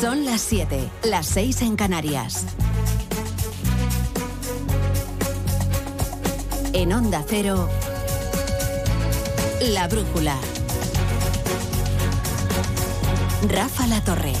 [0.00, 2.44] Son las 7, las 6 en Canarias.
[6.74, 7.66] En Onda Cero,
[9.72, 10.36] La Brújula.
[13.48, 14.34] Rafa La Torre.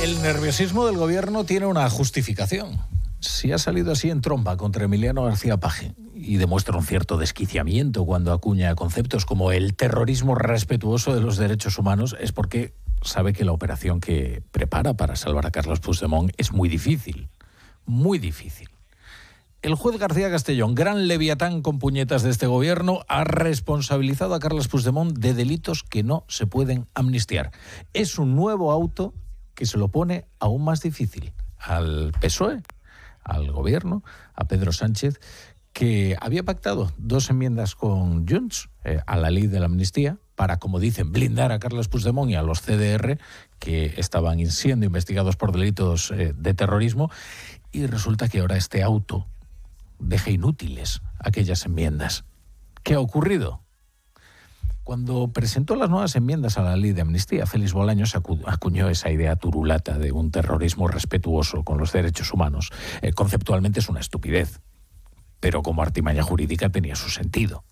[0.00, 2.78] El nerviosismo del gobierno tiene una justificación.
[3.18, 5.92] Si ha salido así en tromba contra Emiliano García Paje
[6.28, 11.78] y demuestra un cierto desquiciamiento cuando acuña conceptos como el terrorismo respetuoso de los derechos
[11.78, 16.52] humanos, es porque sabe que la operación que prepara para salvar a Carlos Puigdemont es
[16.52, 17.30] muy difícil,
[17.86, 18.68] muy difícil.
[19.62, 24.68] El juez García Castellón, gran leviatán con puñetas de este gobierno, ha responsabilizado a Carlos
[24.68, 27.52] Puigdemont de delitos que no se pueden amnistiar.
[27.94, 29.14] Es un nuevo auto
[29.54, 32.60] que se lo pone aún más difícil al PSOE,
[33.28, 34.02] al gobierno,
[34.34, 35.20] a Pedro Sánchez,
[35.78, 40.58] que había pactado dos enmiendas con Junts eh, a la ley de la amnistía para,
[40.58, 43.20] como dicen, blindar a Carlos Puigdemont y a los CDR
[43.60, 47.12] que estaban siendo investigados por delitos eh, de terrorismo.
[47.70, 49.28] Y resulta que ahora este auto
[50.00, 52.24] deja inútiles aquellas enmiendas.
[52.82, 53.62] ¿Qué ha ocurrido?
[54.82, 59.36] Cuando presentó las nuevas enmiendas a la ley de amnistía, Félix Bolaños acuñó esa idea
[59.36, 62.70] turulata de un terrorismo respetuoso con los derechos humanos.
[63.00, 64.60] Eh, conceptualmente es una estupidez,
[65.40, 67.64] pero como artimaña jurídica tenía su sentido.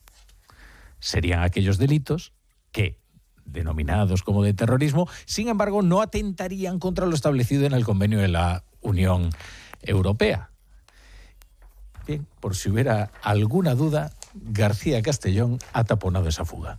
[0.99, 2.33] Serían aquellos delitos
[2.73, 2.99] que,
[3.45, 8.29] denominados como de terrorismo, sin embargo no atentarían contra lo establecido en el convenio de
[8.29, 9.31] la Unión
[9.83, 10.51] Europea.
[12.07, 16.79] Bien, por si hubiera alguna duda, García Castellón ha taponado esa fuga.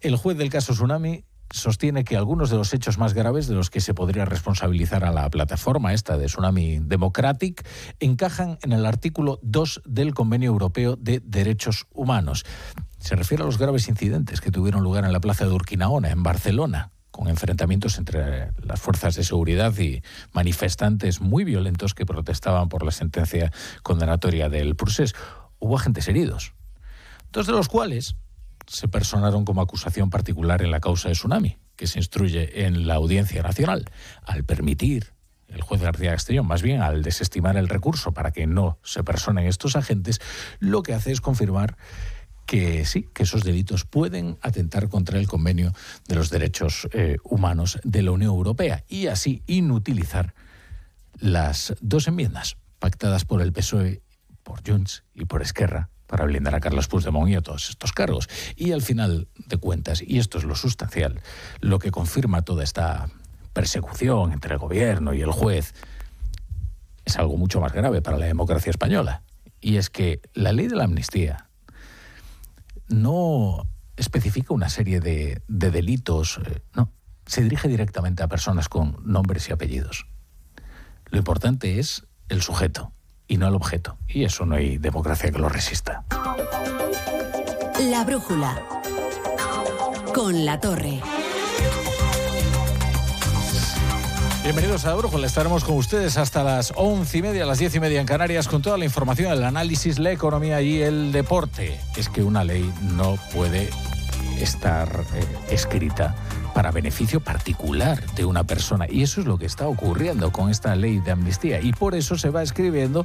[0.00, 3.70] El juez del caso Tsunami sostiene que algunos de los hechos más graves de los
[3.70, 7.66] que se podría responsabilizar a la plataforma esta de Tsunami Democratic
[8.00, 12.44] encajan en el artículo 2 del Convenio Europeo de Derechos Humanos.
[12.98, 16.22] Se refiere a los graves incidentes que tuvieron lugar en la plaza de Urquinaona, en
[16.22, 22.84] Barcelona, con enfrentamientos entre las fuerzas de seguridad y manifestantes muy violentos que protestaban por
[22.84, 25.14] la sentencia condenatoria del procés.
[25.58, 26.52] Hubo agentes heridos,
[27.32, 28.16] dos de los cuales
[28.66, 32.94] se personaron como acusación particular en la causa de Tsunami, que se instruye en la
[32.94, 33.90] Audiencia Nacional,
[34.24, 35.12] al permitir
[35.48, 39.46] el juez García Castellón, más bien al desestimar el recurso para que no se personen
[39.46, 40.20] estos agentes,
[40.58, 41.76] lo que hace es confirmar
[42.46, 45.72] que sí, que esos delitos pueden atentar contra el convenio
[46.06, 50.34] de los derechos eh, humanos de la Unión Europea y así inutilizar
[51.18, 54.02] las dos enmiendas pactadas por el PSOE,
[54.42, 58.28] por Junts y por Esquerra para blindar a Carlos Puigdemont y a todos estos cargos.
[58.56, 61.20] Y al final de cuentas, y esto es lo sustancial,
[61.60, 63.08] lo que confirma toda esta
[63.52, 65.74] persecución entre el gobierno y el juez,
[67.04, 69.22] es algo mucho más grave para la democracia española.
[69.60, 71.48] Y es que la ley de la amnistía
[72.88, 73.66] no
[73.96, 76.92] especifica una serie de, de delitos, eh, no,
[77.24, 80.06] se dirige directamente a personas con nombres y apellidos.
[81.06, 82.92] Lo importante es el sujeto
[83.28, 83.96] y no al objeto.
[84.08, 86.04] Y eso no hay democracia que lo resista.
[87.90, 88.62] La brújula.
[90.14, 91.00] Con la torre.
[94.42, 95.26] Bienvenidos a la Brújula.
[95.26, 98.62] Estaremos con ustedes hasta las once y media, las diez y media en Canarias, con
[98.62, 101.80] toda la información, el análisis, la economía y el deporte.
[101.96, 103.68] Es que una ley no puede
[104.38, 106.14] estar eh, escrita
[106.56, 108.86] para beneficio particular de una persona.
[108.88, 111.60] Y eso es lo que está ocurriendo con esta ley de amnistía.
[111.60, 113.04] Y por eso se va escribiendo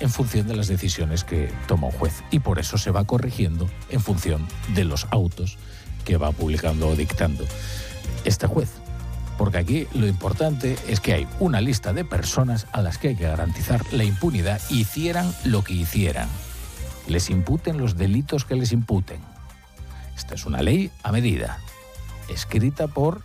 [0.00, 2.24] en función de las decisiones que toma un juez.
[2.30, 5.58] Y por eso se va corrigiendo en función de los autos
[6.06, 7.44] que va publicando o dictando
[8.24, 8.70] este juez.
[9.36, 13.16] Porque aquí lo importante es que hay una lista de personas a las que hay
[13.16, 16.30] que garantizar la impunidad, hicieran lo que hicieran.
[17.08, 19.20] Les imputen los delitos que les imputen.
[20.16, 21.58] Esta es una ley a medida
[22.28, 23.22] escrita por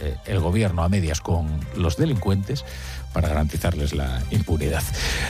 [0.00, 2.64] eh, el gobierno a medias con los delincuentes
[3.12, 4.82] para garantizarles la impunidad.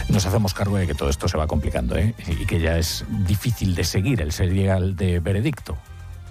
[0.08, 2.14] Nos hacemos cargo de que todo esto se va complicando ¿eh?
[2.26, 5.78] y que ya es difícil de seguir el serial de veredicto.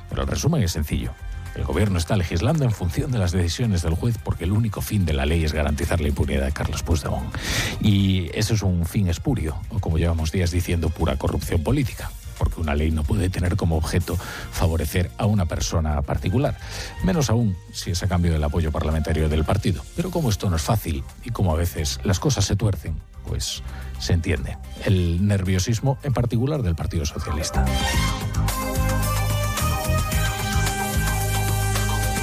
[0.10, 1.12] Pero el resumen es sencillo.
[1.56, 5.06] El gobierno está legislando en función de las decisiones del juez porque el único fin
[5.06, 7.36] de la ley es garantizar la impunidad de Carlos Puigdemont.
[7.82, 12.60] Y eso es un fin espurio, o como llevamos días diciendo, pura corrupción política porque
[12.60, 14.18] una ley no puede tener como objeto
[14.52, 16.58] favorecer a una persona particular,
[17.04, 19.84] menos aún si es a cambio del apoyo parlamentario del partido.
[19.96, 22.96] Pero como esto no es fácil y como a veces las cosas se tuercen,
[23.28, 23.62] pues
[24.00, 27.66] se entiende el nerviosismo en particular del Partido Socialista.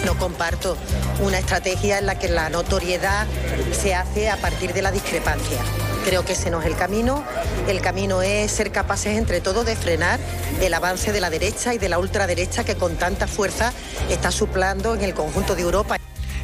[0.05, 0.77] No comparto
[1.21, 3.27] una estrategia en la que la notoriedad
[3.73, 5.61] se hace a partir de la discrepancia
[6.06, 7.25] Creo que ese no es el camino.
[7.67, 10.20] El camino es ser capaces entre todos de frenar
[10.62, 13.73] el avance de la derecha y de la ultraderecha que con tanta fuerza
[14.08, 15.97] está suplando en el conjunto de Europa.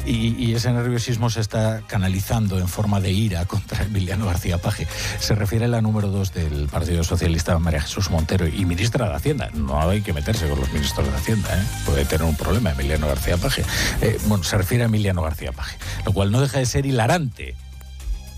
[0.05, 4.85] Y, ese nerviosismo se está canalizando en forma de ira contra Emiliano García Paje.
[5.19, 9.15] Se refiere a la número dos del Partido Socialista, María Jesús Montero, y ministra de
[9.15, 9.49] Hacienda.
[9.53, 11.63] No hay que meterse con los ministros de Hacienda, ¿eh?
[11.85, 13.63] puede tener un problema Emiliano García Paje.
[14.01, 17.55] Eh, bueno, se refiere a Emiliano García Paje, lo cual no deja de ser hilarante,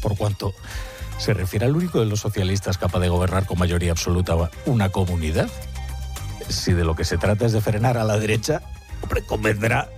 [0.01, 0.53] por cuanto
[1.17, 4.35] se refiere al único de los socialistas capaz de gobernar con mayoría absoluta
[4.65, 5.49] una comunidad.
[6.49, 8.61] Si de lo que se trata es de frenar a la derecha,
[9.01, 9.89] hombre, convendrá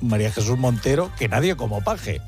[0.00, 2.20] María Jesús Montero que nadie como paje.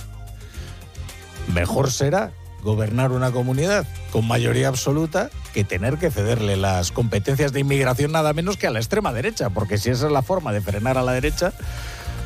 [1.53, 2.33] Mejor será
[2.63, 8.33] gobernar una comunidad con mayoría absoluta que tener que cederle las competencias de inmigración nada
[8.33, 11.03] menos que a la extrema derecha, porque si esa es la forma de frenar a
[11.03, 11.53] la derecha,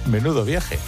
[0.06, 0.79] menudo viaje.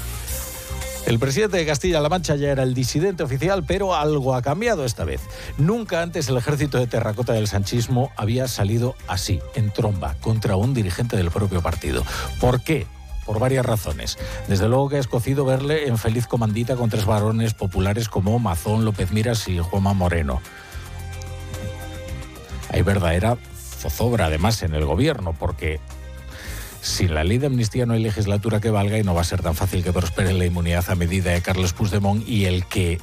[1.06, 5.04] El presidente de Castilla-La Mancha ya era el disidente oficial, pero algo ha cambiado esta
[5.04, 5.20] vez.
[5.58, 10.74] Nunca antes el ejército de terracota del sanchismo había salido así, en tromba, contra un
[10.74, 12.04] dirigente del propio partido.
[12.40, 12.86] ¿Por qué?
[13.26, 14.18] por varias razones.
[14.48, 18.84] Desde luego que ha escocido verle en feliz comandita con tres varones populares como Mazón,
[18.84, 20.40] López Miras y Juanma Moreno.
[22.70, 23.36] Hay verdadera
[23.80, 25.80] zozobra además en el gobierno, porque
[26.80, 29.42] sin la ley de amnistía no hay legislatura que valga y no va a ser
[29.42, 33.00] tan fácil que prospere la inmunidad a medida de Carlos Puigdemont y el que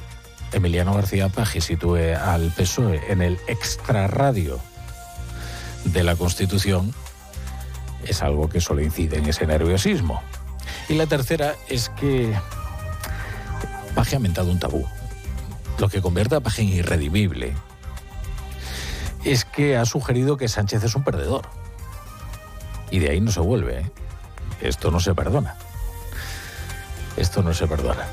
[0.52, 4.58] Emiliano García Paje sitúe al PSOE en el extrarradio
[5.84, 6.92] de la Constitución
[8.04, 10.22] es algo que solo incide en ese nerviosismo.
[10.88, 12.32] Y la tercera es que
[13.94, 14.86] Paje ha mentado un tabú,
[15.78, 17.54] lo que convierte a Paje en irredimible.
[19.24, 21.42] Es que ha sugerido que Sánchez es un perdedor.
[22.90, 23.80] Y de ahí no se vuelve.
[23.80, 23.90] ¿eh?
[24.60, 25.56] Esto no se perdona.
[27.16, 28.06] Esto no se perdona.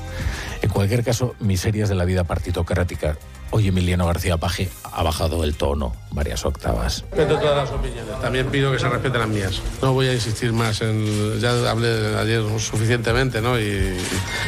[0.62, 3.16] En cualquier caso, miserias de la vida partitocrática
[3.52, 7.04] Hoy Emiliano García Paje ha bajado el tono varias octavas.
[7.12, 8.20] Respeto todas las opiniones.
[8.20, 9.62] También pido que se respeten las mías.
[9.80, 11.38] No voy a insistir más en.
[11.40, 13.58] Ya hablé ayer suficientemente, ¿no?
[13.58, 13.96] Y,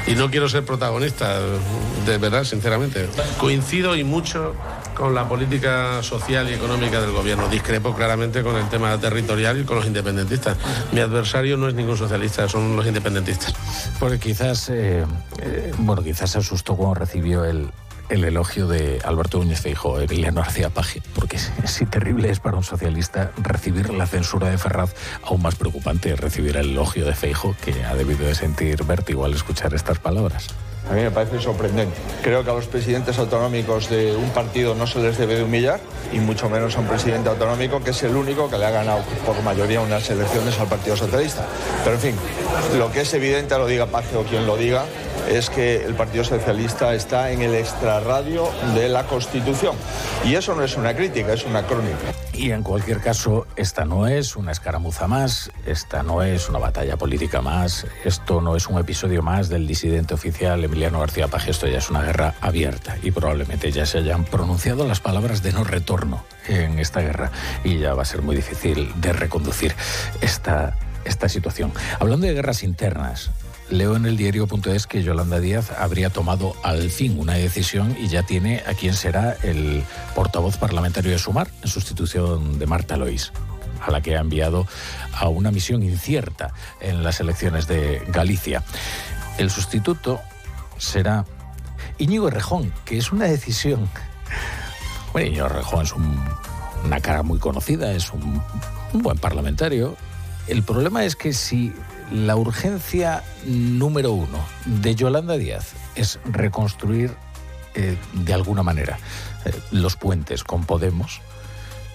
[0.08, 1.38] y no quiero ser protagonista,
[2.06, 3.08] de verdad, sinceramente.
[3.38, 4.54] Coincido y mucho
[4.98, 7.48] con la política social y económica del gobierno.
[7.48, 10.58] Discrepo claramente con el tema territorial y con los independentistas.
[10.92, 13.54] Mi adversario no es ningún socialista, son los independentistas.
[14.00, 15.04] Porque quizás, eh,
[15.38, 17.70] eh, bueno, quizás se asustó cuando recibió el,
[18.08, 22.64] el elogio de Alberto Núñez Feijóo, Emiliano García Paje, porque si terrible es para un
[22.64, 27.54] socialista recibir la censura de Ferraz, aún más preocupante es recibir el elogio de Feijóo,
[27.64, 30.48] que ha debido de sentir vértigo al escuchar estas palabras.
[30.90, 31.94] A mí me parece sorprendente.
[32.22, 35.80] Creo que a los presidentes autonómicos de un partido no se les debe de humillar,
[36.12, 39.00] y mucho menos a un presidente autonómico que es el único que le ha ganado
[39.26, 41.46] por mayoría unas elecciones al Partido Socialista.
[41.84, 42.14] Pero en fin,
[42.78, 44.84] lo que es evidente, lo diga Paje o quien lo diga,
[45.28, 49.76] es que el Partido Socialista está en el extrarradio de la Constitución.
[50.24, 52.12] Y eso no es una crítica, es una crónica.
[52.32, 56.96] Y en cualquier caso, esta no es una escaramuza más, esta no es una batalla
[56.96, 61.66] política más, esto no es un episodio más del disidente oficial Emiliano García Paje, esto
[61.66, 65.64] ya es una guerra abierta y probablemente ya se hayan pronunciado las palabras de no
[65.64, 67.30] retorno en esta guerra
[67.64, 69.74] y ya va a ser muy difícil de reconducir
[70.20, 71.72] esta, esta situación.
[71.98, 73.30] Hablando de guerras internas,
[73.70, 78.22] Leo en el diario.es que Yolanda Díaz habría tomado al fin una decisión y ya
[78.22, 79.84] tiene a quien será el
[80.14, 83.30] portavoz parlamentario de Sumar en sustitución de Marta Lois,
[83.82, 84.66] a la que ha enviado
[85.12, 88.64] a una misión incierta en las elecciones de Galicia.
[89.36, 90.18] El sustituto
[90.78, 91.26] será
[91.98, 93.86] Íñigo Rejón, que es una decisión.
[95.12, 98.42] Bueno, Íñigo Rejón es una cara muy conocida, es un
[98.94, 99.94] buen parlamentario.
[100.46, 101.74] El problema es que si
[102.12, 107.14] la urgencia número uno de Yolanda Díaz es reconstruir
[107.74, 108.98] eh, de alguna manera
[109.44, 111.20] eh, los puentes con Podemos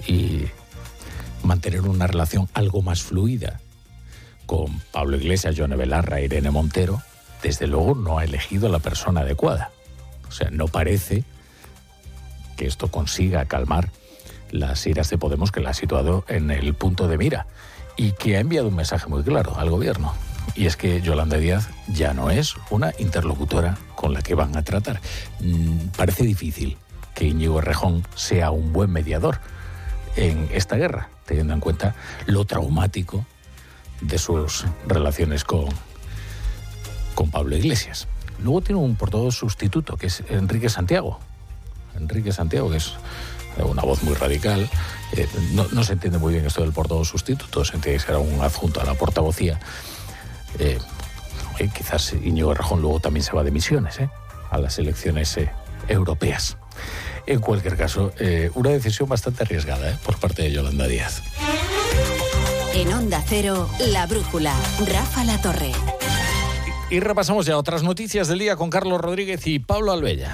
[0.07, 0.45] y
[1.43, 3.59] mantener una relación algo más fluida
[4.45, 7.01] con Pablo Iglesias, Johnny Belarra, Irene Montero,
[7.41, 9.71] desde luego no ha elegido la persona adecuada.
[10.27, 11.23] O sea, no parece
[12.57, 13.89] que esto consiga calmar
[14.51, 17.47] las iras de Podemos que la ha situado en el punto de mira
[17.95, 20.13] y que ha enviado un mensaje muy claro al gobierno.
[20.55, 24.63] Y es que Yolanda Díaz ya no es una interlocutora con la que van a
[24.63, 24.99] tratar.
[25.39, 26.77] Mm, parece difícil
[27.15, 29.39] que Íñigo Rejón sea un buen mediador
[30.15, 31.95] en esta guerra, teniendo en cuenta
[32.25, 33.25] lo traumático
[34.01, 35.69] de sus relaciones con,
[37.15, 38.07] con Pablo Iglesias.
[38.39, 41.19] Luego tiene un portavoz sustituto, que es Enrique Santiago.
[41.95, 42.93] Enrique Santiago, que es
[43.57, 44.69] una voz muy radical.
[45.11, 48.41] Eh, no, se entiende muy bien esto del portavoz sustituto, se entiende que será un
[48.41, 49.59] adjunto a la portavocía.
[50.59, 50.79] Eh,
[51.59, 53.99] eh, quizás Íñigo Rajón luego también se va de misiones
[54.49, 55.37] a las elecciones
[55.87, 56.57] europeas.
[57.25, 59.97] En cualquier caso, eh, una decisión bastante arriesgada ¿eh?
[60.03, 61.21] por parte de Yolanda Díaz.
[62.73, 64.53] En Onda Cero, La Brújula,
[64.85, 65.71] Rafa La Torre.
[66.89, 70.33] Y repasamos ya otras noticias del día con Carlos Rodríguez y Pablo Albella.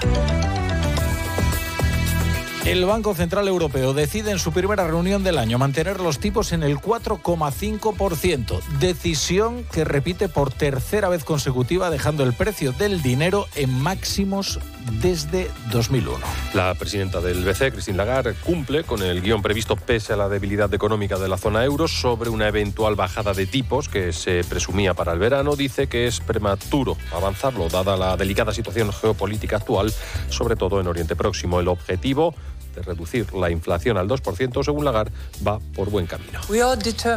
[2.66, 6.62] El Banco Central Europeo decide en su primera reunión del año mantener los tipos en
[6.62, 13.72] el 4,5%, decisión que repite por tercera vez consecutiva dejando el precio del dinero en
[13.72, 14.60] máximos
[15.02, 16.18] desde 2001.
[16.54, 20.72] La presidenta del BCE, Christine Lagarde, cumple con el guion previsto pese a la debilidad
[20.74, 25.14] económica de la zona euro sobre una eventual bajada de tipos que se presumía para
[25.14, 25.56] el verano.
[25.56, 29.94] Dice que es prematuro avanzarlo dada la delicada situación geopolítica actual,
[30.30, 31.60] sobre todo en Oriente Próximo.
[31.60, 32.36] El objetivo
[32.80, 35.12] de reducir la inflación al 2%, según Lagarde,
[35.46, 36.40] va por buen camino.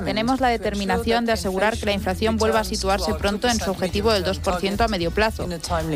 [0.04, 4.12] Tenemos la determinación de asegurar que la inflación vuelva a situarse pronto en su objetivo
[4.12, 5.49] del 2% a medio plazo.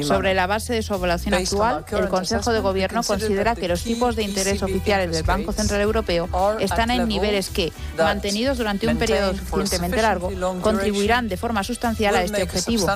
[0.02, 4.16] Sobre la base de su evaluación actual, el Consejo de Gobierno considera que los tipos
[4.16, 6.28] de interés oficiales del Banco Central Europeo
[6.60, 10.30] están en niveles que, mantenidos durante un periodo suficientemente largo,
[10.60, 12.86] contribuirán de forma sustancial a este objetivo.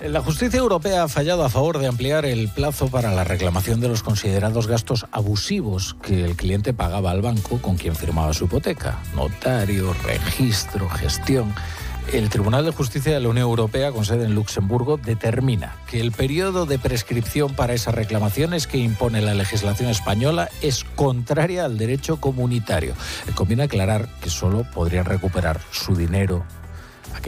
[0.00, 3.88] La justicia europea ha fallado a favor de ampliar el plazo para la reclamación de
[3.88, 8.96] los considerados gastos abusivos que el cliente pagaba al banco con quien firmaba su hipoteca.
[9.16, 11.52] Notario, registro, gestión.
[12.12, 16.12] El Tribunal de Justicia de la Unión Europea, con sede en Luxemburgo, determina que el
[16.12, 22.18] periodo de prescripción para esas reclamaciones que impone la legislación española es contraria al derecho
[22.18, 22.94] comunitario.
[23.34, 26.46] Conviene aclarar que solo podrían recuperar su dinero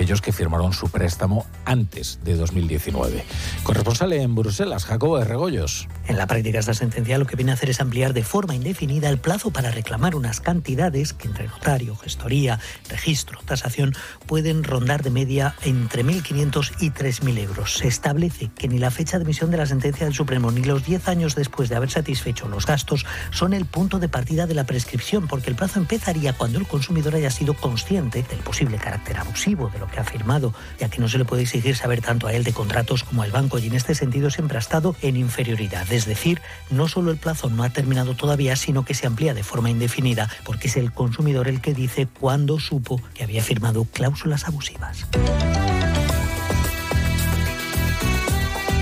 [0.00, 3.22] aquellos que firmaron su préstamo antes de 2019.
[3.64, 5.88] Corresponsal en Bruselas, Jacobo de Regoyos.
[6.08, 9.10] En la práctica esta sentencia lo que viene a hacer es ampliar de forma indefinida
[9.10, 13.92] el plazo para reclamar unas cantidades que entre notario, gestoría, registro, tasación
[14.24, 17.74] pueden rondar de media entre 1.500 y 3.000 euros.
[17.74, 20.82] Se establece que ni la fecha de emisión de la sentencia del Supremo ni los
[20.82, 24.64] 10 años después de haber satisfecho los gastos son el punto de partida de la
[24.64, 29.68] prescripción, porque el plazo empezaría cuando el consumidor haya sido consciente del posible carácter abusivo
[29.68, 32.32] de lo que ha firmado, ya que no se le puede exigir saber tanto a
[32.32, 35.90] él de contratos como al banco y en este sentido siempre ha estado en inferioridad.
[35.92, 39.42] Es decir, no solo el plazo no ha terminado todavía, sino que se amplía de
[39.42, 44.46] forma indefinida porque es el consumidor el que dice cuándo supo que había firmado cláusulas
[44.46, 45.06] abusivas.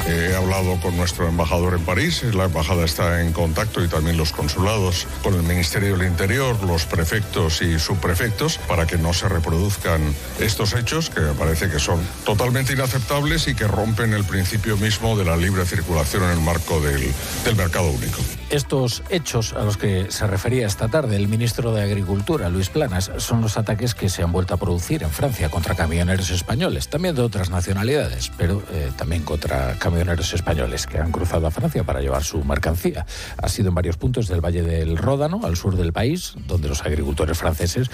[0.09, 4.33] He hablado con nuestro embajador en París, la embajada está en contacto y también los
[4.33, 10.01] consulados con el Ministerio del Interior, los prefectos y subprefectos para que no se reproduzcan
[10.41, 15.15] estos hechos que me parece que son totalmente inaceptables y que rompen el principio mismo
[15.15, 17.13] de la libre circulación en el marco del,
[17.55, 18.19] mercado único.
[18.49, 23.11] Estos hechos a los que se refería esta tarde el ministro de Agricultura, Luis Planas,
[23.19, 27.15] son los ataques que se han vuelto a producir en Francia contra camioneros españoles, también
[27.15, 32.01] de otras nacionalidades, pero eh, también contra camioneros españoles que han cruzado a Francia para
[32.01, 33.05] llevar su mercancía.
[33.37, 36.83] Ha sido en varios puntos del Valle del Ródano, al sur del país, donde los
[36.83, 37.91] agricultores franceses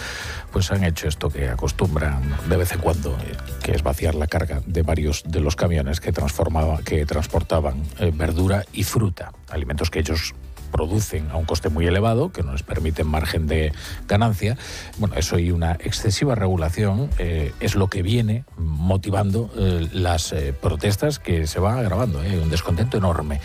[0.53, 3.17] pues han hecho esto que acostumbran de vez en cuando,
[3.63, 8.13] que es vaciar la carga de varios de los camiones que, transformaba, que transportaban eh,
[8.15, 10.35] verdura y fruta, alimentos que ellos
[10.75, 13.73] producen a un coste muy elevado, que no les permite margen de
[14.09, 14.59] ganancia.
[14.99, 20.53] Bueno, eso y una excesiva regulación eh, es lo que viene motivando eh, las eh,
[20.53, 22.19] protestas que se van agravando.
[22.19, 23.41] Hay un descontento enorme,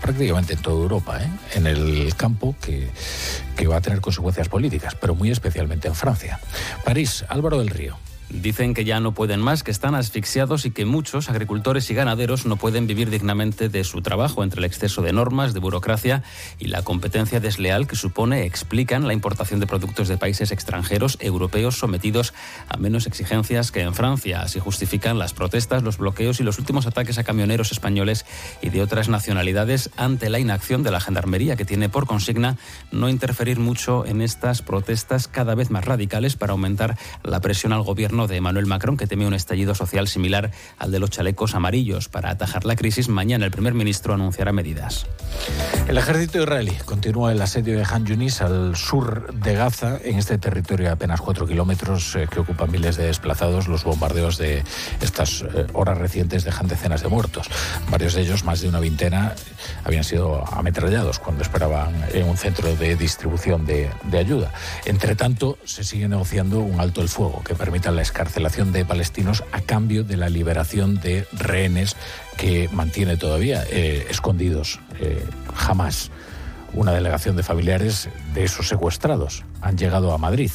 [0.00, 1.20] prácticamente en toda Europa,
[1.54, 2.88] en el campo que,
[3.56, 6.40] que va a tener consecuencias políticas, pero muy especialmente en Francia.
[6.84, 7.96] París, Álvaro del Río.
[8.32, 12.46] Dicen que ya no pueden más, que están asfixiados y que muchos agricultores y ganaderos
[12.46, 16.22] no pueden vivir dignamente de su trabajo entre el exceso de normas, de burocracia
[16.58, 21.76] y la competencia desleal que supone, explican, la importación de productos de países extranjeros europeos
[21.76, 22.32] sometidos
[22.70, 24.40] a menos exigencias que en Francia.
[24.40, 28.24] Así justifican las protestas, los bloqueos y los últimos ataques a camioneros españoles
[28.62, 32.56] y de otras nacionalidades ante la inacción de la Gendarmería, que tiene por consigna
[32.92, 37.82] no interferir mucho en estas protestas cada vez más radicales para aumentar la presión al
[37.82, 42.08] gobierno de Emmanuel Macron, que teme un estallido social similar al de los chalecos amarillos.
[42.08, 45.06] Para atajar la crisis, mañana el primer ministro anunciará medidas.
[45.88, 50.38] El ejército israelí continúa el asedio de Han Yunis al sur de Gaza, en este
[50.38, 53.68] territorio de apenas cuatro kilómetros eh, que ocupan miles de desplazados.
[53.68, 54.62] Los bombardeos de
[55.00, 57.48] estas eh, horas recientes dejan decenas de muertos.
[57.90, 59.34] Varios de ellos, más de una veintena,
[59.84, 64.52] habían sido ametrallados cuando esperaban en un centro de distribución de, de ayuda.
[64.84, 69.42] Entre tanto, se sigue negociando un alto el fuego que permita la escarcelación de palestinos
[69.52, 71.96] a cambio de la liberación de rehenes
[72.36, 76.10] que mantiene todavía eh, escondidos eh, jamás.
[76.74, 80.50] Una delegación de familiares de esos secuestrados han llegado a Madrid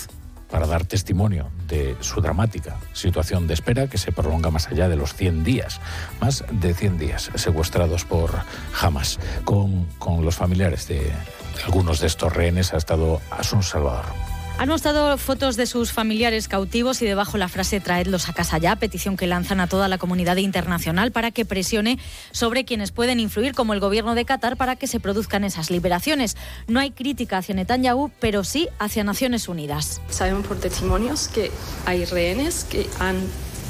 [0.51, 4.95] para dar testimonio de su dramática situación de espera que se prolonga más allá de
[4.95, 5.81] los 100 días,
[6.21, 8.31] más de 100 días secuestrados por
[8.79, 9.19] Hamas.
[9.45, 14.36] Con, con los familiares de, de algunos de estos rehenes ha estado Asun Salvador.
[14.59, 18.75] Han mostrado fotos de sus familiares cautivos y debajo la frase traedlos a casa ya,
[18.75, 21.99] petición que lanzan a toda la comunidad internacional para que presione
[22.31, 26.37] sobre quienes pueden influir, como el gobierno de Qatar, para que se produzcan esas liberaciones.
[26.67, 30.01] No hay crítica hacia Netanyahu, pero sí hacia Naciones Unidas.
[30.09, 31.51] Sabemos por testimonios que
[31.85, 33.17] hay rehenes que han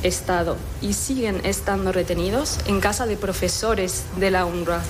[0.04, 4.82] estado y siguen estando retenidos en casa de profesores de la UNRWA.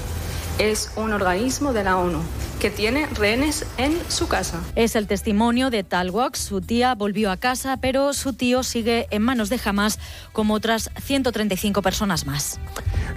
[0.60, 2.22] Es un organismo de la ONU
[2.59, 4.61] que tiene rehenes en su casa.
[4.75, 6.35] Es el testimonio de Talwak.
[6.35, 9.99] Su tía volvió a casa, pero su tío sigue en manos de Hamas,
[10.33, 12.59] como otras 135 personas más.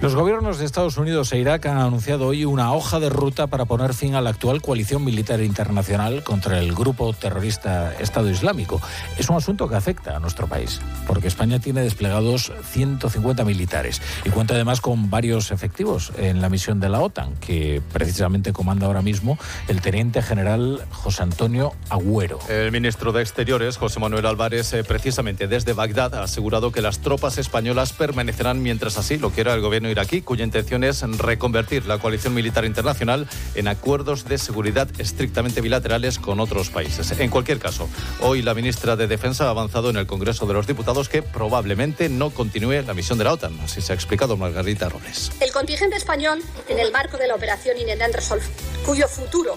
[0.01, 3.67] Los gobiernos de Estados Unidos e Irak han anunciado hoy una hoja de ruta para
[3.67, 8.81] poner fin a la actual coalición militar internacional contra el grupo terrorista Estado Islámico.
[9.19, 14.31] Es un asunto que afecta a nuestro país, porque España tiene desplegados 150 militares y
[14.31, 19.03] cuenta además con varios efectivos en la misión de la OTAN, que precisamente comanda ahora
[19.03, 19.30] mismo
[19.69, 22.39] el teniente general José Antonio Agüero.
[22.49, 27.01] El ministro de Exteriores, José Manuel Álvarez, eh, precisamente desde Bagdad, ha asegurado que las
[27.01, 31.99] tropas españolas permanecerán mientras así lo quiera el gobierno iraquí, cuya intención es reconvertir la
[31.99, 37.11] coalición militar internacional en acuerdos de seguridad estrictamente bilaterales con otros países.
[37.19, 37.89] En cualquier caso,
[38.21, 42.09] hoy la ministra de Defensa ha avanzado en el Congreso de los Diputados que probablemente
[42.09, 43.59] no continúe la misión de la OTAN.
[43.61, 45.33] Así se ha explicado Margarita Robles.
[45.41, 48.45] El contingente español, en el marco de la operación Inherent Resolve,
[48.85, 49.57] cuyo futuro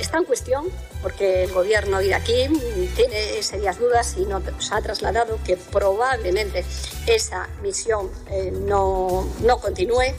[0.00, 0.64] está en cuestión
[1.02, 2.48] porque el gobierno iraquí
[2.96, 6.64] tiene serias dudas y nos ha trasladado que probablemente
[7.06, 10.14] esa misión eh, no, no continúe.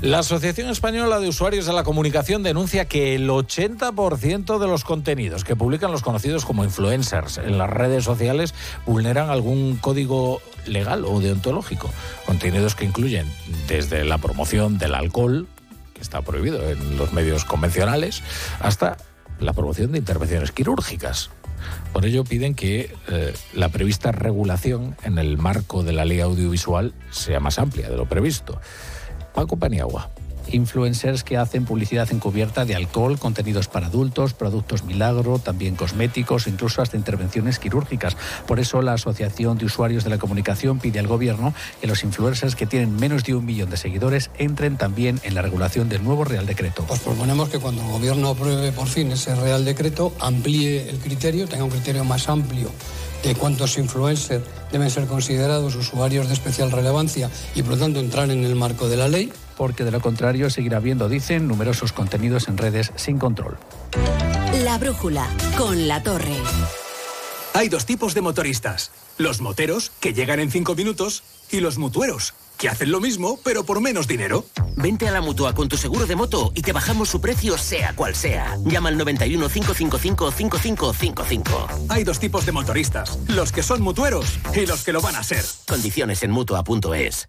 [0.00, 5.42] La Asociación Española de Usuarios de la Comunicación denuncia que el 80% de los contenidos
[5.42, 8.54] que publican los conocidos como influencers en las redes sociales
[8.86, 11.90] vulneran algún código legal o deontológico.
[12.26, 13.26] Contenidos que incluyen
[13.66, 15.48] desde la promoción del alcohol,
[16.00, 18.22] está prohibido en los medios convencionales,
[18.60, 18.96] hasta
[19.40, 21.30] la promoción de intervenciones quirúrgicas.
[21.92, 26.94] Por ello piden que eh, la prevista regulación en el marco de la ley audiovisual
[27.10, 28.60] sea más amplia de lo previsto.
[29.34, 30.10] Paco Paniagua
[30.52, 36.82] influencers que hacen publicidad encubierta de alcohol, contenidos para adultos, productos milagro, también cosméticos, incluso
[36.82, 38.16] hasta intervenciones quirúrgicas.
[38.46, 42.54] Por eso la Asociación de Usuarios de la Comunicación pide al Gobierno que los influencers
[42.54, 46.24] que tienen menos de un millón de seguidores entren también en la regulación del nuevo
[46.24, 46.84] Real Decreto.
[46.86, 51.46] Pues proponemos que cuando el Gobierno apruebe por fin ese Real Decreto, amplíe el criterio,
[51.48, 52.70] tenga un criterio más amplio
[53.22, 58.30] de cuántos influencers deben ser considerados usuarios de especial relevancia y por lo tanto entrar
[58.30, 59.32] en el marco de la ley.
[59.58, 63.58] Porque de lo contrario seguirá habiendo, dicen, numerosos contenidos en redes sin control.
[64.64, 66.36] La brújula con la torre.
[67.54, 68.92] Hay dos tipos de motoristas.
[69.18, 73.64] Los moteros, que llegan en cinco minutos, y los mutueros, que hacen lo mismo, pero
[73.64, 74.44] por menos dinero.
[74.76, 77.94] Vente a la mutua con tu seguro de moto y te bajamos su precio, sea
[77.96, 78.56] cual sea.
[78.64, 81.68] Llama al 91 555 5555.
[81.88, 85.24] Hay dos tipos de motoristas: los que son mutueros y los que lo van a
[85.24, 85.44] ser.
[85.66, 87.28] Condiciones en mutua.es.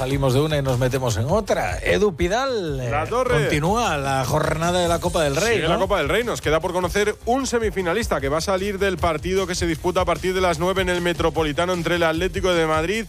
[0.00, 1.78] Salimos de una y nos metemos en otra.
[1.78, 2.80] Edu Pidal.
[2.80, 3.42] eh, La Torre.
[3.42, 5.58] Continúa la jornada de la Copa del Rey.
[5.58, 6.24] La Copa del Rey.
[6.24, 10.00] Nos queda por conocer un semifinalista que va a salir del partido que se disputa
[10.00, 13.04] a partir de las 9 en el Metropolitano entre el Atlético de Madrid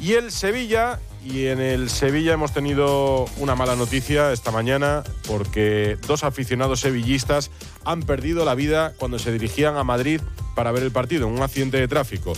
[0.00, 0.98] y el Sevilla.
[1.22, 7.50] Y en el Sevilla hemos tenido una mala noticia esta mañana porque dos aficionados sevillistas
[7.84, 10.22] han perdido la vida cuando se dirigían a Madrid
[10.56, 12.32] para ver el partido en un accidente de tráfico.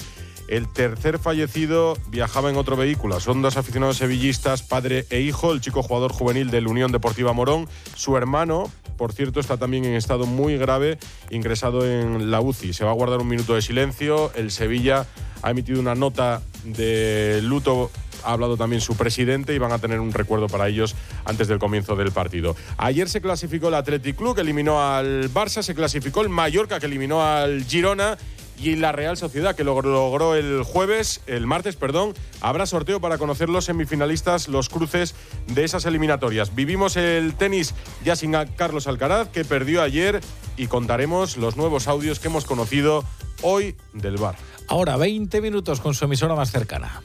[0.52, 3.20] El tercer fallecido viajaba en otro vehículo.
[3.20, 5.50] Son dos aficionados sevillistas, padre e hijo.
[5.50, 7.66] El chico jugador juvenil del Unión Deportiva Morón.
[7.94, 10.98] Su hermano, por cierto, está también en estado muy grave,
[11.30, 12.74] ingresado en la UCI.
[12.74, 14.30] Se va a guardar un minuto de silencio.
[14.34, 15.06] El Sevilla
[15.40, 17.90] ha emitido una nota de luto.
[18.22, 21.60] Ha hablado también su presidente y van a tener un recuerdo para ellos antes del
[21.60, 22.56] comienzo del partido.
[22.76, 26.84] Ayer se clasificó el Athletic Club, que eliminó al Barça, se clasificó el Mallorca, que
[26.84, 28.18] eliminó al Girona
[28.58, 32.14] y la Real Sociedad, que lo logró el jueves, el martes, perdón.
[32.40, 35.14] Habrá sorteo para conocer los semifinalistas, los cruces
[35.48, 36.54] de esas eliminatorias.
[36.54, 40.20] Vivimos el tenis ya sin Carlos Alcaraz, que perdió ayer,
[40.56, 43.04] y contaremos los nuevos audios que hemos conocido
[43.42, 44.36] hoy del bar.
[44.68, 47.02] Ahora 20 minutos con su emisora más cercana.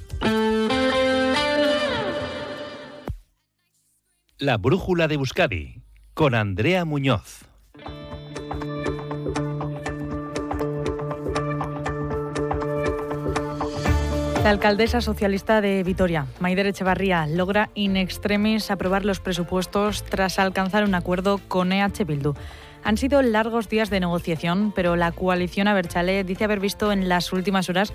[4.37, 5.81] La brújula de Euskadi
[6.13, 7.45] con Andrea Muñoz.
[14.43, 20.85] La alcaldesa socialista de Vitoria, Maider Echevarría, logra in extremis aprobar los presupuestos tras alcanzar
[20.85, 22.33] un acuerdo con EH Bildu.
[22.83, 27.33] Han sido largos días de negociación, pero la coalición Aberchale dice haber visto en las
[27.33, 27.91] últimas horas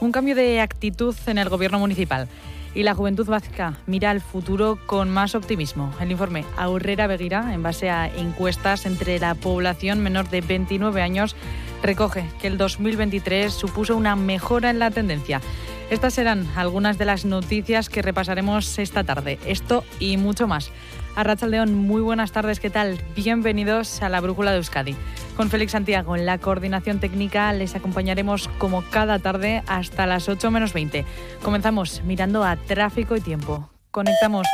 [0.00, 2.28] un cambio de actitud en el gobierno municipal.
[2.74, 5.92] Y la juventud vasca mira al futuro con más optimismo.
[6.00, 11.36] El informe Aurrera Beguira, en base a encuestas entre la población menor de 29 años,
[11.82, 15.40] recoge que el 2023 supuso una mejora en la tendencia.
[15.90, 19.38] Estas serán algunas de las noticias que repasaremos esta tarde.
[19.46, 20.70] Esto y mucho más.
[21.14, 22.98] A León, muy buenas tardes, ¿qué tal?
[23.14, 24.96] Bienvenidos a la Brújula de Euskadi.
[25.36, 30.50] Con Félix Santiago en la coordinación técnica les acompañaremos como cada tarde hasta las 8
[30.50, 31.04] menos 20.
[31.42, 33.70] Comenzamos mirando a tráfico y tiempo.
[33.92, 34.48] Conectamos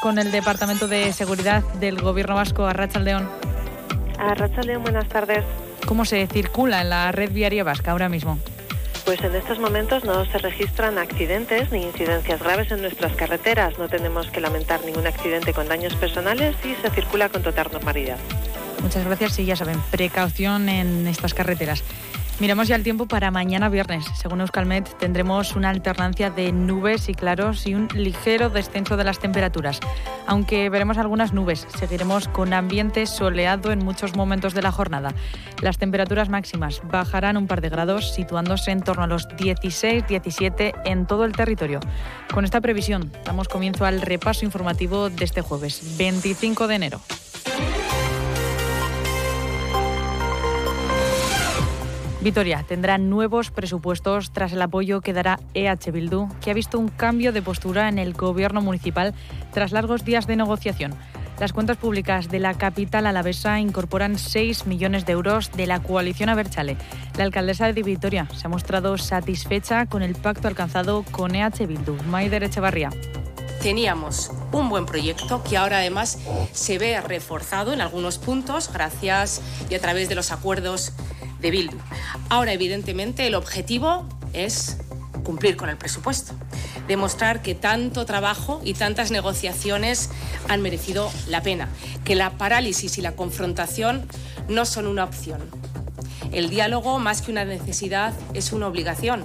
[0.00, 3.28] con el Departamento de Seguridad del Gobierno Vasco, a León.
[4.18, 5.44] A León, buenas tardes.
[5.86, 8.38] ¿Cómo se circula en la red viaria vasca ahora mismo?
[9.06, 13.78] Pues en estos momentos no se registran accidentes ni incidencias graves en nuestras carreteras.
[13.78, 18.18] No tenemos que lamentar ningún accidente con daños personales y se circula con total normalidad.
[18.82, 21.84] Muchas gracias y ya saben, precaución en estas carreteras.
[22.38, 24.04] Miramos ya el tiempo para mañana viernes.
[24.14, 29.18] Según Euskalmet, tendremos una alternancia de nubes y claros y un ligero descenso de las
[29.18, 29.80] temperaturas.
[30.26, 35.14] Aunque veremos algunas nubes, seguiremos con ambiente soleado en muchos momentos de la jornada.
[35.62, 41.06] Las temperaturas máximas bajarán un par de grados, situándose en torno a los 16-17 en
[41.06, 41.80] todo el territorio.
[42.34, 47.00] Con esta previsión, damos comienzo al repaso informativo de este jueves, 25 de enero.
[52.26, 56.88] Vitoria tendrá nuevos presupuestos tras el apoyo que dará EH Bildu, que ha visto un
[56.88, 59.14] cambio de postura en el gobierno municipal
[59.52, 60.92] tras largos días de negociación.
[61.38, 66.28] Las cuentas públicas de la capital alavesa incorporan 6 millones de euros de la coalición
[66.28, 66.76] Aberchale.
[67.16, 71.94] La alcaldesa de Vitoria se ha mostrado satisfecha con el pacto alcanzado con EH Bildu.
[72.08, 72.90] Maider Echevarría
[73.62, 76.18] teníamos un buen proyecto que ahora además
[76.52, 80.92] se ve reforzado en algunos puntos gracias y a través de los acuerdos
[81.40, 81.76] de Bildu.
[82.28, 84.78] Ahora, evidentemente, el objetivo es
[85.24, 86.34] cumplir con el presupuesto,
[86.86, 90.10] demostrar que tanto trabajo y tantas negociaciones
[90.48, 91.68] han merecido la pena,
[92.04, 94.06] que la parálisis y la confrontación
[94.48, 95.40] no son una opción.
[96.32, 99.24] El diálogo, más que una necesidad, es una obligación.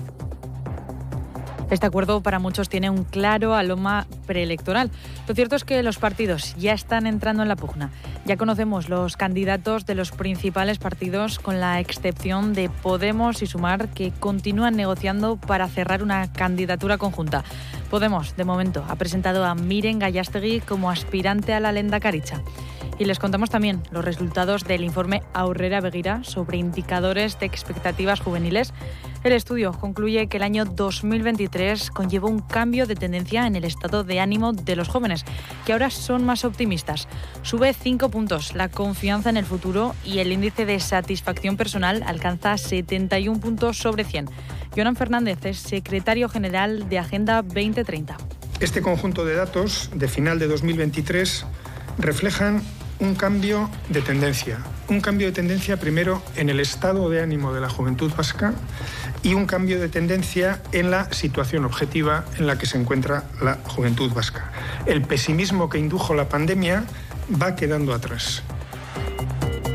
[1.71, 4.91] Este acuerdo para muchos tiene un claro aloma preelectoral.
[5.25, 7.91] Lo cierto es que los partidos ya están entrando en la pugna.
[8.25, 13.88] Ya conocemos los candidatos de los principales partidos, con la excepción de Podemos y Sumar,
[13.88, 17.45] que continúan negociando para cerrar una candidatura conjunta.
[17.89, 22.41] Podemos, de momento, ha presentado a Miren Gallastegui como aspirante a la lenda Caricha.
[23.01, 28.75] Y les contamos también los resultados del informe Aurrera Beguira sobre indicadores de expectativas juveniles.
[29.23, 34.03] El estudio concluye que el año 2023 conllevó un cambio de tendencia en el estado
[34.03, 35.25] de ánimo de los jóvenes,
[35.65, 37.07] que ahora son más optimistas.
[37.41, 42.55] Sube 5 puntos la confianza en el futuro y el índice de satisfacción personal alcanza
[42.59, 44.29] 71 puntos sobre 100.
[44.77, 48.15] Jonan Fernández es secretario general de Agenda 2030.
[48.59, 51.47] Este conjunto de datos de final de 2023
[51.97, 52.61] reflejan
[53.01, 54.59] un cambio de tendencia.
[54.87, 58.53] Un cambio de tendencia primero en el estado de ánimo de la juventud vasca
[59.23, 63.55] y un cambio de tendencia en la situación objetiva en la que se encuentra la
[63.55, 64.51] juventud vasca.
[64.85, 66.83] El pesimismo que indujo la pandemia
[67.41, 68.43] va quedando atrás.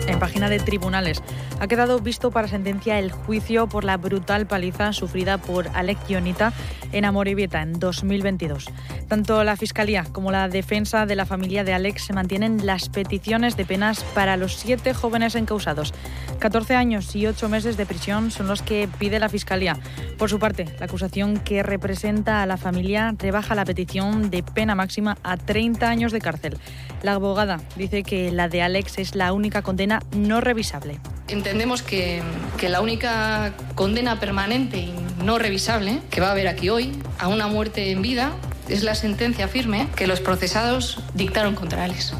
[0.06, 1.22] En página de tribunales
[1.60, 6.52] ha quedado visto para sentencia el juicio por la brutal paliza sufrida por Alec Ionita
[6.92, 8.66] en Amorebieta en 2022.
[9.08, 13.56] Tanto la Fiscalía como la defensa de la familia de Alex se mantienen las peticiones
[13.56, 15.94] de penas para los siete jóvenes encausados.
[16.38, 19.78] 14 años y 8 meses de prisión son los que pide la Fiscalía.
[20.18, 24.74] Por su parte, la acusación que representa a la familia rebaja la petición de pena
[24.74, 26.58] máxima a 30 años de cárcel.
[27.02, 31.00] La abogada dice que la de Alex es la única condena no revisable.
[31.28, 32.22] Entendemos que,
[32.56, 37.28] que la única condena permanente y no revisable que va a haber aquí hoy a
[37.28, 38.32] una muerte en vida
[38.68, 42.14] es la sentencia firme que los procesados dictaron contra Alex.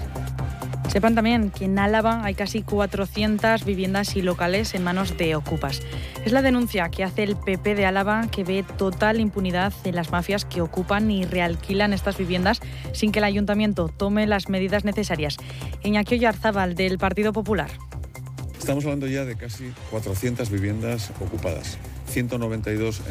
[0.88, 5.83] Sepan también que en Álava hay casi 400 viviendas y locales en manos de ocupas.
[6.25, 10.11] Es la denuncia que hace el PP de Álava que ve total impunidad en las
[10.11, 12.61] mafias que ocupan y realquilan estas viviendas
[12.92, 15.37] sin que el ayuntamiento tome las medidas necesarias.
[15.83, 17.70] Iñaki Oyarzábal del Partido Popular.
[18.59, 21.79] Estamos hablando ya de casi 400 viviendas ocupadas.
[22.09, 23.03] 192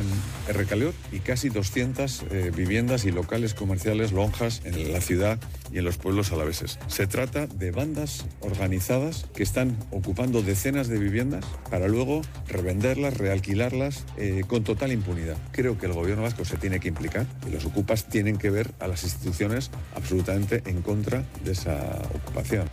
[0.47, 5.39] en Recaleot y casi 200 eh, viviendas y locales comerciales lonjas en la ciudad
[5.71, 6.79] y en los pueblos alaveses.
[6.87, 14.05] Se trata de bandas organizadas que están ocupando decenas de viviendas para luego revenderlas, realquilarlas
[14.17, 15.37] eh, con total impunidad.
[15.51, 18.71] Creo que el gobierno vasco se tiene que implicar y los ocupas tienen que ver
[18.79, 22.69] a las instituciones absolutamente en contra de esa ocupación.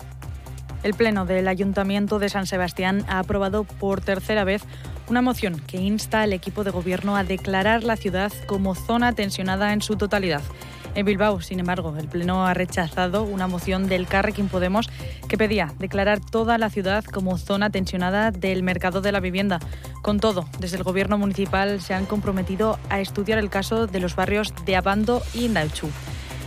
[0.82, 4.62] El Pleno del Ayuntamiento de San Sebastián ha aprobado por tercera vez
[5.08, 9.72] una moción que insta al equipo de gobierno a declarar la ciudad como zona tensionada
[9.72, 10.42] en su totalidad.
[10.94, 14.90] En Bilbao, sin embargo, el Pleno ha rechazado una moción del Carrequín Podemos
[15.26, 19.58] que pedía declarar toda la ciudad como zona tensionada del mercado de la vivienda.
[20.02, 24.16] Con todo, desde el Gobierno municipal se han comprometido a estudiar el caso de los
[24.16, 25.88] barrios de Abando y Indauchu.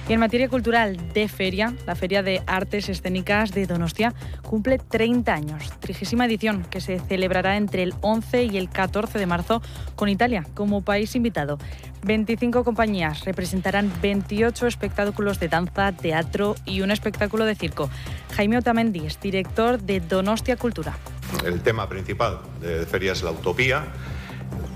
[0.08, 4.14] Y en materia cultural de feria, la Feria de Artes Escénicas de Donostia
[4.44, 9.26] cumple 30 años, trigésima edición que se celebrará entre el 11 y el 14 de
[9.26, 9.64] marzo
[9.96, 11.58] con Italia como país invitado.
[12.04, 17.90] 25 compañías representarán 28 espectáculos de danza, teatro y un espectáculo de circo.
[18.36, 20.96] Jaime Otamendi es director de Donostia Cultura.
[21.44, 23.86] El tema principal de feria es la utopía,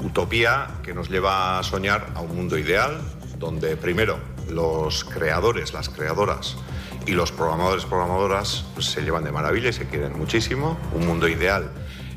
[0.04, 3.00] utopía que nos lleva a soñar a un mundo ideal
[3.38, 6.58] donde primero los creadores, las creadoras
[7.06, 10.78] y los programadores, programadoras pues, se llevan de maravilla y se quieren muchísimo.
[10.94, 11.72] Un mundo ideal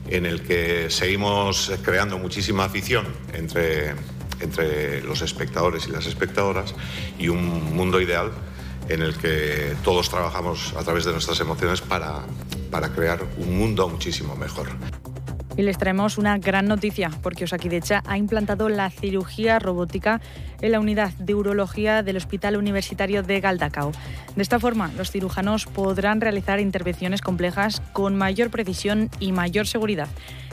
[0.08, 3.94] en el que seguimos creando muchísima afición entre,
[4.40, 6.74] entre los espectadores y las espectadoras
[7.18, 8.30] y un mundo ideal
[8.88, 12.20] en el que todos trabajamos a través de nuestras emociones para,
[12.70, 14.68] para crear un mundo muchísimo mejor.
[15.56, 20.20] Y les traemos una gran noticia, porque Osakidecha ha implantado la cirugía robótica
[20.60, 23.92] en la unidad de urología del Hospital Universitario de Galdacao.
[24.34, 30.08] De esta forma, los cirujanos podrán realizar intervenciones complejas con mayor precisión y mayor seguridad.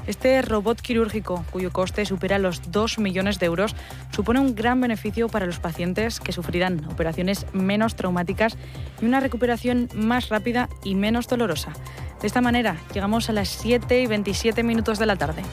[0.09, 3.75] Este robot quirúrgico, cuyo coste supera los 2 millones de euros,
[4.09, 8.57] supone un gran beneficio para los pacientes que sufrirán operaciones menos traumáticas
[8.99, 11.73] y una recuperación más rápida y menos dolorosa.
[12.21, 15.43] De esta manera, llegamos a las 7 y 27 minutos de la tarde.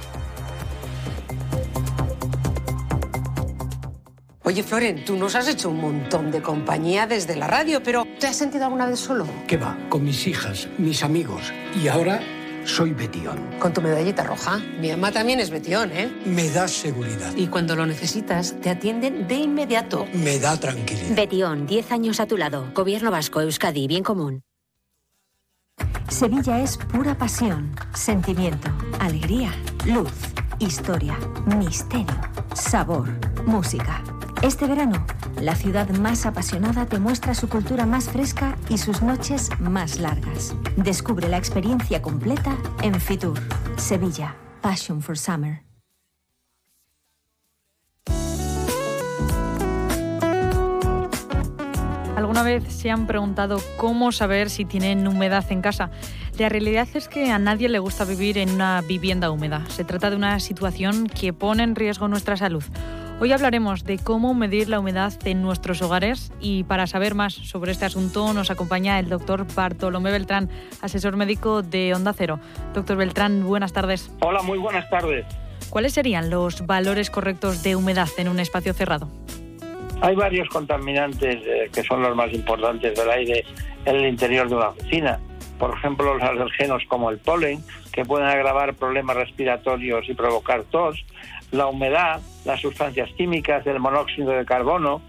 [4.43, 8.29] Oye, Floren, tú nos has hecho un montón de compañía desde la radio, pero ¿te
[8.29, 9.27] has sentido alguna vez solo?
[9.47, 9.77] ¿Qué va?
[9.91, 11.53] Con mis hijas, mis amigos.
[11.83, 12.23] Y ahora
[12.67, 13.39] soy Betión.
[13.59, 14.59] Con tu medallita roja.
[14.81, 16.13] Mi mamá también es Betión, ¿eh?
[16.27, 17.35] Me da seguridad.
[17.37, 20.07] Y cuando lo necesitas, te atienden de inmediato.
[20.13, 21.17] Me da tranquilidad.
[21.17, 22.71] Betión, 10 años a tu lado.
[22.75, 24.43] Gobierno Vasco, Euskadi, bien común.
[26.09, 28.69] Sevilla es pura pasión, sentimiento,
[29.01, 29.53] alegría,
[29.85, 30.13] luz,
[30.61, 32.15] historia, misterio,
[32.55, 33.09] sabor,
[33.45, 34.03] música.
[34.43, 35.05] Este verano,
[35.41, 40.55] la ciudad más apasionada te muestra su cultura más fresca y sus noches más largas.
[40.77, 43.41] Descubre la experiencia completa en Fitur,
[43.77, 45.63] Sevilla, Passion for Summer.
[52.15, 55.91] ¿Alguna vez se han preguntado cómo saber si tienen humedad en casa?
[56.39, 59.65] La realidad es que a nadie le gusta vivir en una vivienda húmeda.
[59.69, 62.65] Se trata de una situación que pone en riesgo nuestra salud.
[63.19, 67.73] Hoy hablaremos de cómo medir la humedad en nuestros hogares y para saber más sobre
[67.73, 70.51] este asunto nos acompaña el doctor Bartolomé Beltrán,
[70.83, 72.41] asesor médico de Onda Cero.
[72.75, 74.15] Doctor Beltrán, buenas tardes.
[74.21, 75.25] Hola, muy buenas tardes.
[75.71, 79.09] ¿Cuáles serían los valores correctos de humedad en un espacio cerrado?
[80.03, 83.47] Hay varios contaminantes eh, que son los más importantes del aire
[83.87, 85.19] en el interior de una oficina.
[85.59, 91.03] Por ejemplo, los alergenos como el polen, que pueden agravar problemas respiratorios y provocar tos,
[91.51, 95.03] la humedad, las sustancias químicas, el monóxido de carbono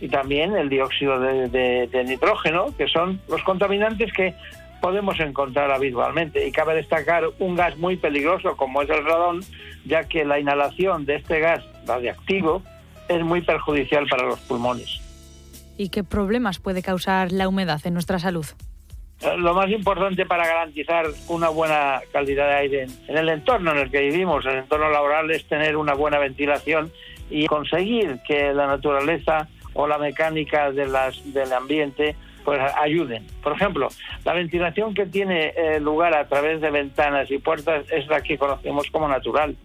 [0.00, 4.34] y también el dióxido de, nitrógeno, que son los contaminantes que
[4.80, 6.46] podemos encontrar habitualmente.
[6.46, 9.40] Y cabe destacar un gas muy peligroso como es el radón,
[9.84, 12.62] ya que la inhalación de este gas radiactivo
[13.08, 15.00] es muy perjudicial para los pulmones.
[15.76, 18.46] ¿Y qué problemas puede causar la humedad en nuestra salud?
[19.36, 23.90] Lo más importante para garantizar una buena calidad de aire en el entorno en el
[23.90, 26.92] que vivimos, el entorno laboral, es tener una buena ventilación
[27.28, 33.26] y conseguir que la naturaleza o la mecánica de las, del ambiente pues ayuden.
[33.42, 33.88] Por ejemplo,
[34.24, 38.38] la ventilación que tiene eh, lugar a través de ventanas y puertas es la que
[38.38, 39.56] conocemos como natural.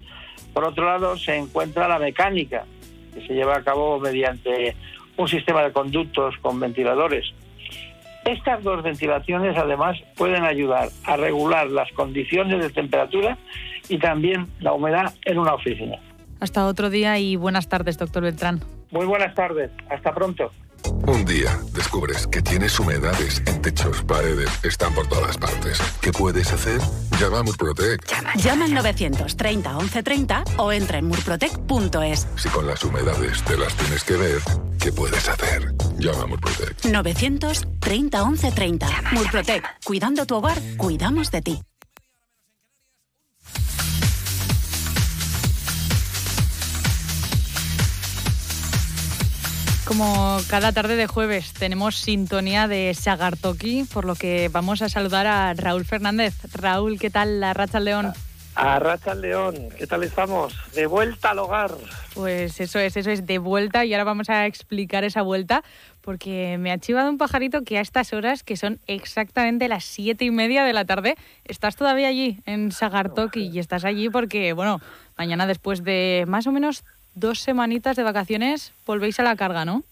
[0.53, 2.65] Por otro lado, se encuentra la mecánica,
[3.13, 4.75] que se lleva a cabo mediante
[5.15, 7.33] un sistema de conductos con ventiladores.
[8.25, 13.37] Estas dos ventilaciones además pueden ayudar a regular las condiciones de temperatura
[13.89, 15.97] y también la humedad en una oficina.
[16.39, 18.61] Hasta otro día y buenas tardes, doctor Beltrán.
[18.91, 20.51] Muy buenas tardes, hasta pronto.
[21.07, 25.79] Un día descubres que tienes humedades en techos, paredes, están por todas partes.
[26.01, 26.79] ¿Qué puedes hacer?
[27.19, 28.05] Llama a Murprotec.
[28.35, 32.27] Llama al 930 1130 o entra en murprotec.es.
[32.35, 34.39] Si con las humedades te las tienes que ver,
[34.81, 35.73] ¿qué puedes hacer?
[36.03, 36.83] Llama a Murprotec.
[36.83, 38.87] 930 1130.
[39.13, 39.63] Murprotec.
[39.85, 41.61] Cuidando tu hogar, cuidamos de ti.
[49.85, 55.25] Como cada tarde de jueves tenemos sintonía de Sagartoki, por lo que vamos a saludar
[55.25, 56.33] a Raúl Fernández.
[56.51, 58.13] Raúl, ¿qué tal la Racha León?
[58.55, 60.53] A Racha León, ¿qué tal estamos?
[60.73, 61.71] De vuelta al hogar.
[62.13, 65.63] Pues eso es, eso es de vuelta y ahora vamos a explicar esa vuelta
[66.03, 70.25] porque me ha chivado un pajarito que a estas horas, que son exactamente las siete
[70.25, 74.81] y media de la tarde, estás todavía allí en Sagartoki y estás allí porque, bueno,
[75.17, 76.83] mañana después de más o menos
[77.15, 79.83] dos semanitas de vacaciones volvéis a la carga, ¿no?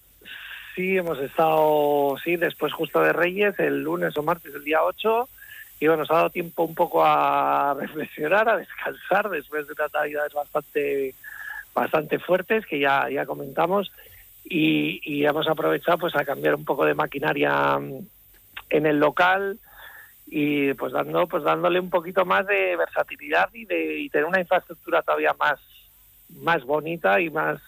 [0.76, 5.30] Sí, hemos estado, sí, después justo de Reyes, el lunes o martes, el día 8,
[5.80, 9.94] y bueno, nos ha dado tiempo un poco a reflexionar, a descansar después de unas
[9.94, 11.14] navidades bastante,
[11.74, 13.92] bastante fuertes que ya, ya comentamos,
[14.44, 17.80] y, y hemos aprovechado pues a cambiar un poco de maquinaria
[18.70, 19.60] en el local
[20.28, 25.02] y pues dando pues dándole un poquito más de versatilidad y de tener una infraestructura
[25.02, 25.60] todavía más
[26.40, 27.60] más bonita y más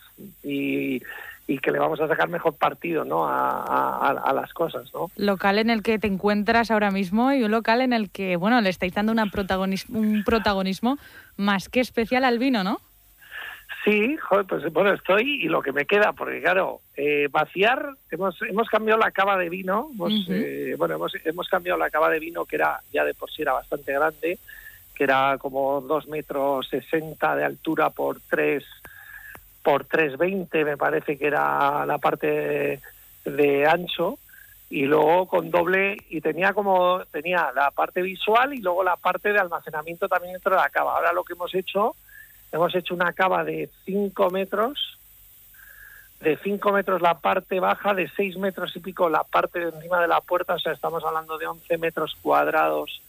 [0.43, 1.01] y,
[1.45, 3.25] y que le vamos a sacar mejor partido ¿no?
[3.27, 4.93] A, las cosas.
[4.93, 5.12] ¿no?
[5.17, 8.62] Local en el que te encuentras ahora mismo y un local en el que bueno
[8.62, 10.97] le estáis dando una protagonismo, un protagonismo
[11.36, 12.79] más que especial al vino, ¿no?
[13.84, 18.41] Sí, joder, pues bueno, estoy y lo que me queda, porque claro, eh, vaciar, hemos,
[18.43, 20.72] hemos cambiado la cava de vino, hemos, uh -huh.
[20.72, 23.41] eh, bueno, hemos, hemos cambiado la cava de vino que era ya de por sí
[23.41, 24.39] era bastante grande,
[24.96, 28.63] que era como dos metros sesenta de altura por tres
[29.63, 32.80] por 320 me parece que era la parte de,
[33.26, 34.19] de, ancho
[34.69, 39.32] y luego con doble y tenía como tenía la parte visual y luego la parte
[39.32, 41.96] de almacenamiento también dentro de la cava ahora lo que hemos hecho
[42.54, 44.98] hemos hecho una cava de 5 metros
[46.22, 50.00] de 5 metros la parte baja de 6 metros y pico la parte de encima
[50.00, 53.02] de la puerta o sea estamos hablando de 11 metros cuadrados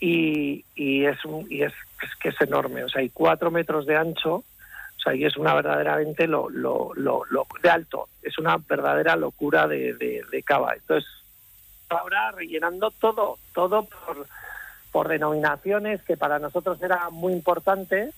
[0.00, 1.72] y, es un, y es,
[2.20, 5.54] que es enorme, o sea, hay cuatro metros de ancho, o sea, y es una
[5.54, 10.74] verdaderamente lo, lo, lo, lo de alto, es una verdadera locura de, cava.
[10.74, 11.08] Entonces,
[11.88, 14.26] ahora rellenando todo, todo por,
[14.92, 18.12] por denominaciones que para nosotros era muy importante.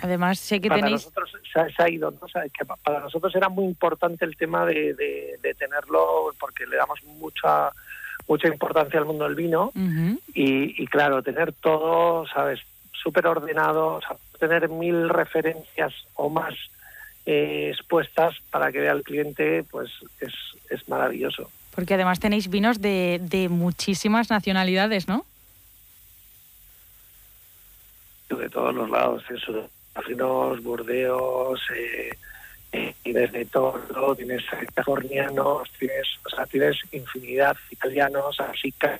[0.00, 1.04] Además, sé que para tenéis...
[1.04, 2.18] nosotros se, se ha ido, ¿no?
[2.20, 6.66] o sea, que para nosotros era muy importante el tema de, de, de tenerlo porque
[6.66, 7.70] le damos mucha
[8.28, 10.20] mucha importancia al mundo del vino uh -huh.
[10.34, 12.60] y, y, claro, tener todo, ¿sabes?
[12.92, 16.54] Súper ordenado, o sea, tener mil referencias o más
[17.24, 20.34] eh, expuestas para que vea el cliente, pues es,
[20.70, 21.50] es maravilloso.
[21.74, 25.24] Porque además tenéis vinos de, de muchísimas nacionalidades, ¿no?
[28.28, 29.70] De todos los lados, eso,
[30.62, 32.10] Burdeos, eh,
[32.72, 38.98] eh, tienes de todo, tienes californianos, tienes, o sea, tienes infinidad italianos, así que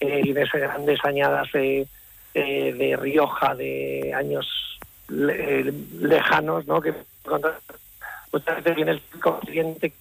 [0.00, 1.86] eh, tienes grandes añadas de,
[2.34, 4.78] eh, de Rioja de años
[5.08, 6.80] le, lejanos, ¿no?
[6.80, 6.92] Que
[8.32, 9.02] muchas veces viene el
[9.40, 9.92] cliente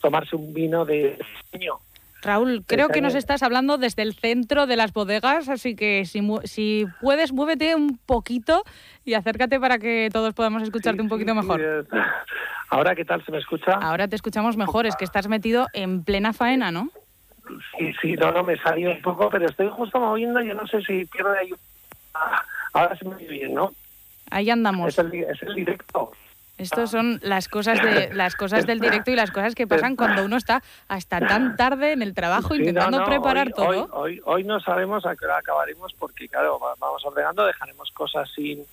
[0.00, 1.18] tomarse un vino de
[1.52, 1.78] año.
[2.20, 6.20] Raúl, creo que nos estás hablando desde el centro de las bodegas, así que si,
[6.44, 8.64] si puedes, muévete un poquito
[9.04, 11.86] y acércate para que todos podamos escucharte sí, un poquito sí, mejor.
[11.90, 11.96] Sí.
[12.70, 13.72] Ahora, ¿qué tal se me escucha?
[13.72, 16.90] Ahora te escuchamos mejor, es que estás metido en plena faena, ¿no?
[17.78, 20.82] Sí, sí, no, no, me salió un poco, pero estoy justo moviendo, yo no sé
[20.82, 21.50] si pierdo ahí.
[22.14, 22.42] Ah,
[22.74, 23.72] ahora se me oye bien, ¿no?
[24.30, 24.88] Ahí andamos.
[24.88, 26.12] Es el, es el directo.
[26.58, 30.24] Estos son las cosas de las cosas del directo y las cosas que pasan cuando
[30.24, 33.68] uno está hasta tan tarde en el trabajo sí, intentando no, no, preparar hoy, todo.
[33.68, 38.28] Hoy, hoy, hoy, no sabemos a qué hora acabaremos porque, claro, vamos ordenando, dejaremos cosas
[38.34, 38.64] sin,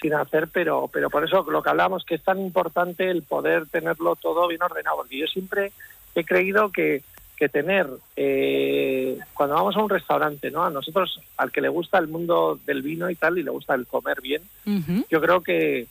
[0.00, 3.66] sin hacer, pero, pero por eso lo que hablamos, que es tan importante el poder
[3.66, 5.72] tenerlo todo bien ordenado, porque yo siempre
[6.14, 7.02] he creído que,
[7.36, 10.64] que tener, eh, cuando vamos a un restaurante, ¿no?
[10.64, 13.74] A nosotros, al que le gusta el mundo del vino y tal, y le gusta
[13.74, 15.06] el comer bien, uh -huh.
[15.10, 15.86] yo creo que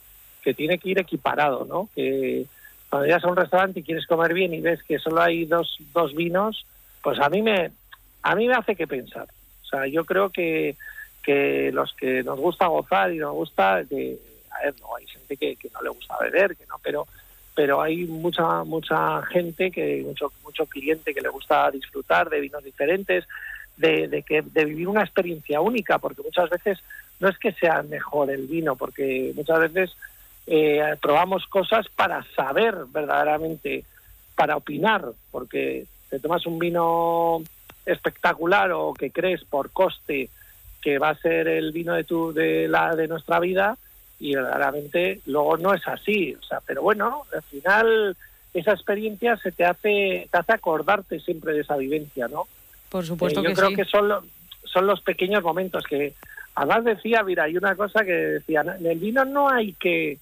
[0.54, 1.88] tiene que ir equiparado, ¿no?
[1.94, 2.46] Que
[2.88, 5.78] cuando llegas a un restaurante y quieres comer bien y ves que solo hay dos,
[5.92, 6.66] dos vinos,
[7.02, 7.70] pues a mí me
[8.22, 9.28] a mí me hace que pensar.
[9.62, 10.76] O sea, yo creo que,
[11.22, 14.18] que los que nos gusta gozar y nos gusta, que,
[14.50, 17.06] a ver, no, hay gente que, que no le gusta beber, que no, pero
[17.54, 22.62] pero hay mucha mucha gente que mucho mucho cliente que le gusta disfrutar de vinos
[22.62, 23.24] diferentes
[23.76, 26.78] de, de que de vivir una experiencia única porque muchas veces
[27.18, 29.96] no es que sea mejor el vino porque muchas veces
[30.50, 33.84] eh, probamos cosas para saber verdaderamente
[34.34, 37.42] para opinar porque te tomas un vino
[37.84, 40.28] espectacular o que crees por coste
[40.80, 43.76] que va a ser el vino de tu de la de nuestra vida
[44.20, 48.16] y verdaderamente luego no es así o sea pero bueno al final
[48.54, 52.46] esa experiencia se te hace te hace acordarte siempre de esa vivencia no
[52.88, 53.76] por supuesto Eh, yo que creo sí.
[53.76, 54.24] que son lo-
[54.64, 56.14] son los pequeños momentos que
[56.54, 60.18] además decía mira hay una cosa que decía en el vino no hay que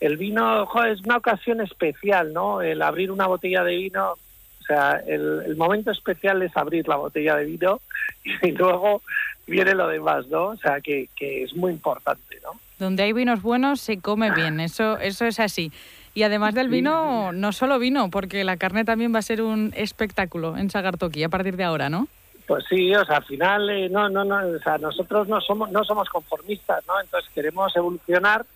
[0.00, 5.02] el vino es una ocasión especial no el abrir una botella de vino o sea
[5.06, 7.80] el, el momento especial es abrir la botella de vino
[8.42, 9.02] y luego
[9.46, 13.42] viene lo demás no o sea que, que es muy importante no Donde hay vinos
[13.42, 15.70] buenos se come bien, eso, eso es así.
[16.16, 19.72] Y además del vino, no solo vino, porque la carne también va a ser un
[19.76, 22.06] espectáculo en Sagartoki a partir de ahora, ¿no?
[22.46, 25.72] Pues sí, o sea, al final eh, no, no, no, o sea, nosotros no somos,
[25.72, 27.00] no somos conformistas, ¿no?
[27.00, 28.46] Entonces queremos evolucionar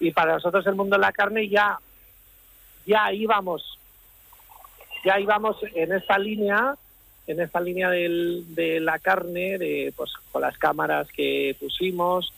[0.00, 1.78] y para nosotros el mundo de la carne ya,
[2.86, 3.78] ya íbamos,
[5.04, 6.76] ya íbamos en esta línea,
[7.26, 12.32] en esta línea del, de la carne, de, pues con las cámaras que pusimos,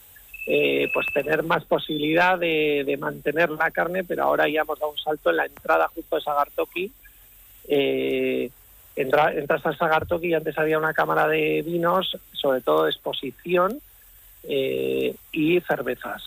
[0.46, 4.92] eh, pues tener más posibilidad de, de mantener la carne, pero ahora ya hemos dado
[4.92, 6.92] un salto en la entrada justo de Sagartoki.
[7.68, 8.48] Eh,
[8.94, 13.80] entra- entras al Sagartoki y antes había una cámara de vinos, sobre todo exposición
[14.44, 16.22] eh, y cervezas.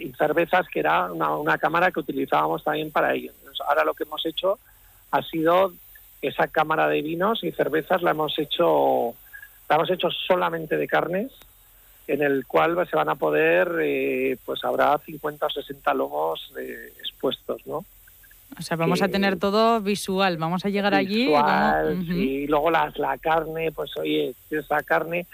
[0.00, 3.32] Y cervezas que era una, una cámara que utilizábamos también para ello.
[3.38, 4.58] Entonces, ahora lo que hemos hecho
[5.10, 5.72] ha sido
[6.22, 9.14] esa cámara de vinos y cervezas la hemos hecho
[9.68, 11.30] la hemos hecho solamente de carnes
[12.06, 16.92] en el cual se van a poder eh, pues habrá 50 o 60 lomos eh,
[16.98, 17.84] expuestos no
[18.58, 22.70] O sea, vamos a tener todo visual, vamos a llegar allí y vamos- y luego
[22.70, 25.26] las, la carne, pues oye, esa carne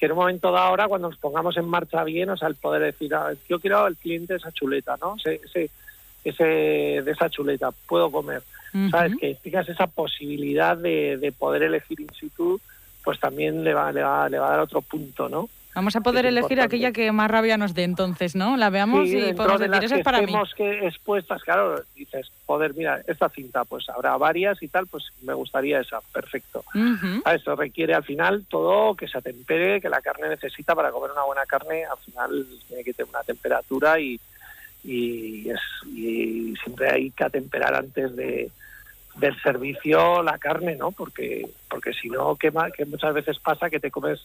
[0.00, 2.54] que en un momento dado ahora cuando nos pongamos en marcha bien, o sea, el
[2.54, 5.16] poder decir, ah, yo quiero al cliente esa chuleta, ¿no?
[5.16, 5.70] Ese, ese,
[6.24, 6.44] ese
[7.04, 8.42] de esa chuleta, puedo comer.
[8.90, 9.16] ¿Sabes?
[9.20, 12.60] Que tengas esa posibilidad de, de poder elegir in situ,
[13.04, 15.48] pues también le va, le va, le va a dar otro punto, ¿no?
[15.74, 16.76] Vamos a poder elegir importante.
[16.76, 18.56] aquella que más rabia nos dé entonces, ¿no?
[18.56, 20.32] La veamos Sí, y podemos de decir, que es para mí.
[20.56, 25.32] que expuestas, claro, dices, joder, mira, esta cinta, pues habrá varias y tal, pues me
[25.32, 26.64] gustaría esa, perfecto.
[26.74, 27.22] Ujú.
[27.24, 31.12] Ah, Esto requiere al final todo que se atempere, que la carne necesita para comer
[31.12, 34.18] una buena carne, al final tiene que tener una temperatura y,
[34.82, 38.50] y, es- y siempre hay que atemperar antes de
[39.20, 40.90] del servicio la carne, ¿no?
[40.90, 44.20] Porque porque si no, que, que muchas veces pasa que te comes,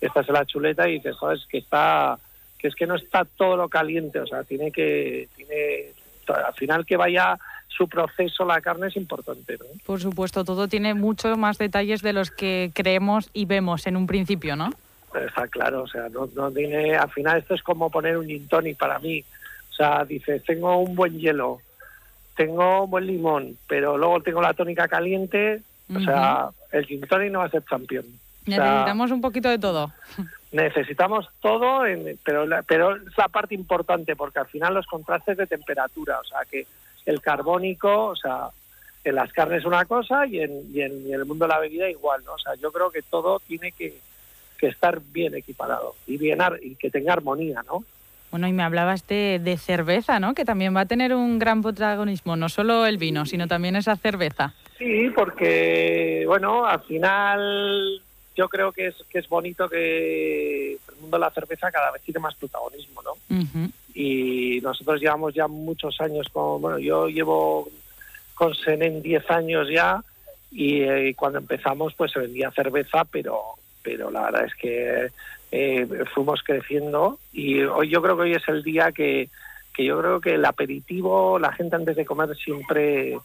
[0.00, 2.18] estás en la chuleta y dices, joder, es que está,
[2.58, 5.92] que es que no está todo lo caliente, o sea, tiene que, tiene,
[6.28, 7.38] al final que vaya
[7.68, 9.64] su proceso la carne es importante, ¿no?
[9.86, 14.06] Por supuesto, todo tiene muchos más detalles de los que creemos y vemos en un
[14.06, 14.70] principio, ¿no?
[15.14, 18.46] Está claro, o sea, no, no tiene, al final esto es como poner un gin
[18.46, 19.24] tonic para mí.
[19.70, 21.60] O sea, dices, tengo un buen hielo,
[22.44, 25.60] tengo buen limón, pero luego tengo la tónica caliente,
[25.94, 28.06] o sea, el gin tonic no va a ser campeón.
[28.46, 29.92] O sea, Necesitamos un poquito de todo.
[30.52, 35.36] necesitamos todo, en- pero, la- pero es la parte importante, porque al final los contrastes
[35.36, 36.66] de temperatura, o sea, que
[37.04, 38.48] el carbónico, o sea,
[39.04, 41.58] en las carnes una cosa y en, y en, y en el mundo de la
[41.60, 42.32] bebida igual, ¿no?
[42.32, 43.98] O sea, yo creo que todo tiene que,
[44.58, 47.84] que estar bien equiparado y, bien ar- y que tenga armonía, ¿no?
[48.30, 50.34] Bueno, y me hablabas de, de cerveza, ¿no?
[50.34, 53.96] Que también va a tener un gran protagonismo, no solo el vino, sino también esa
[53.96, 54.54] cerveza.
[54.78, 58.00] Sí, porque, bueno, al final
[58.36, 62.02] yo creo que es, que es bonito que el mundo de la cerveza cada vez
[62.02, 63.10] tiene más protagonismo, ¿no?
[63.92, 67.68] y nosotros llevamos ya muchos años con, bueno, yo llevo
[68.34, 70.02] con Senen 10 años ya
[70.50, 75.08] y eh, cuando empezamos pues se vendía cerveza, pero pero la verdad es que
[75.52, 79.28] eh, fuimos creciendo y hoy yo creo que hoy es el día que,
[79.74, 83.18] que yo creo que el aperitivo, la gente antes de comer siempre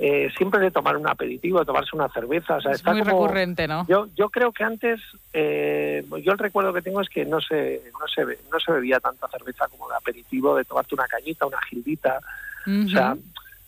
[0.00, 3.00] eh, siempre de tomar un aperitivo, de tomarse una cerveza, o sea, Es está muy
[3.02, 3.84] como- recurrente, ¿no?
[3.88, 5.00] yo, yo creo que antes,
[5.32, 9.00] eh, yo el recuerdo que tengo es que no se, no se, no se bebía
[9.00, 12.20] tanta cerveza como de aperitivo, de tomarte una cañita, una gildita.
[12.66, 13.16] O sea,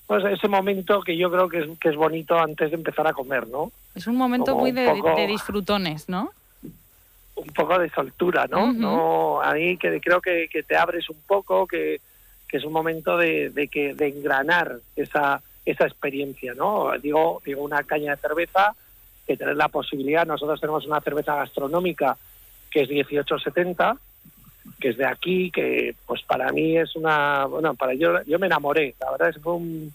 [0.06, 3.12] pues ese momento que yo creo que es, que es bonito antes de empezar a
[3.12, 3.72] comer, ¿no?
[3.96, 6.30] Es un momento como muy un de, poco- de disfrutones, ¿no?
[7.40, 8.64] Un poco de soltura, ¿no?
[8.64, 8.72] Ujú.
[8.74, 12.00] no ahí que creo que, que te abres un poco, que,
[12.48, 16.90] que es un momento de, de que de engranar esa esa experiencia, ¿no?
[16.98, 18.74] Digo, digo una caña de cerveza
[19.26, 22.16] que tener la posibilidad, nosotros tenemos una cerveza gastronómica
[22.70, 23.96] que es 1870,
[24.78, 28.46] que es de aquí, que pues para mí es una, bueno, para yo yo me
[28.46, 29.92] enamoré, la verdad es que fue un,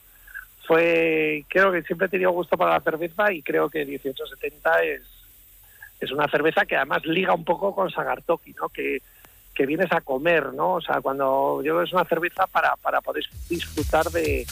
[0.66, 5.02] fue, creo que siempre he tenido gusto para la cerveza y creo que 1870 es,
[6.00, 8.70] es una cerveza que además liga un poco con Sagartoki, ¿no?
[8.70, 9.02] Que,
[9.54, 10.74] que vienes a comer, ¿no?
[10.74, 14.46] O sea, cuando yo es una cerveza para, para poder disfrutar de,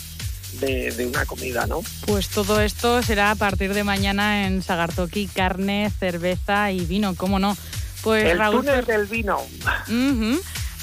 [0.62, 1.82] de, una comida, ¿no?
[2.06, 7.40] Pues todo esto será a partir de mañana en Sagartoki, carne, cerveza y vino, ¿cómo
[7.40, 7.58] no?
[8.04, 9.40] Pues El Raúl túnel del vino.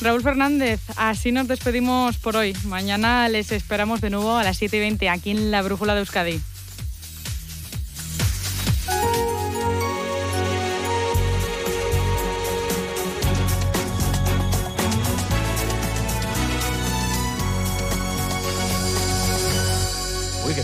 [0.00, 2.56] Raúl Fernández, así nos despedimos por hoy.
[2.64, 6.00] Mañana les esperamos de nuevo a las 7 y 20 aquí en la Brújula de
[6.00, 6.40] Euskadi.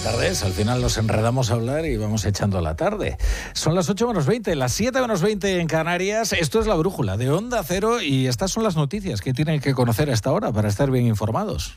[0.07, 0.42] Uy, qué tarde es.
[0.44, 3.16] Al final nos enredamos a hablar y vamos echando la tarde.
[3.54, 6.32] Son las 8 menos 20, las 7 menos 20 en Canarias.
[6.32, 9.74] Esto es la brújula de Onda Cero y estas son las noticias que tienen que
[9.74, 11.74] conocer a esta hora para estar bien informados.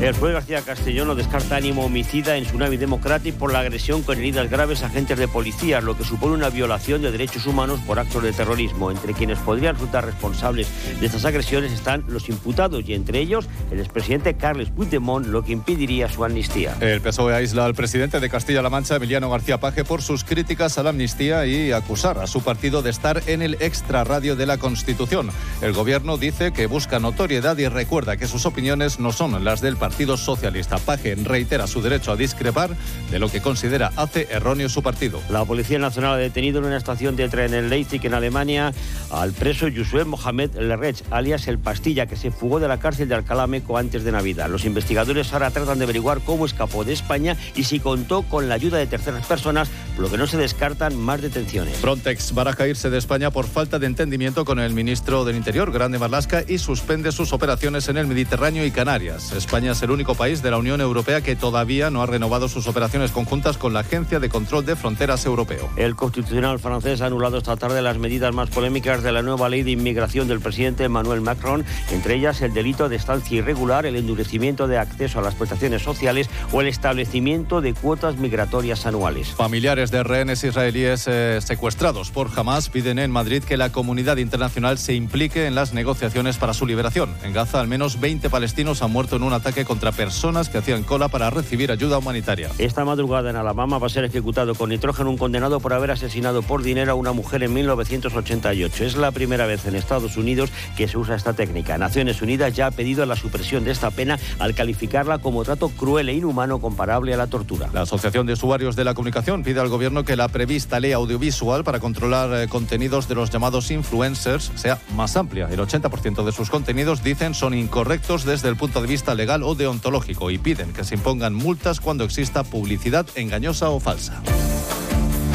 [0.00, 4.16] El juez García Castellón no descarta ánimo homicida en Tsunami Democratic por la agresión con
[4.16, 7.98] heridas graves a agentes de policía, lo que supone una violación de derechos humanos por
[7.98, 8.90] actos de terrorismo.
[8.90, 13.78] Entre quienes podrían resultar responsables de estas agresiones están los imputados y entre ellos el
[13.78, 16.74] expresidente Carles Puigdemont, lo que impediría su amnistía.
[16.80, 20.82] El PSOE aísla al presidente de Castilla-La Mancha, Emiliano García Paje, por sus críticas a
[20.82, 25.28] la amnistía y acusar a su partido de estar en el extrarradio de la Constitución.
[25.60, 29.76] El gobierno dice que busca notoriedad y recuerda que sus opiniones no son las del
[29.76, 30.78] partido Partido Socialista.
[30.78, 32.70] Paje reitera su derecho a discrepar
[33.10, 35.20] de lo que considera hace erróneo su partido.
[35.28, 38.72] La Policía Nacional ha detenido en una estación de tren en Leipzig, en Alemania,
[39.10, 43.16] al preso Yusuf Mohamed Lerrech, alias El Pastilla, que se fugó de la cárcel de
[43.16, 44.48] Alcalá Meco antes de Navidad.
[44.48, 48.54] Los investigadores ahora tratan de averiguar cómo escapó de España y si contó con la
[48.54, 51.78] ayuda de terceras personas, por lo que no se descartan más detenciones.
[51.78, 55.98] Frontex baraja irse de España por falta de entendimiento con el ministro del Interior, Grande
[55.98, 59.32] Marlasca, y suspende sus operaciones en el Mediterráneo y Canarias.
[59.32, 62.66] España es el único país de la Unión Europea que todavía no ha renovado sus
[62.66, 65.70] operaciones conjuntas con la Agencia de Control de Fronteras Europeo.
[65.76, 69.62] El constitucional francés ha anulado esta tarde las medidas más polémicas de la nueva ley
[69.62, 74.68] de inmigración del presidente Emmanuel Macron, entre ellas el delito de estancia irregular, el endurecimiento
[74.68, 79.28] de acceso a las prestaciones sociales o el establecimiento de cuotas migratorias anuales.
[79.28, 84.76] Familiares de rehenes israelíes eh, secuestrados por Hamas piden en Madrid que la comunidad internacional
[84.76, 87.14] se implique en las negociaciones para su liberación.
[87.24, 90.82] En Gaza, al menos 20 palestinos han muerto en un ataque contra personas que hacían
[90.82, 92.50] cola para recibir ayuda humanitaria.
[92.58, 96.42] Esta madrugada en Alabama va a ser ejecutado con nitrógeno un condenado por haber asesinado
[96.42, 98.84] por dinero a una mujer en 1988.
[98.84, 101.78] Es la primera vez en Estados Unidos que se usa esta técnica.
[101.78, 106.08] Naciones Unidas ya ha pedido la supresión de esta pena al calificarla como trato cruel
[106.08, 107.70] e inhumano comparable a la tortura.
[107.72, 111.62] La Asociación de Usuarios de la Comunicación pide al Gobierno que la prevista ley audiovisual
[111.62, 115.48] para controlar eh, contenidos de los llamados influencers sea más amplia.
[115.48, 119.59] El 80% de sus contenidos, dicen, son incorrectos desde el punto de vista legal o
[119.60, 124.22] deontológico y piden que se impongan multas cuando exista publicidad engañosa o falsa.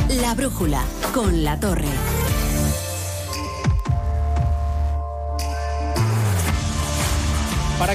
[0.10, 1.88] La brújula con la torre.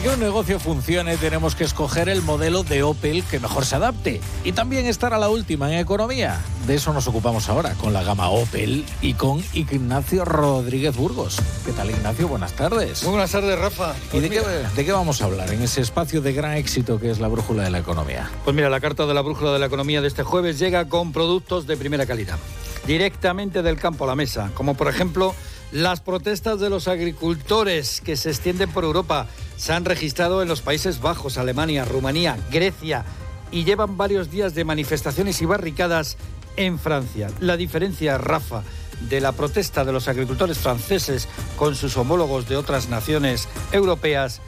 [0.01, 3.77] Para que un negocio funcione tenemos que escoger el modelo de Opel que mejor se
[3.77, 6.41] adapte y también estar a la última en economía.
[6.67, 11.37] De eso nos ocupamos ahora con la gama Opel y con Ignacio Rodríguez Burgos.
[11.67, 12.29] ¿Qué tal Ignacio?
[12.29, 13.03] Buenas tardes.
[13.03, 13.95] Muy buenas tardes Rafa.
[14.15, 17.11] ¿Y de qué, de qué vamos a hablar en ese espacio de gran éxito que
[17.11, 18.31] es la brújula de la economía?
[18.45, 21.13] Pues mira, la carta de la brújula de la economía de este jueves llega con
[21.13, 22.39] productos de primera calidad,
[22.87, 25.35] directamente del campo a la mesa, como por ejemplo
[25.73, 29.29] las protestas de los agricultores que se extienden por Europa
[29.61, 33.05] se han registrado en los Países Bajos, Alemania, Rumanía, Grecia
[33.53, 36.17] y llevan varios días de manifestaciones y barricadas
[36.57, 37.29] en Francia.
[37.41, 38.63] La diferencia, Rafa,
[39.11, 44.41] de la protesta de los agricultores franceses con sus homólogos de otras naciones europeas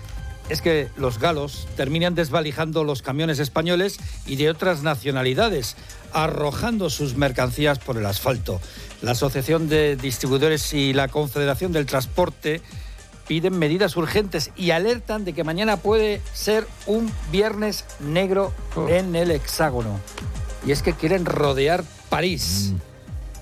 [0.49, 5.77] es que los galos terminan desvalijando los camiones españoles y de otras nacionalidades,
[6.15, 8.63] arrojando sus mercancías por el asfalto.
[9.03, 12.63] La Asociación de Distribuidores y la Confederación del Transporte
[13.27, 18.53] piden medidas urgentes y alertan de que mañana puede ser un viernes negro
[18.89, 20.01] en el hexágono.
[20.67, 22.73] Y es que quieren rodear París,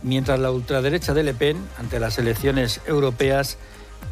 [0.03, 3.59] mientras la ultraderecha de Le Pen, ante las elecciones europeas,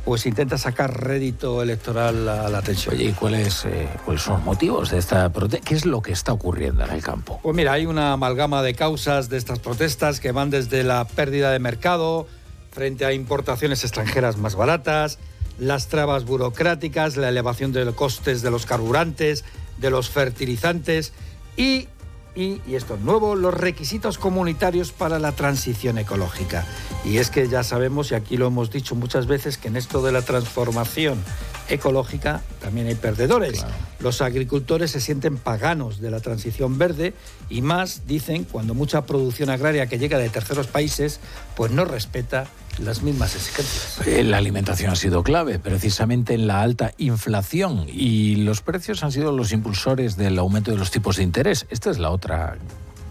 [0.04, 2.94] pues intenta sacar rédito electoral a la tensión.
[2.94, 5.66] Oye, ¿y cuáles, eh, cuáles son los motivos de esta protesta?
[5.66, 7.40] ¿Qué es lo que está ocurriendo en el campo?
[7.42, 11.50] Pues mira, hay una amalgama de causas de estas protestas que van desde la pérdida
[11.50, 12.26] de mercado
[12.70, 15.18] frente a importaciones extranjeras más baratas,
[15.58, 19.44] las trabas burocráticas, la elevación de los costes de los carburantes,
[19.78, 21.12] de los fertilizantes
[21.56, 21.88] y,
[22.34, 26.64] y, y esto es nuevo, los requisitos comunitarios para la transición ecológica.
[27.04, 30.02] Y es que ya sabemos, y aquí lo hemos dicho muchas veces, que en esto
[30.02, 31.22] de la transformación
[31.68, 33.64] ecológica, también hay perdedores.
[34.00, 37.14] Los agricultores se sienten paganos de la transición verde
[37.50, 41.20] y más, dicen, cuando mucha producción agraria que llega de terceros países,
[41.56, 42.46] pues no respeta
[42.78, 44.06] las mismas exigencias.
[44.06, 49.12] Eh, La alimentación ha sido clave, precisamente en la alta inflación, y los precios han
[49.12, 51.66] sido los impulsores del aumento de los tipos de interés.
[51.70, 52.56] Esta es la otra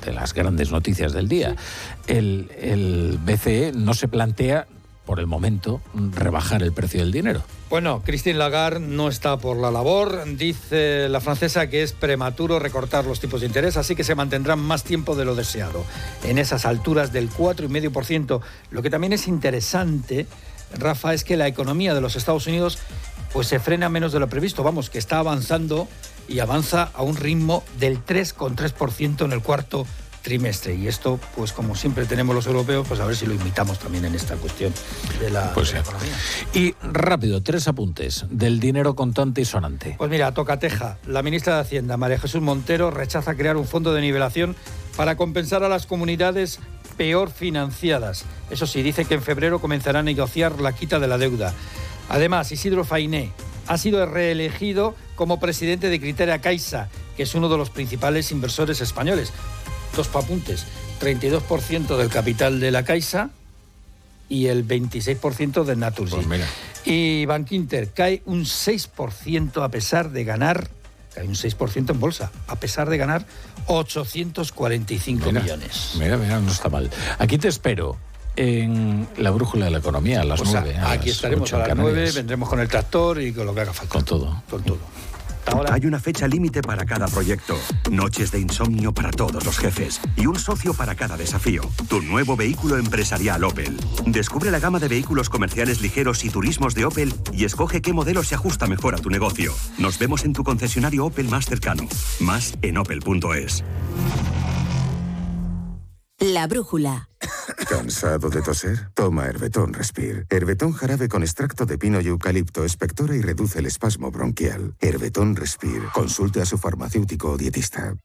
[0.05, 1.55] de las grandes noticias del día.
[2.07, 4.68] El, el BCE no se plantea,
[5.05, 7.41] por el momento, rebajar el precio del dinero.
[7.70, 10.24] Bueno, Christine Lagarde no está por la labor.
[10.38, 14.59] Dice la francesa que es prematuro recortar los tipos de interés, así que se mantendrán
[14.59, 15.84] más tiempo de lo deseado,
[16.24, 18.39] en esas alturas del 4,5%.
[18.72, 20.28] Lo que también es interesante,
[20.80, 22.80] Rafa, es que la economía de los Estados Unidos
[23.34, 24.63] pues se frena menos de lo previsto.
[24.63, 25.89] Vamos, que está avanzando
[26.30, 29.86] y avanza a un ritmo del 3,3% en el cuarto
[30.28, 30.75] trimestre.
[30.75, 34.03] Y esto, pues como siempre tenemos los europeos, pues a ver si lo imitamos también
[34.03, 34.73] en esta cuestión
[35.21, 35.89] de la, Pues de la sí.
[35.89, 36.13] economía.
[36.53, 39.95] Y rápido, tres apuntes del dinero contante y sonante.
[39.97, 40.97] Pues mira, tocateja.
[41.07, 44.57] La ministra de Hacienda, María Jesús Montero, rechaza crear un fondo de nivelación
[44.97, 46.59] para compensar a las comunidades
[46.97, 48.25] peor financiadas.
[48.49, 51.53] Eso sí, dice que en febrero comenzará a negociar la quita de la deuda.
[52.09, 53.32] Además, Isidro Fainé
[53.67, 58.82] ha sido reelegido como presidente de Criteria Caixa, que es uno de los principales inversores
[58.82, 59.32] españoles.
[59.95, 60.65] Dos apuntes.
[61.01, 63.29] 32% del capital de la Caixa
[64.29, 66.17] y el 26% del Naturgy.
[66.85, 70.69] Y Bankinter cae un 6% a pesar de ganar,
[71.13, 73.25] cae un 6% en bolsa, a pesar de ganar
[73.67, 75.91] 845 Mira, millones.
[75.99, 76.89] Mira, mira, no está mal.
[77.19, 77.97] Aquí te espero
[78.35, 80.77] en la brújula de la economía a las O sea, nueve.
[80.77, 82.15] a aquí las estaremos a las 9, Canarias.
[82.15, 83.91] vendremos con el tractor y con lo que haga falta.
[83.93, 84.43] Con todo.
[84.49, 84.77] Con todo.
[85.71, 87.55] Hay una fecha límite para cada proyecto,
[87.89, 91.61] noches de insomnio para todos los jefes y un socio para cada desafío.
[91.87, 93.77] Tu nuevo vehículo empresarial Opel.
[94.05, 98.23] Descubre la gama de vehículos comerciales ligeros y turismos de Opel y escoge qué modelo
[98.23, 99.53] se ajusta mejor a tu negocio.
[99.77, 101.87] Nos vemos en tu concesionario Opel más cercano.
[102.19, 103.63] Más en opel.es.
[106.20, 107.09] La brújula.
[107.70, 108.89] ¿Cansado de toser?
[108.95, 110.26] Toma Herbetón Respire.
[110.30, 114.74] Herbetón jarabe con extracto de pino y eucalipto espectora y reduce el espasmo bronquial.
[114.80, 115.86] Herbetón Respire.
[115.93, 117.95] Consulte a su farmacéutico o dietista.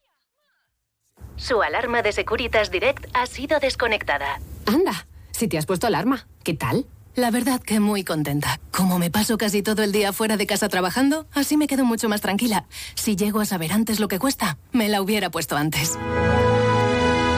[1.37, 4.41] Su alarma de Securitas Direct ha sido desconectada.
[4.67, 6.87] Anda, si te has puesto alarma, ¿qué tal?
[7.15, 8.61] La verdad que muy contenta.
[8.73, 12.11] Como me paso casi todo el día fuera de casa trabajando, así me quedo mucho
[12.11, 12.67] más tranquila.
[12.95, 15.99] Si llego a saber antes lo que cuesta, me la hubiera puesto antes.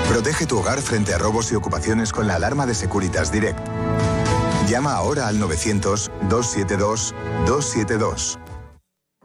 [0.09, 3.59] Protege tu hogar frente a robos y ocupaciones con la alarma de Securitas Direct.
[4.69, 8.39] Llama ahora al 900-272-272.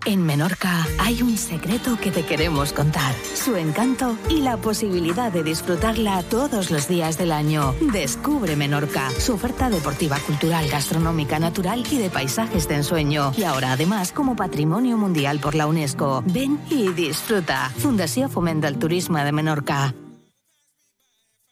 [0.05, 3.13] En Menorca hay un secreto que te queremos contar.
[3.34, 7.75] Su encanto y la posibilidad de disfrutarla todos los días del año.
[7.91, 13.34] Descubre Menorca, su oferta deportiva, cultural, gastronómica, natural y de paisajes de ensueño.
[13.38, 16.23] Y ahora además como patrimonio mundial por la UNESCO.
[16.25, 17.69] Ven y disfruta.
[17.77, 19.93] Fundació Foment del Turisme de Menorca.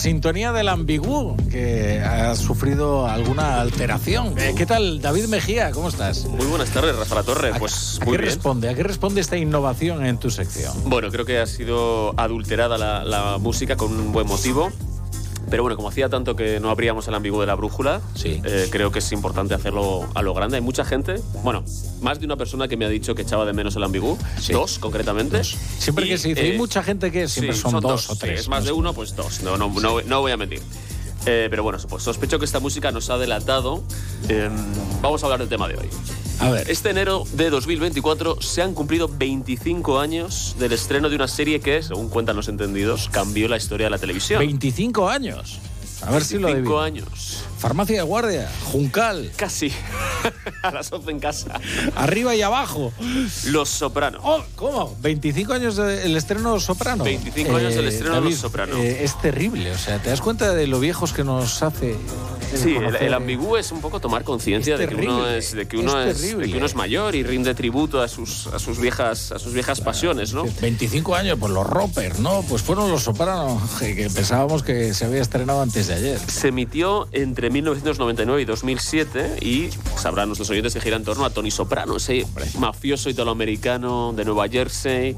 [0.00, 4.34] Sintonía del ambiguo, que ha sufrido alguna alteración.
[4.38, 5.70] Eh, ¿Qué tal, David Mejía?
[5.72, 6.24] ¿Cómo estás?
[6.24, 7.52] Muy buenas tardes, Rafa La Torre.
[7.58, 8.34] Pues ¿A muy qué bien.
[8.34, 8.68] responde?
[8.70, 10.72] ¿A qué responde esta innovación en tu sección?
[10.86, 14.70] Bueno, creo que ha sido adulterada la, la música con un buen motivo.
[15.50, 18.92] Pero bueno, como hacía tanto que no abríamos el ambiguo de la brújula, eh, creo
[18.92, 20.56] que es importante hacerlo a lo grande.
[20.56, 21.64] Hay mucha gente, bueno,
[22.00, 24.16] más de una persona que me ha dicho que echaba de menos el ambiguo.
[24.50, 25.42] Dos, concretamente.
[25.44, 28.16] Siempre Y, que se dice, hay eh, mucha gente que siempre sí, son, dos, o
[28.16, 28.40] tres.
[28.40, 29.42] es más de uno, pues dos.
[29.42, 30.62] No, no, no, no voy a mentir.
[31.26, 33.82] Eh, pero bueno, pues sospecho que esta música nos ha delatado.
[34.28, 34.48] Eh,
[35.02, 35.88] vamos a hablar del tema de hoy.
[36.40, 36.70] A ver.
[36.70, 41.82] Este enero de 2024 se han cumplido 25 años del estreno de una serie que,
[41.82, 44.38] según cuentan los entendidos, cambió la historia de la televisión.
[44.40, 45.58] 25 años.
[46.02, 47.04] A ver si lo 25 adivino.
[47.04, 47.44] años.
[47.58, 49.30] Farmacia de guardia, Juncal.
[49.36, 49.70] Casi.
[50.62, 51.60] A las 11 en casa.
[51.94, 52.90] Arriba y abajo.
[53.46, 54.18] Los Soprano.
[54.22, 54.96] Oh, ¿Cómo?
[55.02, 57.04] 25 años del estreno Soprano.
[57.04, 58.76] 25 años del estreno de Los Soprano.
[58.78, 61.96] eh, es terrible, o sea, ¿te das cuenta de lo viejos que nos hace?
[62.54, 65.76] Sí, el, ambiguo es un poco tomar conciencia de que uno terrible, es de que
[65.76, 69.32] uno es de que uno es mayor y rinde tributo a sus a sus viejas
[69.32, 70.44] a sus viejas pasiones, ¿no?
[70.60, 72.42] 25 años, pues los Roper, ¿no?
[72.48, 76.18] Pues fueron los Soprano, que que pensábamos que se había estrenado antes de ayer.
[76.18, 81.30] Se emitió entre 1999 y 2007 y sabrán nuestros oyentes que gira en torno a
[81.30, 82.26] Tony Soprano, ese
[82.58, 85.16] mafioso italoamericano de Nueva Jersey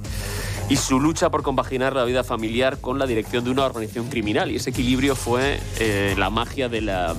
[0.73, 4.51] y su lucha por compaginar la vida familiar con la dirección de una organización criminal
[4.51, 7.14] y ese equilibrio fue eh, la magia de la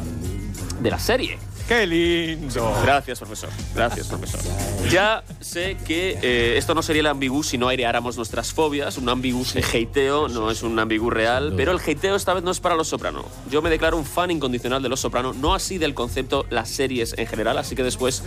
[0.82, 1.38] de la serie.
[1.68, 2.76] ¡Qué lindo!
[2.82, 3.50] Gracias, profesor.
[3.76, 4.42] Gracias, profesor.
[4.90, 8.98] Ya sé que eh, esto no sería el ambigú si no aireáramos nuestras fobias.
[8.98, 12.50] Un ambigú de hateo no es un ambigú real, pero el hateo esta vez no
[12.50, 13.24] es para Los Soprano.
[13.52, 17.14] Yo me declaro un fan incondicional de Los Soprano, no así del concepto las series
[17.20, 18.24] en general, así que después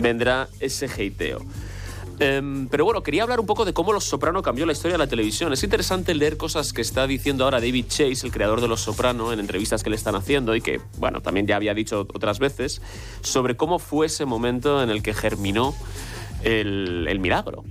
[0.00, 1.44] vendrá ese hateo.
[2.18, 4.98] Em, pero bueno, quería hablar un poco de cómo Los Soprano cambió la historia de
[4.98, 5.52] la televisión.
[5.52, 9.32] Es interesante leer cosas que está diciendo ahora David Chase, el creador de Los Soprano,
[9.32, 12.80] en entrevistas que le están haciendo y que, bueno, también ya había dicho otras veces,
[13.22, 15.74] sobre cómo fue ese momento en el que germinó
[16.44, 17.64] el, el milagro.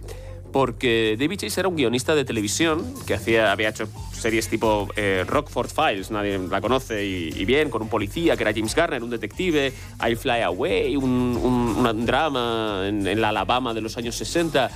[0.52, 5.70] Porque David Chase era un guionista de televisión que había hecho series tipo eh, Rockford
[5.70, 9.74] Files, nadie la conoce, y, bien, con un policía que era James Garner, un detective,
[10.08, 14.70] I Fly Away, un drama en, en la Alabama de los años 60.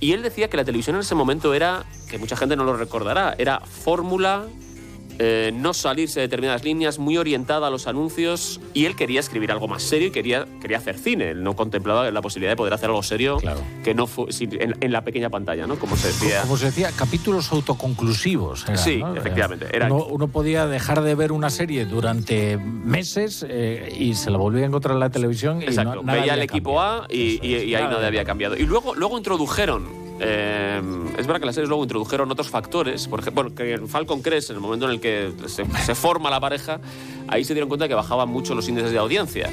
[0.00, 2.76] Y él decía que la televisión en ese momento era, que mucha gente no lo
[2.76, 4.46] recordará, era fórmula,
[5.18, 9.50] eh, no salirse de determinadas líneas, muy orientada a los anuncios, y él quería escribir
[9.52, 11.30] algo más serio y quería, quería hacer cine.
[11.30, 13.38] Él no contemplaba la posibilidad de poder hacer algo serio
[13.84, 14.08] que no
[14.40, 15.78] en, en la pequeña pantalla, ¿no?
[15.78, 16.42] Como se decía.
[16.42, 18.64] Como se decía, capítulos autoconclusivos.
[18.64, 19.16] eran, Sí, ¿no?
[19.16, 24.30] efectivamente, era- Uno, uno podía dejar de ver una serie durante meses eh, y se
[24.30, 25.60] la volvía a encontrar en la televisión.
[25.62, 25.96] Y Exacto.
[25.96, 28.56] no, nada Veía el equipo A y, y- y ahí Nada nada había cambiado.
[28.56, 30.07] Y luego, luego introdujeron.
[30.20, 30.80] Eh,
[31.18, 33.08] es verdad que las series luego introdujeron otros factores.
[33.08, 36.40] Por ejemplo, que en Falcon Crest, en el momento en el que se forma la
[36.40, 36.80] pareja,
[37.28, 39.50] ahí se dieron cuenta que bajaban mucho los índices de audiencia.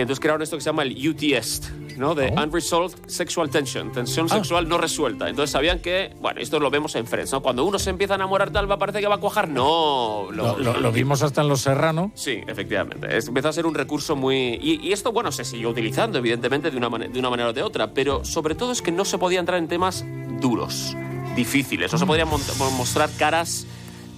[0.00, 2.14] Entonces crearon esto que se llama el UTS, ¿no?
[2.14, 4.34] De Unresolved Sexual Tension, tensión Ah.
[4.36, 5.28] sexual no resuelta.
[5.28, 7.40] Entonces sabían que, bueno, esto lo vemos en Friends, ¿no?
[7.42, 9.48] Cuando uno se empieza a enamorar tal, va parece que va a cuajar.
[9.48, 12.12] No, Lo, lo- lo vimos hasta en Los Serrano.
[12.14, 13.16] Sí, efectivamente.
[13.16, 14.58] Es- empezó a ser un recurso muy...
[14.62, 17.62] Y, y esto, bueno, se siguió utilizando, evidentemente, de una, de una manera o de
[17.62, 20.04] otra, pero sobre todo es que no se podía entrar en temas
[20.40, 20.94] duros,
[21.34, 23.66] difíciles, no se podían mont- mostrar caras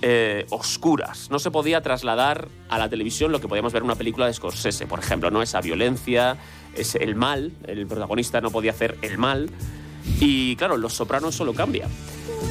[0.03, 3.97] eh, oscuras, no se podía trasladar a la televisión lo que podíamos ver en una
[3.97, 5.43] película de Scorsese, por ejemplo, ¿no?
[5.43, 6.37] Esa violencia,
[6.75, 9.51] es el mal, el protagonista no podía hacer el mal,
[10.21, 11.89] y claro, Los Sopranos solo cambia.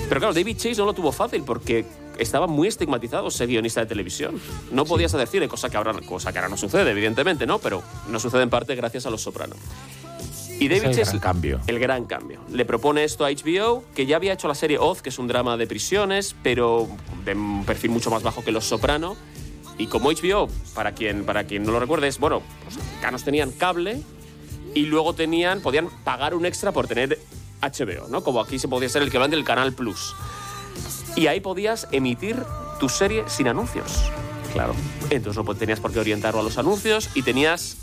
[0.10, 1.86] Pero claro, David Chase no lo tuvo fácil porque
[2.18, 4.40] estaba muy estigmatizado ser guionista de televisión.
[4.72, 7.60] No podías hacer cine, cosa que ahora, cosa que ahora no sucede, evidentemente, ¿no?
[7.60, 9.56] Pero no sucede en parte gracias a Los Soprano.
[10.60, 11.60] Y David Es el gran cambio.
[11.68, 12.42] el gran cambio.
[12.52, 15.28] Le propone esto a HBO, que ya había hecho la serie Oz, que es un
[15.28, 16.88] drama de prisiones, pero
[17.26, 19.16] de un perfil mucho más bajo que Los Soprano.
[19.78, 23.52] Y como HBO, para quien, para quien no lo recuerde, es, bueno, los americanos tenían
[23.52, 24.02] cable
[24.74, 27.20] y luego tenían, podían pagar un extra por tener
[27.62, 28.24] HBO, ¿no?
[28.24, 30.16] Como aquí se podía ser el que van del Canal Plus.
[31.16, 32.38] Y ahí podías emitir
[32.80, 34.04] tu serie sin anuncios.
[34.54, 34.76] Claro.
[35.10, 37.78] Entonces no tenías por qué orientarlo a los anuncios y tenías,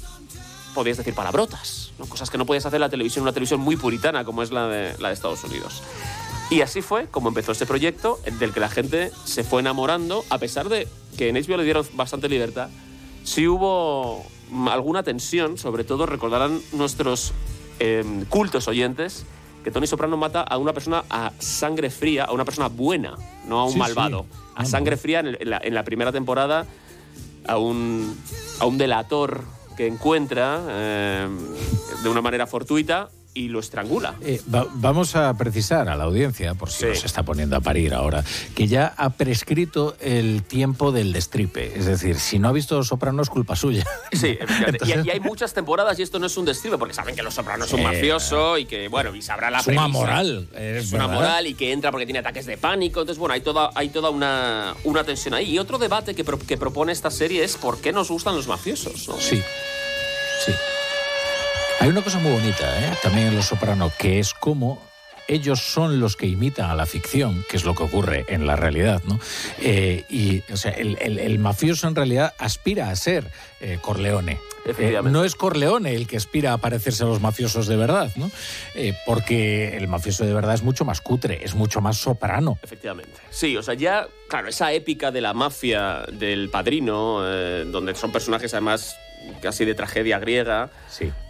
[0.75, 2.07] podías decir palabrotas, ¿no?
[2.07, 4.67] cosas que no podías hacer en la televisión, una televisión muy puritana como es la
[4.69, 5.83] de, la de Estados Unidos.
[6.51, 10.39] Y así fue como empezó este proyecto, del que la gente se fue enamorando, a
[10.39, 12.69] pesar de que en HBO le dieron bastante libertad.
[13.23, 17.33] Sí hubo mm, alguna tensión, sobre todo recordarán nuestros
[17.81, 19.25] eh, cultos oyentes,
[19.65, 23.15] que Tony Soprano mata a una persona a sangre fría, a una persona buena,
[23.47, 23.79] no a un Sí, sí.
[23.81, 24.27] malvado.
[24.55, 26.67] A sangre fría en la, en la primera temporada,
[27.49, 28.17] a un,
[28.61, 29.45] a un delator
[29.77, 31.29] que encuentra eh,
[32.03, 34.15] de una manera fortuita y lo estrangula.
[34.21, 37.93] Eh, va- vamos a precisar a la audiencia, por si nos está poniendo a parir
[37.93, 38.23] ahora,
[38.55, 41.77] que ya ha prescrito el tiempo del destripe.
[41.77, 43.85] Es decir, si no ha visto Soprano es culpa suya.
[44.13, 45.03] Sí, efectivamente.
[45.05, 47.35] Y, y hay muchas temporadas y esto no es un destripe, porque saben que Los
[47.35, 47.85] Sopranos es un Sí.
[47.85, 51.21] mafioso y que, bueno, y sabrá la Es una moral, Es, es una verdad.
[51.23, 53.01] moral y que entra porque tiene ataques de pánico.
[53.01, 55.51] Entonces, bueno, hay toda, hay toda una, una tensión ahí.
[55.55, 58.47] Y otro debate que, pro- que propone esta serie es por qué nos gustan los
[58.47, 59.17] mafiosos, ¿no?
[59.19, 59.43] Sí,
[60.47, 60.53] sí.
[61.81, 62.93] Hay una cosa muy bonita, ¿eh?
[63.03, 64.83] también en Los Soprano, que es como
[65.27, 68.57] ellos son los que imitan a la ficción, que es lo que ocurre en la
[68.57, 69.19] realidad, ¿no?
[69.59, 74.39] Eh, y, o sea, el, el- el mafioso en realidad aspira a ser eh, Corleone.
[74.79, 78.31] Eh, no es Corleone el que aspira a parecerse a los mafiosos de verdad, ¿no?
[78.75, 82.59] Eh, porque el mafioso de verdad es mucho más cutre, es mucho más soprano.
[82.63, 83.19] Efectivamente.
[83.31, 87.21] Sí, o sea, ya, claro, esa épica de la mafia del padrino,
[87.67, 88.97] donde son personajes además
[89.41, 90.71] casi de tragedia griega,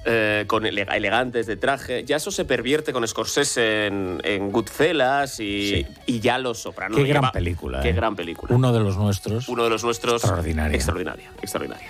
[0.05, 5.41] eh, con ele- elegantes de traje, ya eso se pervierte con Scorsese en, en Goodfellas
[5.41, 6.97] y, y ya Los Sopranos.
[6.99, 7.81] Qué gran lleva- película.
[7.83, 7.93] Qué ¿eh?
[7.93, 8.55] gran película.
[8.55, 9.49] Uno de los nuestros.
[9.49, 10.23] Uno de los nuestros.
[10.23, 10.75] Extraordinaria.
[10.77, 11.89] Extraordinaria, extraordinaria.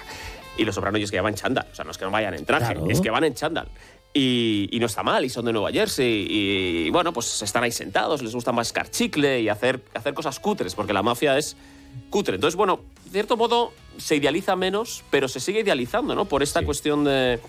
[0.57, 2.11] Y Los Sopranos es que ya van en chándal, o sea, no es que no
[2.11, 2.89] vayan en traje, Claro.
[2.91, 3.69] es que van en chándal.
[4.17, 7.73] Y, y no está mal, y son de Nueva Jersey, y, bueno, pues están ahí
[7.73, 11.57] sentados, les gusta mascar chicle y hacer, hacer cosas cutres, porque la mafia es
[12.11, 12.37] cutre.
[12.37, 12.81] Entonces, bueno,
[13.15, 16.27] cierto modo se idealiza menos, pero se sigue idealizando, ¿no?
[16.27, 17.41] Por esta cuestión de...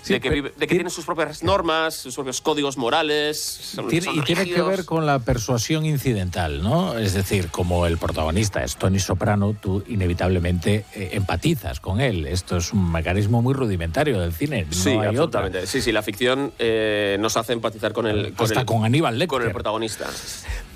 [0.00, 3.36] Sí, de que, pero vive- de que tienen sus propias normas, sus propios códigos morales.
[3.74, 6.96] son- Tiene- son y tiene que ver con la persuasión incidental, ¿no?
[6.96, 12.26] Es decir, como el protagonista es Tony Soprano, tú inevitablemente eh, empatizas con él.
[12.28, 14.66] Esto es un mecanismo muy rudimentario del cine.
[14.66, 15.08] No Sí, hay otra.
[15.08, 15.66] absolutamente.
[15.66, 19.18] Sí, sí, la ficción eh, nos hace empatizar con el, con Hasta el, con Aníbal
[19.18, 19.38] Lecter.
[19.38, 20.06] con el protagonista.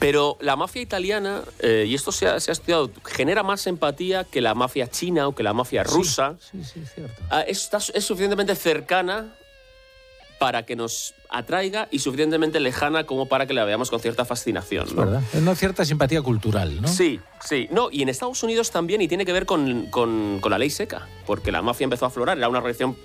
[0.02, 4.24] Pero la mafia italiana, eh, y esto se ha, se ha estudiado, genera más empatía
[4.24, 6.34] que la mafia china o que la mafia rusa.
[6.40, 7.22] Sí, sí, es cierto.
[7.30, 9.32] Ah, está- es suficientemente cercana
[10.40, 14.88] para que nos atraiga y suficientemente lejana como para que la veamos con cierta fascinación.
[14.88, 15.02] Es ¿no?
[15.04, 15.22] verdad.
[15.32, 16.88] Es una cierta simpatía cultural, ¿no?
[16.88, 17.68] Sí, sí.
[17.70, 20.70] No, y en Estados Unidos también, y tiene que ver con, con- con la ley
[20.70, 22.96] seca, porque la mafia empezó a aflorar, era una reacción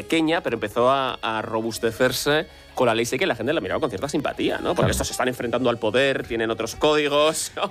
[0.00, 3.80] pequeña, pero empezó a, a robustecerse con la ley seca y la gente la miraba
[3.80, 4.74] con cierta simpatía, ¿no?
[4.74, 4.90] Porque Claro.
[4.90, 7.50] estos se están enfrentando al poder, tienen otros códigos.
[7.56, 7.70] ¿no?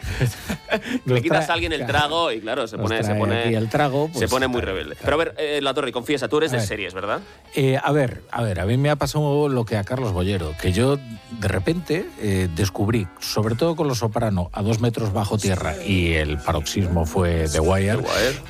[1.13, 4.19] Le quitas a alguien el trago y claro, se pone, se pone, el trago, se
[4.21, 4.97] pues, pone muy rebelde.
[4.99, 6.67] Pero a ver, eh, La Torre, confiesa, tú eres A de ver.
[6.67, 7.19] series, ¿verdad?
[7.53, 10.55] Eh, a ver, a ver, a mí me ha pasado lo que a Carlos Bollero,
[10.59, 15.37] que yo de repente eh, descubrí, sobre todo con Los Soprano, a dos metros bajo
[15.37, 17.99] tierra, y el paroxismo fue The Wire,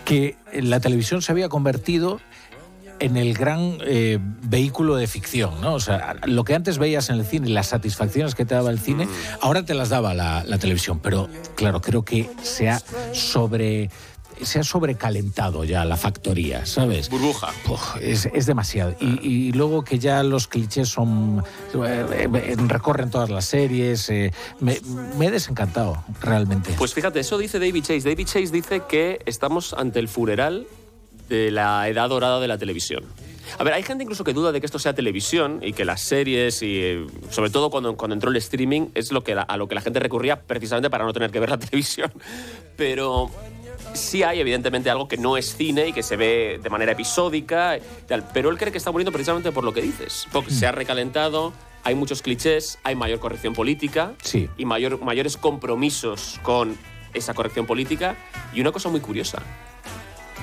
[0.06, 2.22] que la televisión se había convertido
[3.00, 5.74] en el gran eh, vehículo de ficción, ¿no?
[5.74, 8.80] O sea, lo que antes veías en el cine, las satisfacciones que te daba el
[8.80, 9.08] cine,
[9.42, 11.00] ahora te las daba la, la televisión.
[11.00, 12.82] Pero, claro, creo que se ha
[13.14, 13.90] sobre
[14.42, 17.10] se ha sobrecalentado ya la factoría, ¿sabes?
[17.10, 17.52] Burbuja.
[17.70, 18.94] Uf, es, es demasiado.
[19.00, 21.42] Y, y luego que ya los clichés son.
[21.74, 24.10] eh, eh, recorren todas las series.
[24.10, 24.78] eh, me,
[25.18, 26.74] me he desencantado, realmente.
[26.78, 28.02] Pues fíjate, eso dice David Chase.
[28.10, 30.68] David Chase dice que estamos ante el funeral
[31.30, 33.04] de la edad dorada de la televisión.
[33.60, 36.02] A ver, hay gente incluso que duda de que esto sea televisión y que las
[36.02, 39.56] series y eh, sobre todo cuando, cuando entró el streaming es lo que la- a
[39.58, 42.12] lo que la gente recurría precisamente para no tener que ver la televisión.
[42.76, 43.30] Pero
[43.94, 47.78] sí hay evidentemente algo que no es cine y que se ve de manera episódica,
[48.08, 48.28] tal.
[48.34, 51.54] pero él cree que está muriendo precisamente por lo que dices, porque se ha recalentado,
[51.84, 54.50] hay muchos clichés, hay mayor corrección política Sí.
[54.58, 56.76] y mayor, mayores compromisos con
[57.14, 58.18] esa corrección política
[58.54, 59.42] y una cosa muy curiosa,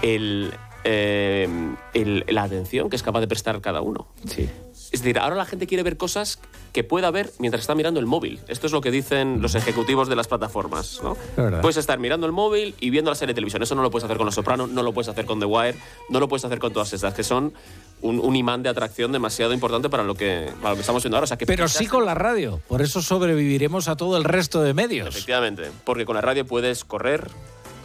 [0.03, 0.53] el,
[0.85, 1.49] eh,
[1.95, 4.07] el- la atención que es capaz de prestar cada uno.
[4.27, 4.49] Sí.
[4.93, 6.39] Es decir, ahora la gente quiere ver cosas
[6.75, 8.41] que pueda ver mientras está mirando el móvil.
[8.49, 11.01] Esto es lo que dicen los ejecutivos de las plataformas.
[11.03, 11.17] ¿no?
[11.63, 13.63] Puedes estar mirando el móvil y viendo la serie de televisión.
[13.63, 15.79] Eso no lo puedes hacer con Los Sopranos, no lo puedes hacer con The Wire,
[16.11, 17.55] no lo puedes hacer con todas estas, que son
[18.03, 21.17] un, un imán de atracción demasiado importante para lo que, para lo que estamos viendo
[21.17, 21.25] ahora.
[21.25, 22.61] O sea, que Pero sí con la radio.
[22.69, 25.09] Por eso sobreviviremos a todo el resto de medios.
[25.09, 27.29] Efectivamente, porque con la radio puedes correr,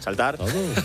[0.08, 0.38] saltar,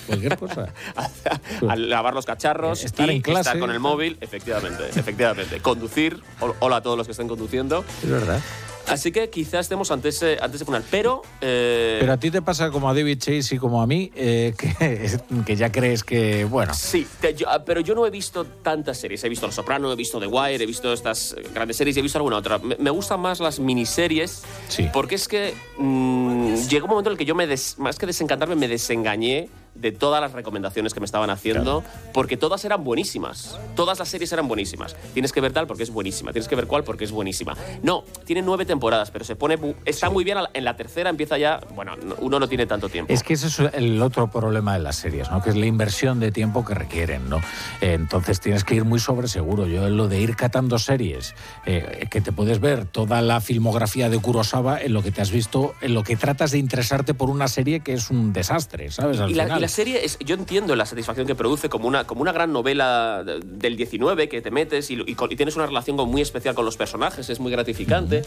[0.08, 0.68] cualquier cosa.
[1.70, 3.42] a lavar los cacharros, Estar y en clase.
[3.42, 5.60] estar con el móvil, efectivamente, efectivamente.
[5.62, 7.86] Conducir, hol- hola a todos los que estén conduciendo.
[8.04, 8.40] Es verdad.
[8.88, 10.84] Así que quizás estemos ante ese, ante ese final.
[10.92, 14.12] Pero, eh, Pero a ti te pasa como a David Chase y como a mí,
[14.16, 18.10] eh, que, que ya crees que, bueno, Sí, te- yo- ah, pero yo no he
[18.10, 19.24] visto tantas series.
[19.24, 22.04] He visto Los Soprano, he visto The Wire, he visto estas grandes series y he
[22.04, 22.60] visto alguna otra.
[22.60, 24.44] Me, me gustan más las miniseries
[24.92, 28.06] porque es que mm, llegó un momento en el que yo, me des- más que
[28.06, 33.58] desencantarme, me desengañé de todas las recomendaciones que me estaban haciendo porque todas eran buenísimas.
[33.76, 34.96] Todas las series eran buenísimas.
[35.14, 36.32] Tienes que ver tal porque es buenísima.
[36.32, 37.56] Tienes que ver cuál porque es buenísima.
[37.82, 40.38] No, tiene nueve temporadas, pero se pone está muy bien.
[40.54, 41.60] En la tercera empieza ya.
[41.76, 43.12] Bueno, no- uno no tiene tanto tiempo.
[43.14, 45.42] Es que ese es el otro problema de las series, ¿no?
[45.42, 47.42] Que es la inversión de tiempo que requieren, ¿no?
[47.82, 49.68] Entonces tienes que ir muy sobre seguro.
[49.68, 54.20] Yo lo de ir catando series, eh, que te puedes ver toda la filmografía de
[54.20, 57.48] Kurosawa en lo que te has visto, en lo que tratas de interesarte por una
[57.48, 59.20] serie que es un desastre, ¿sabes?
[59.20, 59.60] Al y, la, final.
[59.60, 62.52] y la serie, es, yo entiendo la satisfacción que produce como una, como una gran
[62.54, 66.22] novela de- del 19 que te metes y, y con- y tienes una relación muy
[66.22, 68.24] especial con los personajes, es muy gratificante.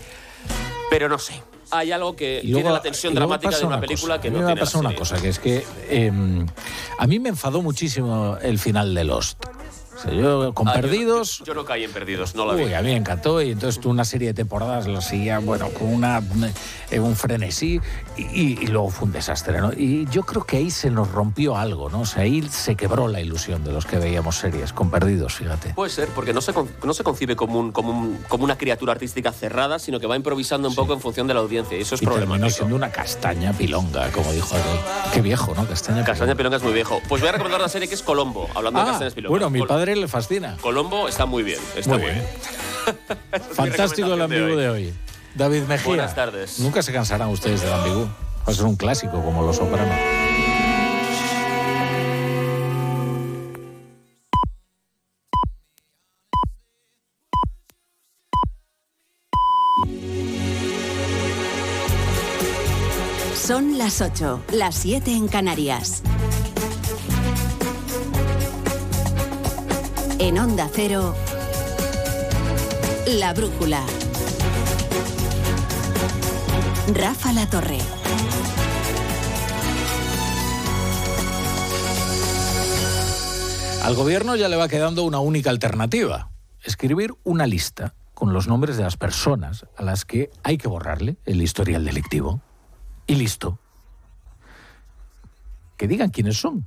[0.88, 4.14] Pero no sé, hay algo que luego- tiene la tensión dramática de una una película
[4.14, 4.22] cosa.
[4.22, 6.12] que a mí no me tiene pasado una cosa, que es que eh,
[6.98, 9.44] a mí me enfadó muchísimo el final de Lost.
[10.12, 11.42] Yo con Ah, yo Perdidos...
[11.44, 12.64] Yo, no caí en perdidos, no la vi.
[12.64, 15.68] Uy, a mí me encantó y entonces tú una serie de temporadas lo seguía, bueno,
[15.70, 16.22] con una,
[16.90, 17.80] eh, un frenesí
[18.16, 18.22] y,
[18.62, 19.72] y luego fue un desastre, ¿no?
[19.72, 22.00] Y yo creo que ahí se nos rompió algo, ¿no?
[22.00, 25.74] O sea, ahí se quebró la ilusión de los que veíamos series con Perdidos, fíjate.
[25.74, 28.56] Puede ser, porque no se, con- no se concibe como, un, como, un- como una
[28.58, 31.76] criatura artística cerrada, sino que va improvisando un poco en función de la audiencia.
[31.76, 32.50] Y eso es Y problemático.
[32.50, 35.12] siendo una castaña pilonga, como dijo aquel.
[35.12, 35.66] Qué viejo, ¿no?
[35.66, 37.00] Castaña Castaña Pilonga es muy viejo.
[37.08, 39.30] Pues voy a recomendar una serie que es Colombo, hablando de Ah, castañas pilongas.
[39.30, 40.56] bueno, mi Col- padre le fascina.
[40.60, 42.14] Colombo está muy bien, está Muy bien.
[42.14, 43.42] bien.
[43.52, 44.94] Fantástico el ambiguo de hoy.
[45.36, 45.86] David Mejía.
[45.86, 46.58] Buenas tardes.
[46.58, 48.08] Nunca se cansarán ustedes del ambiguo.
[48.46, 49.96] Va a ser un clásico como Los Sopranos.
[63.36, 66.02] Son las 8, las 7 en Canarias.
[70.18, 71.14] En Onda Cero,
[73.06, 73.84] La Brújula.
[76.94, 77.78] Rafa La Torre.
[83.82, 86.30] Al gobierno ya le va quedando una única alternativa.
[86.62, 91.18] Escribir una lista con los nombres de las personas a las que hay que borrarle
[91.26, 92.40] el historial delictivo.
[93.06, 93.58] Y listo.
[95.76, 96.66] Que digan quiénes son.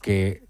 [0.00, 0.44] Que,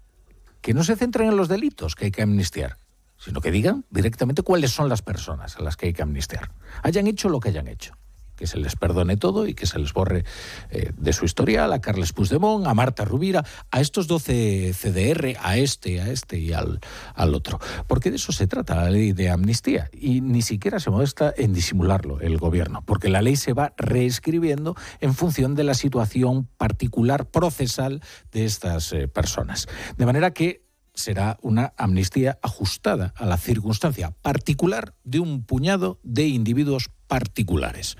[0.65, 2.79] que no se centren en los delitos que hay que amnistiar,
[3.17, 6.49] sino que digan directamente cuáles son las personas a las que hay que amnistiar.
[6.81, 7.93] Hayan hecho lo que hayan hecho.
[8.35, 10.25] Que se les perdone todo y que se les borre
[10.69, 15.57] eh, de su historial a Carles Puigdemont, a Marta Rubira, a estos 12 CDR, a
[15.57, 16.79] este, a este y al,
[17.13, 17.59] al otro.
[17.87, 19.89] Porque de eso se trata la ley de amnistía.
[19.93, 24.75] Y ni siquiera se molesta en disimularlo el gobierno, porque la ley se va reescribiendo
[24.99, 29.67] en función de la situación particular procesal de estas eh, personas.
[29.97, 30.64] De manera que
[30.95, 37.97] será una amnistía ajustada a la circunstancia particular de un puñado de individuos particulares.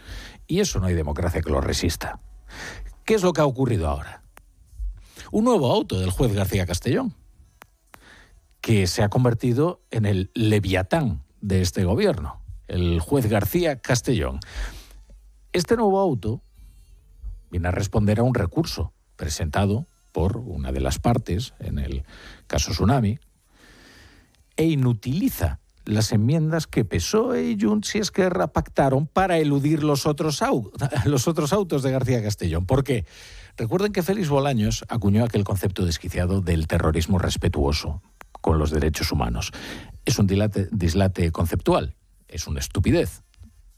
[0.47, 2.19] Y eso no hay democracia que lo resista.
[3.03, 4.23] ¿Qué es lo que ha ocurrido ahora?
[5.31, 7.13] Un nuevo auto del juez García Castellón,
[8.61, 14.39] que se ha convertido en el leviatán de este gobierno, el juez García Castellón.
[15.53, 16.41] Este nuevo auto
[17.51, 22.05] viene a responder a un recurso presentado por una de las partes en el
[22.47, 23.19] caso Tsunami
[24.57, 30.41] e inutiliza las enmiendas que PSOE y Junts y Esquerra pactaron para eludir los otros,
[31.05, 32.65] los otros autos de García Castellón.
[32.65, 33.05] ¿Por qué?
[33.57, 38.01] Recuerden que Félix Bolaños acuñó aquel concepto desquiciado del terrorismo respetuoso
[38.41, 39.51] con los derechos humanos.
[40.03, 41.95] Es un dislate conceptual,
[42.27, 43.23] es una estupidez,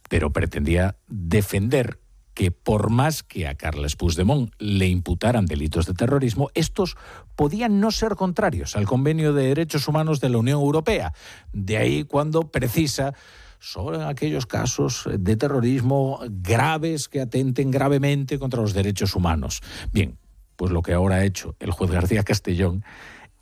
[0.10, 2.00] pero pretendía defender
[2.38, 6.96] que por más que a Carles Puigdemont le imputaran delitos de terrorismo, estos
[7.36, 11.14] podían no ser contrarios al Convenio de Derechos Humanos de la Unión Europea.
[11.52, 13.16] De ahí cuando precisa
[13.58, 19.64] solo en aquellos casos de terrorismo graves que atenten gravemente contra los derechos humanos.
[19.92, 20.20] Bien,
[20.58, 22.84] pues lo que ahora ha hecho el juez García Castellón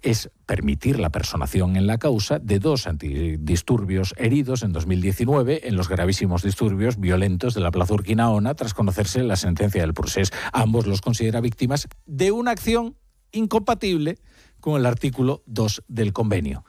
[0.05, 5.89] es permitir la personación en la causa de dos antidisturbios heridos en 2019 en los
[5.89, 10.31] gravísimos disturbios violentos de la Plaza Urquinaona tras conocerse la sentencia del procés.
[10.53, 12.95] Ambos los considera víctimas de una acción
[13.31, 14.19] incompatible
[14.59, 16.65] con el artículo 2 del convenio.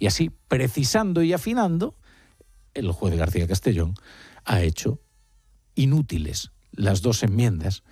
[0.00, 1.94] Y así, precisando y afinando,
[2.74, 3.94] el juez García Castellón
[4.44, 5.00] ha hecho
[5.76, 7.84] inútiles las dos enmiendas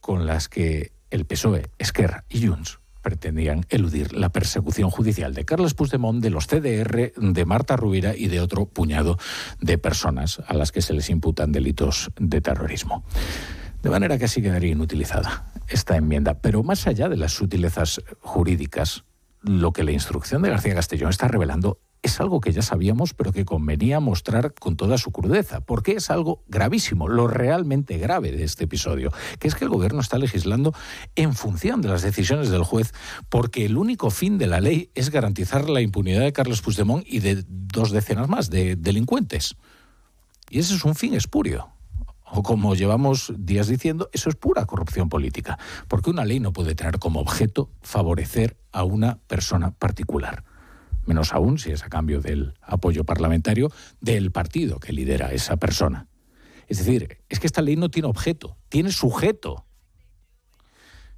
[0.00, 5.72] con las que el PSOE, Esquerra y Junts pretendían eludir la persecución judicial de Carles
[5.72, 9.16] Puigdemont, de los CDR, de Marta Rubira y de otro puñado
[9.62, 13.04] de personas a las que se les imputan delitos de terrorismo.
[13.82, 16.34] De manera que así quedaría inutilizada esta enmienda.
[16.42, 19.04] Pero más allá de las sutilezas jurídicas,
[19.40, 23.32] lo que la instrucción de García Castellón está revelando es algo que ya sabíamos, pero
[23.32, 28.44] que convenía mostrar con toda su crudeza, porque es algo gravísimo, lo realmente grave de
[28.44, 30.74] este episodio, que es que el gobierno está legislando
[31.16, 32.92] en función de las decisiones del juez,
[33.28, 37.20] porque el único fin de la ley es garantizar la impunidad de Carlos Puigdemont y
[37.20, 39.56] de dos decenas más de delincuentes.
[40.50, 41.68] Y ese es un fin espurio.
[42.30, 46.74] O como llevamos días diciendo, eso es pura corrupción política, porque una ley no puede
[46.74, 50.44] tener como objeto favorecer a una persona particular
[51.08, 56.06] menos aún si es a cambio del apoyo parlamentario del partido que lidera esa persona.
[56.68, 59.64] Es decir, es que esta ley no tiene objeto, tiene sujeto.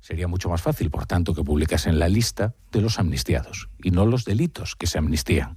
[0.01, 4.07] Sería mucho más fácil, por tanto, que publicasen la lista de los amnistiados y no
[4.07, 5.57] los delitos que se amnistían.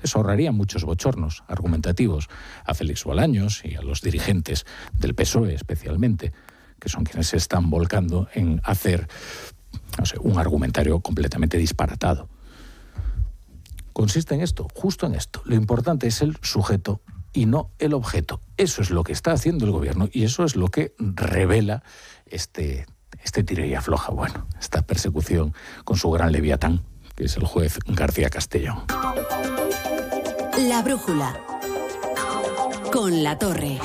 [0.00, 2.28] Les ahorraría muchos bochornos argumentativos
[2.64, 6.32] a Félix Bolaños y a los dirigentes del PSOE especialmente,
[6.78, 9.08] que son quienes se están volcando en hacer
[10.20, 12.28] un argumentario completamente disparatado.
[14.00, 15.42] Consiste en esto, justo en esto.
[15.44, 17.02] Lo importante es el sujeto
[17.34, 18.40] y no el objeto.
[18.56, 21.82] Eso es lo que está haciendo el gobierno y eso es lo que revela
[22.24, 22.86] este,
[23.22, 25.52] este tiro afloja, bueno, esta persecución
[25.84, 26.82] con su gran leviatán,
[27.14, 28.84] que es el juez García Castellón.
[30.66, 31.38] La brújula.
[32.90, 33.78] Con la torre.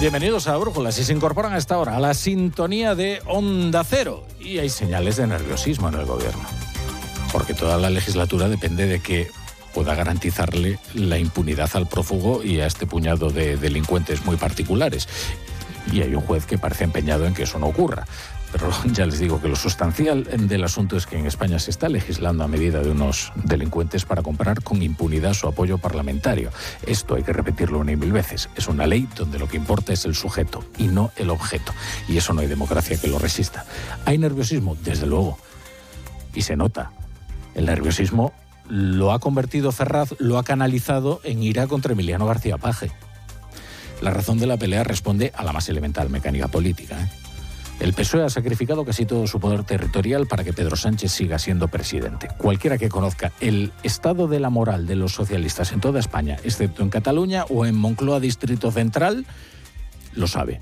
[0.00, 0.92] Bienvenidos a Brújula.
[0.92, 4.24] Si se incorporan a esta hora a la sintonía de Onda Cero.
[4.38, 6.44] Y hay señales de nerviosismo en el gobierno.
[7.32, 9.28] Porque toda la legislatura depende de que
[9.74, 15.08] pueda garantizarle la impunidad al prófugo y a este puñado de delincuentes muy particulares.
[15.90, 18.06] Y hay un juez que parece empeñado en que eso no ocurra.
[18.52, 21.88] Pero ya les digo que lo sustancial del asunto es que en España se está
[21.88, 26.50] legislando a medida de unos delincuentes para comprar con impunidad su apoyo parlamentario.
[26.86, 28.48] Esto hay que repetirlo una y mil veces.
[28.56, 31.72] Es una ley donde lo que importa es el sujeto y no el objeto.
[32.08, 33.64] Y eso no hay democracia que lo resista.
[34.04, 34.76] ¿Hay nerviosismo?
[34.82, 35.38] Desde luego.
[36.34, 36.92] Y se nota.
[37.54, 38.32] El nerviosismo
[38.68, 42.90] lo ha convertido Ferraz, lo ha canalizado en ira contra Emiliano García Paje.
[44.02, 47.00] La razón de la pelea responde a la más elemental mecánica política.
[47.00, 47.27] ¿eh?
[47.80, 51.68] El PSOE ha sacrificado casi todo su poder territorial para que Pedro Sánchez siga siendo
[51.68, 52.28] presidente.
[52.36, 56.82] Cualquiera que conozca el estado de la moral de los socialistas en toda España, excepto
[56.82, 59.26] en Cataluña o en Moncloa Distrito Central,
[60.12, 60.60] lo sabe.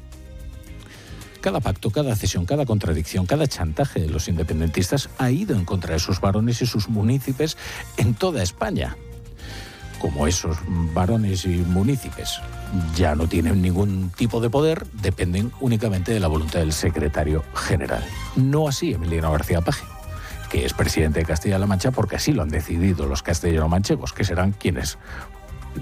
[1.40, 5.94] Cada pacto, cada cesión, cada contradicción, cada chantaje de los independentistas ha ido en contra
[5.94, 7.56] de sus varones y sus municipios
[7.96, 8.96] en toda España.
[10.00, 12.40] Como esos varones y municipios
[12.94, 18.04] ya no tienen ningún tipo de poder, dependen únicamente de la voluntad del secretario general.
[18.36, 19.84] No así Emiliano García Paje,
[20.50, 24.52] que es presidente de Castilla-La Mancha porque así lo han decidido los castellano-manchegos, que serán
[24.52, 24.98] quienes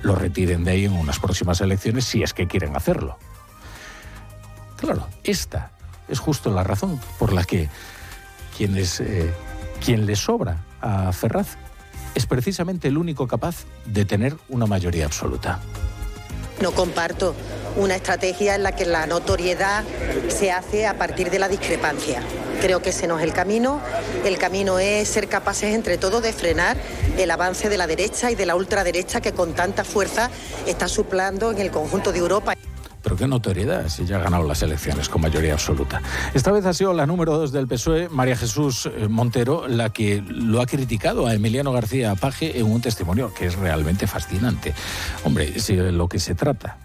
[0.02, 3.18] lo retiren de ahí en unas próximas elecciones si es que quieren hacerlo.
[4.76, 5.70] Claro, esta
[6.08, 7.68] es justo la razón por la que
[8.56, 9.32] quienes, eh,
[9.84, 11.56] quien le sobra a Ferraz
[12.14, 15.60] es precisamente el único capaz de tener una mayoría absoluta.
[16.60, 17.34] No comparto
[17.76, 19.82] una estrategia en la que la notoriedad
[20.28, 22.22] se hace a partir de la discrepancia.
[22.60, 23.80] Creo que ese no es el camino.
[24.24, 26.76] El camino es ser capaces entre todos de frenar
[27.18, 30.30] el avance de la derecha y de la ultraderecha que con tanta fuerza
[30.66, 32.54] está suplando en el conjunto de Europa.
[33.04, 36.00] Pero qué notoriedad si ya ha ganado las elecciones con mayoría absoluta.
[36.32, 40.24] Esta vez ha sido la número dos del PSOE, María Jesús eh, Montero, la que
[40.26, 44.74] lo ha criticado a Emiliano García Paje en un testimonio que es realmente fascinante.
[45.22, 46.78] Hombre, si lo que se trata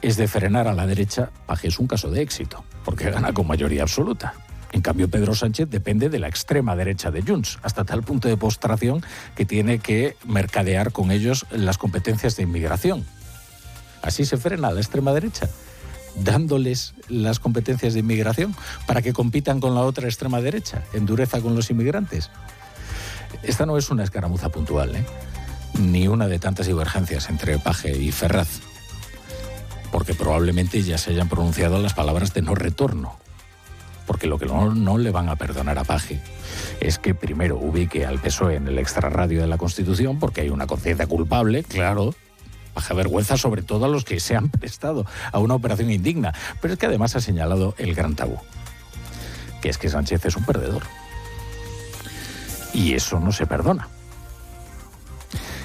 [0.00, 3.48] es de frenar a la derecha, Paje es un caso de éxito, porque gana con
[3.48, 4.34] mayoría absoluta.
[4.70, 8.36] En cambio, Pedro Sánchez depende de la extrema derecha de Junts, hasta tal punto de
[8.36, 9.02] postración
[9.34, 13.04] que tiene que mercadear con ellos las competencias de inmigración
[14.06, 15.50] Así se frena a la extrema derecha,
[16.14, 18.54] dándoles las competencias de inmigración
[18.86, 22.30] para que compitan con la otra extrema derecha, en dureza con los inmigrantes.
[23.42, 25.04] Esta no es una escaramuza puntual, ¿eh?
[25.80, 28.60] ni una de tantas divergencias entre Paje y Ferraz,
[29.90, 33.16] porque probablemente ya se hayan pronunciado las palabras de no retorno.
[34.06, 36.20] Porque lo que no, no le van a perdonar a Paje
[36.78, 40.68] es que primero ubique al PSOE en el extrarradio de la Constitución, porque hay una
[40.68, 42.14] conciencia culpable, claro,
[42.76, 46.34] baja vergüenza sobre todo a los que se han prestado a una operación indigna.
[46.60, 48.38] Pero es que además ha señalado el gran tabú,
[49.62, 50.82] que es que Sánchez es un perdedor.
[52.74, 53.88] Y eso no se perdona.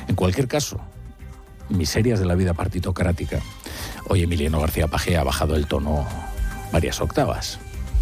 [0.07, 0.79] En cualquier caso,
[1.69, 3.41] miserias de la vida partitocrática,
[4.07, 6.07] hoy Emiliano García Paje ha bajado el tono
[6.71, 7.59] varias octavas.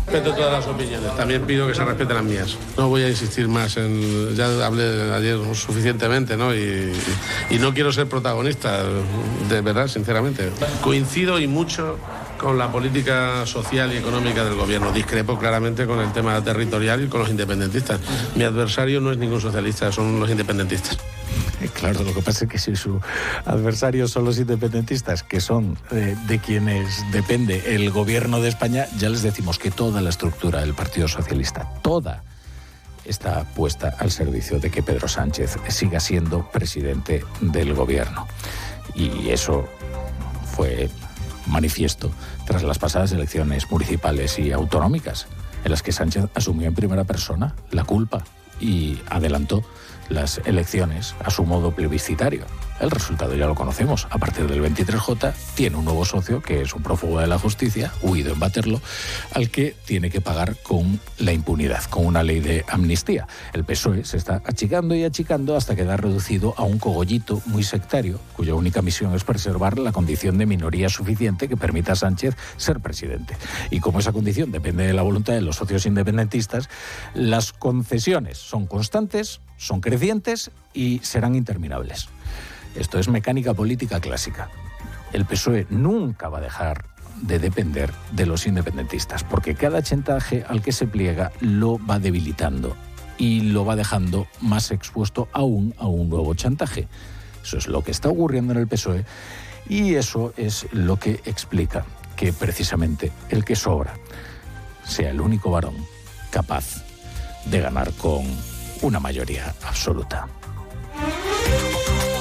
[0.09, 1.15] Respeto todas las opiniones.
[1.15, 2.57] También pido que se respeten las mías.
[2.75, 4.35] No voy a insistir más en.
[4.35, 6.55] Ya hablé ayer suficientemente, ¿no?
[6.55, 6.91] Y,
[7.51, 8.83] y no quiero ser protagonista,
[9.49, 10.49] de verdad, sinceramente.
[10.81, 11.99] Coincido y mucho
[12.39, 14.91] con la política social y económica del gobierno.
[14.91, 17.99] Discrepo claramente con el tema territorial y con los independentistas.
[18.35, 20.97] Mi adversario no es ningún socialista, son los independentistas.
[21.67, 22.99] Claro, lo que pasa es que si su
[23.45, 29.09] adversario son los independentistas, que son eh, de quienes depende el gobierno de España, ya
[29.09, 32.23] les decimos que toda la estructura del Partido Socialista, toda,
[33.05, 38.27] está puesta al servicio de que Pedro Sánchez siga siendo presidente del gobierno.
[38.95, 39.67] Y eso
[40.55, 40.89] fue
[41.47, 42.11] manifiesto
[42.45, 45.27] tras las pasadas elecciones municipales y autonómicas,
[45.63, 48.23] en las que Sánchez asumió en primera persona la culpa
[48.59, 49.63] y adelantó
[50.09, 52.45] las elecciones a su modo plebiscitario.
[52.79, 54.07] El resultado ya lo conocemos.
[54.09, 57.91] A partir del 23J tiene un nuevo socio que es un prófugo de la justicia,
[58.01, 58.81] huido en baterlo,
[59.33, 63.27] al que tiene que pagar con la impunidad, con una ley de amnistía.
[63.53, 68.19] El PSOE se está achicando y achicando hasta quedar reducido a un cogollito muy sectario,
[68.35, 72.79] cuya única misión es preservar la condición de minoría suficiente que permita a Sánchez ser
[72.79, 73.35] presidente.
[73.71, 76.69] Y como esa condición depende de la voluntad de los socios independentistas,
[77.13, 82.07] las concesiones son constantes, son crecientes y serán interminables.
[82.79, 84.49] Esto es mecánica política clásica.
[85.11, 86.85] El PSOE nunca va a dejar
[87.21, 92.77] de depender de los independentistas, porque cada chantaje al que se pliega lo va debilitando
[93.17, 96.87] y lo va dejando más expuesto aún a un nuevo chantaje.
[97.43, 99.03] Eso es lo que está ocurriendo en el PSOE
[99.67, 101.85] y eso es lo que explica
[102.15, 103.93] que precisamente el que sobra
[104.85, 105.75] sea el único varón
[106.31, 106.85] capaz
[107.45, 108.23] de ganar con
[108.81, 110.27] una mayoría absoluta.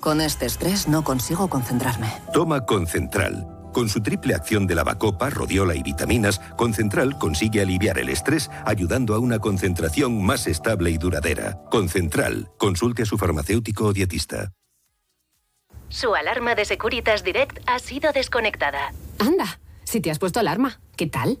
[0.00, 2.08] Con este estrés no consigo concentrarme.
[2.32, 3.46] Toma Concentral.
[3.72, 9.14] Con su triple acción de lavacopa, rodiola y vitaminas, Concentral consigue aliviar el estrés ayudando
[9.14, 11.60] a una concentración más estable y duradera.
[11.70, 12.50] Concentral.
[12.58, 14.52] Consulte a su farmacéutico o dietista.
[15.90, 18.94] Su alarma de Securitas Direct ha sido desconectada.
[19.18, 21.40] Anda, si te has puesto alarma, ¿qué tal?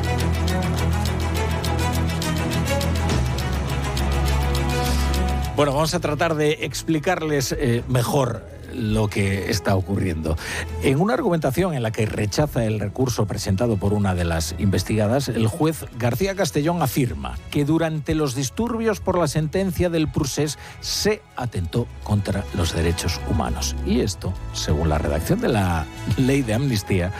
[5.55, 10.37] Bueno, vamos a tratar de explicarles eh, mejor lo que está ocurriendo.
[10.81, 15.27] En una argumentación en la que rechaza el recurso presentado por una de las investigadas,
[15.27, 21.21] el juez García Castellón afirma que durante los disturbios por la sentencia del Prusés se
[21.35, 23.75] atentó contra los derechos humanos.
[23.85, 25.85] Y esto, según la redacción de la
[26.17, 27.11] ley de amnistía,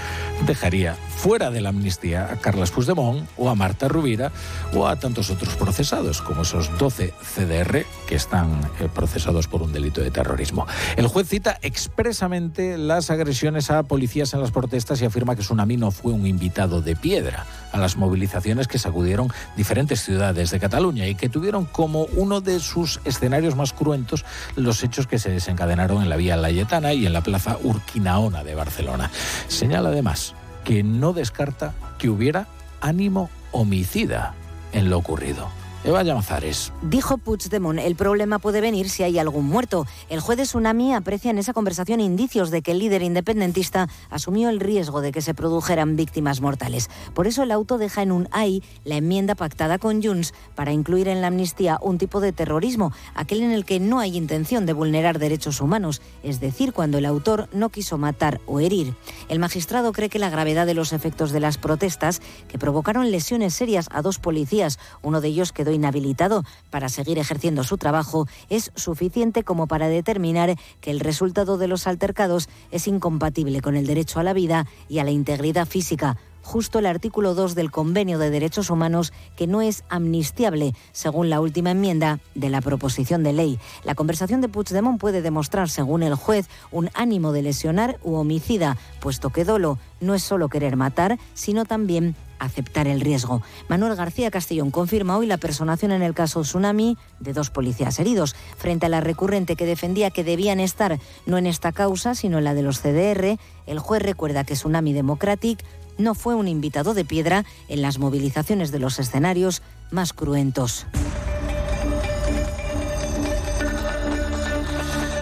[0.45, 4.31] dejaría fuera de la amnistía a Carles Puigdemont o a Marta Rubira
[4.73, 9.72] o a tantos otros procesados, como esos 12 CDR que están eh, procesados por un
[9.72, 10.65] delito de terrorismo.
[10.98, 15.77] El juez cita expresamente las agresiones a policías en las protestas y afirma que Tsunami
[15.77, 21.06] no fue un invitado de piedra a las movilizaciones que sacudieron diferentes ciudades de Cataluña
[21.06, 24.26] y que tuvieron como uno de sus escenarios más cruentos
[24.56, 28.56] los hechos que se desencadenaron en la Vía Layetana y en la Plaza Urquinaona de
[28.56, 29.11] Barcelona.
[29.48, 32.47] Señala además que no descarta que hubiera
[32.81, 34.33] ánimo homicida
[34.73, 35.60] en lo ocurrido.
[35.83, 36.71] Eva Llamazares.
[36.83, 39.87] Dijo Puigdemont, el problema puede venir si hay algún muerto.
[40.09, 44.49] El juez de Tsunami aprecia en esa conversación indicios de que el líder independentista asumió
[44.49, 46.91] el riesgo de que se produjeran víctimas mortales.
[47.15, 51.07] Por eso el auto deja en un AI la enmienda pactada con Junts para incluir
[51.07, 54.73] en la amnistía un tipo de terrorismo, aquel en el que no hay intención de
[54.73, 58.93] vulnerar derechos humanos, es decir, cuando el autor no quiso matar o herir.
[59.29, 63.55] El magistrado cree que la gravedad de los efectos de las protestas, que provocaron lesiones
[63.55, 68.72] serias a dos policías, uno de ellos quedó inhabilitado para seguir ejerciendo su trabajo, es
[68.76, 74.19] suficiente como para determinar que el resultado de los altercados es incompatible con el derecho
[74.19, 78.30] a la vida y a la integridad física justo el artículo 2 del Convenio de
[78.30, 83.59] Derechos Humanos que no es amnistiable, según la última enmienda de la proposición de ley.
[83.84, 88.77] La conversación de Puigdemont puede demostrar, según el juez, un ánimo de lesionar u homicida,
[88.99, 93.41] puesto que dolo no es solo querer matar, sino también aceptar el riesgo.
[93.69, 98.35] Manuel García Castellón confirma hoy la personación en el caso Tsunami de dos policías heridos,
[98.57, 102.43] frente a la recurrente que defendía que debían estar no en esta causa, sino en
[102.43, 103.38] la de los CDR.
[103.68, 105.63] El juez recuerda que Tsunami Democratic
[106.01, 109.61] no fue un invitado de piedra en las movilizaciones de los escenarios
[109.91, 110.85] más cruentos.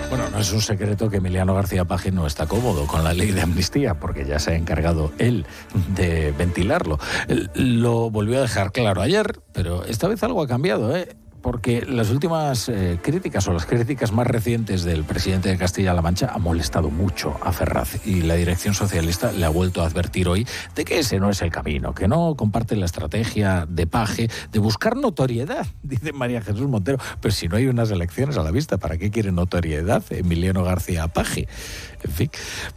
[0.10, 3.32] Bueno, no es un secreto que Emiliano García Paje no está cómodo con la ley
[3.32, 5.46] de amnistía, porque ya se ha encargado él
[5.96, 6.98] de ventilarlo.
[7.54, 10.96] Lo volvió a dejar claro ayer, pero esta vez algo ha cambiado.
[10.98, 11.16] ¿eh?
[11.42, 16.32] Porque las últimas eh, críticas o las críticas más recientes del presidente de Castilla-La Mancha
[16.34, 20.48] han molestado mucho a Ferraz y la dirección socialista le ha vuelto a advertir hoy
[20.76, 24.60] de que ese no es el camino, que no comparte la estrategia de Paje de
[24.60, 26.98] buscar notoriedad, dice María Jesús Montero.
[27.22, 31.08] Pero si no hay unas elecciones a la vista, ¿para qué quiere notoriedad Emiliano García
[31.08, 31.48] Paje?
[32.04, 32.32] En fin,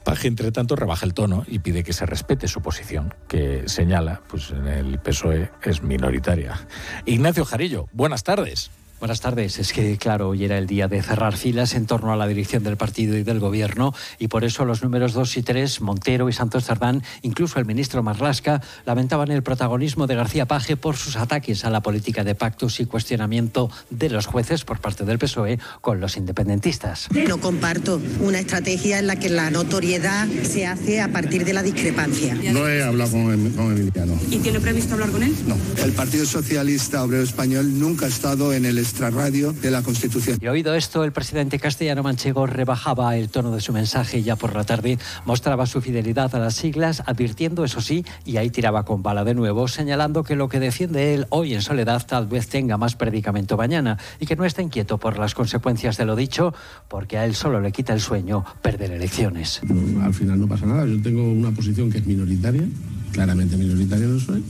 [0.05, 4.23] Paje, entre tanto, rebaja el tono y pide que se respete su posición, que señala,
[4.29, 6.67] pues en el PSOE es minoritaria.
[7.07, 8.71] Ignacio Jarillo, buenas tardes.
[9.03, 9.59] Buenas tardes.
[9.59, 12.63] Es que, claro, hoy era el día de cerrar filas en torno a la dirección
[12.63, 16.33] del partido y del gobierno y por eso los números 2 y 3, Montero y
[16.33, 21.65] Santos Cerdán, incluso el ministro Marlasca, lamentaban el protagonismo de García Paje por sus ataques
[21.65, 25.99] a la política de pactos y cuestionamiento de los jueces por parte del PSOE con
[25.99, 27.09] los independentistas.
[27.11, 31.65] No comparto una estrategia en la que la notoriedad se hace a partir de la
[31.65, 32.37] discrepancia.
[32.37, 34.17] No he hablado con, em-, con Emiliano.
[34.31, 35.35] ¿Y tiene previsto hablar con él?
[35.49, 35.57] No.
[35.83, 40.39] El Partido Socialista Obrero Español nunca ha estado en el radio de la Constitución.
[40.41, 44.37] Y oído esto, el presidente castellano manchego rebajaba el tono de su mensaje y ya
[44.37, 48.85] por la tarde mostraba su fidelidad a las siglas, advirtiendo, eso sí, y ahí tiraba
[48.85, 52.49] con bala de nuevo, señalando que lo que defiende él hoy en soledad tal vez
[52.49, 56.55] tenga más predicamento mañana y que no está inquieto por las consecuencias de lo dicho,
[56.89, 59.61] porque a él solo le quita el sueño perder elecciones.
[60.03, 62.65] al final no pasa nada, yo tengo una posición que es minoritaria,
[63.13, 64.45] claramente minoritaria no soy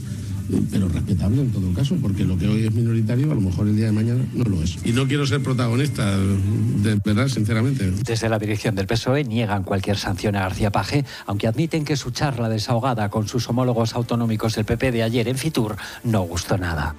[0.71, 3.75] pero respetable en todo caso, porque lo que hoy es minoritario a lo mejor el
[3.75, 4.77] día de mañana no lo es.
[4.83, 7.91] Y no quiero ser protagonista, de verdad, sinceramente.
[8.05, 12.11] Desde la dirección del PSOE niegan cualquier sanción a García Paje, aunque admiten que su
[12.11, 16.95] charla desahogada con sus homólogos autonómicos del PP de ayer en Fitur no gustó nada.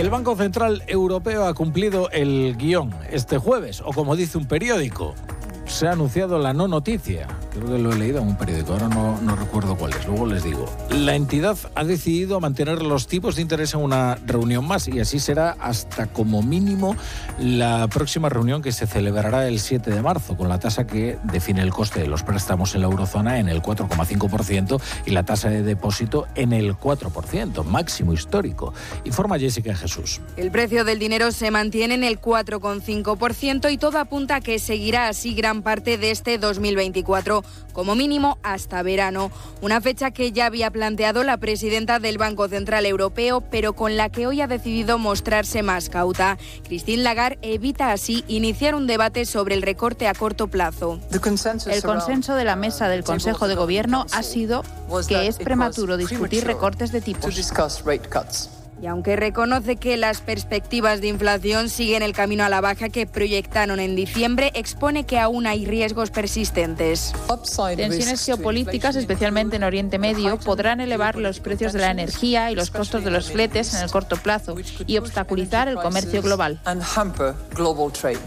[0.00, 5.14] El Banco Central Europeo ha cumplido el guion este jueves, o como dice un periódico,
[5.70, 7.26] se ha anunciado la no noticia.
[7.52, 10.26] Creo que lo he leído en un periódico, ahora no, no, recuerdo cuál es, luego
[10.26, 10.66] les digo.
[10.90, 15.18] La entidad ha decidido mantener los tipos de interés en una reunión más y así
[15.18, 16.96] será hasta como mínimo
[17.38, 21.62] la próxima reunión que se celebrará el 7 de marzo, con la tasa que define
[21.62, 25.62] el coste de los préstamos en la eurozona en el 4,5% y la tasa de
[25.62, 28.74] depósito en el 4%, máximo histórico.
[29.04, 30.20] Informa Jessica Jesús.
[30.36, 35.08] El precio del dinero se mantiene en el 4,5% y todo apunta a que seguirá
[35.08, 37.42] así gran parte de este 2024,
[37.72, 39.30] como mínimo hasta verano.
[39.60, 44.08] Una fecha que ya había planteado la presidenta del Banco Central Europeo, pero con la
[44.08, 46.38] que hoy ha decidido mostrarse más cauta.
[46.64, 51.00] Christine Lagarde evita así iniciar un debate sobre el recorte a corto plazo.
[51.10, 54.62] El consenso de la mesa del Consejo de Gobierno ha sido
[55.08, 57.24] que es prematuro discutir recortes de tipos.
[58.82, 63.06] Y aunque reconoce que las perspectivas de inflación siguen el camino a la baja que
[63.06, 67.12] proyectaron en diciembre, expone que aún hay riesgos persistentes.
[67.76, 72.70] Tensiones geopolíticas, especialmente en Oriente Medio, podrán elevar los precios de la energía y los
[72.70, 76.60] costos de los fletes en el corto plazo y obstaculizar el comercio global.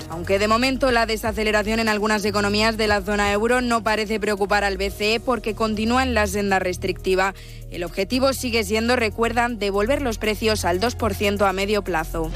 [0.09, 4.63] Aunque de momento la desaceleración en algunas economías de la zona euro no parece preocupar
[4.63, 7.33] al BCE porque continúa en la senda restrictiva.
[7.73, 12.29] El objetivo sigue siendo, recuerdan, devolver los precios al 2% a medio plazo.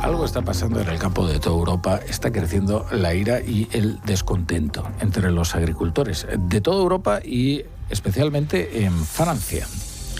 [0.00, 4.00] Algo está pasando en el campo de toda Europa, está creciendo la ira y el
[4.02, 9.66] descontento entre los agricultores de toda Europa y especialmente en Francia.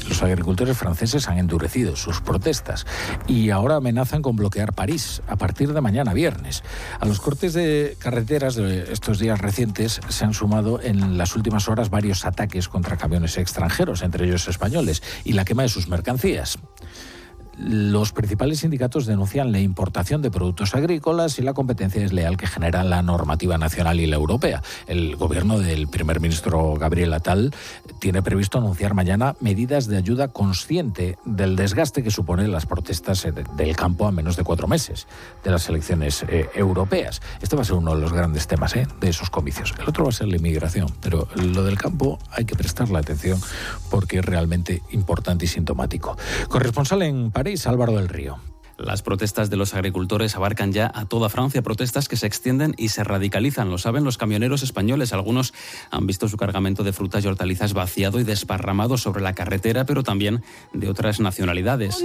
[0.09, 2.87] Los agricultores franceses han endurecido sus protestas
[3.27, 6.63] y ahora amenazan con bloquear París a partir de mañana viernes.
[7.01, 11.69] A los cortes de carreteras de estos días recientes se han sumado en las últimas
[11.69, 16.59] horas varios ataques contra camiones extranjeros, entre ellos españoles, y la quema de sus mercancías.
[17.59, 22.85] Los principales sindicatos denuncian la importación de productos agrícolas y la competencia desleal que genera
[22.85, 24.63] la normativa nacional y la europea.
[24.87, 27.55] El gobierno del primer ministro Gabriel Atal
[27.99, 33.27] tiene previsto anunciar mañana medidas de ayuda consciente del desgaste que suponen las protestas
[33.57, 35.07] del campo a menos de cuatro meses
[35.43, 37.23] de las elecciones eh, europeas.
[37.41, 39.73] Este va a ser uno de los grandes temas eh, de esos comicios.
[39.79, 43.41] El otro va a ser la inmigración, pero lo del campo hay que prestarle atención
[43.91, 46.19] porque es realmente importante y sintomático.
[46.49, 48.39] Corresponsal en París Álvaro del Río.
[48.79, 52.91] Las protestas de los agricultores abarcan ya a toda Francia, protestas que se extienden y
[52.91, 53.71] se radicalizan.
[53.71, 55.15] Lo saben los camioneros españoles.
[55.15, 55.55] Algunos
[55.91, 60.03] han visto su cargamento de frutas y hortalizas vaciado y desparramado sobre la carretera, pero
[60.03, 60.43] también
[60.75, 62.03] de otras nacionalidades.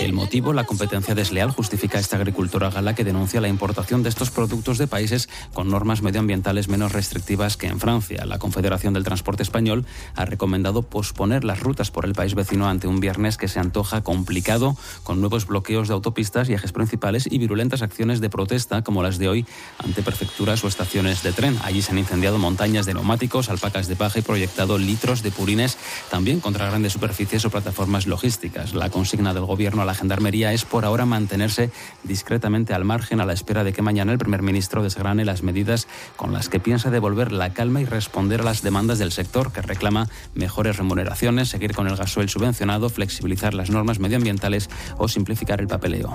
[0.00, 4.30] El motivo, la competencia desleal, justifica esta agricultora gala que denuncia la importación de estos
[4.30, 8.24] productos de países con normas medioambientales menos restrictivas que en Francia.
[8.24, 9.84] La Confederación del Transporte Español
[10.14, 14.02] ha recomendado posponer las rutas por el país vecino ante un viernes que se antoja
[14.02, 19.02] complicado con nuevos bloqueos de autopistas y ejes principales y virulentas acciones de protesta como
[19.02, 19.46] las de hoy
[19.78, 21.58] ante prefecturas o estaciones de tren.
[21.64, 25.76] Allí se han incendiado montañas de neumáticos, alpacas de paja y proyectado litros de purines
[26.08, 28.74] también contra grandes superficies o plataformas logísticas.
[28.74, 31.70] La consigna del gobierno a la gendarmería es por ahora mantenerse
[32.04, 35.88] discretamente al margen a la espera de que mañana el primer ministro desgrane las medidas
[36.16, 39.62] con las que piensa devolver la calma y responder a las demandas del sector que
[39.62, 45.66] reclama mejores remuneraciones, seguir con el gasoil subvencionado, flexibilizar las normas medioambientales o simplificar el
[45.66, 46.14] papeleo.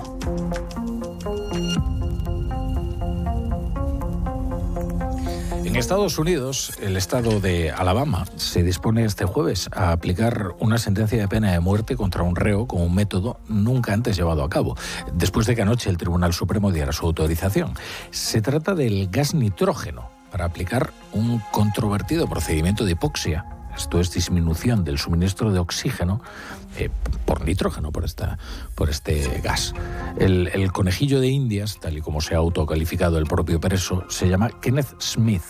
[5.64, 11.18] En Estados Unidos, el estado de Alabama se dispone este jueves a aplicar una sentencia
[11.18, 14.76] de pena de muerte contra un reo con un método nunca antes llevado a cabo,
[15.12, 17.74] después de que anoche el Tribunal Supremo diera su autorización.
[18.10, 23.44] Se trata del gas nitrógeno para aplicar un controvertido procedimiento de hipoxia.
[23.76, 26.22] Esto es disminución del suministro de oxígeno
[26.78, 26.90] eh,
[27.24, 28.38] por nitrógeno, por, esta,
[28.74, 29.74] por este gas.
[30.18, 34.28] El, el, conejillo de Indias, tal y como se ha autocalificado el propio preso, se
[34.28, 35.42] llama Kenneth Smith.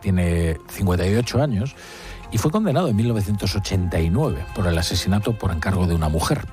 [0.00, 1.74] Tiene 58 años
[2.30, 6.46] y fue condenado en 1989 por el asesinato por encargo de una mujer.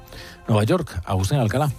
[0.47, 1.71] Nueva York, Agustín Alcalá.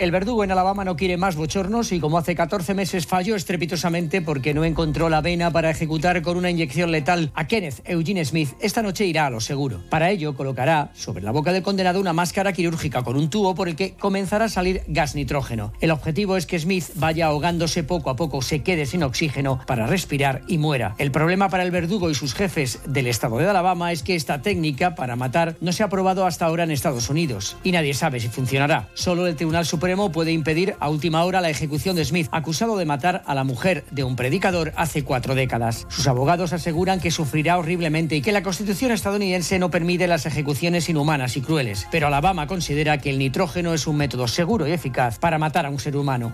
[0.00, 4.22] El verdugo en Alabama no quiere más bochornos y como hace 14 meses falló estrepitosamente
[4.22, 8.54] porque no encontró la vena para ejecutar con una inyección letal a Kenneth Eugene Smith,
[8.62, 9.82] esta noche irá a lo seguro.
[9.90, 13.68] Para ello colocará sobre la boca del condenado una máscara quirúrgica con un tubo por
[13.68, 15.74] el que comenzará a salir gas nitrógeno.
[15.82, 19.86] El objetivo es que Smith vaya ahogándose poco a poco, se quede sin oxígeno para
[19.86, 20.94] respirar y muera.
[20.96, 24.40] El problema para el verdugo y sus jefes del estado de Alabama es que esta
[24.40, 28.18] técnica para matar no se ha probado hasta ahora en Estados Unidos y nadie sabe
[28.18, 28.88] si funcionará.
[28.94, 32.84] Solo el Tribunal Supremo puede impedir a última hora la ejecución de Smith, acusado de
[32.84, 35.86] matar a la mujer de un predicador hace cuatro décadas.
[35.88, 40.88] Sus abogados aseguran que sufrirá horriblemente y que la Constitución estadounidense no permite las ejecuciones
[40.88, 41.86] inhumanas y crueles.
[41.90, 45.70] Pero Alabama considera que el nitrógeno es un método seguro y eficaz para matar a
[45.70, 46.32] un ser humano.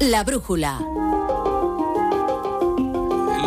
[0.00, 0.80] La brújula.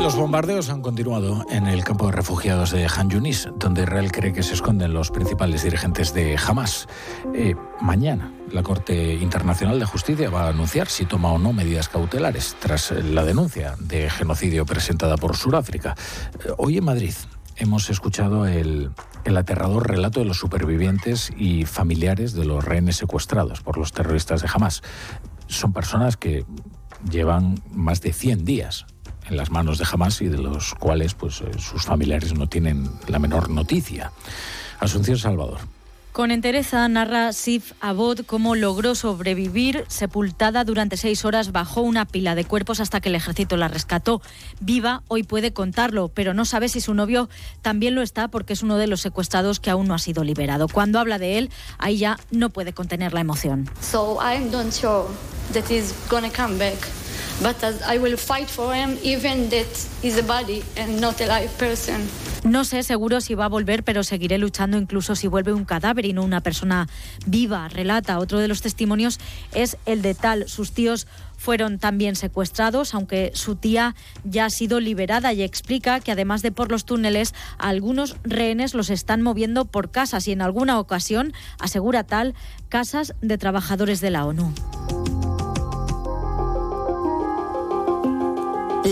[0.02, 4.32] Los bombardeos han continuado en el campo de refugiados de Han Yunis, donde Israel cree
[4.32, 6.88] que se esconden los principales dirigentes de Hamas.
[7.34, 11.90] Eh, mañana, la Corte Internacional de Justicia va a anunciar si toma o no medidas
[11.90, 15.96] cautelares tras la denuncia de genocidio presentada por Sudáfrica.
[16.44, 17.14] Eh, hoy en Madrid
[17.56, 18.92] hemos escuchado el,
[19.26, 24.42] el aterrador relato de los supervivientes y familiares de los rehenes secuestrados por los terroristas
[24.42, 24.82] de Hamas.
[25.48, 26.46] Son personas que
[27.10, 28.86] llevan más de 100 días
[29.30, 32.90] en las manos de Hamas y de los cuales pues, eh, sus familiares no tienen
[33.08, 34.12] la menor noticia.
[34.80, 35.77] Asunción Salvador.
[36.18, 42.34] Con entereza narra Sif Abod cómo logró sobrevivir sepultada durante seis horas bajo una pila
[42.34, 44.24] de cuerpos hasta que el ejército la rescató.
[44.60, 47.30] Viva, hoy puede contarlo, pero no sabe si su novio
[47.62, 50.68] también lo está porque es uno de los secuestrados que aún no ha sido liberado.
[50.68, 53.70] Cuando habla de él, ahí ya no puede contener la emoción.
[53.80, 55.06] So I'm not sure
[55.54, 56.80] that he's gonna come back.
[62.44, 66.06] No sé seguro si va a volver, pero seguiré luchando incluso si vuelve un cadáver
[66.08, 66.88] y no una persona
[67.28, 68.18] viva, relata.
[68.18, 69.20] Otro de los testimonios
[69.54, 70.48] es el de Tal.
[70.48, 71.06] Sus tíos
[71.38, 76.52] fueron también secuestrados, aunque su tía ya ha sido liberada y explica que además de
[76.52, 82.04] por los túneles, algunos rehenes los están moviendo por casas y en alguna ocasión, asegura
[82.04, 82.34] Tal,
[82.70, 84.54] casas de trabajadores de la ONU.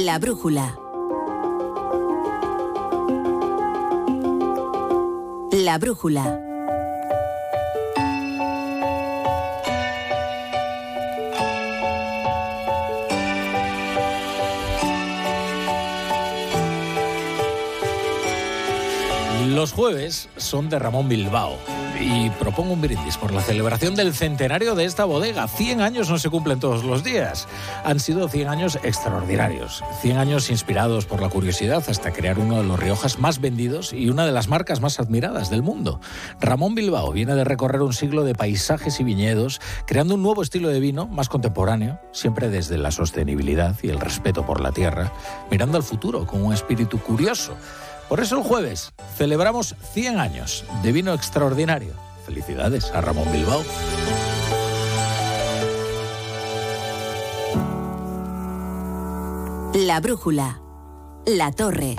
[0.04, 0.78] La brújula.
[5.54, 6.42] La brújula.
[19.48, 21.58] Los jueves son de Ramón Bilbao
[22.00, 25.48] y propongo un brindis por la celebración del centenario de esta bodega.
[25.48, 27.48] 100 años no se cumplen todos los días.
[27.84, 32.64] Han sido 100 años extraordinarios, 100 años inspirados por la curiosidad hasta crear uno de
[32.64, 36.00] los Riojas más vendidos y una de las marcas más admiradas del mundo.
[36.40, 40.70] Ramón Bilbao viene de recorrer un siglo de paisajes y viñedos, creando un nuevo estilo
[40.70, 45.12] de vino más contemporáneo, siempre desde la sostenibilidad y el respeto por la tierra,
[45.50, 47.56] mirando al futuro con un espíritu curioso.
[48.10, 51.94] Por eso el jueves celebramos 100 años de vino extraordinario.
[52.26, 53.64] Felicidades a Ramón Bilbao.
[59.74, 60.62] La brújula.
[61.26, 61.96] La torre.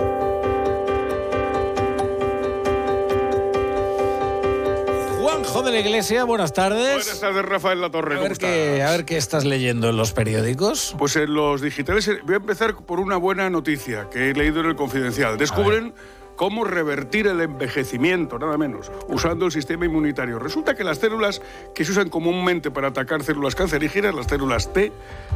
[5.27, 7.05] Juanjo de la Iglesia, buenas tardes.
[7.05, 8.17] Buenas tardes, Rafael La Torre.
[8.17, 10.95] A ver, qué, a ver qué estás leyendo en los periódicos.
[10.97, 14.61] Pues en los digitales eh, voy a empezar por una buena noticia que he leído
[14.61, 15.37] en el Confidencial.
[15.37, 15.95] Descubren
[16.37, 20.39] cómo revertir el envejecimiento, nada menos, usando el sistema inmunitario.
[20.39, 21.43] Resulta que las células
[21.75, 24.93] que se usan comúnmente para atacar células cancerígenas, las células T,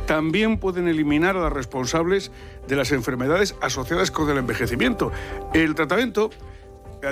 [0.06, 2.30] también pueden eliminar a las responsables
[2.68, 5.10] de las enfermedades asociadas con el envejecimiento.
[5.52, 6.30] El tratamiento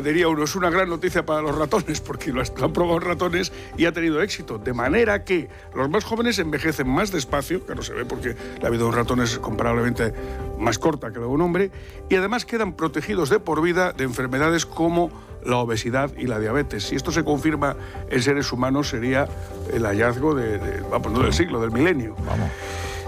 [0.03, 3.87] diría uno, es una gran noticia para los ratones, porque lo han probado ratones y
[3.87, 4.59] ha tenido éxito.
[4.59, 8.71] De manera que los más jóvenes envejecen más despacio, que no se ve porque la
[8.71, 10.13] vida de un ratón es comparablemente
[10.59, 11.71] más corta que la de un hombre,
[12.09, 15.11] y además quedan protegidos de por vida de enfermedades como
[15.45, 16.85] la obesidad y la diabetes.
[16.85, 17.77] Si esto se confirma
[18.11, 19.29] en seres humanos, sería
[19.73, 22.15] el hallazgo de, vamos, del siglo, del milenio.
[22.27, 22.51] Vamos.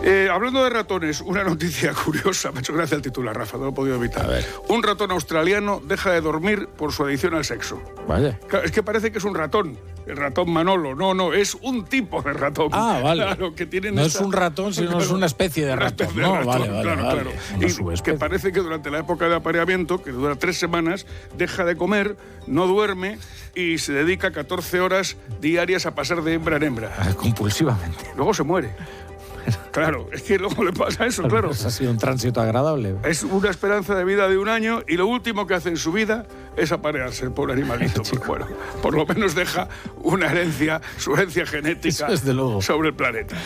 [0.03, 3.65] Eh, hablando de ratones, una noticia curiosa, me ha hecho gracia el titular, Rafa, no
[3.65, 4.27] lo he podido evitar.
[4.69, 7.83] Un ratón australiano deja de dormir por su adicción al sexo.
[8.09, 8.39] Vaya.
[8.65, 10.95] es que parece que es un ratón, el ratón Manolo.
[10.95, 12.69] No, no, es un tipo de ratón.
[12.73, 13.21] Ah, vale.
[13.31, 16.09] Claro, que tienen no es un ratón, sino es una especie de ratón.
[16.17, 17.31] no, vale, vale, claro, claro.
[17.61, 21.07] Y que parece que durante la época de apareamiento, que dura tres semanas,
[21.37, 22.17] deja de comer,
[22.47, 23.19] no duerme
[23.55, 26.91] y se dedica 14 horas diarias a pasar de hembra en hembra.
[27.17, 28.11] Compulsivamente.
[28.17, 28.71] Luego se muere.
[29.71, 31.49] Claro, es que luego le pasa eso, claro.
[31.49, 32.97] Pues ha sido un tránsito agradable.
[33.05, 35.93] Es una esperanza de vida de un año y lo último que hace en su
[35.93, 36.27] vida
[36.57, 38.03] es aparearse el pobre animalito.
[38.27, 38.49] bueno,
[38.83, 39.69] por lo menos deja
[40.03, 42.09] una herencia, su herencia genética
[42.61, 43.37] sobre el planeta.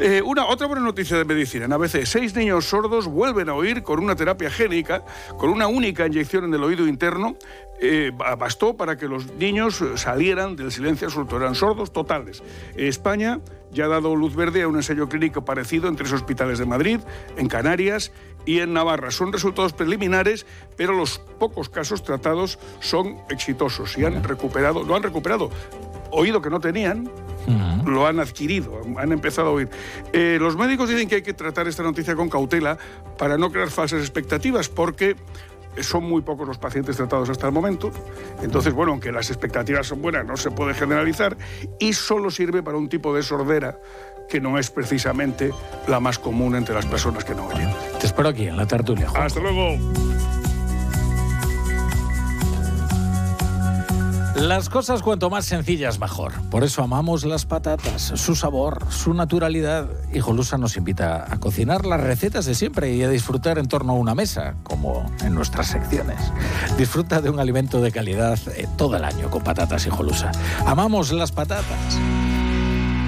[0.00, 1.64] Eh, una, otra buena noticia de medicina.
[1.64, 5.02] En ABC, seis niños sordos vuelven a oír con una terapia génica,
[5.38, 7.36] con una única inyección en el oído interno,
[7.80, 11.38] eh, bastó para que los niños salieran del silencio absoluto.
[11.38, 12.42] Eran sordos totales.
[12.76, 13.40] España
[13.72, 17.00] ya ha dado luz verde a un ensayo clínico parecido en tres hospitales de Madrid,
[17.36, 18.12] en Canarias
[18.46, 19.10] y en Navarra.
[19.10, 25.02] Son resultados preliminares, pero los pocos casos tratados son exitosos y han recuperado, lo han
[25.02, 25.50] recuperado
[26.12, 27.08] oído que no tenían,
[27.84, 29.68] lo han adquirido, han empezado a oír.
[30.12, 32.78] Eh, los médicos dicen que hay que tratar esta noticia con cautela
[33.18, 35.16] para no crear falsas expectativas, porque
[35.80, 37.90] son muy pocos los pacientes tratados hasta el momento.
[38.42, 41.36] Entonces, bueno, aunque las expectativas son buenas, no se puede generalizar
[41.78, 43.78] y solo sirve para un tipo de sordera
[44.28, 45.50] que no es precisamente
[45.88, 47.68] la más común entre las personas que no oyen.
[47.98, 49.10] Te espero aquí en la tertulia.
[49.14, 49.76] Hasta luego.
[54.40, 56.32] Las cosas cuanto más sencillas mejor.
[56.50, 59.86] Por eso amamos las patatas, su sabor, su naturalidad.
[60.14, 63.92] Y Jolusa nos invita a cocinar las recetas de siempre y a disfrutar en torno
[63.92, 66.18] a una mesa, como en nuestras secciones.
[66.78, 70.32] Disfruta de un alimento de calidad eh, todo el año con patatas y Jolusa.
[70.64, 71.98] Amamos las patatas.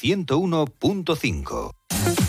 [0.00, 1.72] 101.5.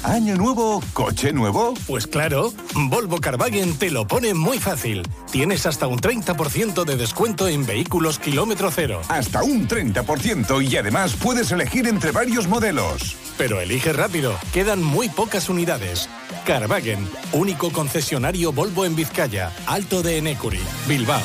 [0.04, 1.74] ¿Año nuevo, coche nuevo?
[1.88, 5.04] Pues claro, Volvo Carvagen te lo pone muy fácil.
[5.32, 9.02] Tienes hasta un 30% de descuento en vehículos kilómetro cero.
[9.08, 13.16] Hasta un 30% y además puedes elegir entre varios modelos.
[13.38, 16.10] Pero elige rápido, quedan muy pocas unidades.
[16.46, 21.22] Carvagen, único concesionario Volvo en Vizcaya, Alto de Enecuri, Bilbao.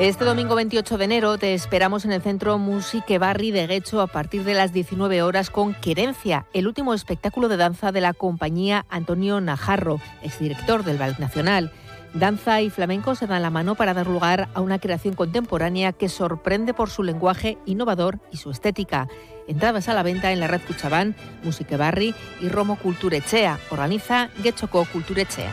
[0.00, 4.06] Este domingo 28 de enero te esperamos en el Centro Musique Barri de Guecho a
[4.06, 8.86] partir de las 19 horas con Querencia, el último espectáculo de danza de la compañía
[8.88, 11.70] Antonio Najarro, exdirector del Ballet Nacional.
[12.14, 16.08] Danza y flamenco se dan la mano para dar lugar a una creación contemporánea que
[16.08, 19.06] sorprende por su lenguaje innovador y su estética.
[19.48, 21.14] Entradas a la venta en la red Cuchabán,
[21.44, 23.58] Musique Barri y Romo Culturechea.
[23.70, 25.52] Organiza Guechoco Culturechea.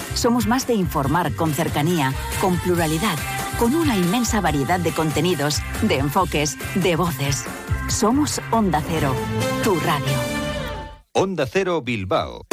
[0.13, 3.17] Somos más de informar con cercanía, con pluralidad
[3.61, 7.45] con una inmensa variedad de contenidos, de enfoques, de voces.
[7.89, 9.13] Somos Onda Cero,
[9.63, 10.17] tu radio.
[11.13, 12.47] Onda Cero Bilbao.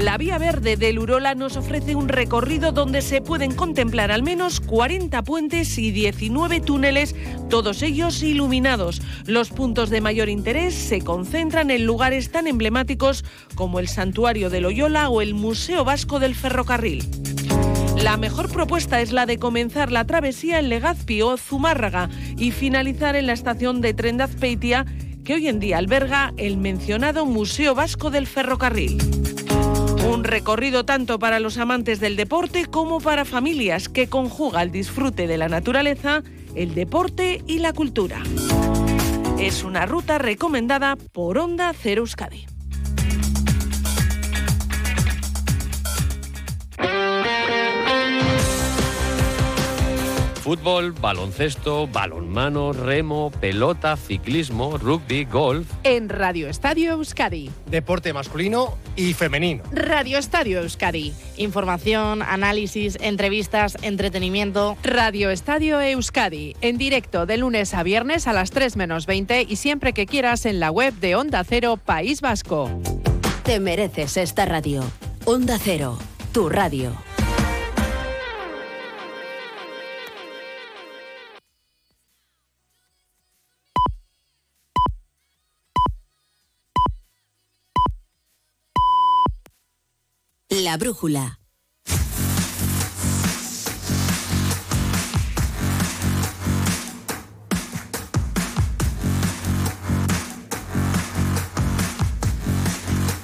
[0.00, 4.58] La Vía Verde del Urola nos ofrece un recorrido donde se pueden contemplar al menos
[4.60, 7.14] 40 puentes y 19 túneles,
[7.50, 9.02] todos ellos iluminados.
[9.26, 14.62] Los puntos de mayor interés se concentran en lugares tan emblemáticos como el Santuario de
[14.62, 17.06] Loyola o el Museo Vasco del Ferrocarril.
[18.02, 22.08] La mejor propuesta es la de comenzar la travesía en Legazpi o Zumárraga
[22.38, 24.86] y finalizar en la estación de tren de Azpeitia,
[25.24, 28.96] que hoy en día alberga el mencionado Museo Vasco del Ferrocarril.
[30.08, 35.26] Un recorrido tanto para los amantes del deporte como para familias que conjuga el disfrute
[35.26, 36.22] de la naturaleza,
[36.54, 38.22] el deporte y la cultura.
[39.38, 42.49] Es una ruta recomendada por Onda Cero Euskadi.
[50.40, 55.70] Fútbol, baloncesto, balonmano, remo, pelota, ciclismo, rugby, golf.
[55.84, 57.50] En Radio Estadio Euskadi.
[57.66, 59.62] Deporte masculino y femenino.
[59.70, 61.12] Radio Estadio Euskadi.
[61.36, 64.78] Información, análisis, entrevistas, entretenimiento.
[64.82, 66.56] Radio Estadio Euskadi.
[66.62, 70.46] En directo de lunes a viernes a las 3 menos 20 y siempre que quieras
[70.46, 72.70] en la web de Onda Cero País Vasco.
[73.42, 74.82] Te mereces esta radio.
[75.26, 75.98] Onda Cero,
[76.32, 77.09] tu radio.
[90.70, 91.40] La brújula.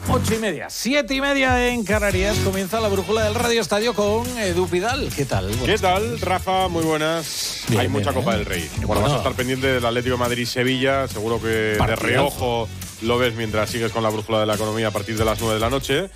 [0.09, 2.39] Ocho y media, siete y media en Canarias.
[2.39, 5.10] Comienza la brújula del Radio Estadio con Edu Pidal.
[5.14, 5.51] ¿Qué tal?
[5.64, 6.68] ¿Qué tal, Rafa?
[6.68, 7.64] Muy buenas.
[7.68, 8.39] Bien, Hay mucha bien, Copa ¿eh?
[8.39, 8.70] del Rey.
[8.77, 9.01] Bueno, Bueno.
[9.02, 11.09] vas a estar pendiente del Atlético de Madrid-Sevilla.
[11.09, 12.06] Seguro que de Partidazo.
[12.06, 12.68] reojo
[13.02, 15.55] lo ves mientras sigues con la brújula de la economía a partir de las 9
[15.55, 16.09] de la noche.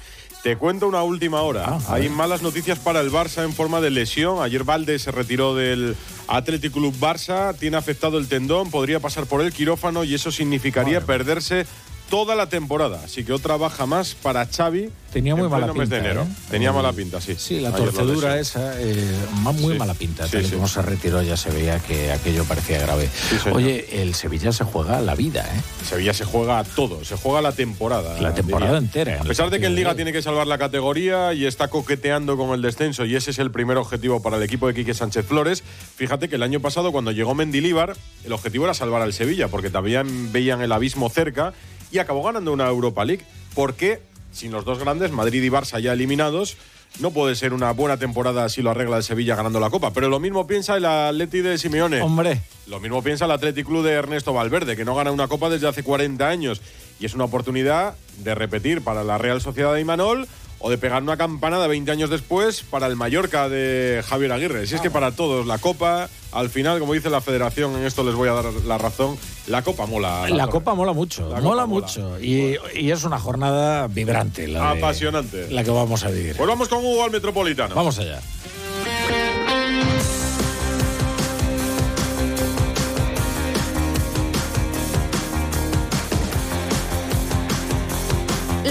[0.42, 1.64] Te cuento una última hora.
[1.68, 4.42] Ah, Hay malas noticias para el Barça en forma de lesión.
[4.42, 5.94] Ayer Valde se retiró del
[6.28, 11.02] Athletic Club Barça, tiene afectado el tendón, podría pasar por el quirófano y eso significaría
[11.02, 11.66] perderse
[12.10, 13.00] toda la temporada.
[13.04, 14.90] Así que otra baja más para Xavi.
[15.12, 16.22] Tenía muy mala mes de pinta, enero.
[16.22, 16.34] ¿eh?
[16.50, 17.34] Tenía El- mala pinta, sí.
[17.36, 19.78] Sí, la torcedura esa, eh, muy Sí.
[19.78, 20.26] mala pinta.
[20.26, 20.52] Sí, Tal sí.
[20.52, 23.08] como se retiró ya se veía que aquello parecía grave.
[23.52, 25.60] Oye, el Sevilla se juega la vida, ¿eh?
[25.84, 28.20] Sevilla se juega todo, se juega la temporada.
[28.20, 28.86] La temporada diría.
[28.86, 29.20] entera.
[29.20, 32.50] A pesar de que en Liga tiene que salvar la categoría y está coqueteando con
[32.50, 35.62] el descenso, y ese es el primer objetivo para el equipo de Quique Sánchez Flores,
[35.96, 39.70] fíjate que el año pasado, cuando llegó Mendilíbar, el objetivo era salvar al Sevilla, porque
[39.70, 41.52] también veían el abismo cerca
[41.90, 43.24] y acabó ganando una Europa League.
[43.54, 44.00] Porque
[44.32, 46.56] sin los dos grandes, Madrid y Barça ya eliminados,
[46.98, 49.92] no puede ser una buena temporada si lo arregla el Sevilla ganando la Copa.
[49.92, 52.00] Pero lo mismo piensa el Atleti de Simeone.
[52.02, 52.40] Hombre.
[52.66, 55.68] Lo mismo piensa el Athletic Club de Ernesto Valverde, que no gana una copa desde
[55.68, 56.60] hace 40 años.
[56.98, 60.28] Y es una oportunidad de repetir para la Real Sociedad de Imanol
[60.60, 64.66] o de pegar una campanada 20 años después para el Mallorca de Javier Aguirre.
[64.66, 68.04] Si es que para todos la copa, al final, como dice la federación, en esto
[68.04, 69.16] les voy a dar la razón,
[69.46, 70.28] la copa mola.
[70.28, 70.46] La.
[70.48, 72.20] Copa mola mucho, La mola mucho.
[72.20, 74.46] Y, y es una jornada vibrante.
[74.48, 75.50] La de- Apasionante.
[75.50, 76.36] la que vamos a vivir.
[76.36, 77.74] Pues vamos con Hugo al Metropolitano.
[77.74, 78.20] Vamos allá.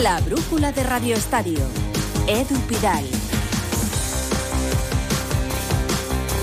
[0.02, 1.60] La brújula de Radio Estadio.
[2.26, 3.04] Edu Pidal.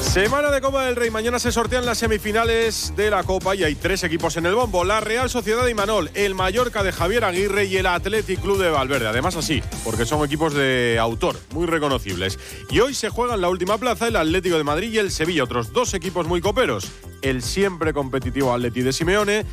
[0.02, 1.10] Semana de Copa del Rey.
[1.10, 4.84] Mañana se sortean las semifinales de la Copa y hay tres equipos en el bombo.
[4.84, 8.68] La Real Sociedad de Imanol, el Mallorca de Javier Aguirre y el Athletic Club de
[8.68, 9.06] Valverde.
[9.06, 12.38] Además así, porque son equipos de autor, muy reconocibles.
[12.68, 15.72] Y hoy se juegan la última plaza el Atlético de Madrid y el Sevilla, otros
[15.72, 16.90] dos equipos muy coperos.
[17.22, 19.46] El siempre competitivo Atleti de Simeone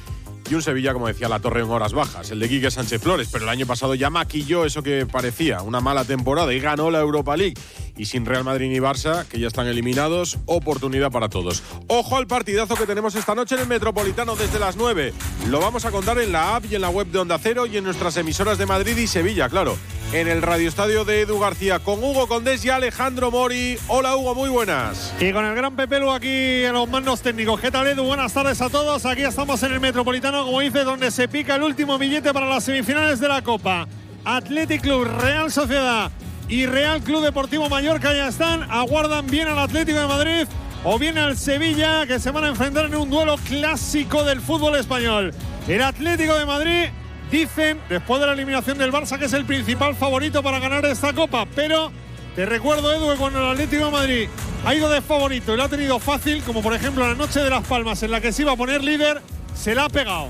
[0.50, 3.30] y un Sevilla, como decía, la torre en horas bajas, el de Quique Sánchez Flores,
[3.32, 7.00] pero el año pasado ya maquilló eso que parecía una mala temporada y ganó la
[7.00, 7.56] Europa League.
[7.96, 11.62] Y sin Real Madrid ni Barça, que ya están eliminados, oportunidad para todos.
[11.88, 15.14] Ojo al partidazo que tenemos esta noche en el Metropolitano desde las 9.
[15.50, 17.78] Lo vamos a contar en la app y en la web de Onda Cero y
[17.78, 19.78] en nuestras emisoras de Madrid y Sevilla, claro.
[20.14, 23.80] En el Radio Estadio de Edu García con Hugo Condés y Alejandro Mori.
[23.88, 25.12] Hola Hugo, muy buenas.
[25.20, 27.60] Y con el gran Pepe Lu aquí en los mandos técnicos.
[27.60, 28.04] ¿Qué tal, Edu?
[28.04, 29.08] Buenas tardes a todos.
[29.08, 32.64] Aquí estamos en el Metropolitano, como dice, donde se pica el último billete para las
[32.64, 33.88] semifinales de la Copa.
[34.24, 36.12] Athletic Club, Real Sociedad
[36.48, 38.70] y Real Club Deportivo Mallorca ya están.
[38.70, 40.48] Aguardan bien al Atlético de Madrid
[40.84, 44.76] o bien al Sevilla, que se van a enfrentar en un duelo clásico del fútbol
[44.76, 45.34] español.
[45.68, 46.90] El Atlético de Madrid
[47.34, 51.14] dicen, después de la eliminación del Barça, que es el principal favorito para ganar esta
[51.14, 51.92] Copa, pero
[52.36, 54.30] Te recuerdo, Edu, que cuando el Atlético de Madrid
[54.66, 57.50] ha ido de favorito y lo ha tenido fácil, como por ejemplo la noche de
[57.50, 59.22] Las Palmas, en la que se iba a poner líder,
[59.56, 60.30] se la ha pegado.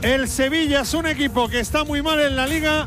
[0.00, 2.86] El Sevilla es un equipo que está muy mal en la liga,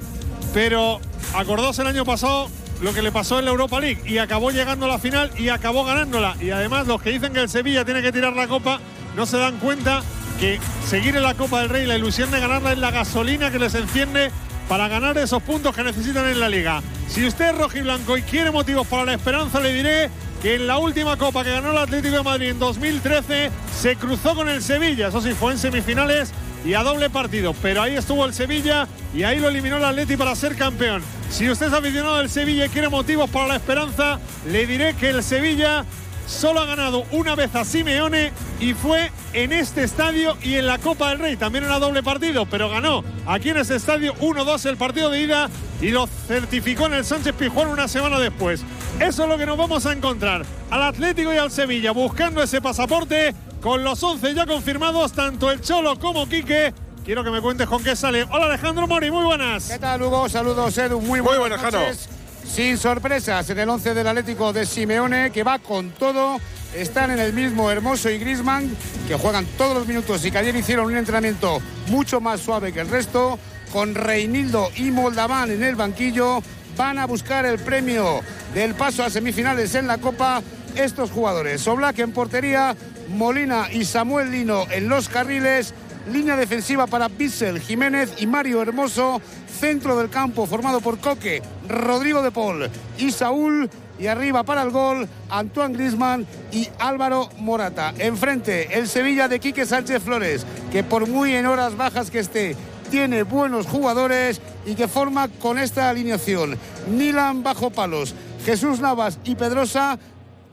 [0.55, 0.99] pero
[1.35, 2.49] acordaos el año pasado
[2.81, 5.49] lo que le pasó en la Europa League y acabó llegando a la final y
[5.49, 6.35] acabó ganándola.
[6.39, 8.79] Y además los que dicen que el Sevilla tiene que tirar la copa
[9.15, 10.01] no se dan cuenta
[10.37, 13.59] que seguir en la Copa del Rey, la ilusión de ganarla es la gasolina que
[13.59, 14.31] les enciende
[14.69, 16.81] para ganar esos puntos que necesitan en la liga.
[17.07, 20.09] Si usted es rojiblanco y quiere motivos para la esperanza, le diré
[20.41, 23.51] que en la última copa que ganó el Atlético de Madrid en 2013
[23.81, 25.07] se cruzó con el Sevilla.
[25.07, 26.31] Eso sí, fue en semifinales
[26.65, 27.55] y a doble partido.
[27.61, 31.01] Pero ahí estuvo el Sevilla y ahí lo eliminó el Atleti para ser campeón.
[31.29, 35.09] Si usted es aficionado del Sevilla y quiere motivos para la esperanza, le diré que
[35.09, 35.85] el Sevilla
[36.27, 40.77] solo ha ganado una vez a Simeone y fue en este estadio y en la
[40.77, 41.37] Copa del Rey.
[41.37, 45.49] También era doble partido, pero ganó aquí en ese estadio 1-2 el partido de ida
[45.81, 48.61] y lo certificó en el Sánchez Pijuán una semana después.
[48.99, 52.61] Eso es lo que nos vamos a encontrar al Atlético y al Sevilla buscando ese
[52.61, 56.73] pasaporte con los 11 ya confirmados, tanto el Cholo como Quique.
[57.05, 58.25] Quiero que me cuentes con qué sale.
[58.29, 59.69] Hola Alejandro Mori, muy buenas.
[59.69, 60.27] ¿Qué tal Hugo?
[60.27, 62.09] Saludos Edu, muy, Muy buenas buenas, noches.
[62.51, 66.37] Sin sorpresas en el 11 del Atlético de Simeone, que va con todo.
[66.73, 68.69] Están en el mismo Hermoso y Grisman,
[69.07, 72.81] que juegan todos los minutos y que ayer hicieron un entrenamiento mucho más suave que
[72.81, 73.39] el resto.
[73.71, 76.41] Con Reinildo y Moldaván en el banquillo,
[76.77, 78.21] van a buscar el premio
[78.53, 80.41] del paso a semifinales en la Copa.
[80.75, 82.75] Estos jugadores, Oblak en portería,
[83.09, 85.73] Molina y Samuel Lino en los carriles,
[86.11, 89.21] línea defensiva para Bissell, Jiménez y Mario Hermoso,
[89.59, 93.69] centro del campo formado por Coque, Rodrigo de Paul y Saúl.
[93.99, 97.95] Y arriba para el gol, Antoine Grisman y Álvaro Morata.
[97.97, 102.55] Enfrente, el Sevilla de Quique Sánchez Flores, que por muy en horas bajas que esté,
[102.91, 106.59] tiene buenos jugadores y que forma con esta alineación.
[106.87, 108.13] Milan bajo palos,
[108.45, 109.97] Jesús Navas y Pedrosa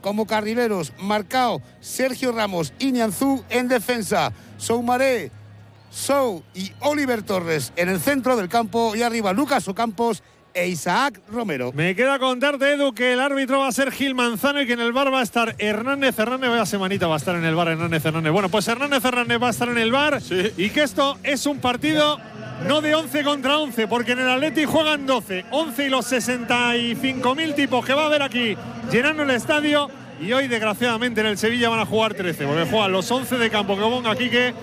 [0.01, 0.93] como carrileros.
[0.99, 4.33] Marcao, Sergio Ramos y Nianzú en defensa.
[4.59, 5.31] Soumaré,
[5.95, 10.23] Sou y Oliver Torres en el centro del campo y arriba Lucas Ocampos
[10.53, 11.73] e Isaac Romero.
[11.73, 14.81] Me queda contarte, Edu, que el árbitro va a ser Gil Manzano y que en
[14.81, 16.51] el bar va a estar Hernández Hernández.
[16.51, 18.33] Vaya semanita va a estar en el bar Hernández Hernández.
[18.33, 20.21] Bueno, pues Hernández Hernández va a estar en el bar
[20.57, 22.19] y que esto es un partido
[22.67, 25.47] no de 11 contra 11, porque en el Atleti juegan 12.
[25.51, 28.57] 11 y los 65.000 tipos que va a haber aquí
[28.91, 29.91] llenando el estadio.
[30.21, 33.51] Y hoy, desgraciadamente, en el Sevilla van a jugar 13, porque juegan los 11 de
[33.51, 34.55] campo que ponga Quique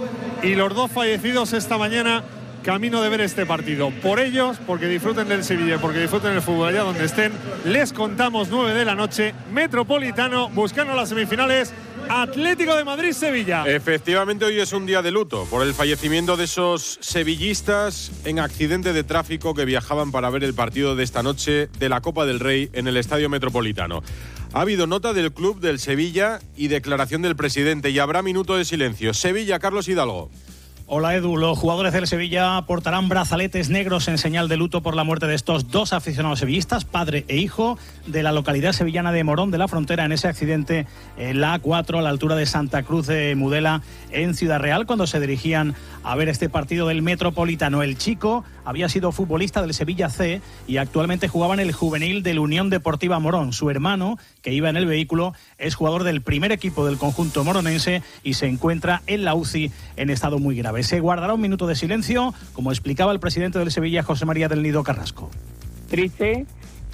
[0.43, 2.23] y los dos fallecidos esta mañana
[2.61, 3.91] camino de ver este partido.
[4.01, 7.31] Por ellos, porque disfruten del Sevilla, porque disfruten del fútbol allá donde estén,
[7.65, 11.73] les contamos 9 de la noche, Metropolitano, buscando las semifinales,
[12.09, 13.65] Atlético de Madrid-Sevilla.
[13.65, 18.93] Efectivamente, hoy es un día de luto por el fallecimiento de esos sevillistas en accidente
[18.93, 22.39] de tráfico que viajaban para ver el partido de esta noche de la Copa del
[22.39, 24.03] Rey en el Estadio Metropolitano.
[24.53, 28.65] Ha habido nota del club del Sevilla y declaración del presidente y habrá minuto de
[28.65, 29.13] silencio.
[29.13, 30.29] Sevilla, Carlos Hidalgo.
[30.93, 35.05] Hola Edu, los jugadores del Sevilla portarán brazaletes negros en señal de luto por la
[35.05, 37.77] muerte de estos dos aficionados sevillistas, padre e hijo,
[38.07, 41.97] de la localidad sevillana de Morón de la Frontera en ese accidente en la A4
[41.97, 46.13] a la altura de Santa Cruz de Mudela en Ciudad Real cuando se dirigían a
[46.17, 47.83] ver este partido del Metropolitano.
[47.83, 52.39] El chico había sido futbolista del Sevilla C y actualmente jugaba en el juvenil del
[52.39, 53.53] Unión Deportiva Morón.
[53.53, 58.01] Su hermano, que iba en el vehículo, es jugador del primer equipo del conjunto moronense
[58.23, 60.83] y se encuentra en la UCI en estado muy grave.
[60.83, 64.63] Se guardará un minuto de silencio, como explicaba el presidente del Sevilla, José María del
[64.63, 65.29] Nido Carrasco.
[65.89, 66.45] Triste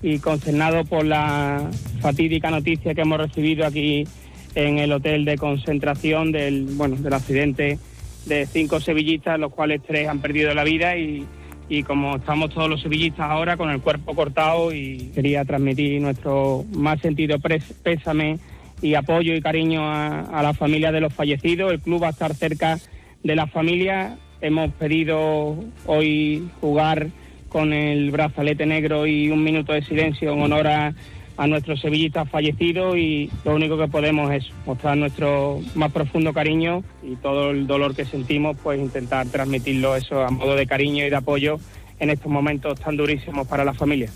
[0.01, 1.69] y consternado por la
[2.01, 4.07] fatídica noticia que hemos recibido aquí
[4.55, 7.79] en el hotel de concentración del, bueno, del accidente
[8.25, 11.25] de cinco sevillistas, los cuales tres han perdido la vida y,
[11.69, 16.65] y como estamos todos los sevillistas ahora con el cuerpo cortado y quería transmitir nuestro
[16.73, 17.37] más sentido
[17.83, 18.39] pésame
[18.81, 21.71] y apoyo y cariño a, a la familia de los fallecidos.
[21.71, 22.79] El club va a estar cerca
[23.23, 24.17] de la familia.
[24.39, 27.07] Hemos pedido hoy jugar
[27.49, 30.93] con el brazalete negro y un minuto de silencio en honor a,
[31.37, 36.83] a nuestros sevillistas fallecidos y lo único que podemos es mostrar nuestro más profundo cariño
[37.03, 41.09] y todo el dolor que sentimos, pues intentar transmitirlo eso a modo de cariño y
[41.09, 41.59] de apoyo
[41.99, 44.09] en estos momentos tan durísimos para la familia.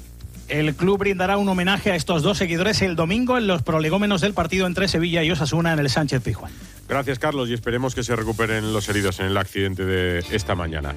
[0.51, 4.33] El club brindará un homenaje a estos dos seguidores el domingo en los prolegómenos del
[4.33, 6.51] partido entre Sevilla y Osasuna en el Sánchez Pizjuán.
[6.89, 10.93] Gracias, Carlos, y esperemos que se recuperen los heridos en el accidente de esta mañana.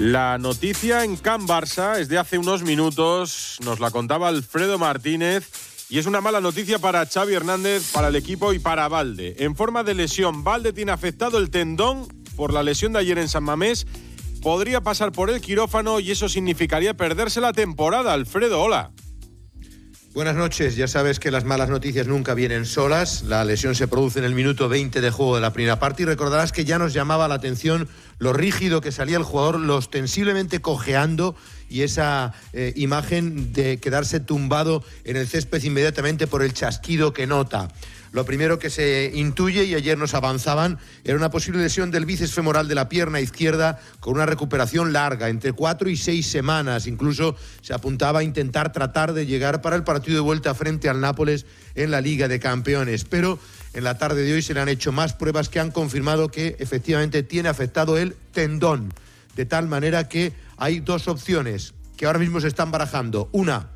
[0.00, 5.48] La noticia en Can Barça es de hace unos minutos, nos la contaba Alfredo Martínez,
[5.88, 9.36] y es una mala noticia para Xavi Hernández, para el equipo y para Valde.
[9.38, 13.28] En forma de lesión, Valde tiene afectado el tendón por la lesión de ayer en
[13.28, 13.86] San Mamés.
[14.42, 18.12] Podría pasar por el quirófano y eso significaría perderse la temporada.
[18.12, 18.92] Alfredo, hola.
[20.16, 20.76] Buenas noches.
[20.76, 23.24] Ya sabes que las malas noticias nunca vienen solas.
[23.24, 26.06] La lesión se produce en el minuto 20 de juego de la primera parte y
[26.06, 27.86] recordarás que ya nos llamaba la atención
[28.18, 31.36] lo rígido que salía el jugador, lo ostensiblemente cojeando
[31.68, 37.26] y esa eh, imagen de quedarse tumbado en el césped inmediatamente por el chasquido que
[37.26, 37.68] nota.
[38.16, 42.32] Lo primero que se intuye, y ayer nos avanzaban, era una posible lesión del bíceps
[42.32, 46.86] femoral de la pierna izquierda con una recuperación larga, entre cuatro y seis semanas.
[46.86, 51.02] Incluso se apuntaba a intentar tratar de llegar para el partido de vuelta frente al
[51.02, 51.44] Nápoles
[51.74, 53.04] en la Liga de Campeones.
[53.04, 53.38] Pero
[53.74, 56.56] en la tarde de hoy se le han hecho más pruebas que han confirmado que
[56.58, 58.94] efectivamente tiene afectado el tendón.
[59.34, 63.28] De tal manera que hay dos opciones que ahora mismo se están barajando.
[63.32, 63.68] Una,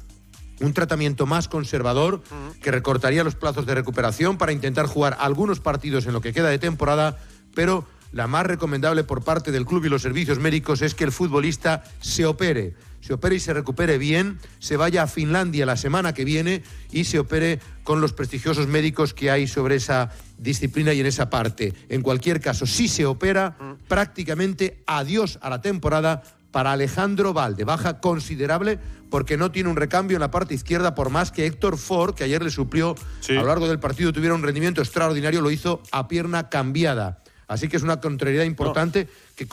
[0.60, 2.22] un tratamiento más conservador
[2.62, 6.48] que recortaría los plazos de recuperación para intentar jugar algunos partidos en lo que queda
[6.48, 7.18] de temporada,
[7.54, 11.12] pero la más recomendable por parte del club y los servicios médicos es que el
[11.12, 16.12] futbolista se opere, se opere y se recupere bien, se vaya a Finlandia la semana
[16.12, 21.00] que viene y se opere con los prestigiosos médicos que hay sobre esa disciplina y
[21.00, 21.72] en esa parte.
[21.88, 23.56] En cualquier caso, si se opera,
[23.88, 27.64] prácticamente adiós a la temporada para Alejandro Valde.
[27.64, 28.78] Baja considerable
[29.10, 32.24] porque no tiene un recambio en la parte izquierda, por más que Héctor Ford, que
[32.24, 32.94] ayer le suplió
[33.28, 37.22] a lo largo del partido, tuviera un rendimiento extraordinario, lo hizo a pierna cambiada.
[37.48, 39.48] Así que es una contrariedad importante que...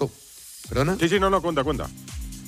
[0.70, 0.98] ¿Perdona?
[1.00, 1.90] Sí, sí, no, no, cuenta, cuenta.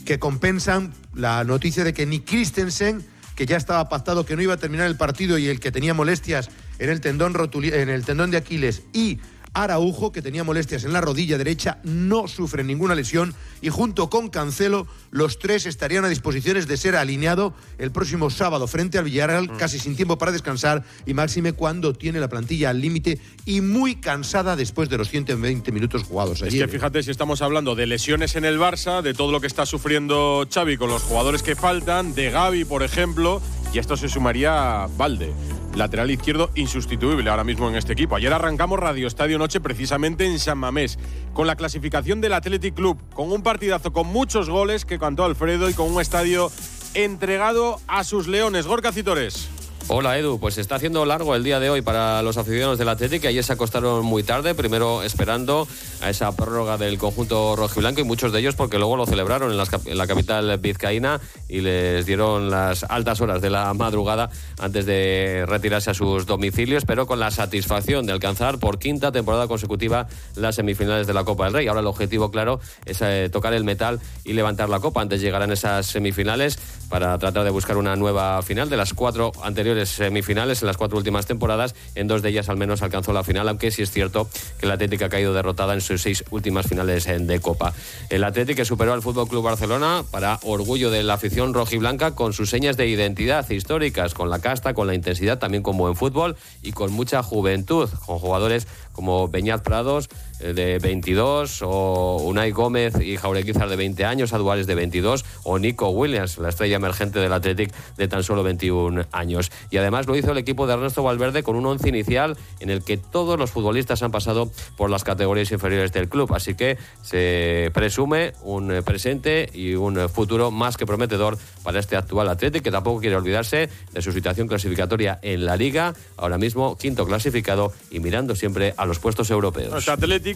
[0.06, 3.04] Que compensan la noticia de que ni Christensen,
[3.36, 5.94] que ya estaba pactado que no iba a terminar el partido y el que tenía
[5.94, 9.20] molestias en el tendón, en el tendón de Aquiles y
[9.54, 14.30] Araujo, que tenía molestias en la rodilla derecha, no sufre ninguna lesión y junto con
[14.30, 19.56] Cancelo, los tres estarían a disposición de ser alineado el próximo sábado frente al Villarreal,
[19.58, 23.98] casi sin tiempo para descansar y máxime cuando tiene la plantilla al límite y muy
[23.98, 26.64] cansada después de los 120 minutos jugados ayer.
[26.64, 29.48] Es que fíjate si estamos hablando de lesiones en el Barça, de todo lo que
[29.48, 33.42] está sufriendo Xavi con los jugadores que faltan, de Gaby, por ejemplo,
[33.74, 35.34] y a esto se sumaría Valde
[35.80, 38.16] lateral izquierdo insustituible ahora mismo en este equipo.
[38.16, 41.00] Ayer arrancamos Radio Estadio Noche precisamente en San Mamés,
[41.34, 45.70] con la clasificación del Athletic Club, con un partidazo con muchos goles que cantó Alfredo
[45.70, 46.52] y con un estadio
[46.94, 48.68] entregado a sus leones.
[48.68, 49.50] Gorka Citores.
[49.91, 53.28] Hola Edu, pues está haciendo largo el día de hoy para los aficionados del Atlético.
[53.28, 55.68] Ayer se acostaron muy tarde, primero esperando
[55.99, 59.98] a esa prórroga del conjunto rojiblanco y muchos de ellos porque luego lo celebraron en,
[59.98, 64.30] la capital vizcaína y les dieron las altas horas de la madrugada
[64.60, 69.48] antes de retirarse a sus domicilios, pero con la satisfacción de alcanzar por quinta temporada
[69.48, 71.68] consecutiva las semifinales de la Copa del Rey.
[71.68, 75.02] Ahora el objetivo, claro, es eh, tocar el metal y levantar la copa.
[75.02, 76.60] Antes llegarán esas semifinales
[76.90, 80.98] para tratar de buscar una nueva final de las cuatro anteriores semifinales en las cuatro
[80.98, 81.76] últimas temporadas.
[81.96, 84.30] En dos de ellas al menos alcanzó la final, aunque sí es cierto
[84.60, 87.74] que el Atlético ha caído derrotada en sus seis últimas finales de Copa.
[88.10, 92.78] El Atlético superó al Fútbol Barcelona para orgullo de la afición rojiblanca con sus señas
[92.78, 96.92] de identidad históricas, con la casta, con la intensidad, también con buen fútbol y con
[96.92, 103.70] mucha juventud, con jugadores como Beñat Prados eh, de 22 o Unai Gómez y Jaureguizar
[103.70, 108.07] de 20 años, Aduares de 22 o Nico Williams, la estrella emergente del Athletic de
[108.07, 109.52] tan solo 21 años.
[109.70, 112.84] Y además lo hizo el equipo de Ernesto Valverde con un once inicial en el
[112.84, 116.34] que todos los futbolistas han pasado por las categorías inferiores del club.
[116.34, 122.30] Así que se presume un presente y un futuro más que prometedor para este actual
[122.30, 127.06] Athletic, que tampoco quiere olvidarse de su situación clasificatoria en la liga, ahora mismo quinto
[127.06, 129.74] clasificado y mirando siempre a los puestos europeos.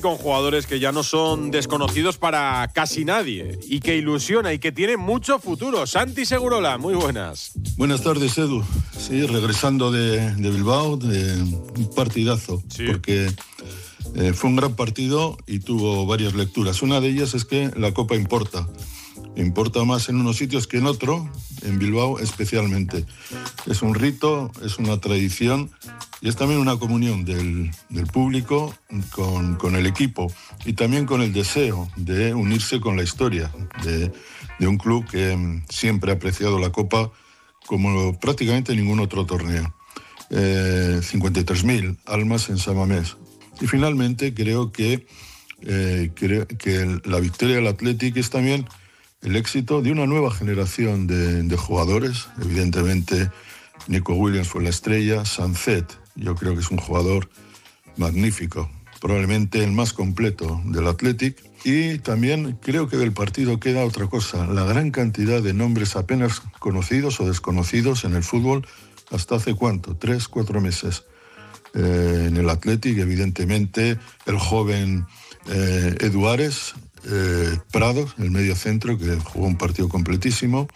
[0.02, 4.72] Con jugadores que ya no son desconocidos para casi nadie y que ilusiona y que
[4.72, 5.86] tiene mucho futuro.
[5.86, 7.52] Santi Segurola, muy buenas.
[7.78, 8.64] Buenas tardes, Edu.
[8.98, 13.32] Sí, regresando de, Bilbao, de un partidazo, porque
[14.16, 16.82] eh, fue un gran partido y tuvo varias lecturas.
[16.82, 18.68] Una de ellas es que la Copa importa
[19.36, 21.30] importa más en unos sitios que en otro,
[21.64, 23.06] en Bilbao especialmente.
[23.66, 25.72] Es un rito, es una tradición
[26.22, 27.72] y es también una comunión del,
[28.12, 28.74] público
[29.12, 30.32] con, el equipo
[30.66, 33.52] y también con el deseo de unirse con la historia
[33.84, 34.12] de,
[34.66, 37.12] un club que siempre ha apreciado la Copa
[37.66, 39.74] como prácticamente ningún otro torneo.
[40.30, 43.18] 53.000 eh, almas en Samamés.
[43.60, 45.06] Y finalmente creo que,
[45.62, 48.66] eh, creo que la victoria del Athletic es también
[49.24, 52.28] el éxito de una nueva generación de, jugadores.
[52.42, 53.30] Evidentemente,
[53.88, 55.86] Nico Williams fue la estrella, Sanzet,
[56.16, 57.30] yo creo que es un jugador
[57.98, 58.70] magnífico,
[59.02, 61.38] probablemente el más completo del Athletic.
[61.66, 66.42] Y también creo que del partido queda otra cosa, la gran cantidad de nombres apenas
[66.60, 68.68] conocidos o desconocidos en el fútbol
[69.12, 71.06] hasta hace cuánto, tres, cuatro meses.
[71.74, 75.06] Eh, en el Athletic, evidentemente, el joven
[75.50, 75.96] eh,
[77.06, 80.68] eh, Prados, el medio centro, que jugó un partido completísimo,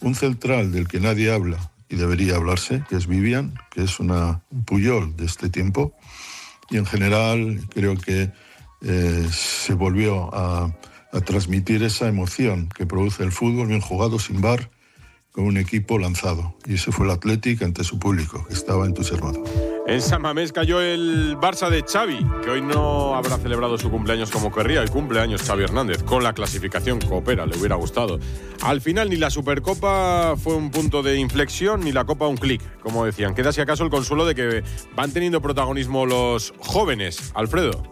[0.00, 4.42] un central del que nadie habla, y debería hablarse, que es Vivian, que es una
[4.50, 5.94] un Puyol de este tiempo.
[6.70, 8.30] Y en general creo que
[8.82, 10.74] eh, se volvió a,
[11.12, 14.70] a transmitir esa emoción que produce el fútbol bien jugado sin bar
[15.40, 16.54] un equipo lanzado.
[16.66, 19.42] Y ese fue el Athletic ante su público, que estaba entusiasmado.
[19.86, 24.30] En San Mamés cayó el Barça de Xavi, que hoy no habrá celebrado su cumpleaños
[24.30, 24.82] como querría.
[24.82, 28.18] El cumpleaños Xavi Hernández, con la clasificación coopera, le hubiera gustado.
[28.62, 32.60] Al final ni la Supercopa fue un punto de inflexión, ni la Copa un clic,
[32.82, 33.34] como decían.
[33.34, 34.62] Queda si acaso el consuelo de que
[34.94, 37.32] van teniendo protagonismo los jóvenes.
[37.34, 37.82] Alfredo.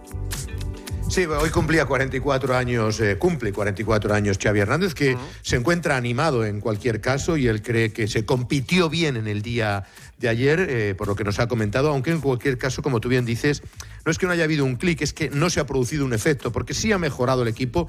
[1.08, 6.44] Sí, hoy cumplía 44 años, eh, cumple 44 años Xavi Hernández, que se encuentra animado
[6.44, 9.84] en cualquier caso y él cree que se compitió bien en el día
[10.18, 13.08] de ayer, eh, por lo que nos ha comentado, aunque en cualquier caso, como tú
[13.08, 13.62] bien dices,
[14.04, 16.12] no es que no haya habido un clic, es que no se ha producido un
[16.12, 17.88] efecto, porque sí ha mejorado el equipo,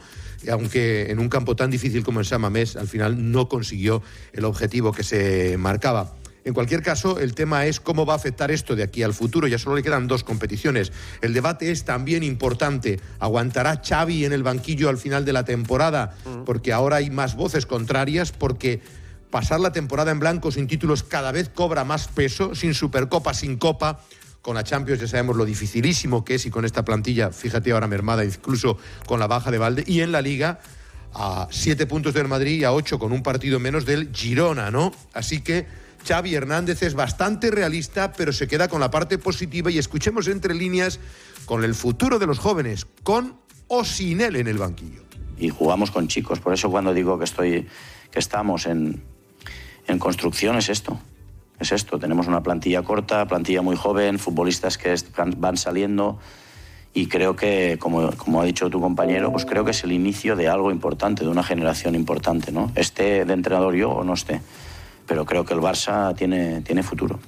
[0.49, 4.93] aunque en un campo tan difícil como el Samamés, al final no consiguió el objetivo
[4.93, 6.13] que se marcaba.
[6.47, 9.47] En cualquier caso, el tema es cómo va a afectar esto de aquí al futuro.
[9.47, 10.93] Ya solo le quedan dos competiciones.
[11.21, 13.01] El debate es también importante.
[13.19, 16.15] ¿Aguantará Xavi en el banquillo al final de la temporada?
[16.45, 18.79] Porque ahora hay más voces contrarias, porque
[19.29, 23.57] pasar la temporada en blanco sin títulos cada vez cobra más peso, sin Supercopa, sin
[23.57, 23.99] Copa.
[24.41, 27.87] Con la Champions ya sabemos lo dificilísimo que es y con esta plantilla, fíjate ahora
[27.87, 29.83] mermada, incluso con la baja de Valde.
[29.85, 30.61] Y en la Liga,
[31.13, 34.93] a siete puntos del Madrid y a ocho con un partido menos del Girona, ¿no?
[35.11, 39.77] Así que Xavi Hernández es bastante realista, pero se queda con la parte positiva y
[39.77, 40.99] escuchemos entre líneas
[41.45, 43.35] con el futuro de los jóvenes, con
[43.67, 45.01] o sin él en el banquillo.
[45.39, 46.39] y jugamos con chicos.
[46.39, 47.67] Por eso cuando digo que estoy,
[48.09, 49.03] que estamos en,
[49.87, 50.99] en construcción es esto.
[51.59, 51.99] Es esto.
[51.99, 54.95] Tenemos una plantilla corta, plantilla muy joven, futbolistas que
[55.37, 56.19] van saliendo
[56.93, 60.35] y creo que, como, como ha dicho tu compañero, pues creo que es el inicio
[60.35, 62.71] de algo importante, de una generación importante, ¿no?
[62.73, 64.41] Esté de entrenador yo o no esté.
[65.07, 67.19] Pero creo que el Barça tiene, tiene futuro.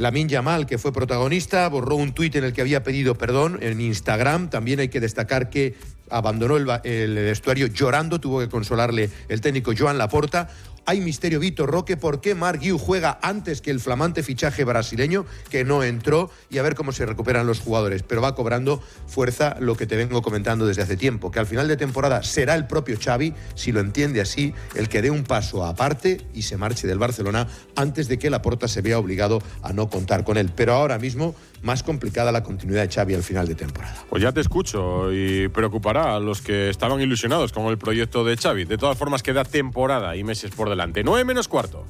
[0.00, 3.82] Lamin Yamal, que fue protagonista, borró un tuit en el que había pedido perdón en
[3.82, 4.48] Instagram.
[4.48, 5.74] También hay que destacar que
[6.08, 10.48] abandonó el, vestuario llorando, tuvo que consolarle el técnico Joan Laporta.
[10.90, 15.62] Hay misterio, Vitor Roque, ¿por qué Guiu juega antes que el flamante fichaje brasileño, que
[15.62, 16.32] no entró?
[16.50, 18.02] Y a ver cómo se recuperan los jugadores.
[18.02, 21.68] Pero va cobrando fuerza lo que te vengo comentando desde hace tiempo, que al final
[21.68, 25.64] de temporada será el propio Xavi, si lo entiende así, el que dé un paso
[25.64, 27.46] aparte y se marche del Barcelona
[27.76, 30.50] antes de que Laporta se vea obligado a no contar con él.
[30.56, 33.96] Pero ahora mismo, más complicada la continuidad de Xavi al final de temporada.
[34.08, 38.36] Pues ya te escucho y preocupará a los que estaban ilusionados con el proyecto de
[38.36, 38.64] Xavi.
[38.64, 41.04] De todas formas, queda temporada y meses por delante.
[41.04, 41.84] 9 menos cuarto.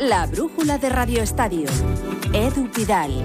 [0.00, 1.68] La brújula de Radio Estadio.
[2.32, 3.24] Edu Pidal.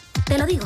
[0.31, 0.65] Te lo digo.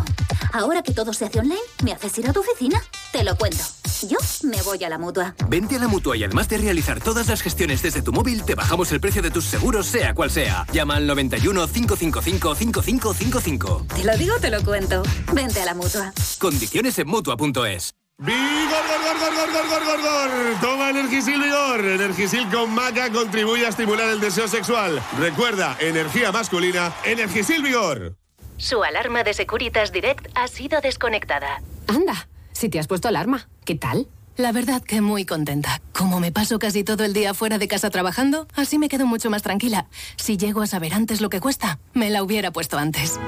[0.54, 2.80] Ahora que todo se hace online, ¿me haces ir a tu oficina?
[3.12, 3.64] Te lo cuento.
[4.08, 5.34] Yo me voy a la mutua.
[5.50, 8.54] Vente a la mutua y además de realizar todas las gestiones desde tu móvil, te
[8.54, 10.68] bajamos el precio de tus seguros, sea cual sea.
[10.72, 13.86] Llama al 91 555 5555.
[13.96, 15.02] Te lo digo o te lo cuento.
[15.34, 16.14] Vente a la mutua.
[16.38, 17.96] Condiciones en mutua.es.
[18.20, 20.62] ¡Vigor, gor, gor, gor, gor, gor, gor, gor!
[20.62, 21.84] Toma Energisil Vigor.
[21.84, 25.02] Energisil con maca contribuye a estimular el deseo sexual.
[25.18, 28.16] Recuerda, energía masculina, Energisil Vigor.
[28.57, 31.61] Su alarma de Securitas Direct ha sido desconectada.
[31.88, 34.07] Anda, si te has puesto alarma, ¿qué tal?
[34.38, 35.82] La verdad que muy contenta.
[35.94, 39.30] Como me paso casi todo el día fuera de casa trabajando, así me quedo mucho
[39.30, 39.88] más tranquila.
[40.18, 43.19] Si llego a saber antes lo que cuesta, me la hubiera puesto antes.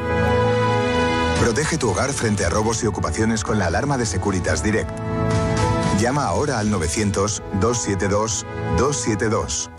[1.40, 4.90] Protege tu hogar frente a robos y ocupaciones con la alarma de Securitas Direct.
[6.00, 9.70] Llama ahora al 900-272-272.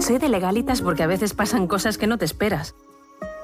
[0.00, 2.74] Soy de legalitas porque a veces pasan cosas que no te esperas.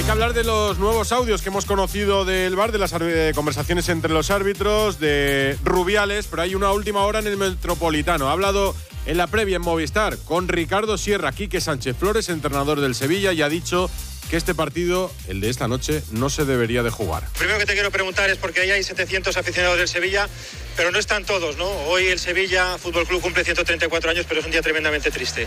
[0.00, 2.94] Hay que hablar de los nuevos audios que hemos conocido del bar, de las
[3.34, 8.30] conversaciones entre los árbitros, de Rubiales, pero hay una última hora en el Metropolitano.
[8.30, 8.74] Ha hablado
[9.04, 13.42] en la previa en Movistar con Ricardo Sierra, Quique Sánchez Flores, entrenador del Sevilla, y
[13.42, 13.90] ha dicho
[14.30, 17.24] que este partido, el de esta noche, no se debería de jugar.
[17.36, 20.30] Primero que te quiero preguntar es porque ahí hay 700 aficionados del Sevilla,
[20.76, 21.68] pero no están todos, ¿no?
[21.88, 25.46] Hoy el Sevilla Fútbol Club cumple 134 años, pero es un día tremendamente triste.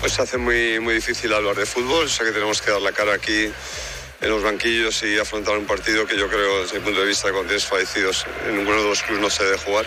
[0.00, 2.80] Pues se hace muy, muy difícil hablar de fútbol, o sea que tenemos que dar
[2.80, 3.50] la cara aquí
[4.20, 7.32] en los banquillos y afrontar un partido que yo creo, desde mi punto de vista,
[7.32, 9.86] con 10 fallecidos, en ninguno de los clubes no se debe jugar.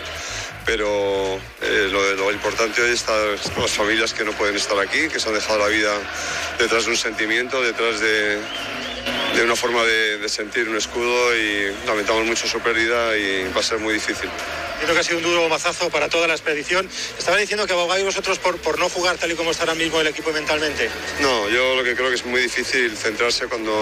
[0.66, 3.12] Pero eh, lo, lo, importante hoy está
[3.58, 5.92] las familias que no pueden estar aquí, que se han dejado la vida
[6.58, 8.38] detrás de un sentimiento, detrás de,
[9.34, 13.60] de una forma de, de, sentir un escudo y lamentamos mucho su pérdida y va
[13.60, 14.30] a ser muy difícil.
[14.80, 16.88] Creo que ha sido un duro mazazo para toda la expedición.
[17.18, 20.00] Estaba diciendo que abogáis vosotros por, por no jugar tal y como está ahora mismo
[20.00, 20.90] el equipo mentalmente.
[21.20, 23.72] No, yo lo que creo que es muy difícil centrarse cuando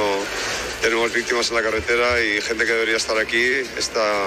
[0.81, 3.43] tenemos víctimas en la carretera y gente que debería estar aquí
[3.77, 4.27] está,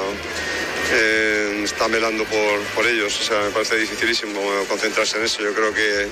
[0.91, 3.19] eh, está velando por, por, ellos.
[3.19, 5.43] O sea, me parece dificilísimo concentrarse en eso.
[5.43, 6.07] Yo creo que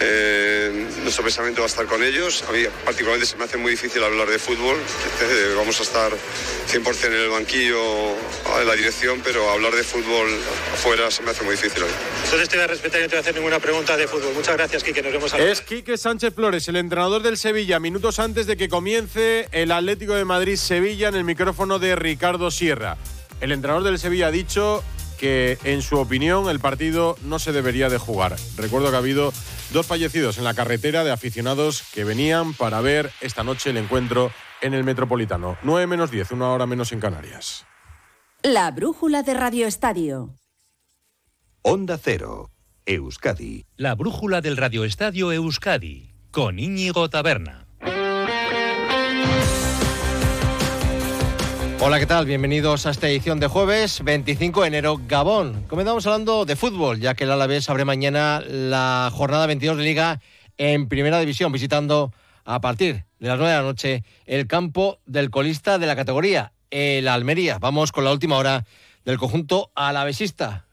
[0.00, 2.44] eh, nuestro pensamiento va a estar con ellos.
[2.48, 4.76] A mí particularmente se me hace muy difícil hablar de fútbol.
[4.76, 7.80] Eh, vamos a estar 100% en el banquillo,
[8.60, 10.28] en la dirección, pero hablar de fútbol
[10.72, 11.90] afuera se me hace muy difícil hoy.
[12.24, 14.34] Entonces te voy a respetar y no te voy a hacer ninguna pregunta de fútbol.
[14.34, 15.02] Muchas gracias, Quique.
[15.02, 18.68] Nos vemos a Es Quique Sánchez Flores, el entrenador del Sevilla, minutos antes de que
[18.68, 22.96] comience el Atlético de Madrid-Sevilla en el micrófono de Ricardo Sierra.
[23.40, 24.82] El entrenador del Sevilla ha dicho
[25.18, 28.36] que, en su opinión, el partido no se debería de jugar.
[28.56, 29.32] Recuerdo que ha habido
[29.72, 34.30] dos fallecidos en la carretera de aficionados que venían para ver esta noche el encuentro
[34.60, 35.56] en el Metropolitano.
[35.62, 37.66] 9 menos 10, una hora menos en Canarias.
[38.42, 40.34] La brújula de Radio Estadio.
[41.62, 42.50] Onda Cero,
[42.84, 43.66] Euskadi.
[43.76, 47.65] La brújula del Radio Estadio Euskadi, con Íñigo Taberna.
[51.78, 52.24] Hola, ¿qué tal?
[52.24, 55.64] Bienvenidos a esta edición de jueves 25 de enero, Gabón.
[55.68, 60.20] Comenzamos hablando de fútbol, ya que el Alavés abre mañana la jornada 22 de Liga
[60.56, 62.12] en Primera División, visitando
[62.44, 66.52] a partir de las 9 de la noche el campo del colista de la categoría,
[66.70, 67.58] el Almería.
[67.58, 68.64] Vamos con la última hora
[69.04, 70.65] del conjunto alavesista.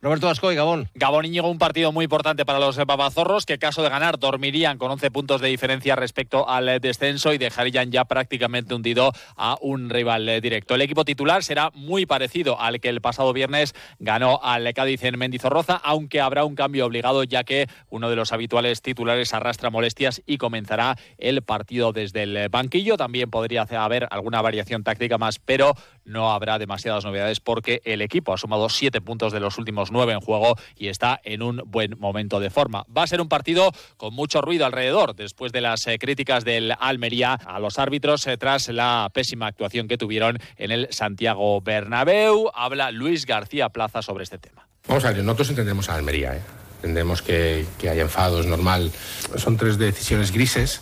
[0.00, 0.88] Roberto Ascoy, Gabón.
[0.94, 4.92] Gabón Íñigo, un partido muy importante para los babazorros, que caso de ganar dormirían con
[4.92, 10.40] 11 puntos de diferencia respecto al descenso y dejarían ya prácticamente hundido a un rival
[10.40, 10.76] directo.
[10.76, 15.18] El equipo titular será muy parecido al que el pasado viernes ganó al Cádiz en
[15.18, 20.22] Mendizorroza, aunque habrá un cambio obligado ya que uno de los habituales titulares arrastra molestias
[20.26, 22.96] y comenzará el partido desde el banquillo.
[22.96, 28.32] También podría haber alguna variación táctica más, pero no habrá demasiadas novedades porque el equipo
[28.32, 31.96] ha sumado 7 puntos de los últimos nueve en juego y está en un buen
[31.98, 32.84] momento de forma.
[32.94, 36.74] Va a ser un partido con mucho ruido alrededor después de las eh, críticas del
[36.78, 42.50] Almería a los árbitros eh, tras la pésima actuación que tuvieron en el Santiago Bernabéu.
[42.54, 44.66] Habla Luis García Plaza sobre este tema.
[44.86, 46.40] Vamos a ver, nosotros entendemos a Almería, ¿eh?
[46.76, 48.90] entendemos que, que hay enfado, es normal.
[49.36, 50.80] Son tres decisiones grises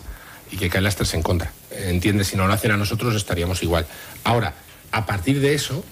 [0.51, 1.51] y que caen las tres en contra.
[1.71, 3.85] Entiende, si no lo hacen a nosotros estaríamos igual.
[4.23, 4.53] Ahora,
[4.91, 5.83] a partir de eso,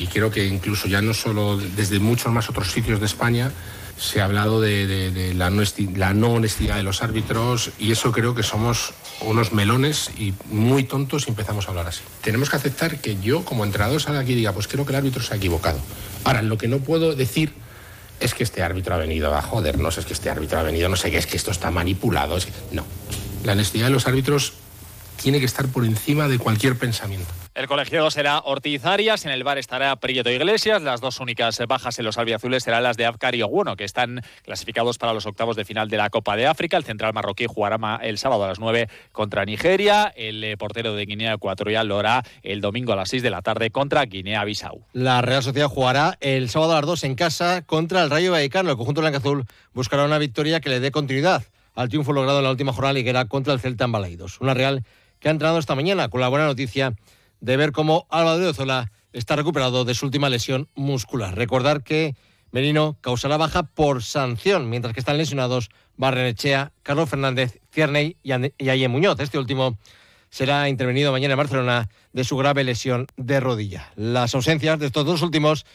[0.00, 3.52] y creo que incluso ya no solo desde muchos más otros sitios de España
[3.98, 8.94] se ha hablado de, la, no honestidad de los árbitros y eso creo que somos
[9.20, 12.00] unos melones y muy tontos si empezamos a hablar así.
[12.22, 14.96] Tenemos que aceptar que yo como entrenador salga aquí y diga, pues creo que el
[14.96, 15.78] árbitro se ha equivocado.
[16.24, 17.52] Ahora, lo que no puedo decir
[18.20, 20.96] es que este árbitro ha venido a jodernos, es que este árbitro ha venido, no
[20.96, 22.38] sé qué, es que esto está manipulado.
[22.72, 22.86] No,
[23.44, 24.54] la honestidad de los árbitros
[25.22, 27.39] tiene que estar por encima de cualquier pensamiento.
[27.52, 31.98] El colegiado será Ortiz Arias, en el bar estará Prieto Iglesias, las dos únicas bajas
[31.98, 35.56] en los albiazules serán las de Afkar y Oguno, que están clasificados para los octavos
[35.56, 36.76] de final de la Copa de África.
[36.76, 41.34] El central marroquí jugará el sábado a las 9 contra Nigeria, el portero de Guinea
[41.34, 44.86] Ecuatorial lo hará el domingo a las 6 de la tarde contra Guinea-Bissau.
[44.92, 48.70] La Real Sociedad jugará el sábado a las 2 en casa contra el Rayo Vallecano.
[48.70, 49.44] El conjunto blanca-azul
[49.74, 51.42] buscará una victoria que le dé continuidad
[51.74, 54.40] al triunfo logrado en la última jornada liguera contra el Celta en Balaidos.
[54.40, 54.84] Una Real
[55.18, 56.94] que ha entrado esta mañana con la buena noticia
[57.40, 61.36] de ver cómo Álvaro de Ozola está recuperado de su última lesión muscular.
[61.36, 62.14] Recordar que
[62.52, 68.88] Merino causará baja por sanción, mientras que están lesionados Barrenechea, Carlos Fernández, Cierney y Aye
[68.88, 69.20] Muñoz.
[69.20, 69.78] Este último
[70.30, 73.92] será intervenido mañana en Barcelona de su grave lesión de rodilla.
[73.96, 75.66] Las ausencias de estos dos últimos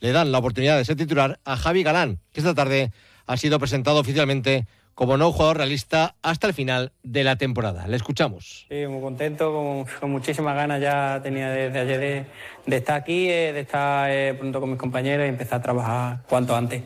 [0.00, 2.92] le dan la oportunidad de ser titular a Javi Galán, que esta tarde
[3.26, 7.86] ha sido presentado oficialmente como no jugador realista hasta el final de la temporada.
[7.86, 8.66] Le escuchamos.
[8.68, 12.26] Sí, muy contento, con, con muchísimas ganas ya tenía desde ayer de,
[12.66, 16.18] de estar aquí, eh, de estar eh, pronto con mis compañeros y empezar a trabajar
[16.28, 16.82] cuanto antes.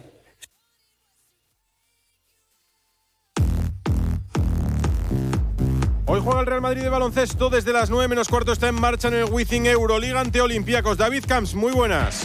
[6.09, 9.09] Hoy juega el Real Madrid de baloncesto desde las 9 menos cuarto está en marcha
[9.09, 10.97] en el Wizzing Euroliga ante Olympiacos.
[10.97, 12.23] David Camps, muy buenas.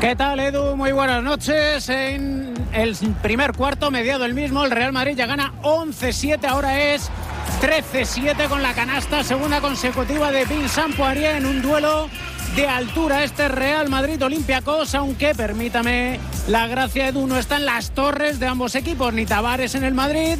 [0.00, 0.76] ¿Qué tal, Edu?
[0.76, 1.88] Muy buenas noches.
[1.90, 7.10] En el primer cuarto, mediado el mismo, el Real Madrid ya gana 11-7, ahora es
[7.62, 12.10] 13-7 con la canasta, segunda consecutiva de Vincent Poirier en un duelo
[12.54, 13.24] de altura.
[13.24, 18.74] Este Real Madrid Olympiacos, aunque permítame la gracia Edu no están las torres de ambos
[18.74, 20.36] equipos, ni Tavares en el Madrid,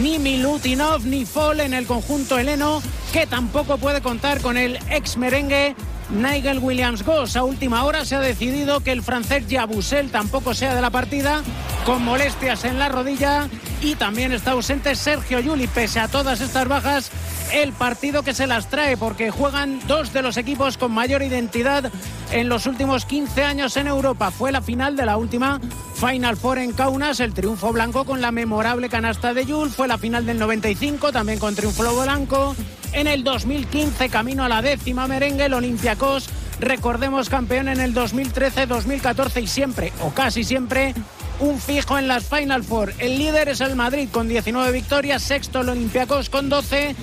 [0.00, 2.80] ni Milutinov, ni Fall en el conjunto heleno,
[3.12, 5.74] que tampoco puede contar con el ex merengue
[6.10, 7.36] Nigel Williams Goss.
[7.36, 11.42] A última hora se ha decidido que el francés Yabusel tampoco sea de la partida,
[11.84, 13.48] con molestias en la rodilla.
[13.80, 15.66] Y también está ausente Sergio Yuli.
[15.66, 17.10] Pese a todas estas bajas,
[17.52, 21.90] el partido que se las trae, porque juegan dos de los equipos con mayor identidad
[22.32, 24.30] en los últimos 15 años en Europa.
[24.30, 25.60] Fue la final de la última
[25.94, 29.70] Final Four en Kaunas, el triunfo blanco con la memorable canasta de Yul.
[29.70, 32.54] Fue la final del 95, también con triunfo blanco.
[32.92, 38.66] En el 2015, camino a la décima merengue, el Olympiacos, recordemos campeón en el 2013,
[38.66, 40.94] 2014 y siempre, o casi siempre,
[41.38, 42.92] un fijo en las Final Four.
[42.98, 46.96] El líder es el Madrid con 19 victorias, sexto el Olympiacos con 12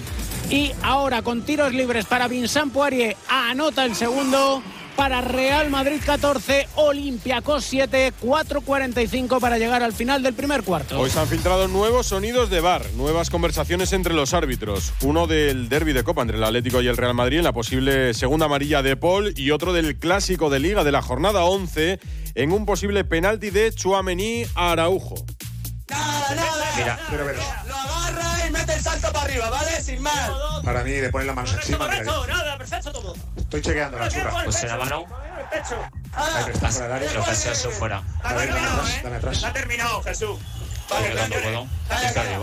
[0.50, 4.62] y ahora con tiros libres para Vincent Poirier anota el segundo
[4.98, 11.00] para Real Madrid 14, Olympiacos 7, 4.45 para llegar al final del primer cuarto.
[11.00, 14.94] Hoy se han filtrado nuevos sonidos de bar, nuevas conversaciones entre los árbitros.
[15.04, 18.16] Uno del derby de Copa entre el Atlético y el Real Madrid en la posible
[18.16, 22.00] segunda amarilla de Paul y otro del clásico de Liga de la jornada 11
[22.34, 25.16] en un posible penalti de Chuamení a Araujo.
[25.98, 26.66] Nada, nada.
[26.76, 27.38] Mira, quiero ver.
[27.68, 29.82] Lo agarra y mete el salto para arriba, ¿vale?
[29.82, 30.32] Sin más.
[30.64, 31.80] Para mí, le ponen las manos encima.
[31.80, 33.16] Correcto, nada, perfecto todo.
[33.36, 34.44] Estoy chequeando la churra.
[34.44, 35.06] Pues se la mano.
[36.14, 37.00] Ahí está, fuera.
[37.00, 38.04] Lo sea eso fuera.
[38.24, 39.44] Dame atrás, dame atrás.
[39.44, 40.40] Ha terminado, Jesús.
[40.90, 41.68] Vale, no puedo.
[41.90, 42.42] Está bien,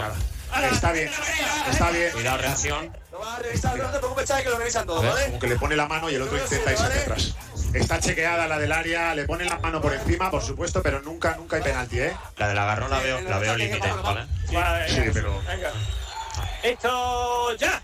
[0.73, 1.11] está bien.
[1.71, 2.13] Está bien.
[2.13, 2.97] Cuidado, reacción.
[3.11, 5.27] Lo vas a revisar, no te preocupes, Chávez, que lo revisan todo, ¿vale?
[5.27, 7.35] Como que le pone la mano y el otro intenta irse hacia atrás.
[7.75, 11.37] Está chequeada la del área, le pone la mano por encima, por supuesto, pero nunca,
[11.37, 12.17] nunca hay penalti, ¿eh?
[12.37, 14.27] La del agarrón la veo, la veo límite, ¿vale?
[14.89, 15.41] Sí, pero.
[16.63, 17.83] Esto ya.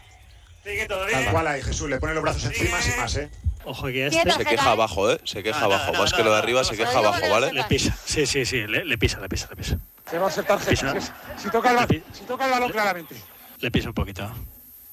[0.65, 1.25] Sigue todo bien.
[1.25, 3.31] Tal cual ahí, Jesús, le pone los brazos encima sin más, ¿eh?
[3.65, 5.21] Ojo que este se queja abajo, ¿eh?
[5.25, 5.93] Se queja abajo.
[5.93, 7.53] Más que lo de arriba se queja abajo, ¿vale?
[7.53, 7.97] Le pisa.
[8.05, 8.67] Sí, sí, sí.
[8.67, 9.79] Le, le pisa, le pisa, le pisa.
[10.09, 10.95] Se va a ser tarjeta.
[11.37, 13.17] Si toca el, balón, si toca el balón claramente.
[13.59, 14.31] Le pisa un poquito.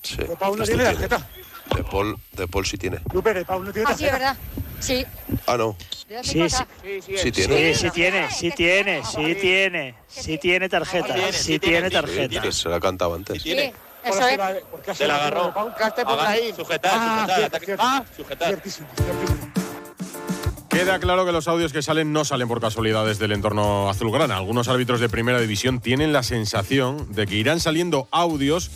[0.01, 0.17] Sí.
[0.17, 0.83] Tiene tiene.
[0.83, 1.27] tarjeta.
[1.75, 2.99] De Paul, de Paul sí tiene.
[3.13, 4.37] Lupe, de Paul no tiene Ah, sí, verdad.
[4.79, 5.05] Sí.
[5.45, 5.75] Ah, no.
[6.23, 6.63] Sí, sí.
[7.17, 7.73] Sí tiene.
[7.73, 9.95] Sí, sí tiene, sí tiene, sí tiene.
[10.07, 12.51] Sí tiene tarjeta, sí tiene tarjeta.
[12.51, 13.41] Se la cantaba antes.
[13.41, 14.97] Sí, eso es.
[14.97, 15.53] Se la agarró.
[15.79, 16.53] Gaste por ahí.
[16.55, 17.77] Sujetar, Ah, sujetar.
[17.79, 18.61] Ah, sujetar.
[20.69, 24.37] Queda claro que los audios que salen no salen por casualidades del entorno azulgrana.
[24.37, 28.69] Algunos árbitros de primera división tienen la sensación de que irán saliendo audios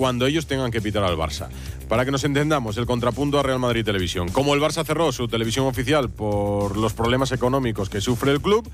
[0.00, 1.50] cuando ellos tengan que pitar al Barça.
[1.86, 4.30] Para que nos entendamos, el contrapunto a Real Madrid Televisión.
[4.30, 8.66] Como el Barça cerró su televisión oficial por los problemas económicos que sufre el club,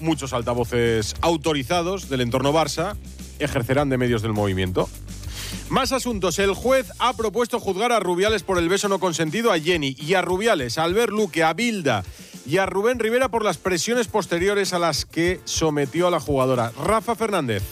[0.00, 2.94] muchos altavoces autorizados del entorno Barça
[3.38, 4.86] ejercerán de medios del movimiento.
[5.70, 6.38] Más asuntos.
[6.38, 10.12] El juez ha propuesto juzgar a Rubiales por el beso no consentido a Jenny y
[10.12, 12.04] a Rubiales, a Albert Luque, a Bilda
[12.44, 16.70] y a Rubén Rivera por las presiones posteriores a las que sometió a la jugadora.
[16.84, 17.62] Rafa Fernández.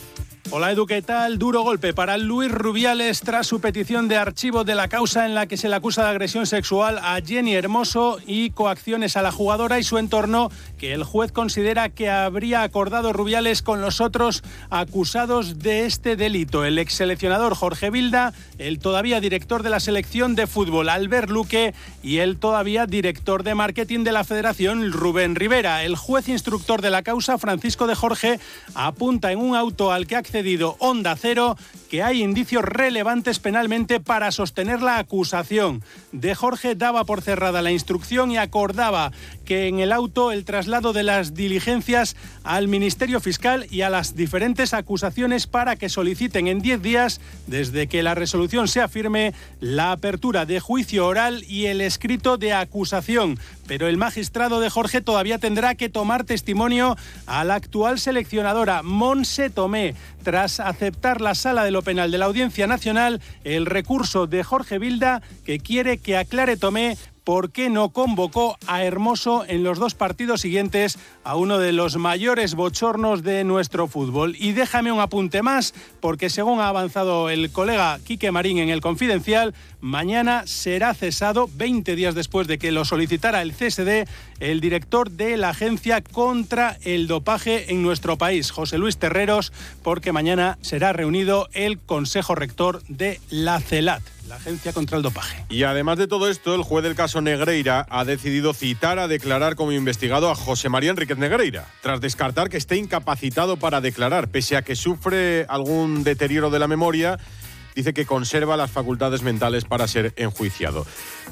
[0.51, 1.39] Hola Edu, ¿qué tal?
[1.39, 5.47] Duro golpe para Luis Rubiales tras su petición de archivo de la causa en la
[5.47, 9.79] que se le acusa de agresión sexual a Jenny Hermoso y coacciones a la jugadora
[9.79, 15.59] y su entorno que el juez considera que habría acordado Rubiales con los otros acusados
[15.61, 16.65] de este delito.
[16.65, 21.75] El ex seleccionador Jorge Vilda, el todavía director de la selección de fútbol Albert Luque
[22.03, 25.85] y el todavía director de marketing de la federación Rubén Rivera.
[25.85, 28.39] El juez instructor de la causa Francisco de Jorge
[28.75, 31.57] apunta en un auto al que ha accedido Onda Cero
[31.95, 35.81] que hay indicios relevantes penalmente para sostener la acusación.
[36.11, 39.13] De Jorge daba por cerrada la instrucción y acordaba
[39.45, 44.17] que en el auto el traslado de las diligencias al Ministerio Fiscal y a las
[44.17, 49.93] diferentes acusaciones para que soliciten en 10 días, desde que la resolución sea firme, la
[49.93, 53.39] apertura de juicio oral y el escrito de acusación.
[53.69, 56.97] Pero el magistrado de Jorge todavía tendrá que tomar testimonio
[57.27, 59.95] a la actual seleccionadora, Monse Tomé,
[60.25, 64.79] tras aceptar la sala de lo penal de la Audiencia Nacional el recurso de Jorge
[64.79, 69.95] Vilda que quiere que aclare Tomé por qué no convocó a Hermoso en los dos
[69.95, 74.37] partidos siguientes a uno de los mayores bochornos de nuestro fútbol.
[74.39, 78.83] Y déjame un apunte más, porque según ha avanzado el colega Quique Marín en el
[78.83, 84.07] Confidencial, mañana será cesado, 20 días después de que lo solicitara el CSD,
[84.41, 89.53] el director de la Agencia contra el Dopaje en nuestro país, José Luis Terreros,
[89.83, 94.14] porque mañana será reunido el Consejo Rector de la CELAT.
[94.29, 95.45] La Agencia contra el Dopaje.
[95.49, 99.55] Y además de todo esto, el juez del caso Negreira ha decidido citar a declarar
[99.55, 104.57] como investigado a José María Enríquez Negreira, tras descartar que esté incapacitado para declarar, pese
[104.57, 107.19] a que sufre algún deterioro de la memoria
[107.75, 110.87] dice que conserva las facultades mentales para ser enjuiciado.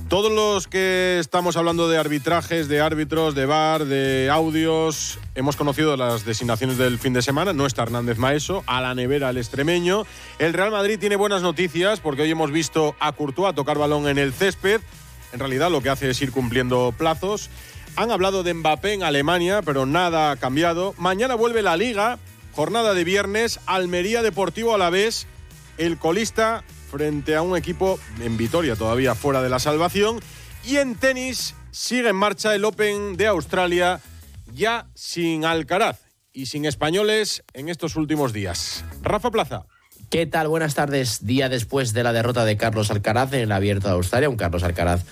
[0.08, 5.96] Todos los que estamos hablando de arbitrajes, de árbitros, de bar, de audios, hemos conocido
[5.96, 7.52] las designaciones del fin de semana.
[7.52, 10.04] No está Hernández Maeso, a la nevera el extremeño.
[10.38, 14.18] El Real Madrid tiene buenas noticias porque hoy hemos visto a Courtois tocar balón en
[14.18, 14.80] el césped.
[15.32, 17.48] En realidad lo que hace es ir cumpliendo plazos.
[17.96, 20.94] Han hablado de Mbappé en Alemania, pero nada ha cambiado.
[20.98, 22.18] Mañana vuelve la liga,
[22.52, 25.26] jornada de viernes, Almería Deportivo a la vez
[25.78, 30.20] el colista frente a un equipo en Vitoria todavía fuera de la salvación.
[30.64, 34.00] Y en tenis sigue en marcha el Open de Australia
[34.52, 36.00] ya sin Alcaraz
[36.32, 38.84] y sin españoles en estos últimos días.
[39.02, 39.66] Rafa Plaza.
[40.10, 40.48] ¿Qué tal?
[40.48, 41.24] Buenas tardes.
[41.24, 44.62] Día después de la derrota de Carlos Alcaraz en el Abierto de Australia, un Carlos
[44.62, 45.04] Alcaraz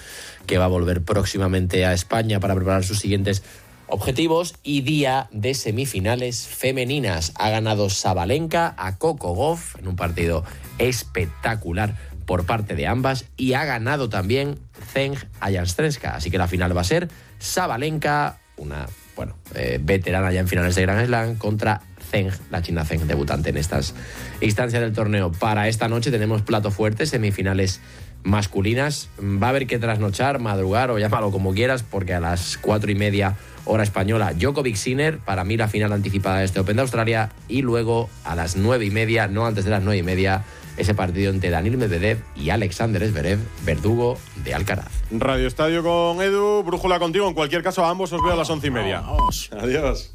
[0.47, 3.43] que va a volver próximamente a España para preparar sus siguientes
[3.91, 7.33] objetivos y día de semifinales femeninas.
[7.37, 10.45] Ha ganado Sabalenka a Coco Goff en un partido
[10.79, 11.97] espectacular
[12.27, 14.59] por parte de ambas y ha ganado también
[14.93, 16.15] Zeng a Janstreska.
[16.15, 17.09] Así que la final va a ser
[17.39, 18.87] Sabalenka, una
[19.17, 23.51] bueno, eh, veterana ya en finales de Grand Slam, contra Zeng, la china Zeng, debutante
[23.51, 23.95] en estas
[24.41, 25.33] instancias del torneo.
[25.33, 27.81] Para esta noche tenemos plato fuerte, semifinales
[28.23, 29.09] masculinas.
[29.21, 32.95] Va a haber que trasnochar, madrugar o llámalo como quieras, porque a las cuatro y
[32.95, 37.31] media hora española, Djokovic Sinner, para mí la final anticipada de este Open de Australia,
[37.49, 40.45] y luego a las nueve y media, no antes de las nueve y media,
[40.77, 44.91] ese partido entre Daniel Medvedev y Alexander Zverev, verdugo de Alcaraz.
[45.11, 47.29] Radio Estadio con Edu, brújula contigo.
[47.29, 49.03] En cualquier caso, a ambos os veo a las once y media.
[49.61, 50.15] Adiós.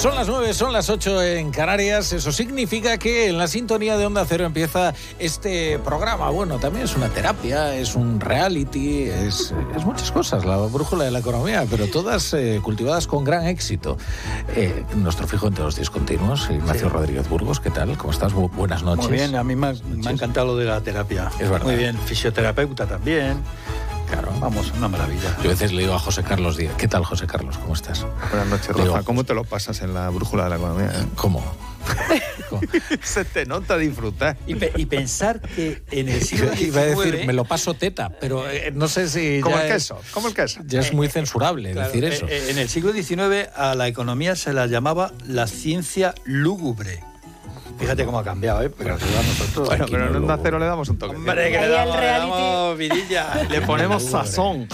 [0.00, 2.14] Son las 9, son las 8 en Canarias.
[2.14, 6.30] Eso significa que en la sintonía de Onda Cero empieza este programa.
[6.30, 11.10] Bueno, también es una terapia, es un reality, es, es muchas cosas, la brújula de
[11.10, 13.98] la economía, pero todas eh, cultivadas con gran éxito.
[14.56, 17.94] Eh, nuestro fijo entre los discontinuos, Ignacio Rodríguez Burgos, ¿qué tal?
[17.98, 18.32] ¿Cómo estás?
[18.32, 19.06] Bu- Buenas noches.
[19.06, 21.30] Muy bien, a mí me me ha encantado lo de la terapia.
[21.38, 21.66] Es verdad.
[21.66, 23.36] Muy bien, fisioterapeuta también.
[24.10, 24.32] Claro.
[24.40, 25.36] Vamos, una maravilla.
[25.42, 27.56] Yo a veces le digo a José Carlos Díaz, ¿qué tal José Carlos?
[27.58, 28.04] ¿Cómo estás?
[28.30, 29.02] Buenas noches, digo, Rafa.
[29.04, 30.86] ¿Cómo te lo pasas en la brújula de la economía?
[30.86, 31.06] eh?
[31.14, 31.44] ¿Cómo?
[33.02, 34.36] Se te nota disfrutar.
[34.46, 36.62] Y, pe- y pensar que en el siglo XIX...
[36.68, 39.40] Iba a decir, me lo paso teta, pero eh, no sé si.
[39.40, 40.60] Como el es- queso, como el queso.
[40.66, 42.26] Ya es muy censurable Claro, decir eh, eso.
[42.28, 47.00] eh, En el siglo XIX a la economía se la llamaba la ciencia lúgubre.
[47.80, 48.68] Fíjate cómo ha cambiado, ¿eh?
[48.68, 49.68] Porque nos ayuda a nosotros.
[49.68, 51.16] Bueno, pero en Onda Cero le damos un toque.
[51.16, 53.42] Hombre, que le damos, le damos vidilla.
[53.50, 54.68] Le ponemos sazón.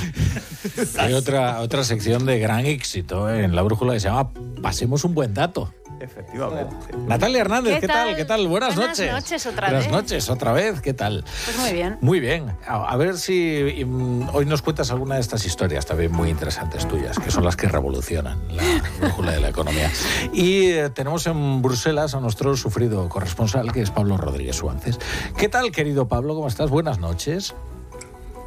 [0.99, 4.31] Hay otra, otra sección de gran éxito en la brújula que se llama
[4.61, 5.73] Pasemos un buen dato.
[6.07, 6.75] Efectivamente.
[6.97, 8.07] Natalia Hernández, ¿qué, ¿Qué tal?
[8.09, 8.17] tal?
[8.17, 8.49] ¿Qué tal?
[8.49, 9.13] Buenas, Buenas noches.
[9.13, 9.93] noches otra Buenas vez.
[9.93, 10.81] noches, otra vez.
[10.81, 11.25] ¿Qué tal?
[11.45, 11.99] Pues muy bien.
[12.01, 12.57] Muy bien.
[12.67, 13.85] A, a ver si
[14.33, 17.67] hoy nos cuentas alguna de estas historias también muy interesantes tuyas, que son las que
[17.69, 18.63] revolucionan la
[19.01, 19.91] brújula de la economía.
[20.33, 24.99] Y eh, tenemos en Bruselas a nuestro sufrido corresponsal, que es Pablo Rodríguez Suárez.
[25.37, 26.35] ¿Qué tal, querido Pablo?
[26.35, 26.71] ¿Cómo estás?
[26.71, 27.55] Buenas noches.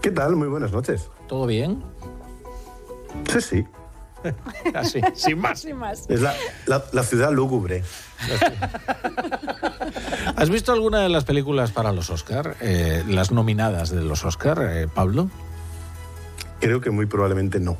[0.01, 0.35] ¿Qué tal?
[0.35, 1.09] Muy buenas noches.
[1.27, 1.83] ¿Todo bien?
[3.31, 3.65] Sí, sí.
[4.75, 5.61] Así, sin más.
[5.61, 6.05] Sin más.
[6.09, 6.33] Es la,
[6.65, 7.83] la- la ciudad lúgubre.
[10.35, 12.55] ¿Has visto alguna de las películas para los Oscar?
[12.61, 15.29] Eh, las nominadas de los Oscar, eh, Pablo.
[16.59, 17.77] Creo que muy probablemente no.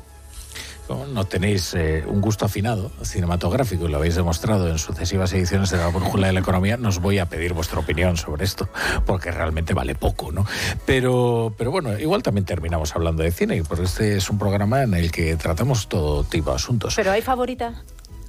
[0.94, 5.78] No tenéis eh, un gusto afinado cinematográfico y lo habéis demostrado en sucesivas ediciones de
[5.78, 8.68] la Brújula de la Economía, no os voy a pedir vuestra opinión sobre esto,
[9.06, 10.44] porque realmente vale poco, ¿no?
[10.86, 14.94] Pero, pero bueno, igual también terminamos hablando de cine, porque este es un programa en
[14.94, 16.94] el que tratamos todo tipo de asuntos.
[16.96, 17.84] Pero hay favorita.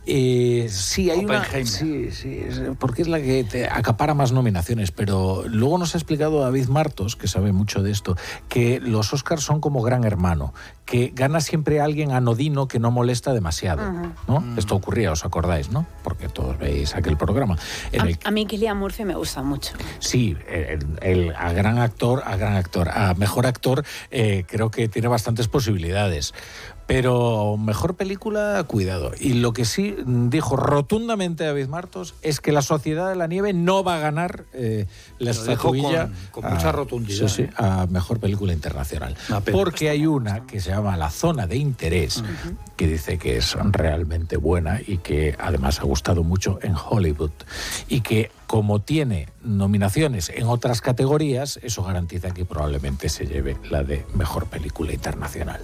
[0.07, 1.43] Eh, sí, hay una.
[1.65, 2.43] Sí, sí,
[2.79, 4.91] porque es la que te acapara más nominaciones.
[4.91, 8.15] Pero luego nos ha explicado David Martos, que sabe mucho de esto,
[8.49, 10.53] que los Oscars son como gran hermano,
[10.85, 13.83] que gana siempre alguien anodino que no molesta demasiado.
[14.27, 14.43] ¿no?
[14.57, 15.85] Esto ocurría, os acordáis, ¿no?
[16.03, 17.57] Porque todos veis aquel programa.
[17.91, 19.73] En A, el a mí Killian Murphy me gusta mucho.
[19.99, 24.87] Sí, el, el- a gran actor, a gran actor, a mejor actor, eh, creo que
[24.89, 26.33] tiene bastantes posibilidades.
[26.91, 29.11] Pero mejor película, cuidado.
[29.17, 33.53] Y lo que sí dijo rotundamente David Martos es que La Sociedad de la Nieve
[33.53, 34.87] no va a ganar eh,
[35.17, 37.49] la estatuilla con- con mucha a- rotundidad, sí, sí, ¿eh?
[37.55, 39.15] a mejor película internacional.
[39.53, 42.25] Porque hay una que se llama La Zona de Interés,
[42.75, 47.31] que dice que es realmente buena y que además ha gustado mucho en Hollywood.
[47.87, 53.81] Y que como tiene nominaciones en otras categorías, eso garantiza que probablemente se lleve la
[53.81, 55.61] de mejor película internacional.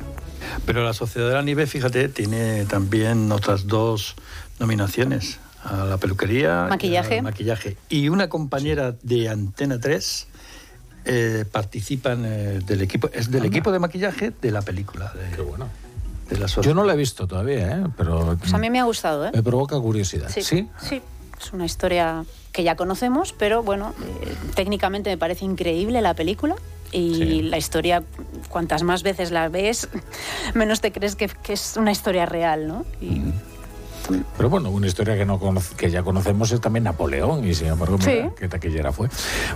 [0.65, 4.15] Pero la Sociedad de la Nieve, fíjate, tiene también otras dos
[4.57, 5.37] nominaciones.
[5.65, 6.63] A la peluquería.
[6.67, 7.17] y Maquillaje.
[7.17, 7.75] al maquillaje.
[7.89, 10.27] Y una compañera de Antena 3
[11.03, 15.11] eh, participan eh, del equipo, es del equipo de maquillaje de la película.
[15.11, 15.67] De, Qué bueno.
[16.29, 17.83] de la Yo no la he visto todavía, ¿eh?
[17.97, 19.31] pero Pues a mí me ha gustado, ¿eh?
[19.33, 20.29] me provoca curiosidad.
[20.29, 20.69] Sí, ¿Sí?
[20.79, 21.01] sí.
[21.41, 26.55] Es una historia que ya conocemos, pero bueno, eh, técnicamente me parece increíble la película.
[26.93, 28.01] Y la historia,
[28.49, 29.89] cuantas más veces la ves,
[30.53, 32.85] menos te crees que, que es una historia real, ¿no?
[33.01, 33.23] Y
[34.37, 37.67] Pero bueno, una historia que, no conoce- que ya conocemos es también Napoleón, y sin
[37.67, 38.29] embargo, mira, Sí.
[38.39, 39.09] qué taquillera fue.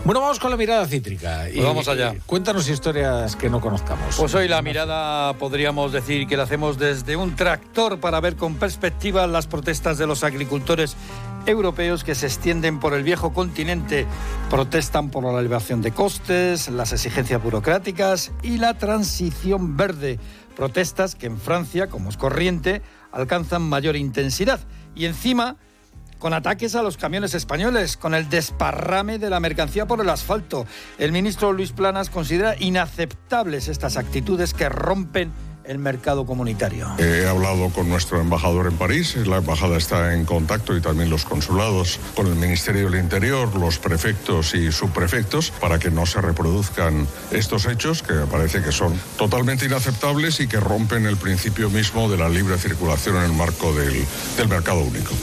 [0.04, 1.46] Bueno, vamos con la mirada cítrica.
[1.54, 2.14] Pues vamos allá.
[2.14, 4.14] y cuéntanos historias que no conozcamos.
[4.18, 8.56] Pues hoy la mirada podríamos decir que la hacemos desde un tractor para ver con
[8.56, 10.98] perspectiva las protestas de los agricultores
[11.46, 14.06] europeos que se extienden por el viejo continente.
[14.50, 20.20] Protestan por la elevación de costes, las exigencias burocráticas y la transición verde.
[20.56, 22.82] Protestas que en Francia, como es corriente,
[23.12, 24.60] alcanzan mayor intensidad.
[24.96, 25.58] Y encima
[26.22, 30.68] con ataques a los camiones españoles, con el desparrame de la mercancía por el asfalto.
[31.00, 35.32] El ministro Luis Planas considera inaceptables estas actitudes que rompen
[35.72, 36.88] el mercado comunitario.
[37.00, 41.24] He hablado con nuestro embajador en París, la embajada está en contacto y también los
[41.24, 47.08] consulados con el Ministerio del Interior, los prefectos y subprefectos para que no se reproduzcan
[47.32, 52.10] estos hechos que me parece que son totalmente inaceptables y que rompen el principio mismo
[52.10, 55.14] de la libre circulación en el marco del, del mercado único.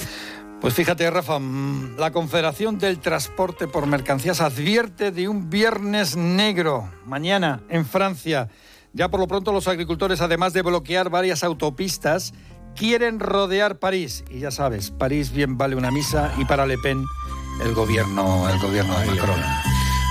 [0.61, 6.91] Pues fíjate, Rafa, mm, la Confederación del Transporte por Mercancías advierte de un viernes negro
[7.07, 8.49] mañana en Francia.
[8.93, 12.33] Ya por lo pronto los agricultores, además de bloquear varias autopistas,
[12.75, 14.25] quieren rodear París.
[14.31, 17.05] Y ya sabes, París bien vale una misa y para Le Pen
[17.65, 19.41] el gobierno, el gobierno de Macron.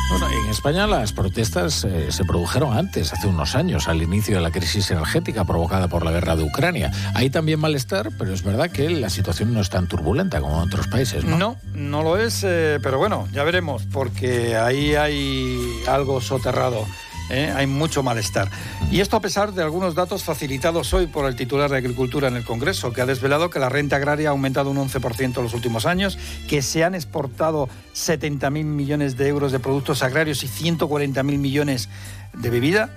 [0.10, 4.42] Bueno, en España las protestas eh, se produjeron antes, hace unos años, al inicio de
[4.42, 6.92] la crisis energética provocada por la guerra de Ucrania.
[7.14, 10.68] Hay también malestar, pero es verdad que la situación no es tan turbulenta como en
[10.70, 11.38] otros países, ¿no?
[11.38, 16.86] No, no lo es, eh, pero bueno, ya veremos, porque ahí hay algo soterrado.
[17.30, 17.54] ¿Eh?
[17.56, 18.50] Hay mucho malestar.
[18.92, 22.36] Y esto a pesar de algunos datos facilitados hoy por el titular de Agricultura en
[22.36, 25.54] el Congreso, que ha desvelado que la renta agraria ha aumentado un 11% en los
[25.54, 26.18] últimos años,
[26.48, 31.90] que se han exportado 70.000 millones de euros de productos agrarios y 140.000 millones
[32.34, 32.90] de bebida.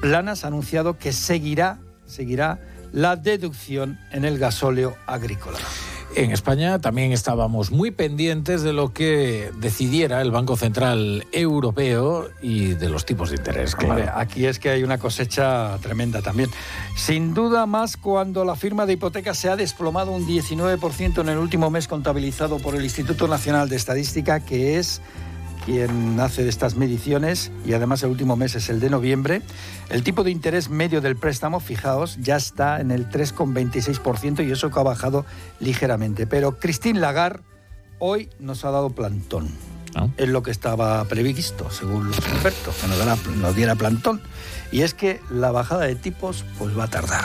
[0.00, 2.60] Planas ha anunciado que seguirá, seguirá
[2.92, 5.58] la deducción en el gasóleo agrícola.
[6.16, 12.68] En España también estábamos muy pendientes de lo que decidiera el Banco Central Europeo y
[12.68, 13.76] de los tipos de interés.
[13.76, 14.10] Claro.
[14.14, 16.48] aquí es que hay una cosecha tremenda también.
[16.96, 21.36] Sin duda más cuando la firma de hipotecas se ha desplomado un 19% en el
[21.36, 25.02] último mes contabilizado por el Instituto Nacional de Estadística, que es
[25.66, 29.42] quien hace de estas mediciones, y además el último mes es el de noviembre,
[29.90, 34.70] el tipo de interés medio del préstamo, fijaos, ya está en el 3,26% y eso
[34.70, 35.26] que ha bajado
[35.60, 36.26] ligeramente.
[36.26, 37.42] Pero Christine Lagarde
[37.98, 39.48] hoy nos ha dado plantón.
[40.18, 44.20] Es lo que estaba previsto, según los expertos, que nos, diera- nos diera plantón.
[44.70, 47.24] Y es que la bajada de tipos pues va a tardar.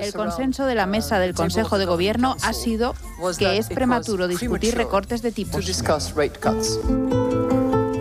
[0.00, 2.94] El consenso de la mesa del Consejo de Gobierno ha sido
[3.36, 5.56] que es prematuro discutir recortes de tipos.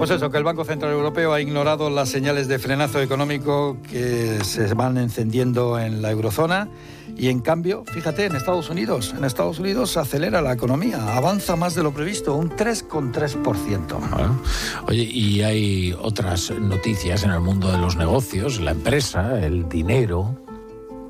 [0.04, 4.44] Pues eso, que el Banco Central Europeo ha ignorado las señales de frenazo económico que
[4.44, 6.68] se van encendiendo en la eurozona
[7.16, 11.56] y en cambio, fíjate, en Estados Unidos, en Estados Unidos se acelera la economía, avanza
[11.56, 14.10] más de lo previsto, un 3,3%.
[14.10, 14.42] Bueno,
[14.90, 20.38] Oye, y hay otras noticias en el mundo de los negocios, la empresa, el dinero.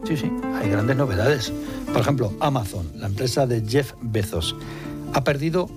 [0.03, 1.51] Sí, sí, hay grandes novedades.
[1.91, 4.55] Por ejemplo, Amazon, la empresa de Jeff Bezos,
[5.15, 5.67] ha perdido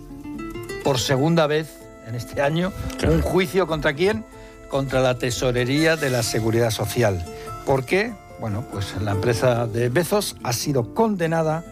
[0.85, 2.73] por segunda vez en este año
[3.07, 4.25] un juicio contra quién?
[4.69, 7.25] Contra la Tesorería de la Seguridad Social.
[7.65, 8.13] ¿Por qué?
[8.41, 11.65] Bueno, pues la empresa de Bezos ha sido condenada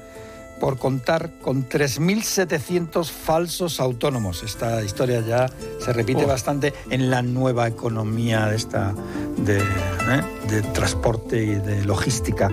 [0.60, 4.42] por contar con 3.700 falsos autónomos.
[4.44, 5.50] Esta historia ya
[5.80, 6.28] se repite Oh.
[6.28, 8.94] bastante en la nueva economía esta,
[9.36, 10.22] de, ¿eh?
[10.48, 12.50] de transporte y de logística.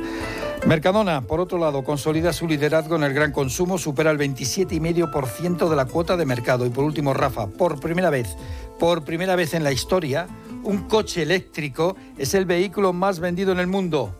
[0.66, 5.76] Mercadona, por otro lado, consolida su liderazgo en el gran consumo, supera el 27,5% de
[5.76, 6.68] la cuota de mercado.
[6.68, 8.36] Y por último, Rafa, por primera vez,
[8.80, 10.28] por primera vez en la historia,
[10.64, 14.16] un coche eléctrico es el vehículo más vendido en el mundo.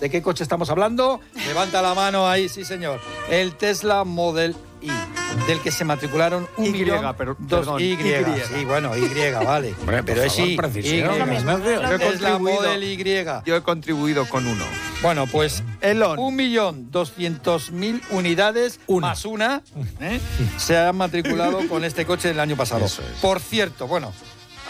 [0.00, 1.20] ¿De qué coche estamos hablando?
[1.46, 3.00] Levanta la mano ahí, sí señor.
[3.30, 4.56] El Tesla Model
[4.86, 7.96] Y, del que se matricularon un Y, millón pero- dos perdón, y, Y.
[7.96, 9.08] sí, bueno, Y,
[9.44, 9.74] vale.
[9.80, 11.36] Hombre, pero es favor, Y, precisión, Y.
[11.36, 11.82] Ignacio.
[11.82, 13.24] Yo he Tesla contribuido- Model Y.
[13.44, 14.64] Yo he contribuido con uno.
[15.02, 16.18] Bueno, pues Elon.
[16.18, 19.62] un millón doscientos mil unidades más una
[20.00, 20.18] ¿eh?
[20.56, 22.86] se han matriculado con este coche el año pasado.
[22.86, 23.20] Eso es.
[23.20, 24.12] Por cierto, bueno,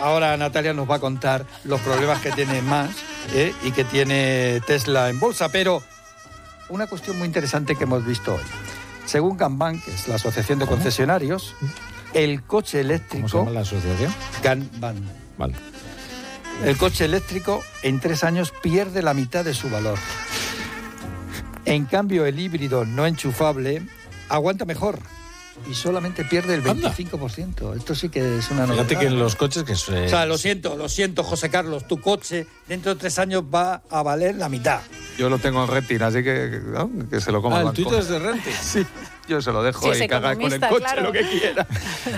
[0.01, 2.91] ahora Natalia nos va a contar los problemas que tiene más
[3.35, 3.55] ¿eh?
[3.63, 5.81] y que tiene Tesla en bolsa, pero
[6.69, 8.43] una cuestión muy interesante que hemos visto hoy.
[9.07, 11.55] Según Kanban, que es la Asociación de Concesionarios,
[12.13, 13.39] el coche ¿Cómo se eléctrico...
[13.39, 14.15] llama la asociación?
[14.43, 14.97] Kanban.
[15.39, 15.55] Vale.
[16.65, 19.99] El coche eléctrico en tres años pierde la mitad de su valor.
[21.65, 23.83] En cambio, el híbrido no enchufable
[24.29, 24.99] aguanta mejor
[25.71, 26.93] y solamente pierde el Anda.
[26.93, 27.77] 25%.
[27.77, 28.85] Esto sí que es una novedad.
[28.85, 30.07] Fíjate que en los coches que se...
[30.07, 33.83] O sea, lo siento, lo siento, José Carlos, tu coche dentro de tres años va
[33.91, 34.81] a valer la mitad.
[35.19, 36.91] Yo lo tengo en renting, así que, ¿no?
[37.09, 38.53] que se lo coma Ah, el el tuyo es de rente.
[38.63, 38.87] Sí,
[39.29, 41.03] yo se lo dejo Sí, y que haga con el coche claro.
[41.03, 41.67] lo que quiera.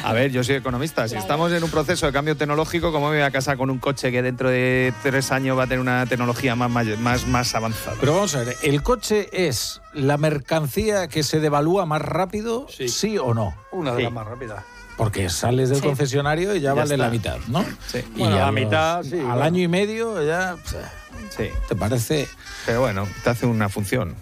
[0.05, 1.09] A ver, yo soy economista.
[1.09, 3.79] Si estamos en un proceso de cambio tecnológico, ¿cómo me voy a casar con un
[3.79, 7.97] coche que dentro de tres años va a tener una tecnología más, más, más avanzada?
[8.01, 13.19] Pero vamos a ver, ¿el coche es la mercancía que se devalúa más rápido, sí,
[13.19, 13.55] o no?
[13.73, 14.03] Una de Sí.
[14.05, 14.65] las más rápidas.
[14.97, 15.85] Porque sales del Sí.
[15.87, 17.05] concesionario y ya, Ya vale está.
[17.07, 17.65] la mitad, ¿no?
[17.87, 17.99] Sí.
[18.17, 19.43] Y Bueno, a la los- mitad, sí, Al bueno.
[19.43, 20.57] año y medio ya...
[21.37, 21.51] Sí.
[21.69, 22.29] ¿Te parece?
[22.67, 24.15] Pero bueno, te hace una función.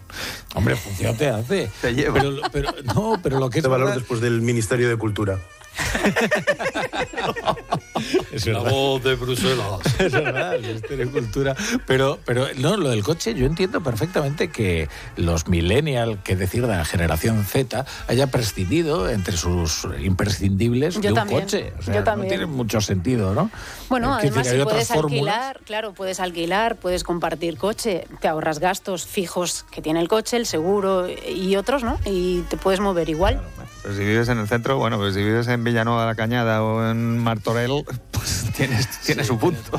[0.54, 1.70] Hombre, función te hace.
[1.80, 2.18] Te lleva.
[2.20, 5.38] Pero, pero- no, pero lo que es Este valor verdad- después del Ministerio de Cultura.
[8.32, 8.70] Es La verdad.
[8.70, 9.66] voz de Bruselas.
[9.98, 11.54] Es verdad, de Cultura.
[11.86, 16.76] Pero, pero no, lo del coche, yo entiendo perfectamente que los millennials, que decir de
[16.76, 21.72] la generación Z, haya prescindido entre sus imprescindibles Yo de un también, coche.
[21.78, 22.28] O sea, yo no también.
[22.28, 23.50] tiene mucho sentido, ¿no?
[23.88, 25.34] Bueno, Es decir, además si otras puedes fórmulas.
[25.36, 30.36] alquilar, claro, puedes alquilar, puedes compartir coche, te ahorras gastos fijos que tiene el coche,
[30.36, 31.98] el seguro y otros, ¿no?
[32.04, 33.40] Y te puedes mover igual.
[33.82, 36.62] Pero si vives en el centro, bueno, pues si vives en Villanueva de la Cañada
[36.64, 39.78] o en Martorell, pues tienes, tienes su punto.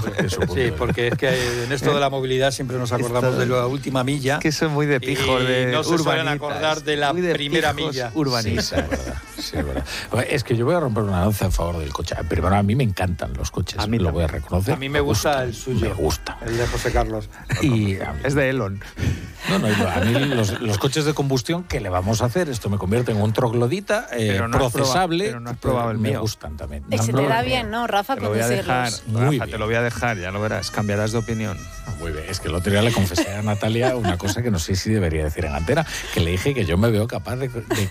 [0.54, 3.68] Sí, porque es que en esto de la movilidad siempre nos acordamos Esto- de la
[3.68, 4.40] última milla.
[4.40, 7.22] que eso es muy de pijos, y de no se suelen acordar de la Muy
[7.22, 8.12] de primera milla.
[8.12, 8.74] Sí, sí, es.
[9.38, 9.84] Sí, es verdad.
[10.30, 12.16] Es que yo voy a romper una lanza a favor del coche.
[12.28, 13.80] Primero, a mí me encantan los coches.
[13.80, 14.74] A mí lo voy a reconocer.
[14.74, 15.82] A mí me gusta el suyo.
[15.90, 16.38] Me gusta.
[16.46, 17.30] El de José Carlos.
[17.62, 18.80] Y Es de Elon.
[19.50, 22.50] No, no, a mí los, los coches de combustión, ¿qué le vamos a hacer?
[22.50, 25.26] Esto me convierte en un troglodita eh, Pero no procesable.
[25.26, 26.22] probado- pero no has probado el me mío.
[26.22, 26.84] gustan también.
[26.90, 29.08] Y No, se te da bien, ¿no, Rafa, Te lo voy a dejar, conducirlos?
[29.08, 29.50] Muy Rafa, bien.
[29.52, 30.72] te lo voy a dejar, ya lo verás.
[30.72, 31.58] Cambiarás de opinión.
[32.00, 34.60] Muy bien, es que el otro día le confesé a Natalia una cosa que no
[34.60, 37.48] sé si debería decir en antena, que le dije que yo me veo capaz de...
[37.48, 37.90] de-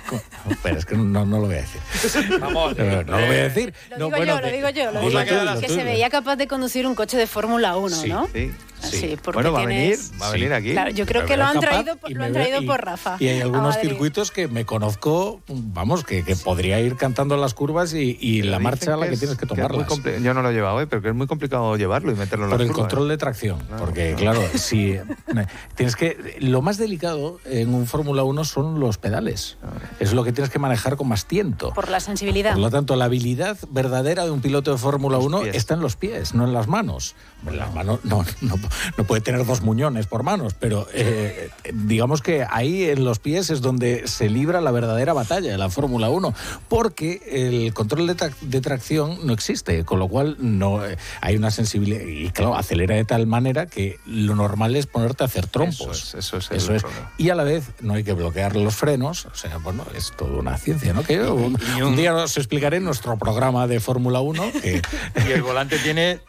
[0.62, 2.38] pero es que no, no lo voy a decir.
[2.40, 2.74] Vamos.
[2.76, 3.74] Pero no lo voy a decir.
[3.90, 5.60] Lo No, digo bueno, yo, lo digo yo, lo digo yo.
[5.60, 8.08] Que se veía capaz de conducir un coche de Fórmula 1, Sí.
[8.08, 8.28] ¿no?
[8.32, 10.72] Sí, Sí, porque Bueno, va a venir, tienes- va a venir aquí.
[10.72, 13.16] Claro, yo creo que lo han traído, y lo han traído y- por Rafa.
[13.18, 17.94] Y hay algunos circuitos que me conozco, vamos, que, que podría ir cantando las curvas
[17.94, 19.88] y, y la marcha a la que, es- tienes que tomarlas.
[19.88, 20.86] compli- Yo no lo he llevado, ¿eh?
[20.86, 22.88] pero que es muy complicado llevarlo y meterlo en Por las el curvas.
[22.90, 24.96] control de tracción, porque claro, si
[25.74, 29.56] tienes que lo más delicado en un Fórmula 1 son los pedales.
[30.00, 31.72] Es lo que tienes que manejar con más tiento.
[31.72, 32.52] Por la sensibilidad.
[32.52, 35.56] Por lo tanto, la habilidad verdadera de un piloto de Fórmula 1 pies.
[35.56, 37.14] está en los pies, no en las manos.
[37.52, 38.58] Las manos no, no,
[38.96, 43.50] no puede tener dos muñones por manos, pero eh, digamos que ahí en los pies
[43.50, 46.34] es donde se libra la verdadera batalla de la Fórmula 1,
[46.68, 51.36] porque el control de, tra- de tracción no existe, con lo cual no eh, hay
[51.36, 55.46] una sensibilidad y claro, acelera de tal manera que lo normal es ponerte a hacer
[55.46, 56.14] trompos.
[56.14, 56.82] Eso es, eso es Eso es.
[57.18, 60.38] Y a la vez no hay que bloquear los frenos, o sea, bueno, es toda
[60.38, 61.02] una ciencia, ¿no?
[61.02, 64.82] Que un, un día os explicaré en nuestro programa de Fórmula 1 que
[65.28, 66.20] Y el volante tiene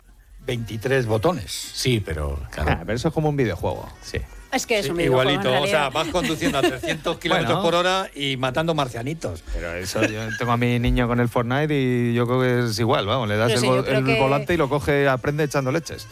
[0.47, 1.51] 23 botones.
[1.73, 3.87] sí, pero claro, Ah, pero eso es como un videojuego.
[4.01, 4.19] sí.
[4.49, 7.61] Es que es un videojuego, Igualito, o sea, vas conduciendo a 300 kilómetros Bueno.
[7.63, 9.43] por hora y matando marcianitos.
[9.53, 12.79] Pero eso, yo tengo a mi niño con el Fortnite y yo creo que es
[12.79, 15.09] igual, vamos, le das el, sí, vo- yo creo el que- volante y lo coge,
[15.09, 16.07] aprende echando leches.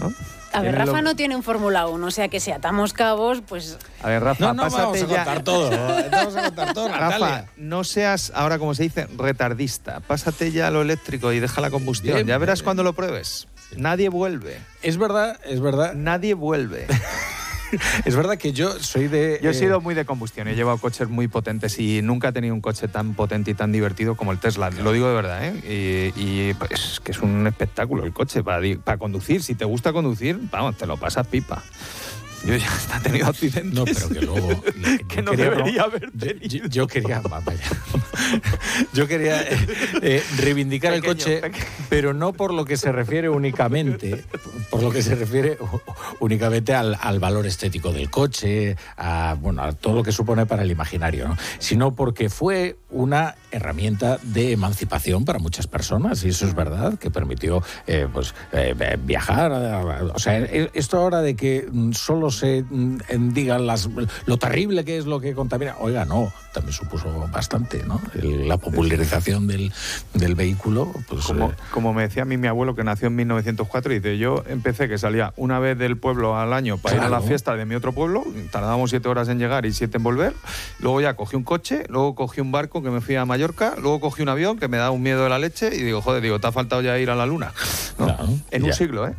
[0.00, 0.10] ¿no?
[0.54, 3.42] A ver, lo- Rafa no tiene un Fórmula 1, o sea que si atamos cabos,
[3.46, 5.16] pues A ver, Rafa, No, no pásate vamos a ya.
[5.16, 5.70] contar todo,
[6.10, 10.00] vamos a contar todo, Rafa, no seas ahora, como se dice, retardista.
[10.00, 12.14] Pásate ya a lo eléctrico y deja la combustión.
[12.14, 12.64] Bien, ya verás bien.
[12.64, 13.48] cuando lo pruebes.
[13.76, 14.58] Nadie vuelve.
[14.82, 15.94] Es verdad, es verdad.
[15.94, 16.86] Nadie vuelve.
[18.04, 19.40] es verdad que yo soy de...
[19.42, 22.32] Yo he eh, sido muy de combustión, he llevado coches muy potentes y nunca he
[22.32, 24.70] tenido un coche tan potente y tan divertido como el Tesla.
[24.70, 26.12] Lo digo de verdad, ¿eh?
[26.16, 29.42] Y, y, pues que es un espectáculo el coche para, para conducir.
[29.42, 31.62] Si te gusta conducir, vamos, te lo pasas pipa.
[32.44, 33.74] Yo ya hasta he tenido accidentes.
[33.74, 34.62] No, pero que luego...
[35.08, 36.48] que no quería debería haber tenido.
[36.48, 37.20] Yo, yo quería...
[37.20, 37.60] vaya.
[38.92, 39.58] Yo quería eh,
[40.02, 41.40] eh, reivindicar el coche,
[41.88, 44.24] pero no por lo que se refiere únicamente,
[44.70, 45.58] por lo que se refiere
[46.20, 50.62] únicamente al, al valor estético del coche, a, bueno, a todo lo que supone para
[50.62, 51.36] el imaginario, ¿no?
[51.58, 57.10] sino porque fue una herramienta de emancipación para muchas personas, y eso es verdad, que
[57.10, 58.74] permitió eh, pues, eh,
[59.04, 59.52] viajar.
[59.52, 62.98] a- O sea, e- esto ahora de que mm, solo se mm,
[63.32, 63.88] digan las,
[64.26, 68.00] lo terrible que es lo que contamina, oiga, no, también supuso bastante, ¿no?
[68.14, 69.72] La popularización del,
[70.14, 71.24] del vehículo, pues...
[71.26, 74.42] Como, eh, como me decía a mí mi abuelo que nació en 1904, dice, yo
[74.48, 77.64] empecé que salía una vez del pueblo al año para ir a la fiesta de
[77.64, 80.34] mi otro pueblo, tardábamos siete horas en llegar y siete en volver,
[80.78, 83.45] luego ya cogí un coche, luego cogí un barco que me fui a Mallorca,
[83.80, 86.22] luego cogí un avión que me da un miedo de la leche y digo, joder,
[86.22, 87.52] digo, te ha faltado ya ir a la luna.
[87.98, 88.14] ¿no?
[88.50, 89.14] en un siglo, ¿eh?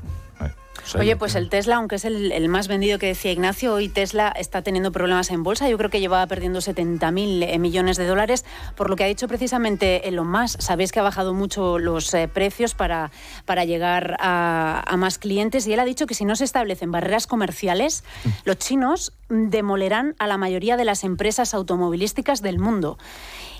[0.95, 4.29] Oye, pues el Tesla, aunque es el, el más vendido que decía Ignacio, hoy Tesla
[4.29, 5.67] está teniendo problemas en bolsa.
[5.67, 8.45] Yo creo que llevaba perdiendo 70.000 eh, millones de dólares,
[8.75, 10.61] por lo que ha dicho precisamente Elon Musk.
[10.61, 13.11] Sabéis que ha bajado mucho los eh, precios para,
[13.45, 16.91] para llegar a, a más clientes y él ha dicho que si no se establecen
[16.91, 18.03] barreras comerciales,
[18.45, 22.97] los chinos demolerán a la mayoría de las empresas automovilísticas del mundo.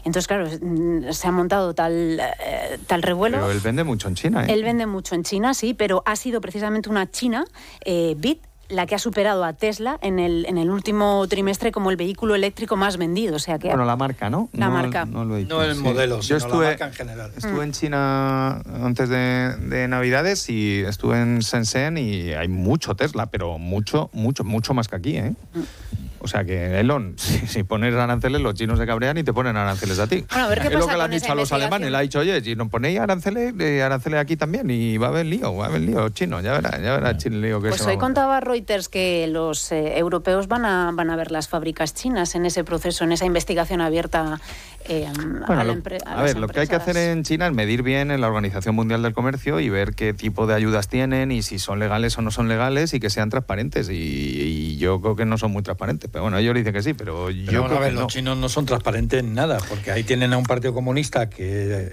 [0.05, 3.37] Entonces, claro, mm, se ha montado tal, eh, tal revuelo.
[3.37, 4.53] Pero él vende mucho en China, ¿eh?
[4.53, 7.45] Él vende mucho en China, sí, pero ha sido precisamente una China,
[7.85, 11.89] eh, Bit, la que ha superado a Tesla en el, en el último trimestre como
[11.89, 13.37] el vehículo eléctrico más vendido.
[13.37, 14.49] O sea que Bueno, la marca, ¿no?
[14.51, 15.05] La No- marca.
[15.05, 15.81] No, lo he dicho, No el sí.
[15.81, 17.31] modelo, Yo sino la estuve, marca en general.
[17.37, 17.61] Estuve Mm.
[17.61, 23.57] en China antes de, de Navidades y estuve en Shenzhen y hay mucho Tesla, pero
[23.57, 25.33] mucho, mucho, mucho más que aquí, ¿eh?
[25.53, 25.59] Mm.
[26.19, 29.56] O sea que, Elon, si, si pones aranceles, los chinos se cabrean y te ponen
[29.57, 30.26] aranceles a ti.
[30.30, 31.91] Bueno, a ver qué es lo que le han dicho a los alemanes.
[31.91, 35.10] Le ha dicho, oye, si nos ponéis aranceles, eh, aranceles aquí también y va a
[35.10, 36.41] haber lío, va a haber lío chino.
[36.41, 39.98] Ya verás, ya verás el lío que Pues se hoy contaba Reuters que los eh,
[39.98, 43.81] europeos van a, van a ver las fábricas chinas en ese proceso, en esa investigación
[43.81, 44.39] abierta
[44.89, 45.14] eh, a,
[45.48, 45.73] Bueno, lo-
[46.06, 48.27] a a ver, lo que hay que hacer en China es medir bien en la
[48.27, 52.18] Organización Mundial del Comercio y ver qué tipo de ayudas tienen y si son legales
[52.18, 53.89] o no son legales y que sean transparentes.
[53.89, 56.06] Y, y yo creo que no son muy transparentes.
[56.11, 58.07] Pero bueno, ellos dicen que sí, pero, yo Pero creo a ver, que los no.
[58.07, 61.45] chinos no son transparentes en nada, porque ahí tienen a un partido comunista que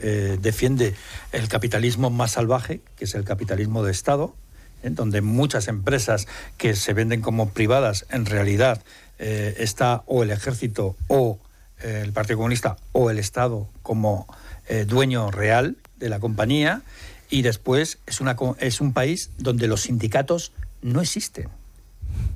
[0.03, 0.95] eh, defiende
[1.33, 4.35] el capitalismo más salvaje, que es el capitalismo de Estado,
[4.83, 4.91] ¿eh?
[4.91, 6.27] donde muchas empresas
[6.57, 8.83] que se venden como privadas, en realidad
[9.19, 11.39] eh, está o el ejército o
[11.83, 14.27] eh, el Partido Comunista o el Estado como
[14.69, 16.83] eh, dueño real de la compañía,
[17.31, 21.49] y después es, una, es un país donde los sindicatos no existen.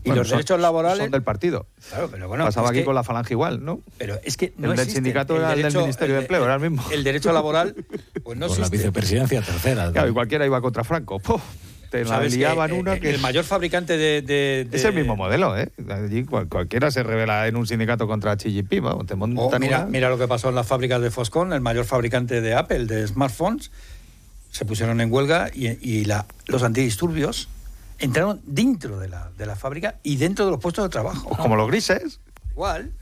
[0.04, 1.66] Y Bueno, los son- derechos laborales son del partido.
[1.90, 3.80] Claro, pero bueno, Pasaba aquí que- con la falange igual, ¿no?
[3.98, 4.94] Pero es que no el del existe.
[4.98, 6.84] sindicato era el del Ministerio de Empleo, era el mismo.
[6.90, 7.74] El derecho laboral,
[8.22, 8.76] pues no Con la existe.
[8.76, 9.90] vicepresidencia tercera.
[9.92, 11.18] Claro, y cualquiera iba contra Franco.
[11.18, 11.42] ¡Puf!
[11.90, 13.08] Te la ¿Sabes que, liaban eh, una eh, que...
[13.08, 14.20] El mayor fabricante de...
[14.20, 15.70] de- Es el mismo modelo, ¿eh?
[15.90, 18.36] Allí cual- cualquiera se revela en un sindicato contra
[18.82, 21.54] vamos, te Oh, montan mira, una- mira lo que pasó en las fábricas de Foxconn,
[21.54, 23.70] el mayor fabricante de Apple, de smartphones,
[24.50, 27.48] se pusieron en huelga y, y la- los antidisturbios
[27.98, 31.30] entraron dentro de la, de la fábrica y dentro de los puestos de trabajo.
[31.36, 32.20] Como los grises.
[32.52, 32.92] Igual.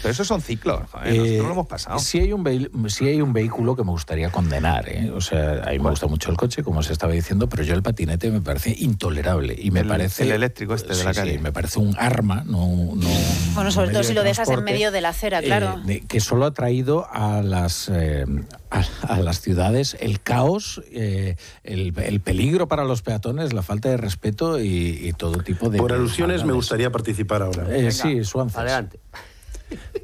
[0.00, 1.98] Pero esos son ciclos, joder, Eh, nosotros lo hemos pasado.
[1.98, 4.88] Si hay, un sí hay un vehículo que me gustaría condenar.
[4.88, 5.10] ¿eh?
[5.10, 7.74] O sea, a mí me gusta mucho el coche, como se estaba diciendo, pero yo
[7.74, 9.56] el patinete me parece intolerable.
[9.58, 10.22] Y me El- parece.
[10.22, 11.38] el eléctrico este de Sí, la sí, calle.
[11.40, 12.68] me parece un arma, no.
[12.94, 13.08] no
[13.54, 15.80] Bueno, sobre todo si de lo dejas en medio de la acera, eh, claro.
[15.84, 18.24] de- que solo ha traído a las, eh,
[18.70, 23.88] a, a las ciudades el caos, eh, el, el peligro para los peatones, la falta
[23.88, 25.78] de respeto y, y todo tipo de.
[25.78, 27.66] Por alusiones me gustaría participar ahora.
[27.76, 28.56] Eh, sí, Suances.
[28.58, 28.97] Adelante.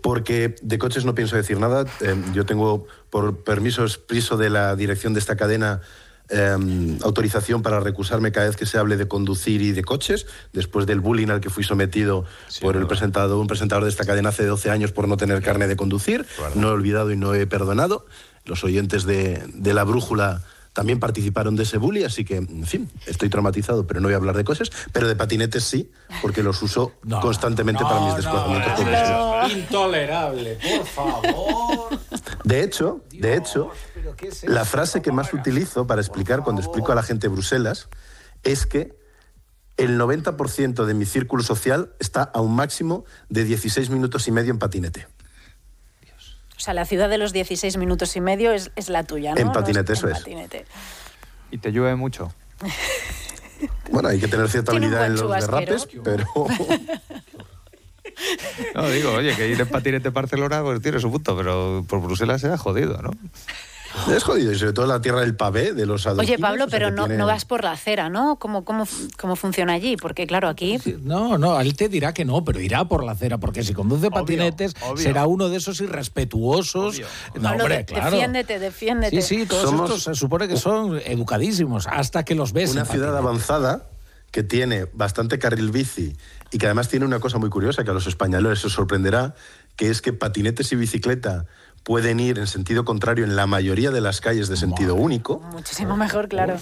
[0.02, 1.84] Porque de coches no pienso decir nada.
[2.00, 5.80] Eh, yo tengo, por permiso expreso de la dirección de esta cadena,
[6.30, 6.56] eh,
[7.02, 11.00] autorización para recusarme cada vez que se hable de conducir y de coches, después del
[11.00, 12.24] bullying al que fui sometido
[12.60, 15.66] por el presentador, un presentador de esta cadena hace 12 años por no tener carne
[15.66, 16.26] de conducir.
[16.54, 18.06] No he olvidado y no he perdonado.
[18.44, 20.42] Los oyentes de, de la brújula
[20.74, 24.16] también participaron de ese bully, así que, en fin, estoy traumatizado, pero no voy a
[24.16, 29.56] hablar de coches, pero de patinetes sí, porque los uso constantemente para mis desplazamientos profesionales.
[29.56, 31.98] Intolerable, por favor.
[32.42, 33.70] De hecho, de hecho,
[34.42, 37.88] la frase que más utilizo para explicar cuando explico a la gente Bruselas
[38.42, 38.98] es que
[39.76, 44.50] el 90% de mi círculo social está a un máximo de 16 minutos y medio
[44.50, 45.06] en patinete.
[46.56, 49.40] O sea, la ciudad de los 16 minutos y medio es, es la tuya, ¿no?
[49.40, 50.18] En No patinete, eso en es.
[50.20, 50.64] patinete.
[51.50, 52.32] Y te llueve mucho.
[53.90, 56.26] Bueno, hay que tener cierta habilidad en los derrapes, pero...
[58.74, 62.00] No, digo, oye, que ir en patinete a Barcelona pues tiene su punto, pero por
[62.00, 63.10] Bruselas se ha jodido, ¿no?
[64.14, 66.30] Es jodido, y sobre todo la tierra del pavé, de los adoquines.
[66.30, 68.36] Oye, Pablo, o sea, pero no, tiene- no vas por la acera, ¿no?
[68.36, 68.86] ¿Cómo, cómo,
[69.18, 69.96] cómo funciona allí?
[69.96, 70.78] Porque, claro, aquí...
[71.02, 74.10] No, no, él te dirá que no, pero irá por la acera, porque si conduce
[74.10, 75.02] patinetes obvio.
[75.02, 76.98] será uno de esos irrespetuosos.
[77.34, 78.10] No, Pablo, hombre, de- claro.
[78.10, 79.22] Defiéndete, defiéndete.
[79.22, 82.72] Sí, sí, todos Somos- estos se supone que son educadísimos hasta que los ves.
[82.72, 83.28] Una en ciudad patinete.
[83.28, 83.88] avanzada
[84.30, 86.16] que tiene bastante carril bici
[86.50, 89.34] y que además tiene una cosa muy curiosa que a los españoles os sorprenderá,
[89.76, 91.46] que es que patinetes y bicicleta
[91.84, 95.96] pueden ir en sentido contrario en la mayoría de las calles de sentido único, Muchísimo
[95.96, 96.56] mejor, claro.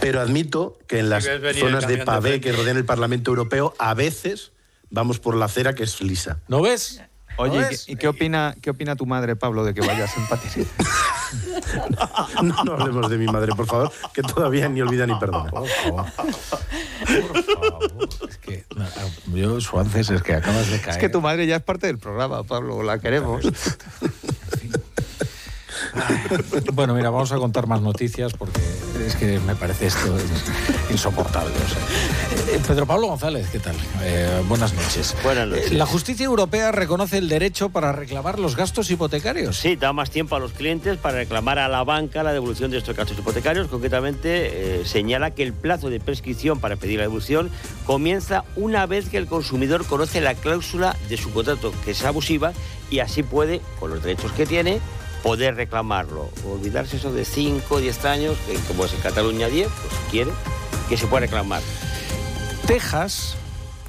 [0.00, 1.28] pero admito que en las
[1.58, 4.52] zonas de pavé que rodean el Parlamento Europeo a veces
[4.90, 6.40] vamos por la acera que es lisa.
[6.48, 7.02] ¿No ves?
[7.36, 7.84] Oye, ¿No ¿y ves?
[7.86, 10.70] qué- ¿y qué opina, qué opina tu madre, Pablo, de que vayas en patinete?
[12.42, 15.50] No, no hablemos de mi madre, por favor, que todavía ni olvida ni perdona.
[19.34, 20.90] Yo, Suances, es que acabas de caer.
[20.90, 23.42] Es que tu madre ya es parte del programa, Pablo, la queremos.
[26.72, 28.60] Bueno, mira, vamos a contar más noticias porque
[29.06, 30.24] es que me parece esto es
[30.90, 31.52] insoportable.
[31.54, 32.54] o sea.
[32.54, 33.74] Eh, Pedro Pablo González, ¿qué tal?
[34.02, 35.14] Eh, buenas noches.
[35.22, 35.72] Buenas noches.
[35.72, 39.56] Eh, La justicia europea reconoce el derecho para reclamar los gastos hipotecarios.
[39.58, 42.78] Sí, da más tiempo a los clientes para reclamar a la banca la devolución de
[42.78, 43.68] estos gastos hipotecarios.
[43.68, 47.50] Concretamente, eh, señala que el plazo de prescripción para pedir la devolución
[47.86, 52.52] comienza una vez que el consumidor conoce la cláusula de su contrato, que es abusiva,
[52.90, 54.80] y así puede, con los derechos que tiene,
[55.22, 56.30] poder reclamarlo.
[56.46, 60.30] Olvidarse eso de 5 o 10 años, que como es en Cataluña 10, pues quiere,
[60.88, 61.62] que se puede reclamar.
[62.66, 63.36] Texas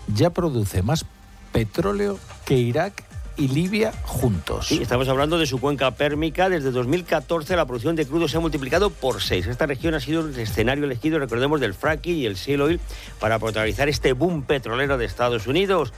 [0.07, 1.05] ya produce más
[1.51, 3.03] petróleo que Irak
[3.37, 4.67] y Libia juntos.
[4.67, 6.49] Sí, estamos hablando de su cuenca pérmica.
[6.49, 9.47] Desde 2014 la producción de crudo se ha multiplicado por seis.
[9.47, 12.79] Esta región ha sido el escenario elegido, recordemos, del fracking y el shale oil
[13.19, 15.93] para protagonizar este boom petrolero de Estados Unidos.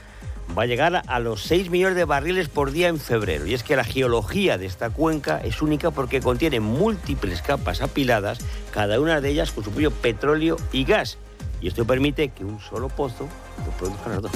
[0.58, 3.48] Va a llegar a los 6 millones de barriles por día en febrero.
[3.48, 8.40] Y es que la geología de esta cuenca es única porque contiene múltiples capas apiladas,
[8.72, 11.18] cada una de ellas con su propio petróleo y gas.
[11.62, 13.28] Y esto permite que un solo pozo
[13.66, 14.32] lo produzca las dos.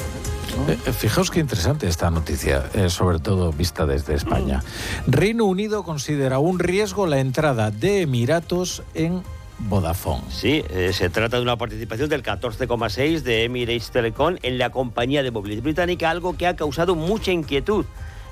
[0.69, 4.63] Eh, eh, Fijaos qué interesante esta noticia, eh, sobre todo vista desde España.
[5.07, 9.23] Reino Unido considera un riesgo la entrada de Emiratos en
[9.59, 10.21] Vodafone.
[10.29, 15.23] Sí, eh, se trata de una participación del 14,6 de Emirates Telecom en la compañía
[15.23, 17.85] de movilidad británica, algo que ha causado mucha inquietud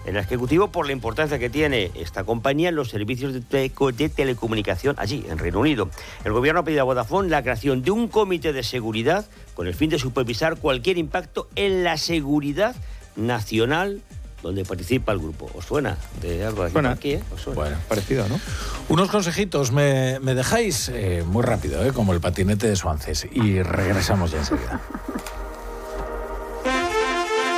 [0.06, 3.92] en el Ejecutivo por la importancia que tiene esta compañía en los servicios de, teleco-
[3.92, 5.90] de telecomunicación allí, en Reino Unido.
[6.24, 9.74] El Gobierno ha pedido a Vodafone la creación de un comité de seguridad con el
[9.74, 12.76] fin de supervisar cualquier impacto en la seguridad
[13.16, 14.02] nacional
[14.46, 15.50] donde participa el grupo.
[15.56, 17.24] ¿Os suena de algo por aquí, eh?
[17.34, 17.62] ¿Os suena?
[17.62, 18.40] Bueno, parecido, ¿no?
[18.90, 23.62] Unos consejitos, me, me dejáis Eh, muy rápido, eh, como el patinete de Suances, y
[23.64, 24.80] regresamos ya enseguida.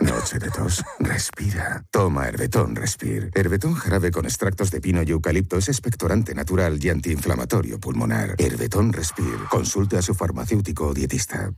[0.00, 0.84] Noche de tos.
[0.98, 1.84] Respira.
[1.90, 3.30] Toma Herbetón Respir.
[3.34, 8.34] Herbetón jarabe con extractos de pino y eucalipto es expectorante natural y antiinflamatorio pulmonar.
[8.38, 9.36] Herbetón Respir.
[9.50, 11.52] Consulte a su farmacéutico o dietista.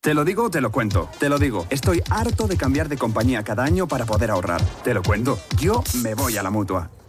[0.00, 1.08] Te lo digo, te lo cuento.
[1.18, 4.62] Te lo digo, estoy harto de cambiar de compañía cada año para poder ahorrar.
[4.82, 6.90] Te lo cuento, yo me voy a la mutua.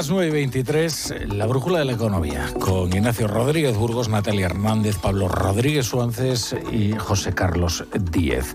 [0.00, 4.96] Las 9 y 23, la brújula de la economía, con Ignacio Rodríguez Burgos, Natalia Hernández,
[4.96, 8.54] Pablo Rodríguez Suárez y José Carlos Díez.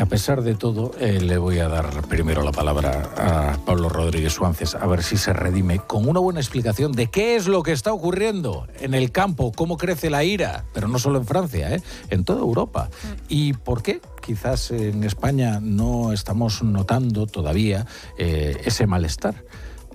[0.00, 4.34] A pesar de todo, eh, le voy a dar primero la palabra a Pablo Rodríguez
[4.34, 7.72] Suárez, a ver si se redime con una buena explicación de qué es lo que
[7.72, 11.82] está ocurriendo en el campo, cómo crece la ira, pero no solo en Francia, ¿eh?
[12.10, 12.90] en toda Europa.
[13.28, 14.00] ¿Y por qué?
[14.24, 19.44] Quizás en España no estamos notando todavía eh, ese malestar.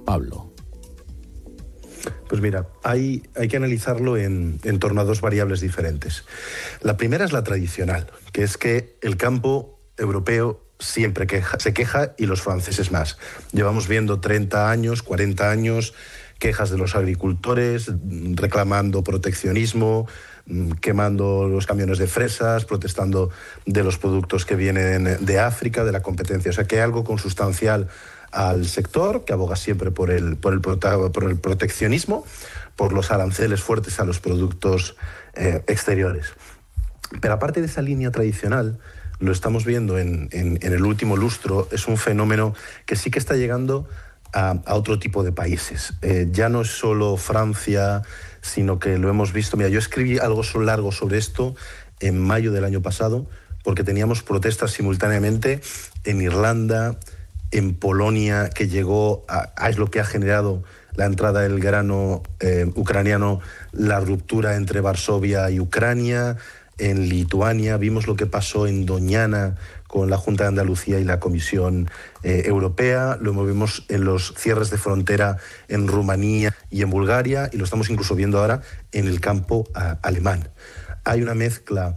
[0.05, 0.50] Pablo.
[2.27, 6.25] Pues mira, hay, hay que analizarlo en, en torno a dos variables diferentes.
[6.81, 12.13] La primera es la tradicional, que es que el campo europeo siempre queja, se queja
[12.17, 13.17] y los franceses más.
[13.51, 15.93] Llevamos viendo 30 años, 40 años,
[16.39, 20.07] quejas de los agricultores mm, reclamando proteccionismo,
[20.47, 23.29] mm, quemando los camiones de fresas, protestando
[23.65, 26.49] de los productos que vienen de África, de la competencia.
[26.49, 27.87] O sea que hay algo consustancial
[28.31, 30.59] al sector, que aboga siempre por el, por el,
[31.39, 32.25] proteccionismo,
[32.75, 34.95] por los aranceles fuertes a los productos
[35.35, 36.27] eh, exteriores.
[37.19, 38.79] Pero aparte de esa línea tradicional,
[39.19, 42.53] lo estamos viendo en, en- el último lustro, es un fenómeno
[42.85, 43.87] que sí que está llegando
[44.33, 45.93] a, a otro tipo de países.
[46.01, 48.01] Eh, ya no es solo Francia,
[48.41, 49.57] sino que lo hemos visto.
[49.57, 51.53] Mira, yo escribí algo largo sobre esto
[51.99, 53.27] en mayo del año pasado,
[53.63, 55.61] porque teníamos protestas simultáneamente
[56.03, 56.97] en Irlanda,
[57.51, 60.63] en Polonia, que llegó a, es lo que ha generado
[60.95, 63.39] la entrada del grano eh, ucraniano,
[63.71, 66.37] la ruptura entre Varsovia y Ucrania,
[66.77, 69.55] en Lituania, vimos lo que pasó en Doñana
[69.87, 71.91] con la Junta de Andalucía y la Comisión
[72.23, 77.57] eh, Europea, lo vimos en los cierres de frontera en Rumanía y en Bulgaria, y
[77.57, 78.61] lo estamos incluso viendo ahora
[78.93, 79.67] en el campo
[80.01, 80.49] alemán.
[81.03, 81.95] Hay una mezcla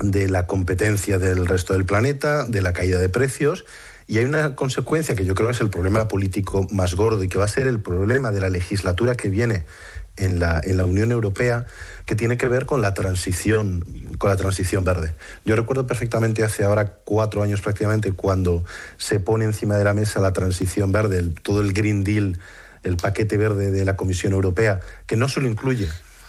[0.00, 3.64] de la competencia del resto del planeta, de la caída de precios,
[4.06, 7.28] y hay una consecuencia que yo creo que es el problema político más gordo y
[7.28, 9.64] que va a ser el problema de la legislatura que viene
[10.16, 11.66] en la, en la Unión Europea,
[12.04, 13.84] que tiene que ver con la transición,
[14.18, 15.14] con la transición verde.
[15.44, 18.64] Yo recuerdo perfectamente hace ahora cuatro años prácticamente cuando
[18.98, 22.38] se pone encima de la mesa la transición verde, todo el Green Deal,
[22.82, 25.88] el paquete verde de la Comisión Europea, que no solo incluye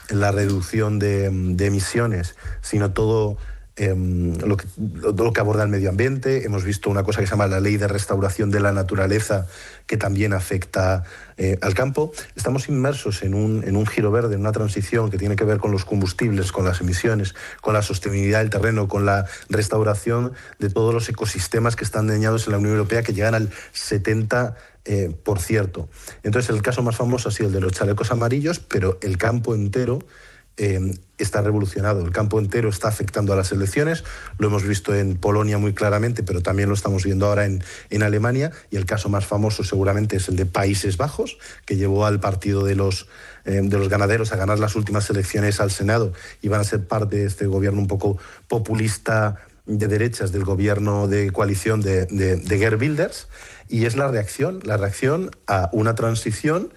[0.10, 1.26] la reducción de
[1.66, 3.38] emisiones, sino todo
[3.76, 6.46] em, lo, que, aborda el medio ambiente.
[6.46, 9.48] Hemos visto una cosa que se llama la ley de restauración de la naturaleza,
[9.88, 11.04] que también afecta
[11.38, 12.12] eh, al campo.
[12.36, 15.58] Estamos inmersos en un, en un giro verde, en una transición que tiene que ver
[15.58, 20.70] con los combustibles, con las emisiones, con la sostenibilidad del terreno, con la restauración de
[20.70, 25.16] todos los ecosistemas que están dañados en la Unión Europea, que llegan al 70 eh,
[25.24, 25.88] por cierto.
[26.24, 29.56] Entonces, el caso más famoso ha sido el de los chalecos amarillos, pero el campo
[29.56, 30.00] entero
[30.58, 32.04] eh, está revolucionado.
[32.06, 34.04] El campo entero está afectando a las elecciones.
[34.38, 38.04] Lo hemos visto en Polonia muy claramente, pero también lo estamos viendo ahora en, en
[38.04, 38.52] Alemania.
[38.70, 42.64] Y el caso más famoso seguramente es el de Países Bajos, que llevó al partido
[42.64, 43.08] de los,
[43.46, 46.86] eh, de los ganaderos a ganar las últimas elecciones al Senado y van a ser
[46.88, 48.18] parte de este gobierno un poco
[48.48, 53.28] populista de derechas del gobierno de coalición de, de, de Geert Wilders
[53.70, 56.74] y es la reacción, la reacción a una transición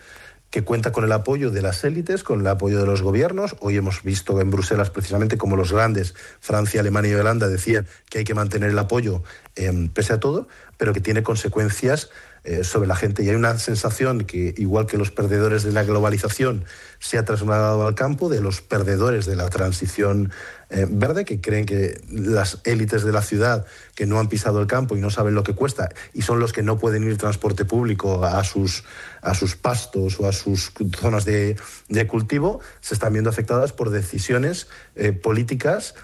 [0.51, 3.57] que cuenta con el apoyo de las élites, con el apoyo de los gobiernos.
[3.61, 8.19] Hoy hemos visto en Bruselas precisamente como los grandes, Francia, Alemania y Holanda, decían que
[8.19, 9.23] hay que mantener el apoyo
[9.57, 12.11] eh, pese a todo, pero que tiene consecuencias
[12.49, 13.25] eh, sobre la gente.
[13.25, 16.65] Y hay una sensación que, igual que los perdedores de la globalización,
[17.01, 20.31] se ha trasladado al campo de los perdedores de la transición
[20.71, 23.67] eh, verde, que creen que las élites de la ciudad
[23.97, 26.53] que no han pisado el campo y no saben lo que cuesta, y son los
[26.53, 28.85] que no pueden ir transporte público a sus,
[29.27, 31.57] a sus pastos o a sus zonas de,
[31.89, 35.95] de cultivo, se están viendo afectadas por decisiones eh, políticas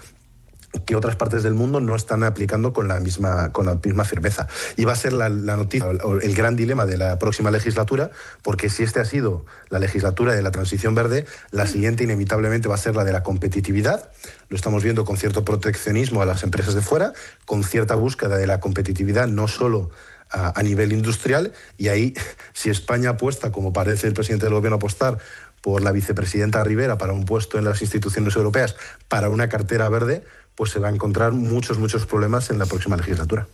[0.85, 4.47] que otras partes del mundo no están aplicando con la misma, con la misma firmeza.
[4.75, 8.09] Y va a ser la, noticia, el gran dilema de la próxima legislatura,
[8.41, 12.75] porque si este ha sido la legislatura de la transición verde, la siguiente inevitablemente va
[12.75, 14.11] a ser la de la competitividad.
[14.49, 17.13] Lo estamos viendo con cierto proteccionismo a las empresas de fuera,
[17.45, 19.91] con cierta búsqueda de la competitividad no solo
[20.33, 22.13] a, nivel industrial, y ahí,
[22.53, 25.19] si España apuesta, como parece el presidente del gobierno apostar,
[25.61, 28.75] por la vicepresidenta Rivera para un puesto en las instituciones europeas,
[29.07, 30.23] para una cartera verde,
[30.55, 33.47] pues se va a encontrar muchos, muchos problemas en la próxima legislatura.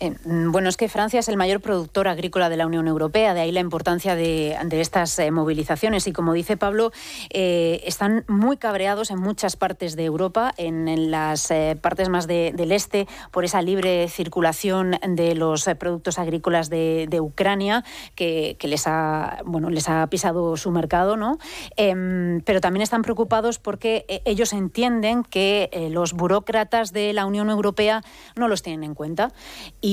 [0.00, 3.42] Eh, bueno, es que Francia es el mayor productor agrícola de la Unión Europea, de
[3.42, 6.06] ahí la importancia de, estas eh, movilizaciones.
[6.06, 6.90] Y como dice Pablo,
[7.28, 10.80] eh, están muy cabreados en muchas partes de Europa, en,
[11.10, 17.84] las partes más del este, por esa libre circulación de los productos agrícolas de, Ucrania,
[18.14, 21.16] que, les, ha, bueno, les ha pisado su mercado.
[21.16, 21.38] ¿no?
[21.76, 28.02] Em, pero también están preocupados porque ellos entienden que los burócratas de la Unión Europea
[28.36, 29.32] no los tienen en cuenta
[29.80, 29.89] y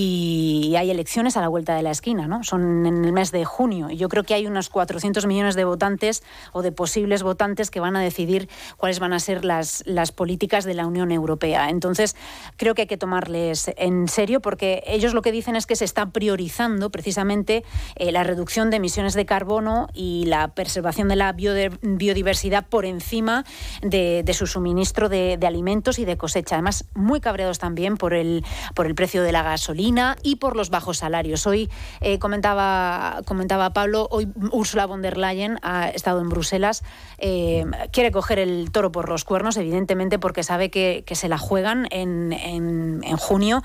[0.75, 2.43] hay elecciones a la vuelta de la esquina, ¿no?
[2.43, 3.89] Son en el mes de junio.
[3.89, 7.79] Y yo creo que hay unos 400 millones de votantes o de posibles votantes que
[7.79, 11.69] van a decidir cuáles van a ser las, las políticas de la Unión Europea.
[11.69, 12.15] Entonces,
[12.57, 15.85] creo que hay que tomarles en serio porque ellos lo que dicen es que se
[15.85, 17.63] está priorizando precisamente
[17.95, 23.45] eh, la reducción de emisiones de carbono y la preservación de la biodiversidad por encima
[23.81, 26.55] de, su suministro de, de, alimentos y de cosecha.
[26.55, 28.45] Además, muy cabreados también por el,
[28.75, 29.86] por el precio de la gasolina
[30.21, 31.47] y por los bajos salarios.
[31.47, 31.69] Hoy
[32.01, 36.83] eh, comentaba, comentaba Pablo, hoy Ursula von der Leyen ha estado en Bruselas,
[37.19, 41.87] eh, quiere coger el toro por los cuernos, evidentemente, porque sabe que, se la juegan
[41.89, 43.63] en, en, junio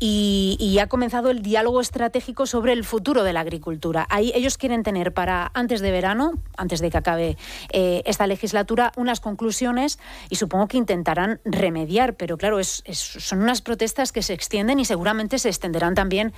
[0.00, 4.06] y, ha comenzado el diálogo estratégico sobre el futuro de la agricultura.
[4.08, 7.36] Ahí ellos quieren tener para antes de verano, antes de que acabe
[7.70, 9.98] eh, esta legislatura, unas conclusiones
[10.30, 15.38] y supongo que intentarán remediar, pero claro, son unas protestas que se extienden y seguramente
[15.38, 16.32] se extenderán también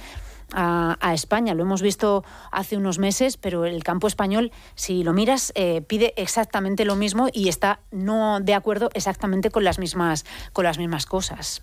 [0.55, 1.55] a, España.
[1.55, 6.13] Lo hemos visto hace unos meses, pero el campo español, si lo miras, eh, pide
[6.17, 11.07] exactamente lo mismo y está no de acuerdo exactamente con las mismas, con las mismas
[11.07, 11.63] cosas.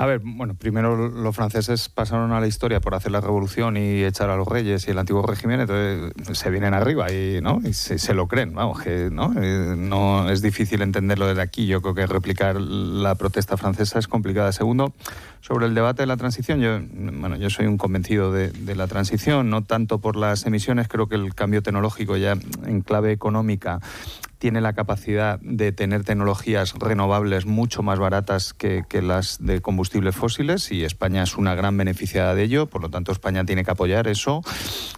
[0.00, 4.02] A ver, bueno, primero los franceses pasaron a la historia por hacer la revolución y
[4.02, 7.60] echar a los reyes y el antiguo régimen, entonces se vienen arriba y, ¿no?
[7.70, 8.78] se, lo creen, vamos,
[9.12, 9.34] ¿no?
[9.36, 11.66] Eh, no es difícil entenderlo desde aquí.
[11.66, 14.52] Yo creo que replicar la protesta francesa es complicada.
[14.52, 14.94] Segundo,
[15.42, 16.80] sobre el debate de la transición, yo,
[17.20, 21.16] bueno, yo soy un convencido de la transición, no tanto por las emisiones, creo que
[21.16, 23.80] el cambio tecnológico ya en clave económica
[24.40, 30.72] tiene la capacidad de tener tecnologías renovables mucho más baratas que, las de combustibles fósiles
[30.72, 34.08] y España es una gran beneficiada de ello, por lo tanto España tiene que apoyar
[34.08, 34.42] eso.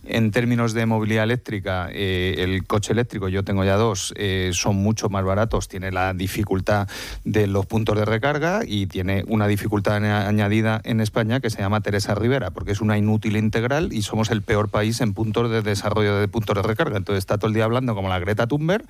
[0.04, 4.76] En términos de movilidad eléctrica, eh, el coche eléctrico, yo tengo ya dos, eh, son
[4.76, 6.88] mucho más baratos, tiene la dificultad
[7.24, 11.80] de los puntos de recarga y tiene una dificultad añadida en España que se llama
[11.80, 15.62] Teresa Rivera, porque es una inútil integral y somos el peor país en puntos de
[15.62, 16.96] desarrollo de puntos de recarga.
[16.96, 18.84] Entonces está todo el día hablando como la Greta Thunberg.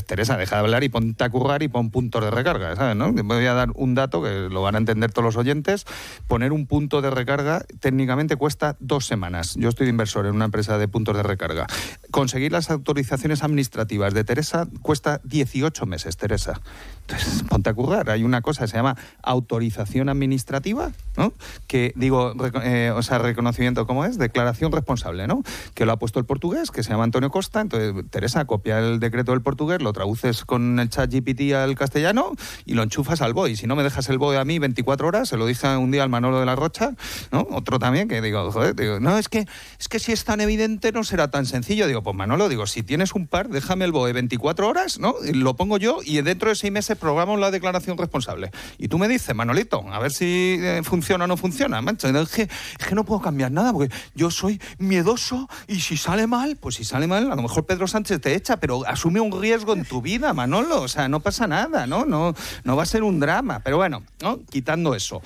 [0.00, 2.96] Teresa, deja de hablar y ponte a currar y pon puntos de recarga, ¿sabes?
[2.96, 3.12] ¿no?
[3.12, 5.86] Voy a dar un dato que lo van a entender todos los oyentes.
[6.28, 9.54] Poner un punto de recarga técnicamente cuesta dos semanas.
[9.56, 11.66] Yo estoy de inversor en una empresa de puntos de recarga.
[12.10, 16.60] Conseguir las autorizaciones administrativas de Teresa cuesta 18 meses, Teresa.
[17.02, 18.10] Entonces, ponte a currar.
[18.10, 21.32] Hay una cosa que se llama autorización administrativa, ¿no?
[21.66, 24.18] Que digo, eh, o sea, reconocimiento, ¿cómo es?
[24.18, 25.42] Declaración responsable, ¿no?
[25.74, 27.60] Que lo ha puesto el portugués, que se llama Antonio Costa.
[27.60, 32.32] Entonces, Teresa copia el decreto del portugués, lo traduces con el chat GPT al castellano
[32.64, 33.56] y lo enchufas al BOE.
[33.56, 36.02] Si no me dejas el BOE a mí 24 horas, se lo dije un día
[36.02, 36.92] al Manolo de la Rocha,
[37.30, 37.46] ¿no?
[37.50, 39.46] Otro también, que digo, joder, digo, no, es que,
[39.78, 41.86] es que si es tan evidente no será tan sencillo.
[41.86, 45.14] Digo, pues Manolo, digo, si tienes un par, déjame el BOE 24 horas, ¿no?
[45.32, 48.50] lo pongo yo y dentro de seis meses programo la declaración responsable.
[48.78, 51.80] Y tú me dices, Manolito, a ver si eh, funciona o no funciona.
[51.80, 56.26] Es que, es que no puedo cambiar nada porque yo soy miedoso y si sale
[56.26, 59.40] mal, pues si sale mal, a lo mejor Pedro Sánchez te echa, pero asume un
[59.40, 60.82] riesgo en tu vida, Manolo.
[60.82, 62.04] O sea, no pasa nada, ¿no?
[62.04, 62.34] No,
[62.64, 63.60] no va a ser un drama.
[63.60, 64.40] Pero bueno, ¿no?
[64.50, 65.22] quitando eso.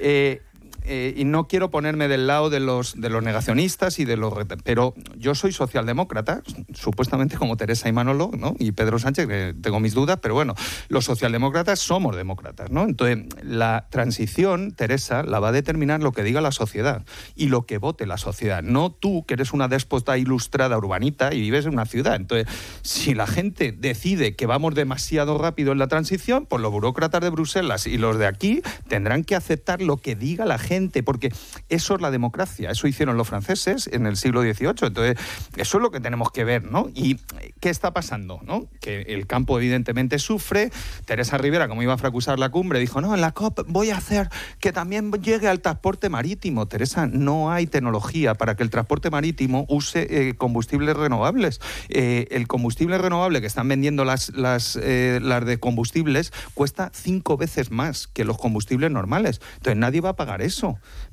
[0.00, 0.42] Eh,
[0.82, 4.32] eh, y no quiero ponerme del lado de los, de los negacionistas y de los...
[4.64, 6.42] Pero yo soy socialdemócrata,
[6.72, 8.54] supuestamente como Teresa y Manolo, ¿no?
[8.58, 10.54] Y Pedro Sánchez, que tengo mis dudas, pero bueno,
[10.88, 12.84] los socialdemócratas somos demócratas, ¿no?
[12.84, 17.66] Entonces, la transición, Teresa, la va a determinar lo que diga la sociedad y lo
[17.66, 21.74] que vote la sociedad, no tú, que eres una déspota ilustrada urbanita y vives en
[21.74, 22.16] una ciudad.
[22.16, 22.46] Entonces,
[22.82, 27.30] si la gente decide que vamos demasiado rápido en la transición, pues los burócratas de
[27.30, 30.69] Bruselas y los de aquí tendrán que aceptar lo que diga la gente
[31.04, 31.32] porque
[31.68, 35.16] eso es la democracia, eso hicieron los franceses en el siglo XVIII, entonces
[35.56, 36.88] eso es lo que tenemos que ver, ¿no?
[36.94, 37.16] ¿Y
[37.60, 38.40] qué está pasando?
[38.44, 38.68] ¿no?
[38.80, 40.70] Que el campo evidentemente sufre,
[41.06, 43.96] Teresa Rivera, como iba a fracusar la cumbre, dijo, no, en la COP voy a
[43.96, 44.28] hacer
[44.60, 46.66] que también llegue al transporte marítimo.
[46.66, 51.60] Teresa, no hay tecnología para que el transporte marítimo use eh, combustibles renovables.
[51.88, 57.36] Eh, el combustible renovable que están vendiendo las, las, eh, las de combustibles cuesta cinco
[57.36, 59.40] veces más que los combustibles normales.
[59.54, 60.59] Entonces nadie va a pagar eso,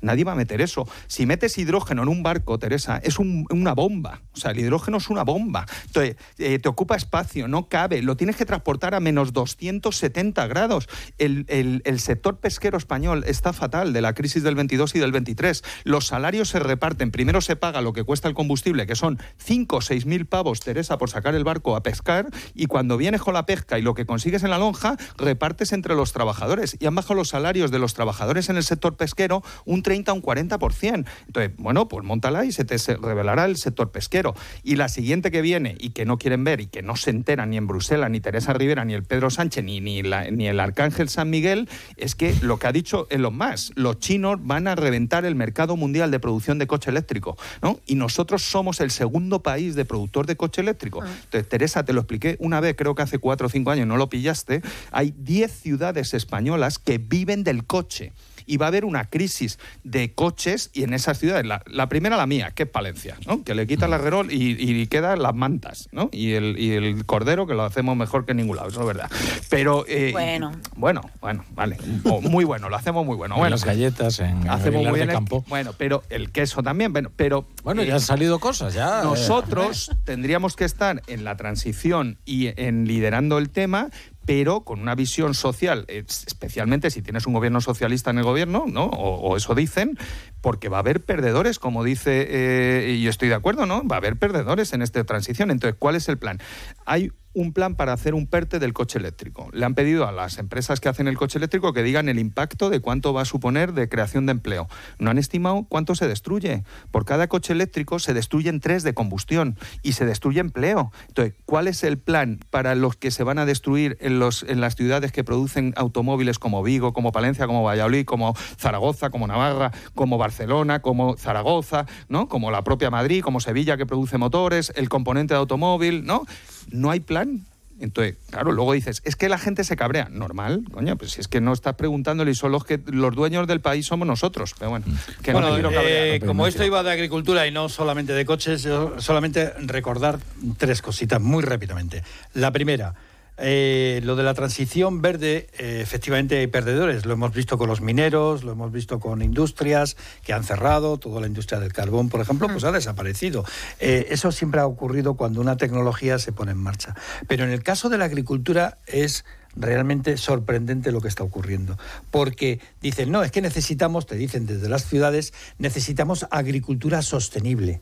[0.00, 0.88] nadie va a meter eso.
[1.06, 4.22] Si metes hidrógeno en un barco, Teresa, es una bomba.
[4.32, 5.66] O sea, el hidrógeno es una bomba.
[5.86, 10.88] Entonces, te ocupa espacio, no cabe, lo tienes que transportar a menos 270 grados.
[11.18, 15.62] El, el sector pesquero español está fatal de la crisis del 22 y del 23.
[15.84, 19.76] Los salarios se reparten, primero se paga lo que cuesta el combustible, que son 5
[19.76, 23.34] o 6 mil pavos, Teresa, por sacar el barco a pescar, y cuando vienes con
[23.34, 26.76] la pesca y lo que consigues en la lonja, repartes entre los trabajadores.
[26.80, 30.14] Y han bajado los salarios de los trabajadores en el sector pesquero un 30 o
[30.16, 31.04] un 40%.
[31.26, 34.34] Entonces, bueno, pues montala y se te revelará el sector pesquero.
[34.62, 37.46] Y la siguiente que viene y que no quieren ver y que no se entera
[37.46, 41.08] ni en Bruselas, ni Teresa Rivera, ni el Pedro Sánchez, ni, ni, ni el Arcángel
[41.08, 45.24] San Miguel, es que lo que ha dicho Elon Musk, los chinos van a reventar
[45.24, 47.80] el mercado mundial de producción de coche eléctrico, ¿no?
[47.86, 51.02] Y nosotros somos el segundo país de productor de coche eléctrico.
[51.02, 51.08] Ah.
[51.24, 53.96] Entonces, Teresa, te lo expliqué una vez, creo que hace cuatro o cinco años, no
[53.96, 58.12] lo pillaste, hay 10 ciudades españolas que viven del coche
[58.48, 61.46] y va a haber una crisis de coches y en esas ciudades.
[61.46, 63.44] La, primera, la mía, que es Palencia, ¿no?
[63.44, 66.08] que le quita el arrerol y, y quedan las mantas ¿no?
[66.12, 68.86] y, el, y el cordero, que lo hacemos mejor que en ningún lado, eso es
[68.86, 69.10] verdad.
[69.50, 70.52] Pero, eh, bueno.
[70.76, 71.76] bueno, bueno, vale,
[72.22, 73.36] muy bueno, lo hacemos muy bueno.
[73.36, 75.44] bueno las galletas en, hacemos muy bien campo.
[75.48, 77.46] bueno, pero el queso también, bueno, pero...
[77.62, 79.00] Bueno, ya han salido cosas, ya.
[79.00, 79.04] Eh.
[79.04, 83.90] Nosotros tendríamos que estar en la transición y en liderando el tema,
[84.28, 88.84] pero con una visión social, especialmente si tienes un gobierno socialista en el gobierno, ¿no?
[88.84, 89.96] O, eso dicen,
[90.42, 93.82] porque va a haber perdedores, como dice, eh, y yo estoy de acuerdo, ¿no?
[93.88, 95.50] Va a haber perdedores en esta transición.
[95.50, 96.40] Entonces, ¿cuál es el plan?
[96.84, 99.48] Hay un plan para hacer un PERTE del coche eléctrico.
[99.52, 102.68] Le han pedido a las empresas que hacen el coche eléctrico que digan el impacto
[102.68, 104.68] de cuánto va a suponer de creación de empleo.
[104.98, 106.64] No han estimado cuánto se destruye.
[106.90, 110.90] Por cada coche eléctrico se destruyen tres de combustión y se destruye empleo.
[111.06, 114.60] Entonces, ¿cuál es el plan para los que se van a destruir en, los, en
[114.60, 119.70] las ciudades que producen automóviles como Vigo, como Palencia, como Valladolid, como Zaragoza, como Navarra,
[119.94, 122.28] como Barcelona, como Zaragoza, ¿no?
[122.28, 126.24] como la propia Madrid, como Sevilla que produce motores, el componente de automóvil, ¿no?
[126.70, 127.44] No hay plan.
[127.80, 130.08] Entonces, claro, luego dices, es que la gente se cabrea.
[130.10, 133.46] Normal, coño, pues si es que no estás preguntándole y son los que los dueños
[133.46, 134.54] del país somos nosotros.
[134.58, 134.86] Pero bueno,
[135.22, 138.66] que no eh, como esto iba de agricultura y no solamente de coches,
[138.98, 140.18] solamente recordar
[140.56, 142.02] tres cositas muy rápidamente.
[142.34, 142.94] La primera,
[143.40, 147.06] eh, lo de la transición verde, eh, efectivamente hay perdedores.
[147.06, 151.20] Lo hemos visto con los mineros, lo hemos visto con industrias que han cerrado, toda
[151.20, 153.44] la industria del carbón, por ejemplo, pues ha desaparecido.
[153.78, 156.96] Eh, eso siempre ha ocurrido cuando una tecnología se pone en marcha.
[157.28, 161.78] Pero en el caso de la agricultura es realmente sorprendente lo que está ocurriendo.
[162.10, 167.80] Porque dicen, no, es que necesitamos, te dicen desde las ciudades, necesitamos agricultura sostenible.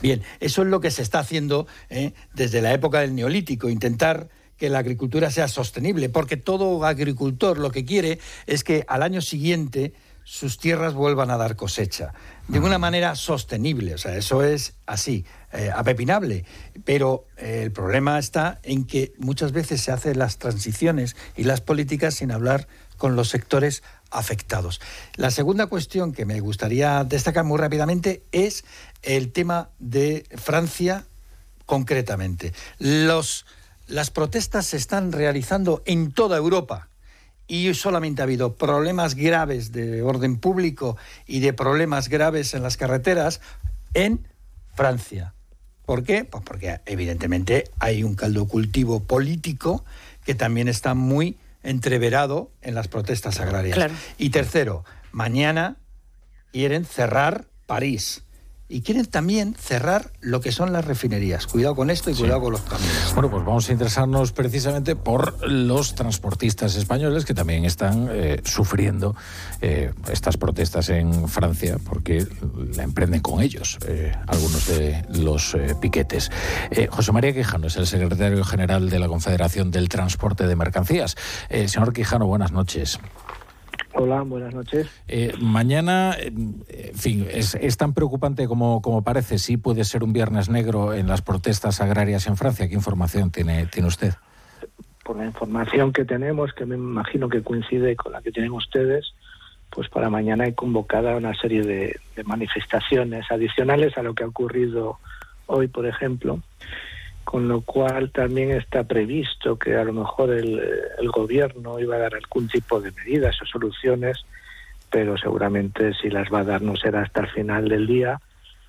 [0.00, 1.66] Bien, eso es lo que se está haciendo
[2.34, 7.70] desde la época del neolítico, intentar que la agricultura sea sostenible, porque todo agricultor lo
[7.70, 9.92] que quiere es que al año siguiente
[10.24, 12.14] sus tierras vuelvan a dar cosecha,
[12.48, 16.46] de una manera sostenible, o sea, eso es así, eh, apepinable,
[16.84, 21.60] pero eh, el problema está en que muchas veces se hacen las transiciones y las
[21.60, 22.66] políticas sin hablar
[22.96, 24.80] con los sectores afectados.
[25.16, 28.64] La segunda cuestión que me gustaría destacar muy rápidamente es
[29.02, 31.04] el tema de Francia
[31.66, 32.52] concretamente.
[32.78, 33.44] Los
[33.86, 36.88] las protestas se están realizando en toda Europa
[37.46, 40.96] y solamente ha habido problemas graves de orden público
[41.26, 43.40] y de problemas graves en las carreteras
[43.92, 44.26] en
[44.74, 45.34] Francia.
[45.84, 46.24] ¿Por qué?
[46.24, 49.84] Pues porque evidentemente hay un caldo cultivo político
[50.24, 53.90] que también está muy entreverado en las protestas agrarias.
[54.16, 55.76] Y tercero, mañana
[56.52, 58.23] quieren cerrar París
[58.74, 61.46] y quieren también cerrar lo que son las refinerías.
[61.46, 63.14] Cuidado con esto y cuidado con los camiones.
[63.14, 69.14] Bueno, pues vamos a interesarnos precisamente por los transportistas españoles que también están eh, sufriendo
[69.60, 72.26] eh, estas protestas en Francia porque
[72.74, 76.32] la emprenden con ellos eh, algunos de los piquetes.
[76.90, 81.16] José María Quijano es el secretario general de la Confederación del Transporte de Mercancías.
[81.48, 82.98] señor Quijano, buenas noches.
[83.96, 84.90] Hola, buenas noches.
[85.06, 86.64] Eh, mañana, en
[86.94, 89.38] fin, es, tan preocupante como, como parece.
[89.38, 92.68] Sí puede ser un viernes negro en las protestas agrarias en Francia.
[92.68, 94.14] ¿Qué información tiene, tiene usted?
[95.04, 99.14] Por la información que tenemos, que me imagino que coincide con la que tienen ustedes,
[99.70, 104.98] pues para mañana hay convocada una serie de, manifestaciones adicionales a lo que ha ocurrido
[105.46, 106.40] hoy, por ejemplo,
[107.34, 110.62] con lo cual también está previsto que a lo mejor el,
[111.00, 114.24] el gobierno iba a dar algún tipo de medidas o soluciones,
[114.88, 118.20] pero seguramente si las va a dar no será hasta el final del día,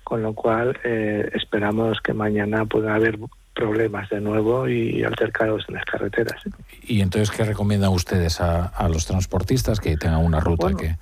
[0.02, 3.20] con lo cual eh, esperamos que mañana pueda haber
[3.54, 6.42] problemas de nuevo y altercados en las carreteras.
[6.82, 10.96] ¿Y entonces qué recomiendan ustedes a, los transportistas que tengan una ruta que...?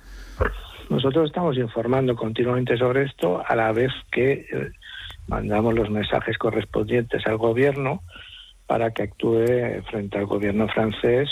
[0.91, 4.71] Nosotros estamos informando continuamente sobre esto a la vez que eh,
[5.27, 8.03] mandamos los mensajes correspondientes al gobierno
[8.67, 9.45] para que actúe
[9.89, 11.29] frente al gobierno francés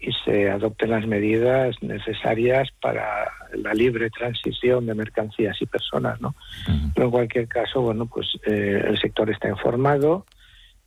[0.00, 6.34] y se adopten las medidas necesarias para la libre transición de mercancías y personas, ¿no?
[6.94, 10.24] Pero en cualquier caso, bueno, pues eh, el sector está informado,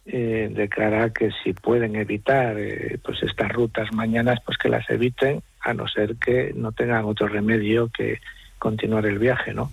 [0.06, 4.70] eh, de cara a que si pueden evitar eh, pues estas rutas mañanas, pues que
[4.70, 8.20] las eviten, a no ser que no tengan otro remedio que
[8.58, 9.72] continuar el viaje, ¿no?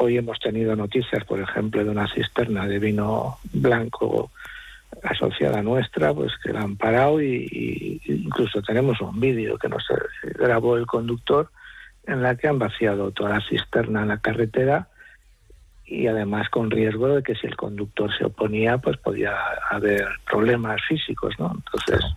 [0.00, 4.30] Hoy hemos tenido noticias, por ejemplo, de una cisterna de vino blanco
[5.02, 9.84] asociada nuestra, pues que la han parado y, incluso tenemos un vídeo que nos
[10.22, 11.50] grabó el conductor
[12.06, 14.86] en la que han vaciado toda la cisterna en la carretera
[15.84, 19.34] y además con riesgo de que si el conductor se oponía, pues podía
[19.68, 21.52] haber problemas físicos, ¿no?
[21.56, 22.08] Entonces,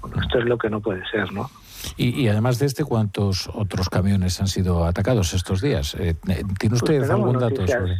[0.00, 1.48] bueno, esto es lo que no puede ser, ¿no?
[1.96, 5.94] Y, además de este, ¿cuántos otros camiones han sido atacados estos días?
[5.94, 6.14] Eh,
[6.58, 7.96] ¿Tiene usted pues algún dato sobre...?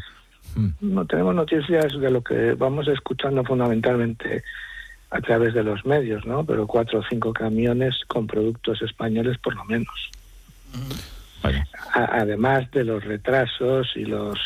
[0.54, 0.68] Mm.
[0.80, 4.42] No tenemos noticias de lo que vamos escuchando fundamentalmente
[5.10, 6.44] a través de los medios, ¿no?
[6.44, 10.10] Pero cuatro o cinco camiones con productos españoles por lo menos.
[11.94, 14.38] además de los retrasos y los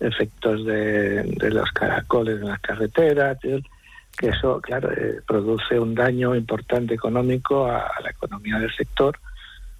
[0.00, 3.38] efectos de, los caracoles en las carreteras,
[4.20, 9.18] que eso, claro, eh, produce un daño importante económico a la economía del sector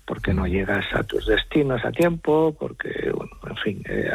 [0.06, 4.10] porque no llegas a tus destinos a tiempo, porque, bueno, en fin, eh,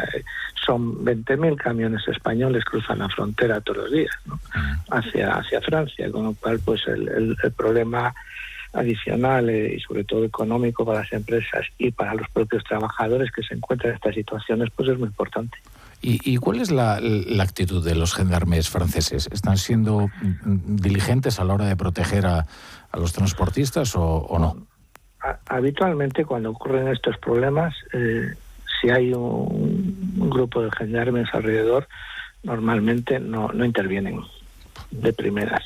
[0.65, 4.11] son 20.000 camiones españoles cruzan la frontera todos los días
[4.89, 8.13] hacia, hacia Francia, con lo cual, pues el, problema
[8.73, 13.43] adicional eh, y sobre todo económico para las empresas y para los propios trabajadores que
[13.43, 15.57] se encuentran en estas situaciones, pues es muy importante.
[16.07, 17.01] ¿Y, cuál es la,
[17.41, 19.27] actitud de los gendarmes franceses?
[19.31, 22.45] ¿Están siendo mm, diligentes a la hora de proteger a,
[22.93, 24.67] los transportistas o no?
[25.47, 28.33] habitualmente cuando ocurren estos problemas, eh,
[28.79, 31.87] si hay un, grupo de gendarmes alrededor,
[32.43, 34.21] normalmente no, no intervienen
[34.91, 35.63] de primeras.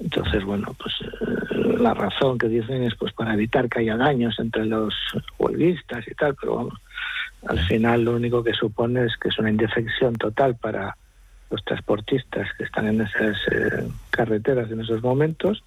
[0.00, 4.38] Entonces, bueno, pues eh, la razón que dicen es pues para evitar que haya daños
[4.38, 4.94] entre los
[5.38, 6.74] huelguistas y tal, pero vamos,
[7.46, 10.96] al final lo único que supone es que es una indefección total para
[11.50, 15.62] los transportistas que están en esas eh, carreteras en esos momentos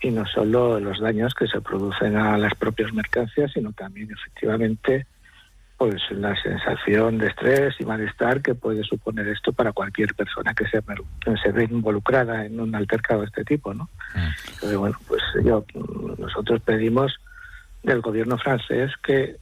[0.00, 5.06] y no solo los daños que se producen a las propias mercancías, sino también efectivamente
[5.76, 10.66] pues la sensación de estrés y malestar que puede suponer esto para cualquier persona que
[10.66, 10.82] se,
[11.40, 13.88] se ve involucrada en un altercado de este tipo, ¿no?
[14.54, 15.64] Entonces, bueno, pues yo,
[16.18, 17.16] nosotros pedimos
[17.84, 19.36] del gobierno francés que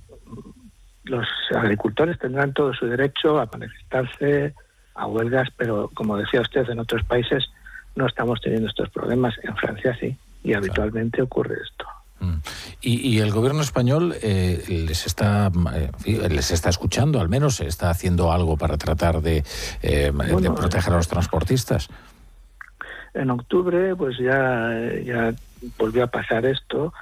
[1.06, 4.54] los agricultores tendrán todo su derecho a manifestarse,
[4.94, 7.44] a huelgas, pero como decía usted, en otros países
[7.94, 11.86] no estamos teniendo estos problemas, en Francia sí y habitualmente ocurre esto.
[12.20, 12.36] Mm.
[12.80, 15.90] Y, el gobierno español eh, les está eh,
[16.30, 19.44] les está escuchando, al menos está haciendo algo para tratar de,
[19.82, 20.12] eh,
[20.54, 21.88] proteger a los transportistas.
[23.12, 24.70] En octubre, pues ya
[25.04, 25.34] ya
[25.78, 26.94] volvió a pasar esto,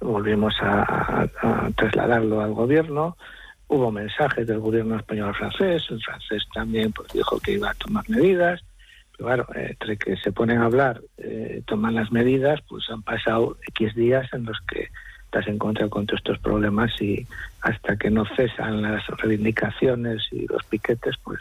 [0.00, 3.16] volvimos a, a trasladarlo al gobierno.
[3.72, 8.06] Hubo mensajes del gobierno español francés, el francés también pues dijo que iba a tomar
[8.10, 8.62] medidas
[9.16, 13.94] claro, entre que se ponen a hablar, eh, toman las medidas, pues han pasado X
[13.94, 14.90] días en los que
[15.24, 17.26] estás en contra con todos estos problemas y
[17.62, 21.40] hasta que no cesan las reivindicaciones y los piquetes, pues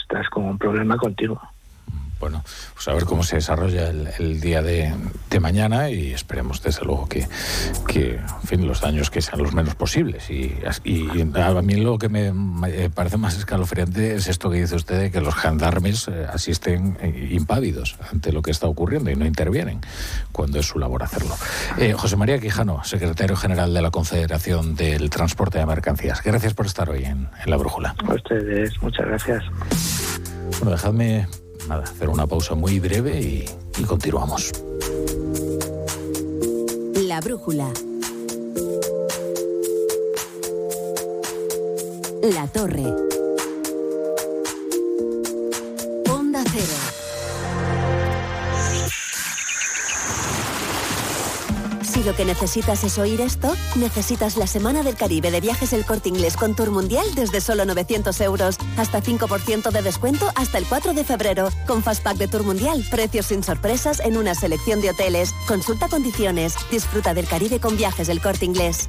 [0.00, 1.51] estás con un problema continuo
[2.22, 2.44] bueno,
[2.74, 4.94] pues a ver cómo se desarrolla el, día de,
[5.40, 7.26] mañana y esperemos desde luego que,
[7.88, 10.30] que en fin, los daños que sean los menos posibles.
[10.30, 10.54] Y,
[11.34, 12.32] a mí lo que me
[12.90, 17.30] parece más escalofriante es esto que dice usted de que los gendarmes eh, asisten eh,
[17.32, 19.80] impávidos ante lo que está ocurriendo y no intervienen
[20.30, 21.34] cuando es su labor hacerlo.
[21.76, 26.22] Eh, José María Quijano, secretario general de la Confederación del Transporte de Mercancías.
[26.22, 27.96] Gracias por estar hoy en, en La Brújula.
[28.06, 29.42] A ustedes, muchas gracias.
[30.60, 31.26] Bueno, dejadme
[31.68, 33.44] nada, hacer una pausa muy breve y,
[33.78, 34.52] y continuamos.
[36.94, 37.68] La brújula.
[42.22, 43.21] La torre.
[52.04, 56.08] Lo que necesitas es oír esto, necesitas la Semana del Caribe de Viajes El Corte
[56.08, 58.56] Inglés con Tour Mundial desde solo 900 euros.
[58.76, 61.50] Hasta 5% de descuento hasta el 4 de febrero.
[61.66, 65.32] Con Fastpack de Tour Mundial, precios sin sorpresas en una selección de hoteles.
[65.46, 66.54] Consulta condiciones.
[66.70, 68.88] Disfruta del Caribe con Viajes El Corte Inglés.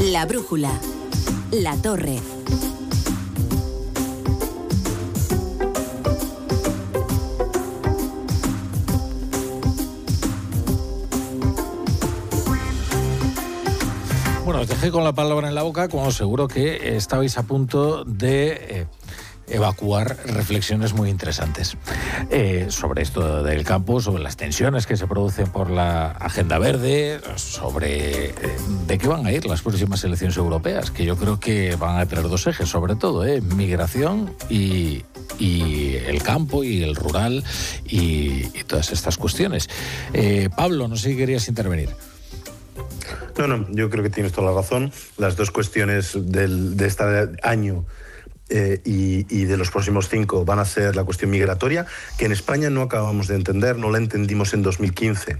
[0.00, 0.70] La brújula.
[1.50, 2.20] La torre.
[14.44, 18.04] Bueno, os dejé con la palabra en la boca cuando seguro que estabais a punto
[18.04, 18.86] de eh,
[19.50, 21.76] evacuar reflexiones muy interesantes
[22.30, 27.20] eh, sobre esto del campo, sobre las tensiones que se producen por la agenda verde,
[27.36, 28.34] sobre eh,
[28.86, 32.06] de qué van a ir las próximas elecciones europeas, que yo creo que van a
[32.06, 35.04] tener dos ejes, sobre todo, eh, migración y,
[35.40, 37.44] el campo y el rural
[37.86, 39.68] y, y todas estas cuestiones.
[40.56, 41.90] Pablo, no sé si querías intervenir.
[43.38, 44.92] No, no, yo creo que tienes toda la razón.
[45.16, 47.04] Las dos cuestiones del, de este
[47.44, 47.84] año
[48.48, 51.86] eh, y, de los próximos cinco van a ser la cuestión migratoria,
[52.16, 55.36] que en España no acabamos de entender, no la entendimos en 2015,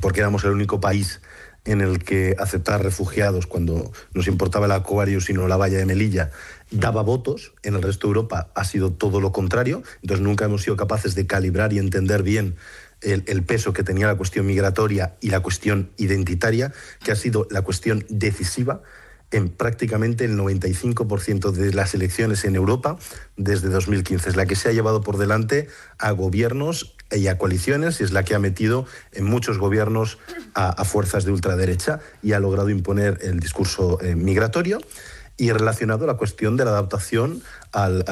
[0.00, 1.20] porque éramos el único país
[1.64, 6.30] en el que aceptar refugiados cuando nos importaba el Aquarius sino la valla de Melilla
[6.70, 10.62] daba votos, en el resto de Europa ha sido todo lo contrario, entonces nunca hemos
[10.62, 12.56] sido capaces de calibrar y entender bien
[13.00, 17.62] el, peso que tenía la cuestión migratoria y la cuestión identitaria, que ha sido la
[17.62, 18.82] cuestión decisiva
[19.30, 22.98] en prácticamente el 95% de las elecciones en Europa
[23.36, 24.30] desde 2015.
[24.30, 28.12] Es la que se ha llevado por delante a gobiernos y a coaliciones y es
[28.12, 30.18] la que ha metido en muchos gobiernos
[30.54, 34.78] a, fuerzas de ultraderecha y ha logrado imponer el discurso eh, migratorio
[35.38, 37.42] y relacionado a la cuestión de la adaptación
[37.72, 38.04] al,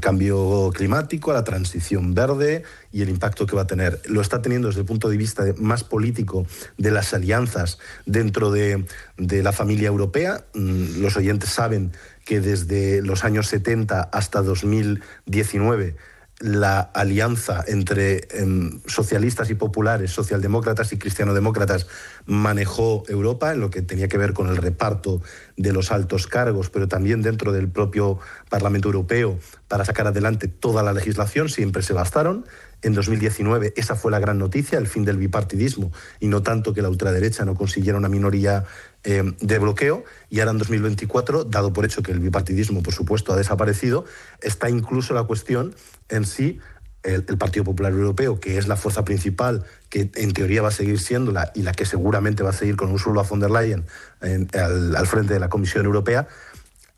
[0.00, 4.00] cambio climático, a la transición verde y el impacto que va a tener.
[4.06, 6.46] Lo está teniendo desde el punto de vista más político
[6.78, 8.86] de las alianzas dentro de,
[9.18, 10.46] de la familia europea.
[10.54, 11.92] Mm, los oyentes saben
[12.24, 15.96] que desde los años 70 hasta 2019
[16.40, 18.46] la alianza entre eh,
[18.86, 21.88] socialistas y populares, socialdemócratas y cristianodemócratas
[22.26, 25.20] manejó Europa en lo que tenía que ver con el reparto
[25.56, 30.84] de los altos cargos, pero también dentro del propio Parlamento Europeo para sacar adelante toda
[30.84, 32.46] la legislación, siempre se bastaron.
[32.82, 36.82] En 2019 esa fue la gran noticia, el fin del bipartidismo y no tanto que
[36.82, 38.64] la ultraderecha no consiguiera una minoría
[39.04, 40.04] eh, de bloqueo.
[40.30, 44.04] Y ahora en 2024, dado por hecho que el bipartidismo, por supuesto, ha desaparecido,
[44.40, 45.74] está incluso la cuestión
[46.08, 46.58] en sí
[47.02, 50.98] el, Partido Popular Europeo, que es la fuerza principal, que en teoría va a seguir
[50.98, 53.86] siendo la, y la que seguramente va a seguir con Ursula von der Leyen
[54.20, 56.28] en, al, al frente de la Comisión Europea,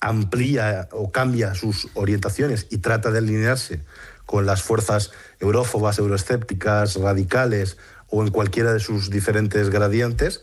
[0.00, 3.82] amplía o cambia sus orientaciones y trata de alinearse
[4.24, 7.76] con las fuerzas eurófobas, euroescépticas, radicales
[8.08, 10.42] o en cualquiera de sus diferentes gradientes,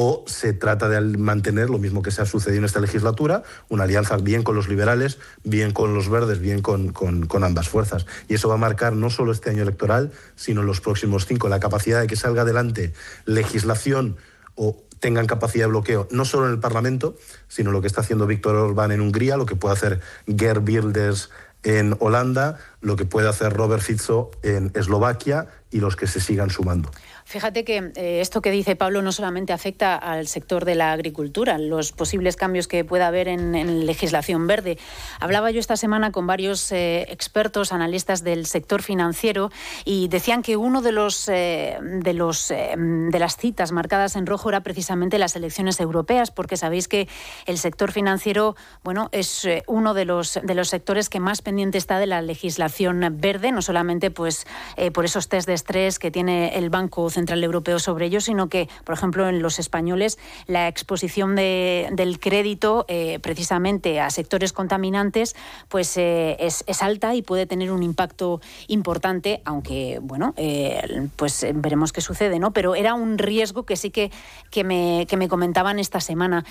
[0.00, 3.82] o se trata de mantener lo mismo que se ha sucedido en esta legislatura, una
[3.82, 6.94] alianza bien con los liberales, bien con los verdes, bien con,
[7.42, 8.06] ambas fuerzas.
[8.28, 11.58] Y eso va a marcar no solo este año electoral, sino los próximos cinco, la
[11.58, 12.92] capacidad de que salga adelante
[13.24, 14.18] legislación
[14.54, 17.16] o tengan capacidad de bloqueo, no solo en el Parlamento,
[17.48, 21.30] sino lo que está haciendo Víctor Orbán en Hungría, lo que puede hacer Gerd Wilders
[21.64, 26.50] en Holanda, lo que puede hacer Robert Fico en Eslovaquia y los que se sigan
[26.50, 26.88] sumando.
[27.28, 31.58] Fíjate que eh, esto que dice Pablo no solamente afecta al sector de la agricultura,
[31.58, 34.78] los posibles cambios que pueda haber en, legislación verde.
[35.20, 39.50] Hablaba yo esta semana con varios eh, expertos, analistas del sector financiero,
[39.84, 44.48] y decían que uno de los eh, de los de las citas marcadas en rojo
[44.48, 47.08] era precisamente las elecciones europeas, porque sabéis que
[47.44, 51.98] el sector financiero, bueno, es uno de los de los sectores que más pendiente está
[51.98, 54.46] de la legislación verde, no solamente pues
[54.94, 58.94] por esos test de estrés que tiene el Banco Europeo sobre ello, sino que, por
[58.94, 65.34] ejemplo, en los españoles la exposición del crédito eh, precisamente a sectores contaminantes
[65.68, 71.92] pues eh, es, alta y puede tener un impacto importante, aunque, bueno, eh, pues veremos
[71.92, 72.52] qué sucede, ¿no?
[72.52, 74.12] Pero era un riesgo que sí que,
[74.50, 76.44] que, me, que me comentaban esta semana.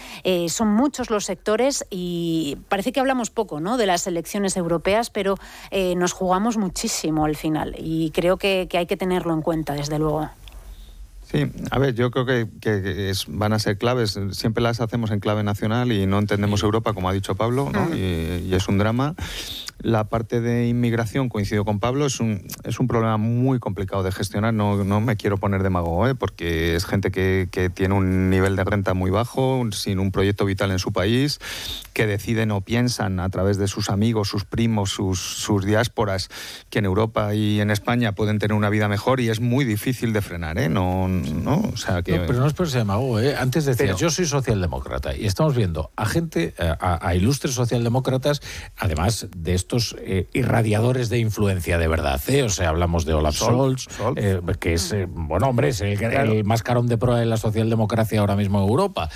[0.50, 5.36] son muchos los sectores y parece que hablamos poco, ¿no?, de las elecciones europeas, pero
[5.96, 10.30] nos jugamos muchísimo al final y creo que hay que tenerlo en cuenta, desde luego.
[11.30, 14.18] Sí, a ver, yo creo que, van a ser claves.
[14.32, 17.94] Siempre las hacemos en clave nacional y no entendemos Europa, como ha dicho Pablo, ¿no?
[17.96, 19.14] y, es un drama.
[19.80, 24.12] La parte de inmigración, coincido con Pablo, es un, es un problema muy complicado de
[24.12, 24.54] gestionar.
[24.54, 26.16] No, no me quiero poner demagogo, ¿eh?
[26.16, 30.46] porque es gente que, que, tiene un nivel de renta muy bajo, sin un proyecto
[30.46, 31.40] vital en su país,
[31.94, 36.30] que deciden o piensan a través de sus amigos, sus primos, sus, sus diásporas,
[36.72, 40.12] que en Europa y en España pueden tener una vida mejor y es muy difícil
[40.12, 40.58] de frenar.
[40.58, 40.70] ¿eh?
[40.70, 42.20] No, no, o sea que...
[42.22, 43.20] pero no es por demagogo.
[43.20, 43.36] ¿eh?
[43.36, 48.42] Antes decías, yo soy socialdemócrata y estamos viendo a gente, eh, a, a ilustres socialdemócratas,
[48.78, 52.22] además de esto estos eh, irradiadores de influencia de verdad.
[52.30, 52.44] ¿eh?
[52.44, 56.64] O sea, hablamos de Olaf Scholz, eh, que es, bueno, hombre, es el, el, más
[56.64, 59.10] carón de proa de la socialdemocracia ahora mismo en Europa.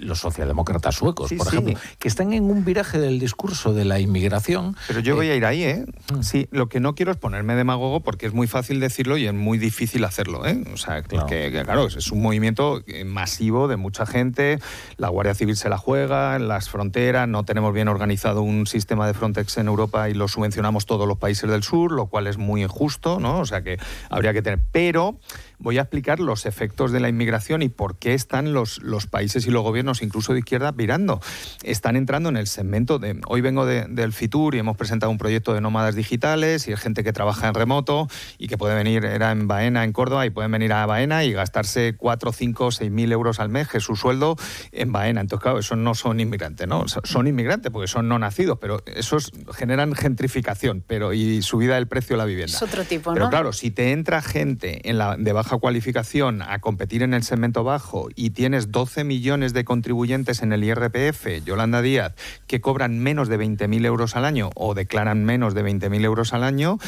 [0.00, 4.76] los socialdemócratas suecos, por ejemplo, que están en un viraje del discurso de la inmigración.
[4.88, 5.84] Pero yo voy a ir ahí, ¿eh?
[6.12, 6.22] Mm.
[6.22, 9.34] Sí, lo que no quiero es ponerme demagogo porque es muy fácil decirlo y es
[9.34, 10.60] muy difícil hacerlo, ¿eh?
[10.74, 11.26] O sea, claro.
[11.26, 14.58] Que, claro, es un movimiento masivo de mucha gente,
[14.96, 19.06] la Guardia Civil se la juega, en las fronteras, no tenemos bien organizado un sistema
[19.06, 22.38] de Frontex en Europa y lo subvencionamos todos los países del sur, lo cual es
[22.38, 23.40] muy injusto, ¿no?
[23.40, 23.78] O sea que
[24.10, 24.60] habría que tener.
[24.72, 25.18] Pero
[25.58, 29.46] voy a explicar los efectos de la inmigración y por qué están los, los países
[29.46, 31.20] y los gobiernos, incluso de izquierda, virando.
[31.62, 33.20] Están entrando en el segmento de.
[33.26, 37.04] Hoy vengo del FITUR y hemos presentado un proyecto de nómadas digitales y hay gente
[37.04, 38.08] que trabaja en remoto
[38.38, 41.32] y que puede venir, era en Baena, en Córdoba, y pueden venir a Baena y
[41.32, 44.36] gastarse 4, 5, 6 mil euros al mes, que es su sueldo,
[44.72, 45.20] en Baena.
[45.20, 46.84] Entonces, claro, esos no son inmigrantes, ¿no?
[46.86, 52.14] Son inmigrantes porque son no nacidos, pero esos generan gentrificación pero y subida del precio
[52.14, 52.54] de la vivienda.
[52.54, 53.14] Es otro tipo, ¿no?
[53.14, 57.22] Pero claro, si te entra gente en la, de baja cualificación a competir en el
[57.22, 62.14] segmento bajo y tienes 12 millones de contribuyentes en el IRPF, Yolanda Díaz,
[62.46, 66.44] que cobran menos de 20.000 euros al año o declaran menos de 20.000 euros al
[66.44, 66.78] año,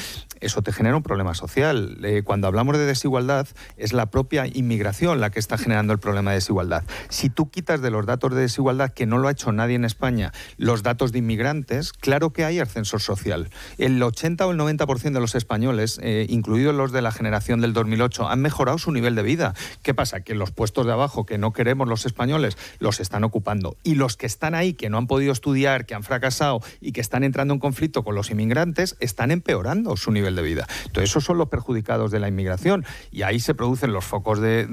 [0.41, 1.99] eso te genera un problema social.
[2.03, 6.31] Eh, cuando hablamos de desigualdad, es la propia inmigración la que está generando el problema
[6.31, 6.83] de desigualdad.
[7.11, 9.85] Si tú quitas de los datos de desigualdad, que no lo ha hecho nadie en
[9.85, 13.51] España, los datos de inmigrantes, claro que hay ascensor social.
[13.77, 17.75] El 80 o el 90% de los españoles, eh, incluidos los de la generación del
[17.75, 19.55] 2008, han mejorado su nivel de vida.
[19.83, 20.21] ¿Qué pasa?
[20.21, 23.77] Que los puestos de abajo que no queremos los españoles los están ocupando.
[23.83, 27.01] Y los que están ahí, que no han podido estudiar, que han fracasado y que
[27.01, 30.69] están entrando en conflicto con los inmigrantes, están empeorando su nivel de vida.
[30.85, 32.85] Entonces, esos son los perjudicados de la inmigración.
[33.11, 34.67] Y ahí se producen los focos de,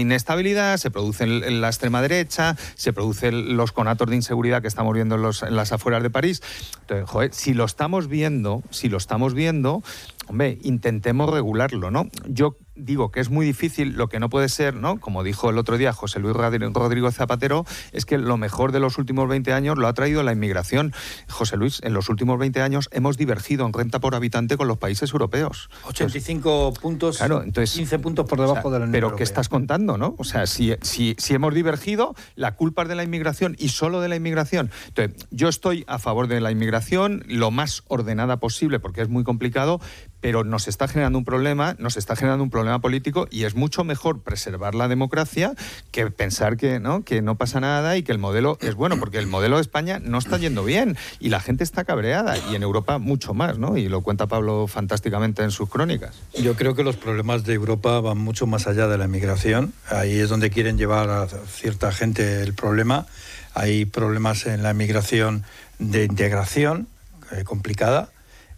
[0.00, 5.14] inestabilidad, se producen la extrema derecha, se producen los conatos de inseguridad que estamos viendo
[5.14, 6.42] en, en las afueras de París.
[6.80, 9.84] Entonces, joder, si lo estamos viendo, si lo estamos viendo,
[10.28, 12.08] hombre, intentemos regularlo, ¿no?
[12.28, 14.98] Yo digo que es muy difícil, lo que no puede ser, ¿no?
[15.00, 18.98] Como dijo el otro día José Luis Rodrigo Zapatero, es que lo mejor de los
[18.98, 20.92] últimos 20 años lo ha traído la inmigración.
[21.28, 24.78] José Luis, en los últimos 20 años hemos divergido en renta por habitante con los
[24.78, 25.68] países europeos.
[25.84, 29.98] 85 puntos, claro, entonces, 15 puntos por debajo de la Unión Pero ¿qué estás contando,
[29.98, 30.14] no?
[30.18, 34.00] O sea, si, si, si hemos divergido, la culpa es de la inmigración y solo
[34.00, 34.70] de la inmigración.
[34.88, 39.24] Entonces, yo estoy a favor de la inmigración lo más ordenada posible porque es muy
[39.24, 39.80] complicado,
[40.20, 43.84] pero nos está generando un problema, nos está generando un problema político y es mucho
[43.84, 45.52] mejor preservar la democracia
[45.90, 49.18] que pensar que no, que no pasa nada y que el modelo es bueno, porque
[49.18, 52.62] el modelo de España no está yendo bien y la gente está cabreada y en
[52.62, 53.76] Europa mucho más, ¿no?
[53.76, 56.14] Y lo cuenta Pablo fantásticamente en sus crónicas.
[56.34, 59.72] Yo creo que los problemas de Europa van mucho más allá de la inmigración.
[59.88, 63.06] Ahí es donde quieren llevar a cierta gente el problema.
[63.54, 65.44] Hay problemas en la inmigración
[65.78, 66.88] de integración
[67.32, 68.10] eh, complicada.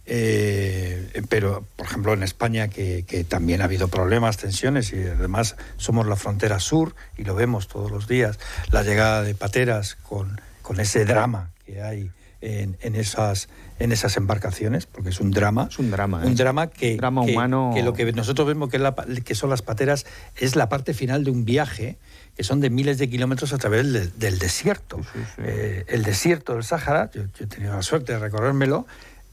[0.07, 6.05] Eh, pero, por ejemplo, en España, que, también ha habido problemas, tensiones, y además somos
[6.07, 8.39] la frontera sur, y lo vemos todos los días,
[8.71, 12.11] la llegada de pateras con, con ese drama que hay
[12.41, 15.67] en, esas en esas embarcaciones, porque es un drama.
[15.69, 16.21] Es un drama.
[16.23, 16.35] Un ¿eh?
[16.35, 17.71] drama que, drama humano...
[17.73, 18.79] que, lo que nosotros vemos que,
[19.23, 20.05] que son las pateras
[20.37, 21.97] es la parte final de un viaje
[22.35, 24.99] que son de miles de kilómetros a través del, desierto.
[25.37, 28.85] Eh, el desierto del Sáhara, yo, he tenido la suerte de recorrérmelo,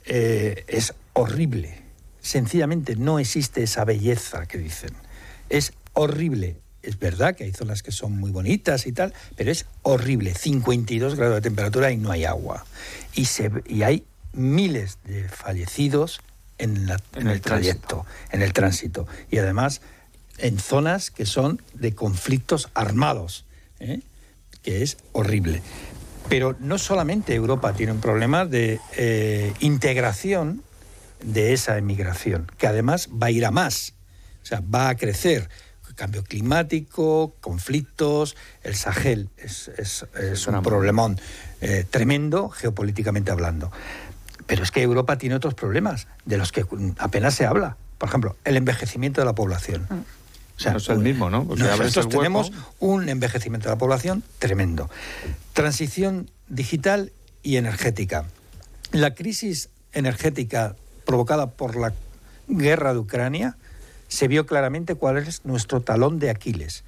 [0.05, 1.83] eh, es horrible.
[2.21, 4.91] Sencillamente no existe esa belleza que dicen.
[5.49, 6.57] Es horrible.
[6.83, 10.35] Es verdad que hay zonas que son muy bonitas y tal, pero es horrible.
[10.35, 12.65] 52 grados de temperatura y no hay agua.
[13.15, 16.21] Y, se, y hay miles de fallecidos
[16.59, 19.07] en, el, trayecto, en el tránsito.
[19.31, 19.81] Y además
[20.39, 23.45] en zonas que son de conflictos armados,
[23.81, 24.01] ¿eh?
[24.63, 25.63] que es horrible.
[26.29, 30.63] Pero no solamente Europa tiene un problema de eh, integración
[31.23, 33.95] de esa emigración, que además va a ir a más,
[34.43, 35.49] o sea, va a crecer.
[35.95, 41.21] Cambio climático, conflictos, el Sahel es, un problemón
[41.61, 43.71] eh, tremendo geopolíticamente hablando.
[44.47, 46.65] Pero es que Europa tiene otros problemas de los que
[46.97, 47.77] apenas se habla.
[47.99, 49.87] Por ejemplo, el envejecimiento de la población.
[50.57, 51.45] O sea, no es el mismo, ¿no?
[51.45, 54.91] nosotros tenemos un envejecimiento de la población tremendo.
[55.55, 58.27] Transición digital y energética.
[58.93, 61.93] La crisis energética provocada por la
[62.49, 63.57] guerra de Ucrania
[64.09, 66.85] se vio claramente cuál es nuestro talón de Aquiles.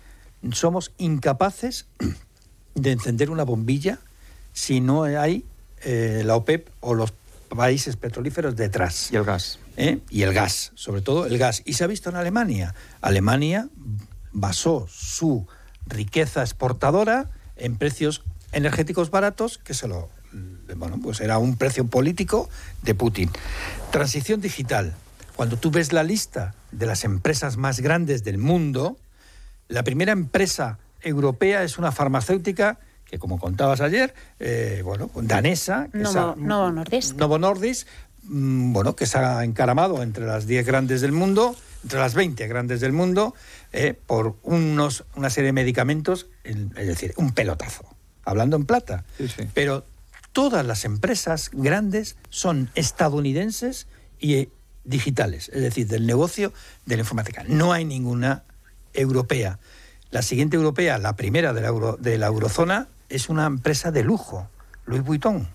[0.52, 1.86] Somos incapaces
[2.75, 3.99] de encender una bombilla
[4.52, 5.44] si no hay
[5.83, 7.12] eh, la OPEP o los
[7.49, 9.10] países petrolíferos detrás.
[9.12, 9.59] Y el gas.
[9.77, 9.99] ¿Eh?
[10.11, 11.62] Y el gas, sobre todo el gas.
[11.65, 12.75] Y se ha visto en Alemania.
[13.01, 13.69] Alemania
[14.33, 15.47] basó su
[15.86, 18.23] riqueza exportadora en precios
[18.53, 20.09] energéticos baratos que se lo
[20.77, 22.49] bueno, pues era un precio político
[22.83, 23.31] de Putin.
[23.91, 24.94] Transición digital.
[25.36, 28.97] Cuando tú ves la lista de las empresas más grandes del mundo,
[29.69, 35.89] la primera empresa europea es una farmacéutica que como contabas ayer, eh, bueno, danesa.
[35.93, 37.17] Novo, Novo Nordisk.
[37.17, 41.99] Novo Nordisk, mm, bueno, que se ha encaramado entre las 10 grandes del mundo, entre
[41.99, 43.35] las 20 grandes del mundo,
[43.73, 47.85] eh, por unos, una serie de medicamentos, es decir, un pelotazo,
[48.25, 49.05] hablando en plata.
[49.53, 49.85] Pero
[50.33, 53.86] todas las empresas grandes son estadounidenses
[54.19, 54.49] y eh,
[54.85, 56.53] digitales, es decir, del negocio
[56.86, 57.44] de la informática.
[57.47, 58.44] No hay ninguna
[58.93, 59.59] europea.
[60.11, 64.49] La siguiente europea, la primera de la, de la eurozona, es una empresa de lujo,
[64.86, 65.49] Louis Vuitton.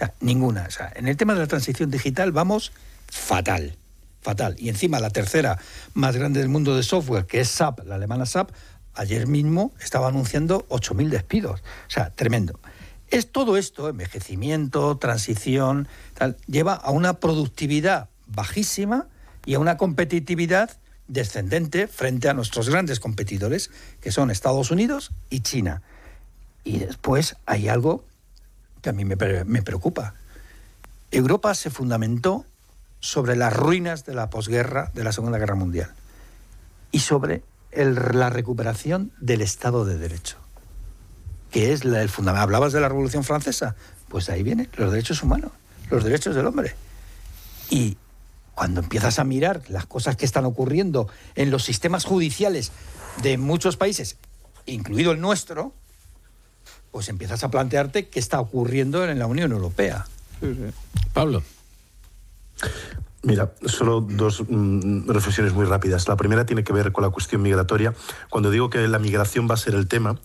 [0.00, 0.66] Sea, ninguna.
[0.94, 2.72] En el tema de la transición digital vamos
[3.06, 3.76] fatal,
[4.22, 4.56] fatal.
[4.58, 5.58] Y encima la tercera
[5.92, 8.50] más grande del mundo de software, que es SAP, la alemana SAP,
[8.94, 11.60] ayer mismo estaba anunciando 8.000 despidos.
[11.60, 12.58] O sea, tremendo.
[13.08, 15.86] Es todo esto, envejecimiento, transición,
[16.46, 19.06] lleva a una productividad bajísima
[19.44, 23.70] y a una competitividad descendente frente a nuestros grandes competidores,
[24.00, 25.82] que son Estados Unidos y China.
[26.64, 28.06] Y después hay algo
[28.80, 30.14] que a mí me, preocupa.
[31.10, 32.44] Europa se fundamentó
[33.00, 35.92] sobre las ruinas de la posguerra de la Segunda Guerra Mundial
[36.92, 37.42] y sobre
[37.72, 40.36] la recuperación del Estado de Derecho,
[41.50, 42.42] que es el fundamento.
[42.42, 43.76] ¿Hablabas de la Revolución Francesa?
[44.08, 45.52] Pues ahí vienen los derechos humanos,
[45.88, 46.74] los derechos del hombre.
[47.70, 47.96] Y
[48.54, 52.72] cuando empiezas a mirar las cosas que están ocurriendo en los sistemas judiciales
[53.22, 54.16] de muchos países,
[54.66, 55.72] incluido el nuestro,
[56.90, 60.06] pues empiezas a plantearte qué está ocurriendo en la Unión Europea.
[61.12, 61.42] Pablo.
[63.22, 66.08] Mira, solo dos mm, reflexiones muy rápidas.
[66.08, 67.94] La primera tiene que ver con la cuestión migratoria.
[68.30, 70.18] Cuando digo que la migración va a ser el tema,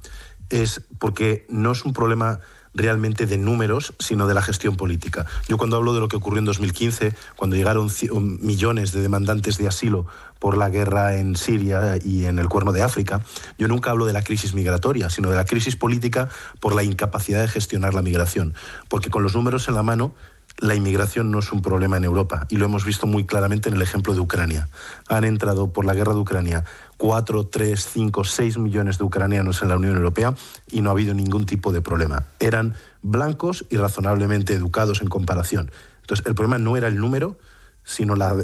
[0.50, 2.40] es porque no es un problema
[2.74, 5.26] realmente de números, sino de la gestión política.
[5.48, 7.90] Yo cuando hablo de lo que ocurrió en 2015, cuando llegaron
[8.42, 10.06] millones de demandantes de asilo
[10.40, 13.22] por la guerra en Siria y en el Cuerno de África,
[13.58, 17.42] yo nunca hablo de la crisis migratoria, sino de la crisis política por la incapacidad
[17.42, 18.54] de gestionar la migración.
[18.90, 20.14] Porque con los números en la mano,
[20.60, 23.76] la inmigración no es un problema en Europa y lo hemos visto muy claramente en
[23.76, 24.70] el ejemplo de Ucrania.
[25.10, 26.64] Han entrado por la guerra de Ucrania
[26.98, 30.34] 4, 3, 5, 6 millones de ucranianos en la Unión Europea
[30.72, 32.24] y no ha habido ningún tipo de problema.
[32.40, 35.72] Eran blancos y razonablemente educados en comparación.
[36.02, 37.38] Entonces, el problema no era el número,
[37.86, 38.36] sino la,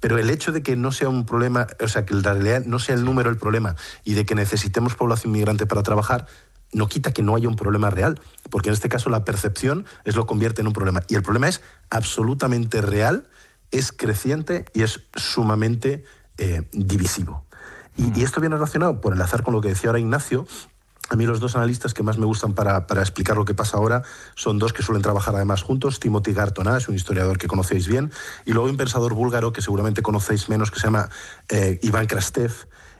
[0.00, 2.78] Pero el hecho de que no sea un problema, o sea, que en realidad no
[2.78, 6.26] sea el número el problema y de que necesitemos población migrante para trabajar,
[6.72, 10.16] no quita que no haya un problema real, porque en este caso la percepción es
[10.16, 11.02] lo convierte en un problema.
[11.08, 11.60] Y el problema es
[11.90, 13.28] absolutamente real,
[13.70, 16.04] es creciente y es sumamente
[16.38, 17.46] eh, divisivo.
[17.96, 20.46] Y, esto viene relacionado, por enlazar con lo que decía ahora Ignacio,
[21.08, 23.78] A mí los dos analistas que más me gustan para, para, explicar lo que pasa
[23.78, 24.02] ahora
[24.34, 28.12] son dos que suelen trabajar además juntos, Timothy Gartonas, un historiador que conocéis bien,
[28.44, 31.08] y luego un pensador búlgaro que seguramente conocéis menos, que se llama
[31.48, 32.52] eh, Iván Krastev,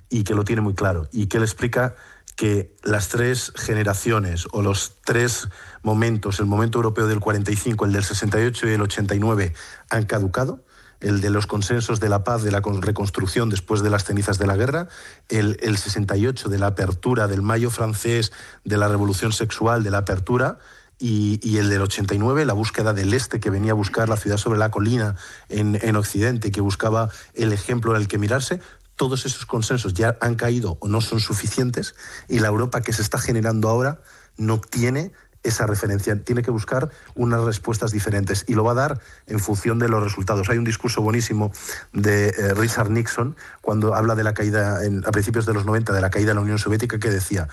[0.08, 1.94] y que lo tiene muy claro, y que él explica
[2.34, 5.48] que las tres generaciones o los tres
[5.82, 9.54] momentos, el momento europeo del 45, el del 68 y el 89,
[9.90, 10.64] han caducado
[11.00, 14.46] el de los consensos de la paz, de la reconstrucción después de las cenizas de
[14.46, 14.88] la guerra,
[15.28, 18.32] el, el 68 de la apertura, del mayo francés,
[18.64, 20.58] de la revolución sexual, de la apertura,
[21.00, 24.36] y, y, el del 89, la búsqueda del este que venía a buscar la ciudad
[24.36, 25.14] sobre la colina
[25.48, 28.60] en, en Occidente, que buscaba el ejemplo en el que mirarse,
[28.98, 31.94] todos esos consensos ya han caído o no son suficientes
[32.28, 34.00] y la Europa que se está generando ahora
[34.36, 36.22] no tiene esa referencia.
[36.22, 40.02] Tiene que buscar unas respuestas diferentes y lo va a dar en función de los
[40.02, 40.48] resultados.
[40.50, 41.52] Hay un discurso buenísimo
[41.92, 45.92] de eh, Richard Nixon cuando habla de la caída, en, a principios de los 90,
[45.92, 47.48] de la caída de la Unión Soviética, que decía,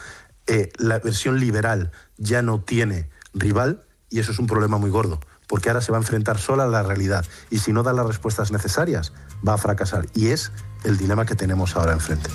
[0.47, 5.19] eh, la versión liberal ya no tiene rival y eso es un problema muy gordo,
[5.47, 8.05] porque ahora se va a enfrentar sola a la realidad y si no da las
[8.05, 9.13] respuestas necesarias
[9.47, 10.05] va a fracasar.
[10.13, 10.51] Y es
[10.83, 12.29] el dilema que tenemos ahora enfrente.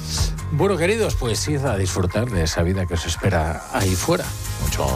[0.52, 4.24] Bueno, queridos, pues id a disfrutar de esa vida que os espera ahí fuera.
[4.64, 4.86] Mucho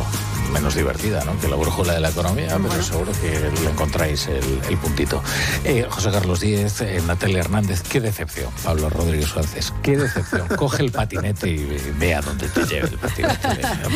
[0.53, 1.39] menos divertida ¿no?
[1.41, 5.23] que la brújula de la economía, pero seguro que le encontráis el, el puntito.
[5.65, 8.51] Eh, José Carlos Díez, eh, Natalia Hernández, qué decepción.
[8.63, 10.49] Pablo Rodríguez Suárez, qué decepción.
[10.57, 13.39] Coge el patinete y ve a dónde te lleve el patinete.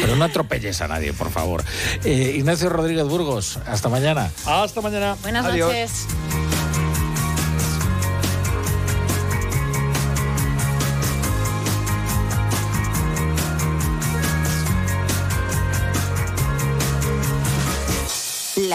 [0.00, 1.64] Pero no atropelles a nadie, por favor.
[2.04, 4.30] Eh, Ignacio Rodríguez Burgos, hasta mañana.
[4.46, 5.16] Hasta mañana.
[5.22, 5.68] Buenas Adiós.
[5.68, 6.06] noches.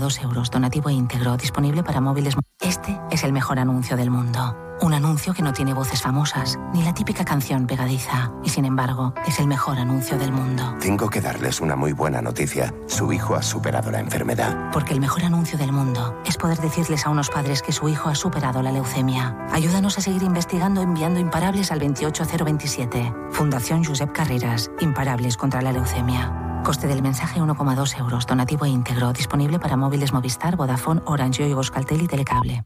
[0.00, 2.34] 2 euros, donativo e íntegro, disponible para móviles.
[2.60, 4.56] Este es el mejor anuncio del mundo.
[4.82, 9.12] Un anuncio que no tiene voces famosas, ni la típica canción pegadiza, y sin embargo,
[9.26, 10.74] es el mejor anuncio del mundo.
[10.80, 12.72] Tengo que darles una muy buena noticia.
[12.86, 14.70] Su hijo ha superado la enfermedad.
[14.72, 18.08] Porque el mejor anuncio del mundo es poder decirles a unos padres que su hijo
[18.08, 19.36] ha superado la leucemia.
[19.52, 23.14] Ayúdanos a seguir investigando enviando imparables al 28027.
[23.32, 26.49] Fundación Josep Carreras, Imparables contra la leucemia.
[26.64, 32.02] Coste del mensaje 1,2 euros, donativo íntegro, disponible para móviles Movistar, Vodafone, Orange, Yoigo, Euskaltel
[32.02, 32.64] y Telecable.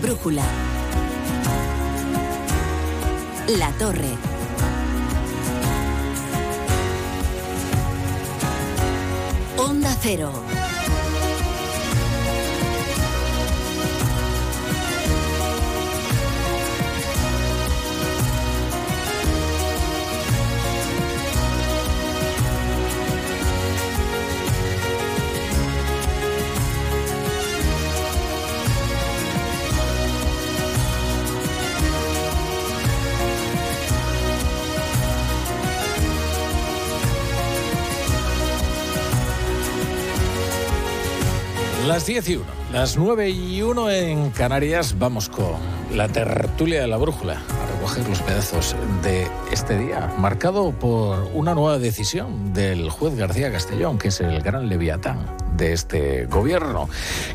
[0.00, 0.44] Brújula.
[3.58, 4.16] La torre.
[9.58, 10.49] Onda cero.
[41.90, 45.56] Las 10 y 1, las 9 y 1 en Canarias, vamos con
[45.92, 51.52] la tertulia de la brújula, a recoger los pedazos de este día, marcado por una
[51.52, 56.88] nueva decisión del juez García Castellón, que es el gran leviatán de este gobierno.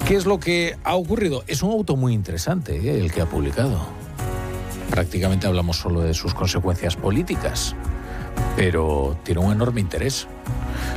[0.08, 1.43] ¿Qué es lo que ha ocurrido?
[1.48, 2.98] Es un auto muy interesante ¿eh?
[2.98, 3.85] el que ha publicado.
[4.90, 7.75] Prácticamente hablamos solo de sus consecuencias políticas,
[8.56, 10.30] pero tiene un enorme interés.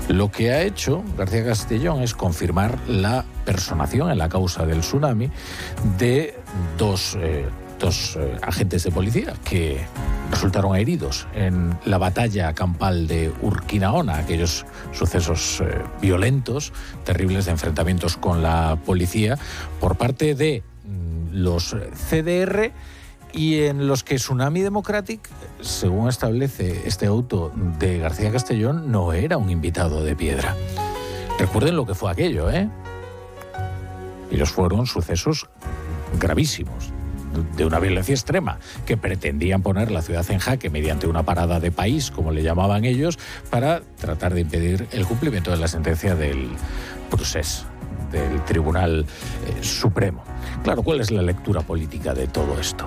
[0.08, 5.30] Lo que ha hecho García Castellón es confirmar la personación en la causa del tsunami
[5.98, 6.34] de
[6.76, 7.46] dos eh,
[7.78, 9.80] dos eh, agentes de policía que
[10.30, 16.72] resultaron heridos en la batalla campal de Urquinaona, aquellos sucesos eh, violentos,
[17.04, 19.38] terribles de enfrentamientos con la policía
[19.80, 21.76] por parte de mm, los
[22.10, 22.72] CDR
[23.32, 25.28] y en los que Tsunami Democratic,
[25.60, 30.56] según establece este auto de García Castellón, no era un invitado de piedra.
[31.38, 32.68] Recuerden lo que fue aquello, ¿eh?
[34.30, 35.48] Y los fueron sucesos
[36.18, 36.92] gravísimos,
[37.56, 41.70] de una violencia extrema, que pretendían poner la ciudad en jaque mediante una parada de
[41.70, 43.18] país, como le llamaban ellos,
[43.50, 46.48] para tratar de impedir el cumplimiento de la sentencia del
[47.10, 47.66] procés,
[48.10, 49.04] del Tribunal
[49.46, 50.22] eh, Supremo.
[50.62, 52.86] Claro, ¿cuál es la lectura política de todo esto?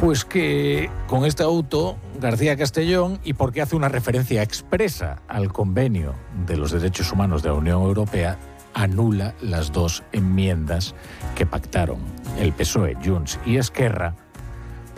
[0.00, 6.14] Pues que con este auto, García Castellón, y porque hace una referencia expresa al convenio
[6.46, 8.38] de los derechos humanos de la Unión Europea,
[8.74, 10.94] anula las dos enmiendas
[11.34, 11.98] que pactaron
[12.38, 14.14] el PSOE, Junts y Esquerra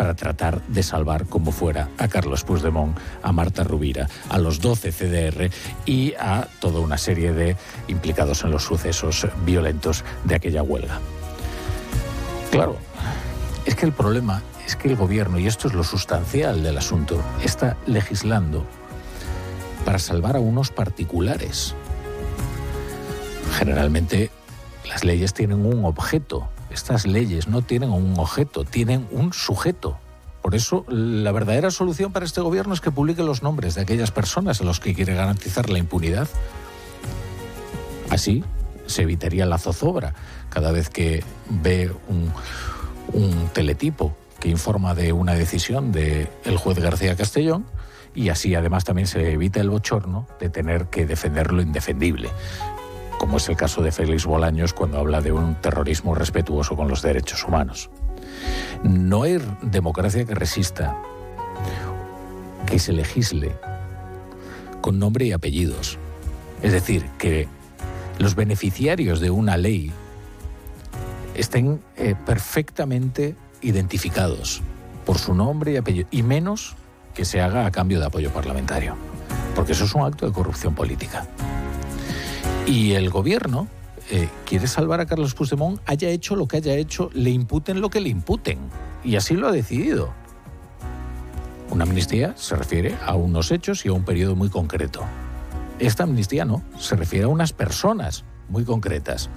[0.00, 4.92] para tratar de salvar como fuera a Carlos Puigdemont, a Marta Rubira, a los 12
[4.92, 5.50] CDR
[5.84, 7.54] y a toda una serie de
[7.86, 11.00] implicados en los sucesos violentos de aquella huelga.
[12.50, 12.78] Claro,
[13.66, 17.22] es que el problema es que el gobierno, y esto es lo sustancial del asunto,
[17.44, 18.64] está legislando
[19.84, 21.74] para salvar a unos particulares.
[23.58, 24.30] Generalmente
[24.88, 26.48] las leyes tienen un objeto.
[26.70, 29.99] Estas leyes no tienen un objeto, tienen un sujeto.
[30.42, 34.10] Por eso, la verdadera solución para este gobierno es que publique los nombres de aquellas
[34.10, 36.28] personas a los que quiere garantizar la impunidad.
[38.08, 38.42] Así
[38.86, 40.15] se evitaría la zozobra
[40.49, 42.32] cada vez que ve un,
[43.52, 47.66] teletipo que informa de una decisión del el juez García Castellón
[48.15, 52.31] y así además también se evita el bochorno de tener que defender lo indefendible,
[53.20, 57.02] como es el caso de Félix Bolaños cuando habla de un terrorismo respetuoso con los
[57.02, 57.90] derechos humanos.
[58.82, 60.97] No hay democracia que resista
[62.65, 63.55] que se legisle
[64.81, 65.99] con nombre y apellidos.
[66.62, 67.47] Es decir, que
[68.18, 69.92] los beneficiarios de una ley
[71.34, 74.62] estén eh, perfectamente identificados
[75.05, 76.74] por su nombre y apellido, y menos
[77.15, 78.97] que se haga a cambio de apoyo parlamentario,
[79.55, 81.26] porque eso es un acto de corrupción política.
[82.66, 83.68] Y el gobierno
[84.10, 87.90] eh, quiere salvar a Carlos Puigdemont, haya hecho lo que haya hecho, le imputen lo
[87.90, 88.58] que le imputen,
[89.05, 90.12] y así lo ha decidido.
[91.70, 95.05] Una amnistía se refiere a unos hechos y a un periodo muy concreto.
[95.78, 99.30] Esta amnistía no, se refiere a unas personas muy concretas,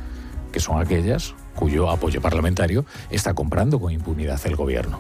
[0.52, 5.00] que son aquellas cuyo apoyo parlamentario está comprando con impunidad el gobierno.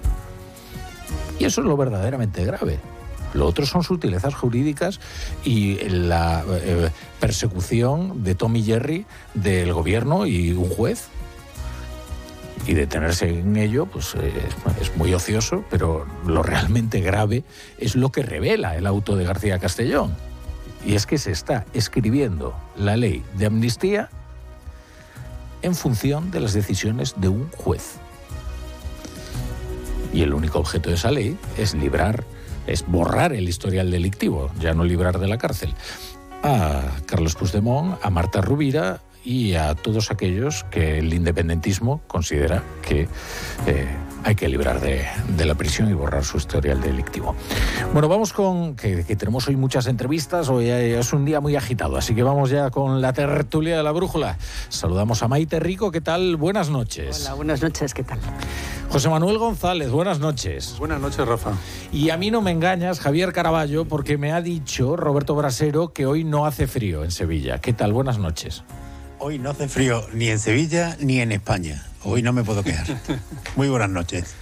[1.39, 2.79] Y eso es lo verdaderamente grave.
[3.33, 4.99] Lo otro son sutilezas jurídicas
[5.43, 6.89] y la eh,
[7.19, 11.07] persecución de Tommy Jerry del gobierno y un juez.
[12.65, 14.31] Y detenerse en ello, pues eh,
[14.79, 17.43] es muy ocioso, pero lo realmente grave
[17.77, 20.15] es lo que revela el auto de García Castellón.
[20.85, 24.09] Y es que se está escribiendo la ley de amnistía
[25.61, 27.95] en función de las decisiones de un juez.
[30.13, 32.23] Y el único objeto de esa ley es librar,
[32.67, 35.73] es borrar el historial delictivo, ya no librar de la cárcel,
[36.43, 43.07] a Carlos Puigdemont, a Marta Rubira y a todos aquellos que el independentismo considera que
[43.65, 43.87] eh,
[44.25, 45.05] hay que librar de,
[45.45, 47.35] la prisión y borrar su historial delictivo.
[47.93, 52.15] Bueno, vamos con que, tenemos hoy muchas entrevistas, hoy es un día muy agitado, así
[52.15, 54.37] que vamos ya con la tertulia de la brújula.
[54.69, 56.37] Saludamos a Maite Rico, ¿qué tal?
[56.37, 57.25] Buenas noches.
[57.25, 58.19] Hola, buenas noches, ¿qué tal?
[58.89, 60.75] José Manuel González, buenas noches.
[60.77, 61.53] Buenas noches, Rafa.
[61.91, 66.05] Y a mí no me engañas, Javier Caraballo, porque me ha dicho Roberto Brasero que
[66.05, 67.59] hoy no hace frío en Sevilla.
[67.59, 67.93] ¿Qué tal?
[67.93, 68.63] Buenas noches.
[69.19, 71.83] Hoy no hace frío ni en Sevilla ni en España.
[72.03, 72.85] Hoy no me puedo quejar.
[73.55, 74.35] Muy buenas noches.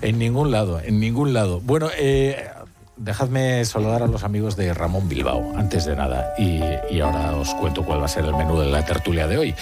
[0.00, 1.60] En ningún lado, en ningún lado.
[1.60, 2.48] Bueno, eh,
[2.96, 7.54] dejadme saludar a los amigos de Ramón Bilbao, antes de nada, y, y, ahora os
[7.54, 9.54] cuento cuál va a ser el menú de la tertulia de hoy.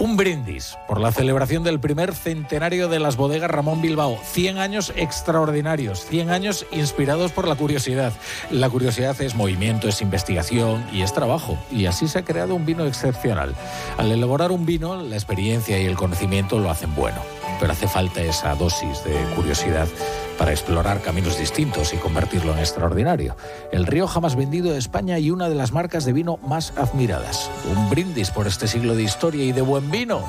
[0.00, 4.18] Un brindis por la celebración del primer centenario de las bodegas Ramón Bilbao.
[4.22, 8.12] 100 años extraordinarios, 100 años inspirados por la curiosidad.
[8.50, 11.56] La curiosidad es movimiento, es investigación y es trabajo.
[11.70, 13.54] Y así se ha creado un vino excepcional.
[13.96, 17.20] Al elaborar un vino, la experiencia y el conocimiento lo hacen bueno
[17.60, 19.88] pero hace falta esa dosis de curiosidad
[20.38, 23.36] para explorar caminos distintos y convertirlo en extraordinario.
[23.72, 27.50] El río jamás vendido de España y una de las marcas de vino más admiradas.
[27.74, 30.22] Un brindis por este siglo de historia y de buen vino.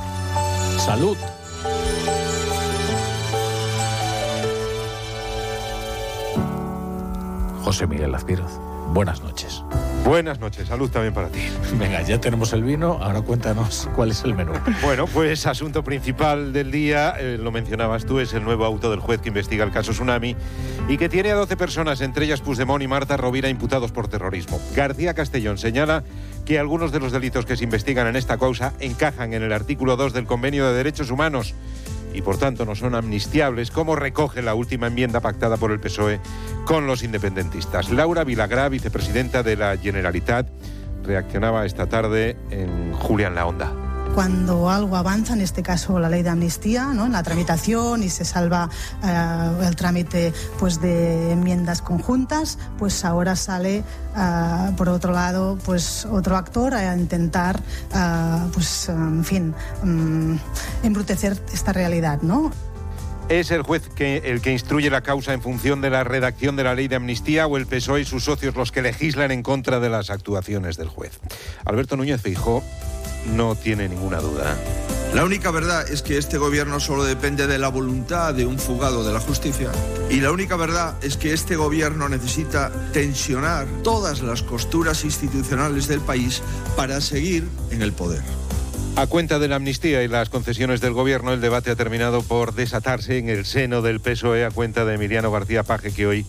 [0.77, 1.17] Salud.
[7.65, 8.59] José Miguel Lazpiroz,
[8.93, 9.63] buenas noches.
[10.05, 11.39] Buenas noches, salud también para ti.
[11.79, 14.53] Venga, ya tenemos el vino, ahora cuéntanos cuál es el menú.
[14.83, 18.99] Bueno, pues asunto principal del día, eh, lo mencionabas tú, es el nuevo auto del
[18.99, 20.35] juez que investiga el caso Tsunami
[20.87, 24.59] y que tiene a 12 personas, entre ellas Puigdemont y Marta Rovira, imputados por terrorismo.
[24.75, 26.03] García Castellón señala
[26.45, 29.97] que algunos de los delitos que se investigan en esta causa encajan en el artículo
[29.97, 31.55] 2 del Convenio de Derechos Humanos
[32.15, 36.19] y por tanto no son amnistiables, como recoge la última enmienda pactada por el PSOE
[36.65, 37.91] con los independentistas.
[37.91, 40.49] Laura Vilagrá, vicepresidenta de la Generalitat,
[41.03, 43.84] reaccionaba esta tarde en Julián La Onda
[44.15, 48.23] cuando algo avanza, en este caso la ley de amnistía, en la tramitación y se
[48.23, 48.69] salva
[49.03, 53.83] eh, el trámite pues, de enmiendas conjuntas, pues ahora sale,
[54.17, 57.59] eh, por otro lado, pues otro actor a intentar,
[57.93, 59.53] eh, pues, en fin,
[59.83, 60.35] mm,
[60.83, 62.21] embrutecer esta realidad.
[62.21, 62.53] ¿no?
[63.27, 66.63] ¿Es el juez que, el que instruye la causa en función de la redacción de
[66.63, 69.81] la ley de amnistía o el PSOE y sus socios los que legislan en contra
[69.81, 71.19] de las actuaciones del juez?
[71.65, 72.63] Alberto Núñez Feijóo
[73.25, 74.55] no tiene ninguna duda.
[75.13, 79.05] La única verdad es que este gobierno solo depende de la voluntad de un fugado
[79.05, 79.71] de la justicia.
[80.09, 86.01] Y la única verdad es que este gobierno necesita tensionar todas las costuras institucionales del
[86.01, 86.41] país
[86.75, 88.23] para seguir en el poder.
[88.97, 92.53] A cuenta de la amnistía y las concesiones del gobierno, el debate ha terminado por
[92.53, 96.25] desatarse en el seno del PSOE a cuenta de Emiliano García Paje, que hoy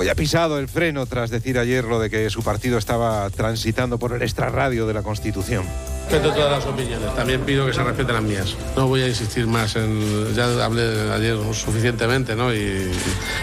[0.00, 3.98] Hoy ha pisado el freno tras decir ayer lo de que su partido estaba transitando
[3.98, 5.64] por el extrarradio de la Constitución.
[6.08, 8.56] Respeto todas las opiniones, también pido que se respeten las mías.
[8.76, 10.32] No voy a insistir más en.
[10.36, 12.54] Ya hablé ayer suficientemente, ¿no?
[12.54, 12.92] Y,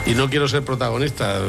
[0.05, 1.39] y no quiero ser protagonista,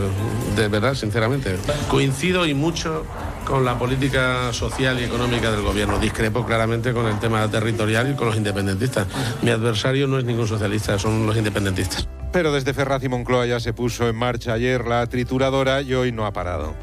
[0.57, 1.55] de verdad, sinceramente.
[1.89, 3.07] Coincido y mucho
[3.45, 6.01] con la política social y económica del gobierno.
[6.01, 9.07] Discrepo claramente con el tema territorial y con los independentistas.
[9.41, 12.09] Mi adversario no es ningún socialista, son los independentistas.
[12.37, 16.13] Pero desde Ferraz y Moncloa ya se puso en marcha ayer la trituradora y hoy
[16.13, 16.75] no ha parado.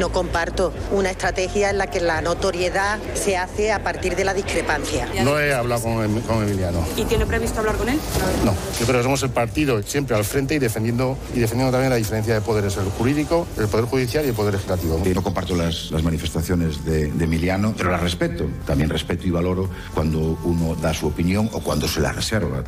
[0.00, 4.34] No comparto una estrategia en la que la notoriedad se hace a partir de la
[4.34, 5.06] discrepancia.
[5.22, 6.84] No he hablado con, Emiliano.
[6.96, 8.00] ¿Y tiene previsto hablar con él?
[8.44, 11.90] No, yo creo que somos el partido siempre al frente y defendiendo, y defendiendo también
[11.90, 15.00] la diferencia de poderes, el jurídico, el poder judicial y el poder legislativo.
[15.14, 18.48] No comparto las, manifestaciones de, de, Emiliano, pero las respeto.
[18.66, 22.64] También respeto y valoro cuando uno da su opinión o cuando se la reserva.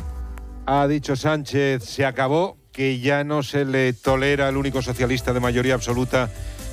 [0.65, 5.41] Ha dicho Sánchez, se acabó, que ya no se le tolera al único socialista de
[5.41, 6.29] mayoría absoluta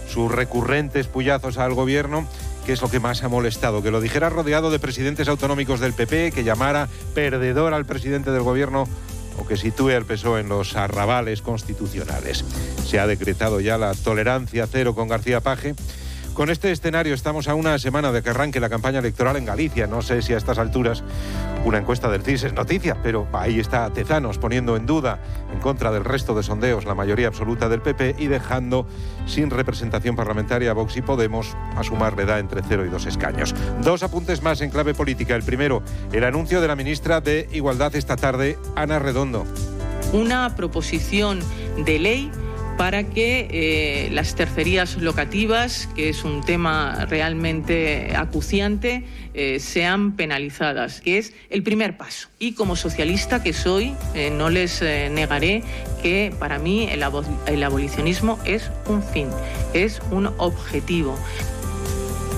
[0.08, 2.26] sus recurrentes puyazos al gobierno,
[2.66, 3.82] que es lo que más ha molestado.
[3.82, 8.42] Que lo dijera rodeado de presidentes autonómicos del PP, que llamara perdedor al presidente del
[8.42, 8.84] gobierno
[9.38, 12.44] o que sitúe al PSOE en los arrabales constitucionales.
[12.86, 15.74] Se ha decretado ya la tolerancia cero con García Paje
[16.34, 19.86] con este escenario estamos a una semana de que arranque la campaña electoral en Galicia.
[19.86, 21.02] No sé si a estas alturas
[21.64, 25.20] una encuesta del CIS es noticia, pero ahí está Tezanos poniendo en duda,
[25.52, 28.86] en contra del resto de sondeos, la mayoría absoluta del PP y dejando
[29.26, 33.54] sin representación parlamentaria a Vox y Podemos a sumarle da entre 0 y 2 escaños.
[33.82, 35.34] Dos apuntes más en clave política.
[35.34, 39.44] El primero, el anuncio de la ministra de Igualdad esta tarde, Ana Redondo.
[40.12, 41.40] Una proposición
[41.84, 42.30] de ley
[42.76, 51.00] para que eh, las tercerías locativas, que es un tema realmente acuciante, eh, sean penalizadas,
[51.00, 52.28] que es el primer paso.
[52.38, 55.62] Y como socialista que soy, eh, no les negaré
[56.02, 57.04] que para mí el,
[57.46, 59.28] el abolicionismo es un fin,
[59.74, 61.16] es un objetivo.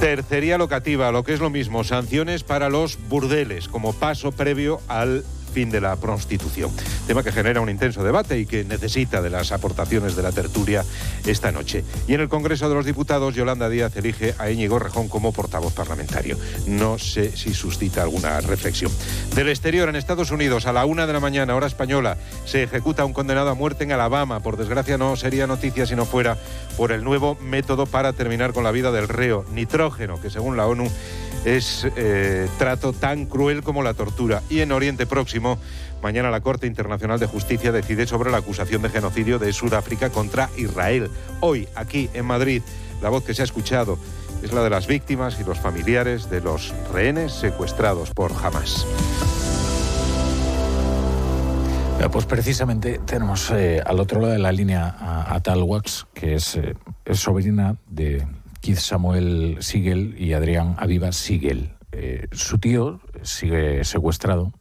[0.01, 5.25] Tercería locativa, lo que es lo mismo, sanciones para los burdeles como paso previo al
[5.53, 6.71] fin de la prostitución.
[7.07, 10.85] Tema que genera un intenso debate y que necesita de las aportaciones de la tertulia
[11.27, 11.85] esta noche.
[12.09, 15.73] Y en el Congreso de los Diputados, Yolanda Díaz elige a Íñigo Rejón como portavoz
[15.73, 16.37] parlamentario.
[16.67, 18.91] No sé si suscita alguna reflexión.
[19.35, 23.05] Del exterior, en Estados Unidos, a la una de la mañana, hora española, se ejecuta
[23.05, 24.41] un condenado a muerte en Alabama.
[24.41, 26.39] Por desgracia, no sería noticia si no fuera
[26.77, 30.67] por el nuevo método para terminar con la vida del reo, nitrógeno, que según la
[30.67, 30.89] ONU
[31.45, 34.43] es eh, trato tan cruel como la tortura.
[34.49, 35.59] Y en Oriente Próximo,
[36.03, 40.51] mañana la Corte Internacional de Justicia decide sobre la acusación de genocidio de Sudáfrica contra
[40.57, 41.11] Israel.
[41.41, 42.63] Hoy, aquí en Madrid,
[43.01, 43.99] la voz que se ha escuchado
[44.43, 48.87] es la de las víctimas y los familiares de los rehenes secuestrados por Hamas.
[52.11, 56.75] Pues precisamente tenemos eh, al otro lado de la línea a, Talwax, que es, eh,
[57.05, 58.27] es sobrina de,
[58.63, 61.73] Keith Samuel Siegel y Adrián Aviva Siegel.
[61.91, 64.53] Eh, su tío sigue secuestrado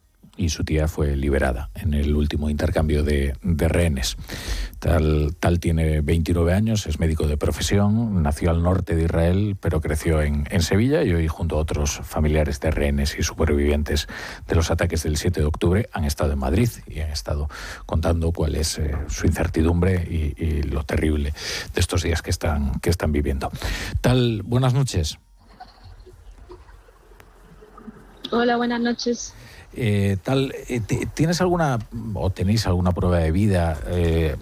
[0.42, 4.16] y su tía fue liberada en el último intercambio de, de rehenes.
[4.80, 9.80] Tal, tal tiene 29 años, es médico de profesión, nació al norte de Israel, pero
[9.80, 14.08] creció en, en Sevilla y hoy junto a otros familiares de rehenes y supervivientes
[14.48, 17.48] de los ataques del 7 de octubre han estado en Madrid y han estado
[17.86, 21.32] contando cuál es eh, su incertidumbre y, y lo terrible
[21.72, 23.48] de estos días que están, que están viviendo.
[24.00, 25.18] Tal, buenas noches.
[28.32, 29.34] Hola, buenas noches.
[29.74, 30.80] Eh, tal, eh,
[31.14, 31.78] ¿Tienes alguna
[32.14, 34.36] o tenéis alguna prueba de vida, eh,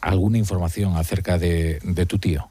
[0.00, 2.48] alguna información acerca de, tu tío?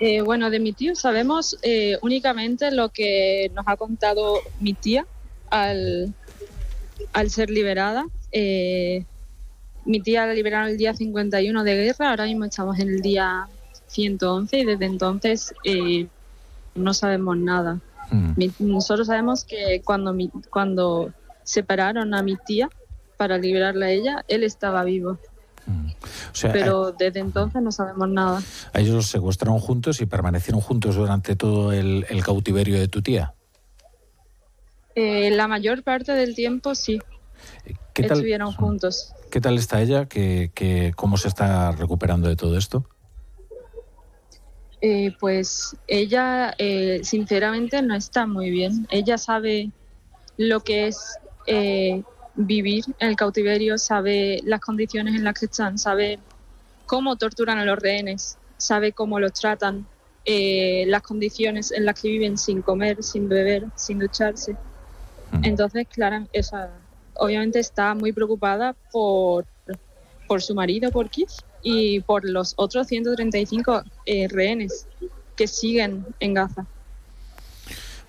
[0.00, 5.06] Eh, bueno, de mi tío sabemos eh, únicamente lo que nos ha contado mi tía
[5.50, 6.12] al,
[7.12, 8.06] al ser liberada.
[8.32, 9.04] Eh,
[9.84, 13.46] mi tía la liberaron el día 51 de guerra, ahora mismo estamos en el día
[13.86, 15.54] 111 y desde entonces
[16.74, 17.80] no sabemos nada.
[18.36, 21.12] Mi- nosotros sabemos que cuando, mi- cuando
[21.44, 22.68] separaron a mi tía
[23.16, 25.18] para liberarla a ella, él estaba vivo.
[25.66, 28.42] O sea, Pero desde entonces no sabemos nada.
[28.72, 33.00] a ellos los secuestraron juntos y permanecieron juntos durante todo el, el cautiverio de tu
[33.02, 33.34] tía.
[34.94, 37.00] Eh, la mayor parte del tiempo sí.
[37.94, 39.14] ¿Qué tal, Estuvieron juntos.
[39.30, 40.06] ¿Qué tal está ella?
[40.06, 42.86] ¿Qué, qué- cómo se está recuperando de todo esto?
[44.84, 48.86] Eh, pues ella, eh, sinceramente, no está muy bien.
[48.90, 49.70] Ella sabe
[50.36, 52.02] lo que es eh,
[52.34, 56.18] vivir en el cautiverio, sabe las condiciones en las que están, sabe
[56.86, 59.86] cómo torturan a los rehenes, sabe cómo los tratan,
[60.24, 64.56] eh, las condiciones en las que viven sin comer, sin beber, sin ducharse.
[65.42, 66.70] Entonces, Clara, esa,
[67.14, 69.46] obviamente está muy preocupada por,
[70.26, 71.30] por su marido, por Keith,
[71.62, 74.86] y por los otros 135 eh, rehenes
[75.36, 76.66] que siguen en Gaza.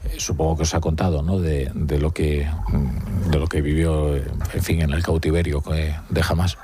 [0.04, 1.40] Eh, Supongo que os ha contado, ¿no?
[1.40, 4.24] De, de lo que mm, de lo que vivió, eh,
[4.54, 6.58] en fin, en el cautiverio eh, de Hamas.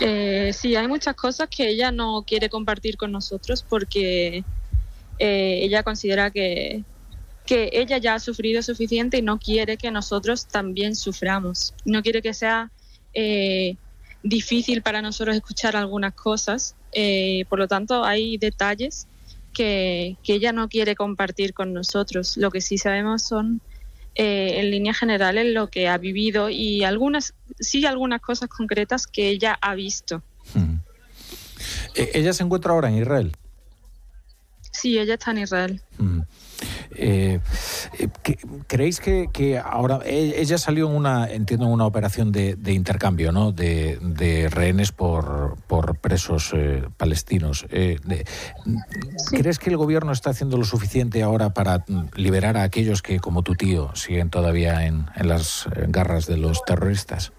[0.00, 4.44] Eh, sí, hay muchas cosas que ella no quiere compartir con nosotros porque
[5.18, 6.84] eh, ella considera que,
[7.44, 11.74] que ella ya ha sufrido suficiente y no quiere que nosotros también suframos.
[11.84, 12.70] No quiere que sea
[13.14, 13.76] eh,
[14.22, 16.74] difícil para nosotros escuchar algunas cosas.
[16.92, 19.06] Eh, por lo tanto, hay detalles
[19.52, 22.36] que, que ella no quiere compartir con nosotros.
[22.36, 23.60] Lo que sí sabemos son
[24.20, 29.28] eh, en líneas generales lo que ha vivido y algunas, sí algunas cosas concretas que
[29.28, 30.24] ella ha visto.
[31.94, 33.36] Eh, ella se encuentra ahora en Israel.
[34.72, 35.82] Sí, ella está en Israel.
[35.98, 36.20] Mm.
[36.94, 37.40] Eh,
[37.98, 42.32] eh, ¿qué- ¿Creéis que, que ahora e- ella salió en una, entiendo, en una operación
[42.32, 43.52] de, de intercambio, ¿no?
[43.52, 47.66] De, de rehenes por, por presos eh, palestinos.
[47.70, 48.24] Eh, de-
[49.30, 53.20] ¿Crees que el gobierno está haciendo lo suficiente ahora para mm, liberar a aquellos que,
[53.20, 57.32] como tu tío, siguen todavía en, en las eh, garras de los terroristas?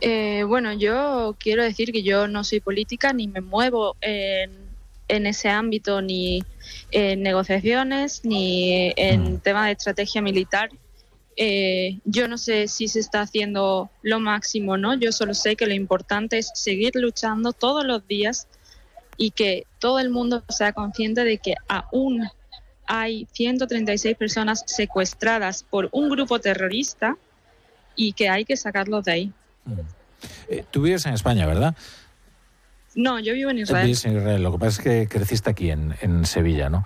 [0.00, 4.63] Eh, bueno, yo quiero decir que yo no soy política ni me muevo en,
[5.08, 6.42] en ese ámbito, ni
[6.90, 10.70] en negociaciones, ni en tema de estrategia militar.
[11.36, 14.94] Eh, yo no sé si se está haciendo lo máximo, ¿no?
[14.94, 18.46] Yo solo sé que lo importante es seguir luchando todos los días
[19.16, 22.28] y que todo el mundo sea consciente de que aún
[22.86, 27.16] hay 136 personas secuestradas por un grupo terrorista
[27.96, 29.32] y que hay que sacarlos de ahí.
[30.48, 31.74] Eh, tú vives en España, ¿verdad?
[32.94, 33.84] No, yo vivo en Israel.
[33.86, 34.42] En Israel.
[34.42, 36.84] Lo que pasa es que creciste aquí en, en Sevilla, ¿no?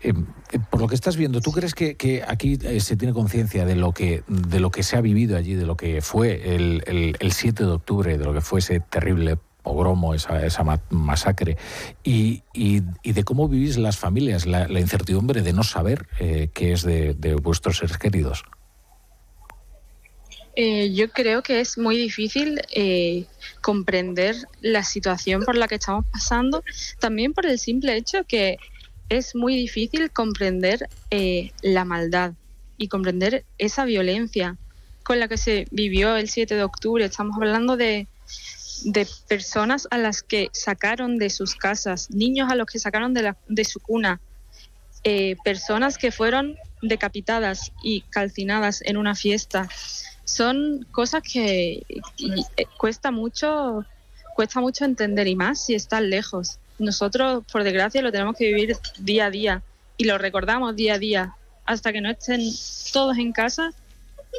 [0.00, 0.12] Eh,
[0.52, 3.64] eh, por lo que estás viendo, ¿tú crees que, que aquí eh, se tiene conciencia
[3.64, 6.82] de lo que de lo que se ha vivido allí, de lo que fue el,
[6.86, 10.82] el- el 7 de octubre, de lo que fue ese terrible pogromo, esa, esa ma-
[10.90, 11.56] masacre,
[12.02, 16.82] y, y- de cómo vivís las familias, la, la incertidumbre de no saber qué es
[16.82, 18.44] de, de vuestros seres queridos?
[20.56, 23.26] Eh, yo creo que es muy difícil eh,
[23.60, 26.62] comprender la situación por la que estamos pasando,
[27.00, 28.58] también por el simple hecho que
[29.08, 32.34] es muy difícil comprender eh, la maldad
[32.76, 34.56] y comprender esa violencia
[35.02, 37.04] con la que se vivió el 7 de octubre.
[37.04, 38.06] Estamos hablando de,
[38.84, 43.22] de personas a las que sacaron de sus casas, niños a los que sacaron de,
[43.22, 44.20] la- de su cuna,
[45.02, 49.68] eh, personas que fueron decapitadas y calcinadas en una fiesta.
[50.24, 53.84] Son cosas que eh, cuesta mucho,
[54.34, 56.58] cuesta mucho entender y más si están lejos.
[56.78, 59.62] Nosotros, por desgracia, lo tenemos que vivir día a día
[59.96, 61.36] y lo recordamos día a día.
[61.66, 62.42] Hasta que no estén
[62.92, 63.72] todos en casa,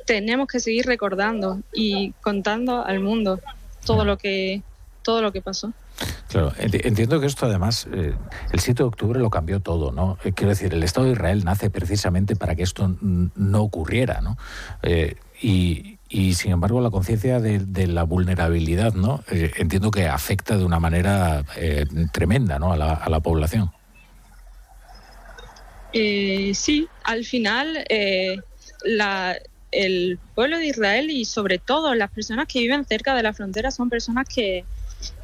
[0.05, 3.39] tenemos que seguir recordando y contando al mundo
[3.85, 4.61] todo lo que
[5.01, 5.71] todo lo que pasó.
[6.29, 8.13] Claro, entiendo que esto además, eh,
[8.51, 10.17] el 7 de octubre lo cambió todo, ¿no?
[10.25, 14.35] Eh, quiero decir, el Estado de Israel nace precisamente para que esto no ocurriera, ¿no?
[15.41, 15.97] Y,
[16.33, 19.23] sin embargo la conciencia de, la vulnerabilidad, ¿no?
[19.29, 21.43] entiendo que afecta de una manera
[22.11, 22.73] tremenda, ¿no?
[22.73, 22.77] A
[23.09, 23.71] la, población.
[25.93, 27.85] sí, al final
[29.75, 33.71] el pueblo de Israel y sobre todo las personas que viven cerca de la frontera
[33.71, 34.63] son personas que,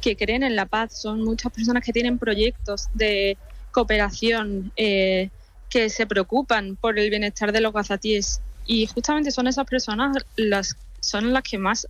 [0.00, 3.36] que creen en la paz, son muchas personas que tienen proyectos de
[3.70, 5.30] cooperación, eh,
[5.70, 10.76] que se preocupan por el bienestar de los gazatíes y justamente son esas personas las
[11.00, 11.88] son las que más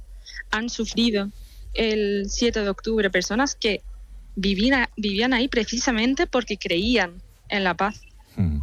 [0.50, 1.30] han sufrido
[1.74, 3.82] el 7 de octubre, personas que
[4.36, 8.00] vivían, vivían ahí precisamente porque creían en la paz.
[8.36, 8.60] Mm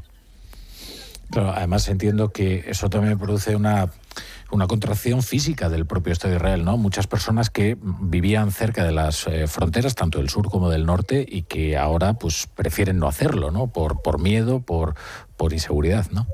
[1.37, 3.91] además entiendo que eso también produce una,
[4.51, 6.77] una contracción física del propio Estado de Israel, ¿no?
[6.77, 11.25] Muchas personas que vivían cerca de las eh, fronteras, tanto del sur como del norte,
[11.27, 13.67] y que ahora pues prefieren no hacerlo, ¿no?
[13.67, 14.95] Por, por miedo, por,
[15.37, 16.27] por inseguridad, ¿no?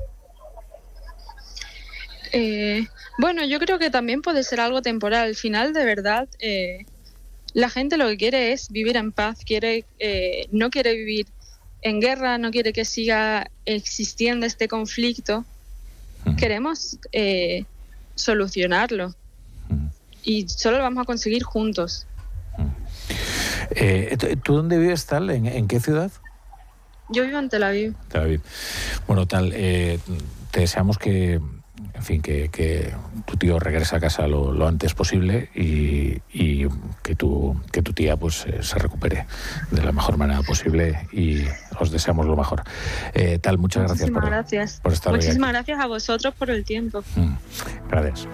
[2.36, 2.86] Eh,
[3.18, 5.28] bueno, yo creo que también puede ser algo temporal.
[5.28, 6.86] Al final, de verdad, eh,
[7.54, 9.84] la gente lo que quiere es vivir en paz, quiere,
[10.52, 11.26] no quiere vivir
[11.82, 15.44] en guerra, no quiere que siga existiendo este conflicto.
[16.36, 17.64] Queremos eh,
[18.16, 19.14] solucionarlo
[20.24, 22.06] y solo lo vamos a conseguir juntos.
[23.70, 25.30] Eh, ¿Tú dónde vives, Tal?
[25.30, 26.10] ¿En, qué ciudad?
[27.10, 27.94] Yo vivo en Tel Aviv.
[28.08, 28.40] Tel Aviv.
[29.06, 30.00] Bueno, Tal, eh,
[30.50, 31.40] te deseamos que
[31.96, 32.94] en fin, que,
[33.24, 36.20] tu tío regrese a casa lo, antes posible y,
[37.02, 39.26] que, tu, que tu tía pues eh, se recupere
[39.70, 41.44] de la mejor manera posible y
[41.78, 42.62] os deseamos lo mejor.
[43.14, 44.80] Eh, tal, muchas gracias por, gracias.
[44.82, 47.02] por estar Muchísimas gracias a vosotros por el tiempo.
[47.16, 47.34] Mm,
[47.88, 48.28] gracias.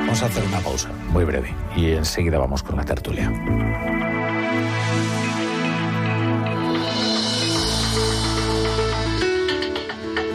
[0.00, 3.30] Vamos a hacer una pausa muy breve y enseguida vamos con la tertulia.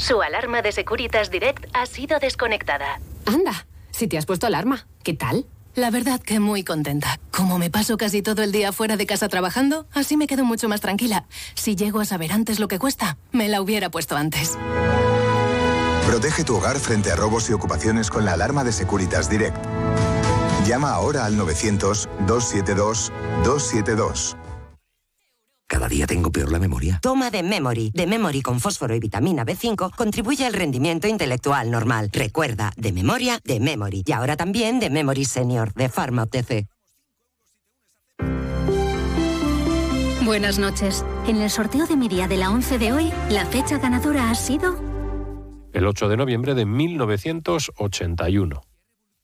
[0.00, 2.98] Su alarma de Securitas Direct ha sido desconectada.
[3.26, 5.44] Anda, si te has puesto alarma, ¿qué tal?
[5.74, 7.20] La verdad que muy contenta.
[7.30, 10.70] Como me paso casi todo el día fuera de casa trabajando, así me quedo mucho
[10.70, 11.26] más tranquila.
[11.54, 14.56] Si llego a saber antes lo que cuesta, me la hubiera puesto antes.
[16.06, 19.62] Protege tu hogar frente a robos y ocupaciones con la alarma de Securitas Direct.
[20.66, 24.34] Llama ahora al 900-272-272.
[25.70, 26.98] Cada día tengo peor la memoria.
[27.00, 27.92] Toma de Memory.
[27.94, 32.10] De Memory con fósforo y vitamina B5 contribuye al rendimiento intelectual normal.
[32.12, 34.02] Recuerda, de memoria, de Memory.
[34.04, 36.66] Y ahora también de Memory Senior, de Pharma OTC.
[40.24, 41.04] Buenas noches.
[41.28, 44.34] En el sorteo de mi día de la 11 de hoy, la fecha ganadora ha
[44.34, 44.74] sido...
[45.72, 48.60] El 8 de noviembre de 1981.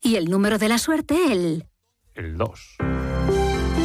[0.01, 1.67] Y el número de la suerte, el...
[2.15, 2.77] El 2.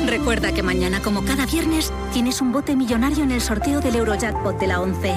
[0.06, 4.60] Recuerda que mañana, como cada viernes, tienes un bote millonario en el sorteo del Eurojackpot
[4.60, 5.14] de la 11.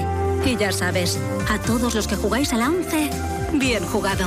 [0.47, 3.11] Y ya sabes, a todos los que jugáis a la 11,
[3.55, 4.27] bien jugado.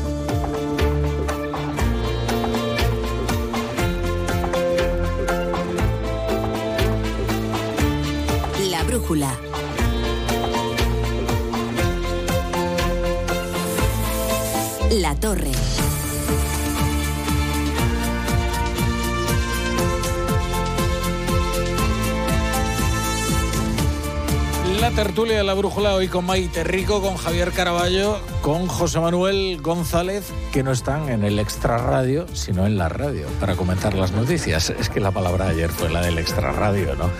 [14.91, 15.90] La torre.
[24.81, 29.59] La tertulia de la brújula hoy con Maite Rico, con Javier Caraballo, con José Manuel
[29.61, 34.71] González, que no están en el extrarradio, sino en la radio, para comentar las noticias.
[34.71, 37.11] Es que la palabra ayer fue la del extrarradio, ¿no?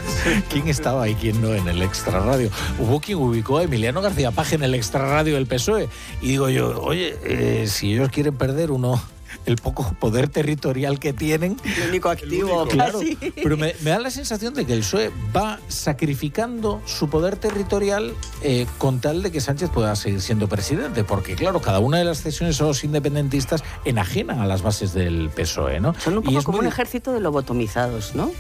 [0.49, 2.49] ¿Quién estaba y quién no en el extrarradio?
[2.79, 5.87] Hubo quien ubicó a Emiliano García Paje en el extrarradio del PSOE.
[6.19, 8.99] Y digo yo, oye, eh, si ellos quieren perder uno
[9.45, 11.57] el poco poder territorial que tienen.
[11.81, 13.15] El único activo, Claro, casi.
[13.35, 18.13] pero me, me da la sensación de que el PSOE va sacrificando su poder territorial
[18.43, 22.05] eh, con tal de que Sánchez pueda seguir siendo presidente, porque claro, cada una de
[22.05, 25.93] las cesiones a los independentistas enajenan a las bases del PSOE, ¿no?
[25.99, 28.31] Son un Y poco es como muy- un ejército de lobotomizados, ¿no?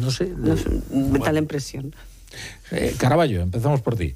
[0.00, 0.32] No sé.
[0.36, 1.94] No sé, me da la impresión.
[2.70, 4.14] Eh, Caraballo, empezamos por ti.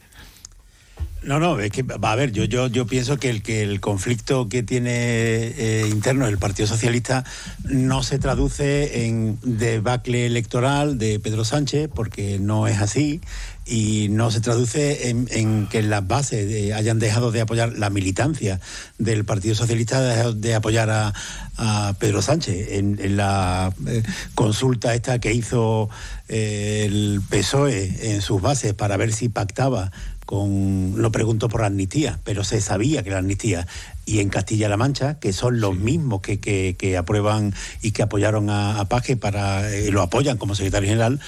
[1.23, 3.81] No, no, es que va a ver, yo, yo, yo pienso que el, que el
[3.81, 7.25] conflicto que tiene eh, interno el Partido Socialista
[7.65, 13.21] no se traduce en debacle electoral de Pedro Sánchez, porque no es así,
[13.67, 18.59] y no se traduce en, que las bases eh, hayan dejado de apoyar la militancia
[18.99, 21.13] del Partido Socialista, dejado de apoyar a,
[21.59, 22.73] a Pedro Sánchez.
[22.73, 24.03] En, la eh,
[24.35, 25.91] consulta esta que hizo
[26.29, 29.93] el PSOE en sus bases para ver si pactaba
[30.31, 33.67] con, no pregunto por la amnistía, pero se sabía que la amnistía,
[34.07, 37.53] y en Castilla-La Mancha, que son los mismos que, que- que aprueban
[37.83, 41.19] y que apoyaron a, a Paje para, eh, lo apoyan como secretario general,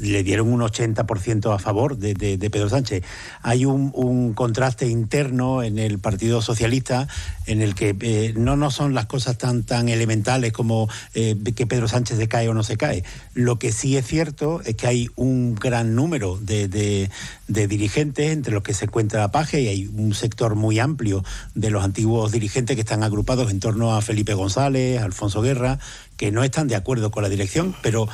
[0.00, 2.14] le dieron un 80% a favor de,
[2.50, 3.04] Pedro Sánchez.
[3.42, 3.90] Hay un,
[4.34, 7.08] contraste interno en el Partido Socialista
[7.46, 11.66] en el que eh, no, no son las cosas tan, tan elementales como eh, que
[11.66, 13.04] Pedro Sánchez se cae o no se cae.
[13.34, 17.10] Lo que sí es cierto es que hay un gran número de
[17.48, 21.84] dirigentes, entre los que se encuentra Paje, y hay un sector muy amplio de los
[21.84, 25.78] antiguos dirigentes que están agrupados en torno a Felipe González, Alfonso Guerra,
[26.16, 28.08] que no están de acuerdo con la dirección, pero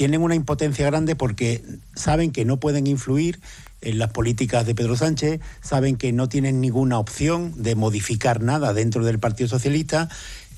[0.00, 1.62] tienen una impotencia grande porque
[1.94, 3.38] saben que no pueden influir
[3.82, 8.72] en las políticas de Pedro Sánchez, saben que no tienen ninguna opción de modificar nada
[8.72, 10.08] dentro del Partido Socialista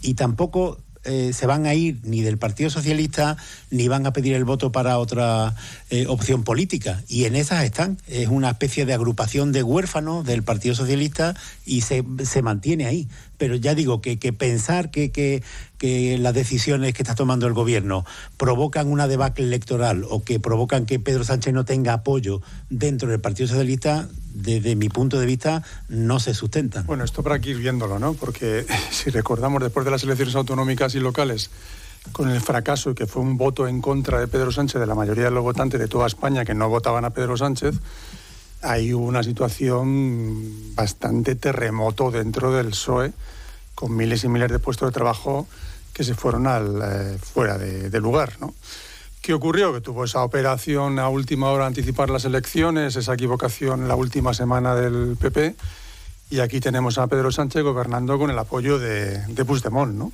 [0.01, 3.37] y tampoco eh, se van a ir ni del Partido Socialista
[3.73, 5.57] ni van a pedir el voto para otra
[5.93, 7.03] eh, opción política.
[7.07, 7.99] Y en esas están.
[8.07, 13.09] Es una especie de agrupación de huérfanos del Partido Socialista y se, se mantiene ahí.
[13.37, 15.43] Pero ya digo que, que pensar que, que,
[15.77, 18.07] que las decisiones que está tomando el gobierno
[18.39, 22.41] provocan una debacle electoral o que provocan que Pedro Sánchez no tenga apoyo
[22.71, 26.85] dentro del Partido Socialista, desde mi punto de vista, no se sustenta.
[26.85, 28.15] Bueno, esto para aquí ir viéndolo, ¿no?
[28.15, 31.51] Porque si recordamos después de las elecciones autonómicas y locales,
[32.11, 35.25] con el fracaso que fue un voto en contra de Pedro Sánchez de la mayoría
[35.25, 37.77] de los votantes de toda España que no votaban a Pedro Sánchez,
[38.63, 43.13] hay una situación bastante terremoto dentro del PSOE,
[43.75, 45.47] con miles y miles de puestos de trabajo
[45.93, 48.55] que se fueron al, eh, fuera de, lugar, ¿no?
[49.21, 49.73] ¿Qué ocurrió?
[49.73, 54.75] Que tuvo esa operación a última hora anticipar las elecciones, esa equivocación la última semana
[54.75, 55.55] del PP,
[56.31, 59.45] y aquí tenemos a Pedro Sánchez gobernando con el apoyo de, de
[59.93, 60.13] ¿no?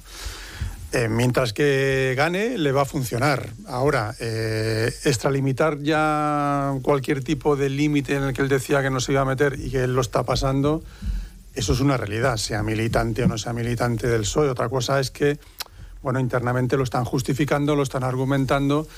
[0.90, 3.50] Eh, mientras que gane, le va a funcionar.
[3.66, 8.98] Ahora, eh, extralimitar ya cualquier tipo de límite en el que él decía que no
[8.98, 10.82] se iba a meter y que él lo está pasando,
[11.54, 14.48] eso es una realidad, sea militante o no sea militante del PSOE.
[14.48, 15.38] Otra cosa es que,
[16.02, 18.88] bueno, internamente lo están justificando, lo están argumentando,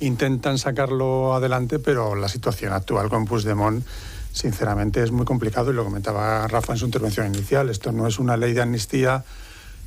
[0.00, 3.86] intentan sacarlo adelante, pero la situación actual con Puigdemont,
[4.32, 7.70] sinceramente, es muy complicado y lo comentaba Rafa en su intervención inicial.
[7.70, 9.22] Esto no es una ley de amnistía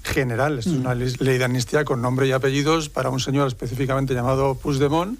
[0.03, 3.47] general, esto es una ley ley de amnistía con nombre y apellidos para un señor
[3.47, 5.19] específicamente llamado Puigdemont,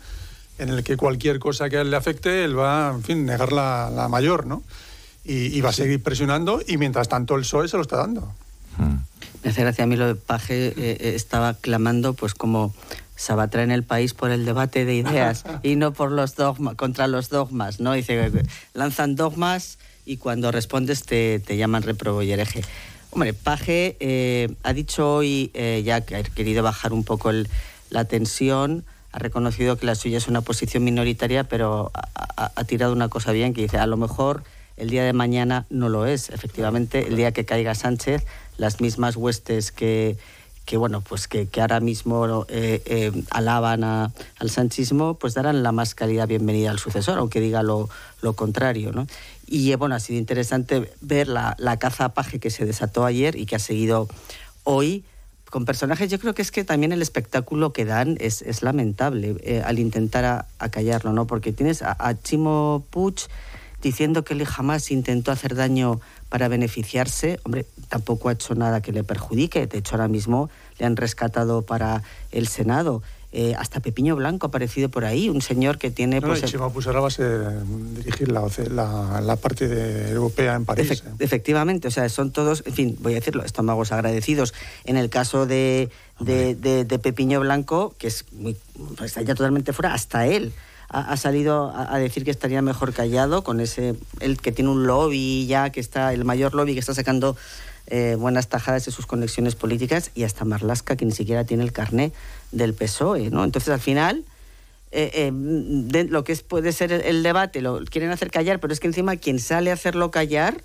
[0.58, 3.51] en el que cualquier cosa que a él le afecte, él va, en fin, negar
[3.51, 4.64] la, la mayor, ¿no?
[5.24, 8.34] Y, y va a seguir presionando y mientras tanto el PSOE se lo está dando.
[9.43, 12.74] Me hace gracia a mí lo de Paje, eh, eh, estaba clamando pues como
[13.16, 17.08] Sabatra en el país por el debate de ideas y no por los dogmas, contra
[17.08, 17.93] los dogmas, ¿no?
[17.93, 18.32] Dice,
[18.74, 22.61] lanzan dogmas y cuando respondes te, te llaman reprobo y hereje.
[23.11, 27.30] Hombre, Paje eh, ha dicho hoy eh, ya que ha querido bajar un poco
[27.90, 33.09] la tensión, ha reconocido que la suya es una posición minoritaria, pero ha, tirado una
[33.09, 34.43] cosa bien que dice, a lo mejor
[34.77, 36.30] el día de mañana no lo es.
[36.30, 38.23] Efectivamente, el día que caiga Sánchez,
[38.57, 40.15] las mismas huestes que,
[40.77, 46.25] bueno, pues que, ahora mismo eh, alaban a- al sanchismo, pues darán la más cálida
[46.25, 47.90] bienvenida al sucesor, aunque diga lo,
[48.22, 49.06] lo contrario, ¿no?
[49.51, 53.35] Y eh, bueno, ha sido interesante ver la, la caza paje que se desató ayer
[53.35, 54.07] y que ha seguido
[54.63, 55.03] hoy
[55.49, 56.09] con personajes.
[56.09, 59.77] Yo creo que es que también el espectáculo que dan es, es lamentable eh, al
[59.77, 61.27] intentar acallarlo, ¿no?
[61.27, 63.27] Porque tienes a, Chimo Puig
[63.81, 65.99] diciendo que él jamás intentó hacer daño
[66.30, 67.41] para beneficiarse.
[67.43, 69.67] Hombre, tampoco ha hecho nada que le perjudique.
[69.67, 70.49] De hecho, ahora mismo
[70.80, 73.03] le han rescatado para el Senado.
[73.34, 76.19] Eh, hasta Pepiño Blanco ha aparecido por ahí, un señor que tiene...
[76.19, 77.64] No, pues, y Chimo Puig ahora va a ser
[77.95, 80.92] dirigir la, la, la parte de europea en París.
[80.92, 81.10] ¿eh?
[81.19, 84.53] Efectivamente, o sea, son todos, en fin, voy a decirlo, estómagos agradecidos.
[84.84, 88.58] En el caso de, de, de- de Pepiño Blanco, que es muy,
[89.01, 90.51] está ya totalmente fuera, hasta él
[90.90, 95.48] ha, salido a, decir que estaría mejor callado con ese, él que tiene un lobby
[95.48, 97.38] ya, que está, el mayor lobby que está sacando
[97.93, 101.73] eh, buenas tajadas de sus conexiones políticas, y hasta Marlasca, que ni siquiera tiene el
[101.73, 102.13] carné
[102.53, 103.43] del PSOE, ¿no?
[103.43, 104.23] Entonces, al final,
[104.93, 108.79] eh, eh, lo que es, puede ser el, debate, lo quieren hacer callar, pero es
[108.79, 110.61] que encima quien sale a hacerlo callar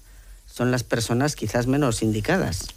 [0.46, 2.68] son las personas quizás menos indicadas.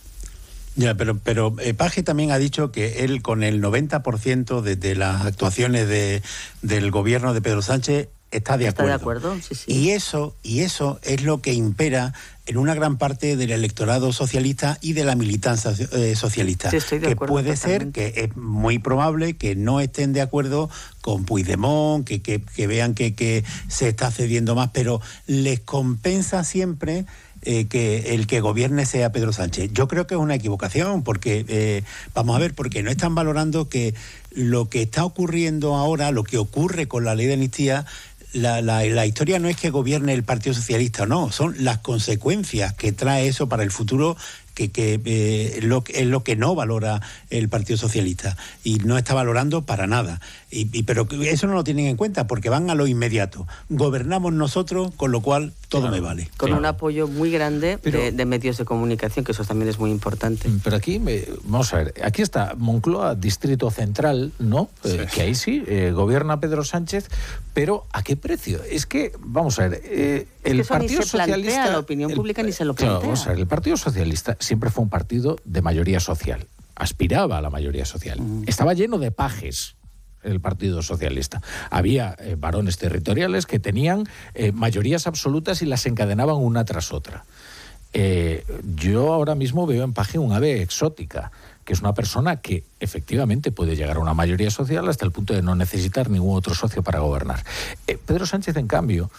[0.75, 5.27] Ya, pero, pero Paje también ha dicho que él con el 90% de, de las
[5.27, 6.23] actuaciones de,
[6.63, 9.30] del gobierno de Pedro Sánchez está de ¿Está acuerdo.
[9.30, 9.41] de acuerdo?
[9.41, 9.72] Sí, sí.
[9.72, 12.14] Y eso, y eso es lo que impera
[12.45, 16.72] en una gran parte del electorado socialista y de la militancia eh, socialista.
[16.72, 20.22] Sí, estoy de que acuerdo puede ser que es muy probable que no estén de
[20.22, 20.69] acuerdo
[21.01, 26.43] con Puigdemont, que, que, que vean que, que se está cediendo más, pero les compensa
[26.43, 27.06] siempre
[27.41, 29.72] eh, que el que gobierne sea Pedro Sánchez.
[29.72, 31.83] Yo creo que es una equivocación, porque, eh,
[32.14, 33.93] vamos a ver, porque no están valorando que
[34.32, 37.85] lo que está ocurriendo ahora, lo que ocurre con la ley de amnistía,
[38.33, 42.74] la, la- la historia no es que gobierne el Partido Socialista no, son las consecuencias
[42.74, 44.16] que trae eso para el futuro
[44.53, 45.59] que, que, eh,
[45.93, 50.19] es lo que no valora el Partido Socialista y no está valorando para nada.
[50.51, 53.47] Y, y- pero eso no lo tienen en cuenta porque van a lo inmediato.
[53.69, 56.29] Gobernamos nosotros, con lo cual todo me vale.
[56.37, 59.91] Con un apoyo muy grande de, de medios de comunicación, que eso también es muy
[59.91, 60.49] importante.
[60.63, 64.69] Pero aquí, me- vamos a ver, aquí está Moncloa, Distrito Central, ¿no?
[64.83, 67.09] Eh, que ahí sí, eh, gobierna Pedro Sánchez,
[67.53, 68.61] pero ¿a qué precio?
[68.63, 71.71] Es que, vamos a ver, eh, Es el que eso ni Partido se plantea, Socialista...
[71.71, 73.09] la opinión el- pública ni se lo Claro, plantea.
[73.09, 77.41] vamos a ver, el Partido Socialista siempre fue un partido de mayoría social, aspiraba a
[77.41, 79.75] la mayoría social, estaba lleno de pajes
[80.23, 81.41] el Partido Socialista.
[81.69, 87.25] Había eh, varones territoriales que tenían eh, mayorías absolutas y las encadenaban una tras otra.
[87.93, 91.31] Eh, yo ahora mismo veo en Paje un ave exótica,
[91.65, 95.33] que es una persona que efectivamente puede llegar a una mayoría social hasta el punto
[95.33, 97.43] de no necesitar ningún otro socio para gobernar.
[98.06, 99.09] Pedro Sánchez, en cambio,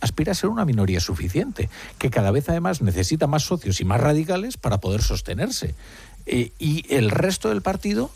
[0.00, 4.00] aspira a ser una minoría suficiente, que cada vez además necesita más socios y más
[4.00, 5.74] radicales para poder sostenerse.
[6.26, 8.10] Y el resto del partido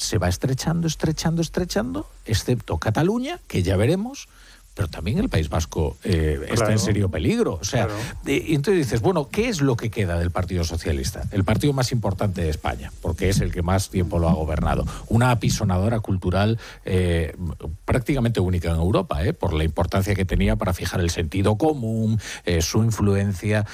[0.00, 4.28] se va estrechando, estrechando, estrechando, excepto Cataluña, que ya veremos,
[4.74, 7.58] pero también el País Vasco eh, está en serio peligro.
[7.60, 7.86] O sea,
[8.24, 11.24] y entonces dices, bueno, ¿qué es lo que queda del Partido Socialista?
[11.32, 14.86] El partido más importante de España, porque es el que más tiempo lo ha gobernado.
[15.08, 17.36] Una apisonadora cultural eh,
[17.84, 22.18] prácticamente única en Europa, eh, por la importancia que tenía para fijar el sentido común,
[22.60, 23.66] su influencia.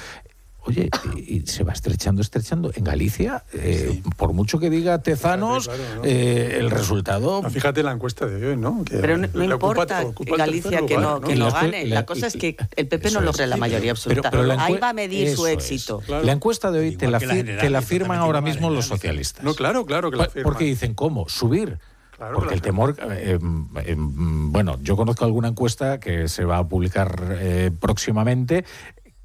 [0.67, 2.71] Oye, y, se va estrechando, estrechando.
[2.75, 6.05] En Galicia, eh, por mucho que diga Tezanos, Fíjate, claro, ¿no?
[6.05, 7.41] eh, el resultado...
[7.41, 8.83] No, fíjate la encuesta de hoy, ¿no?
[8.83, 11.85] Que Pero no, no le ocupa- importa ocupa Galicia que no, que la- gane.
[11.85, 13.49] la- La cosa es que el PP no logre es.
[13.49, 14.29] la mayoría absoluta.
[14.29, 16.01] pero la Ahí va a medir su éxito.
[16.07, 19.43] La encuesta de hoy te la, general, te la firman ahora mismo los socialistas.
[19.45, 20.51] No, claro, claro que la Pa- firman.
[20.51, 21.29] Porque dicen, ¿cómo?
[21.29, 21.79] Subir.
[22.17, 23.37] Claro Porque que el temor, eh,
[23.85, 28.65] eh, bueno, yo conozco alguna encuesta que se va a publicar eh, próximamente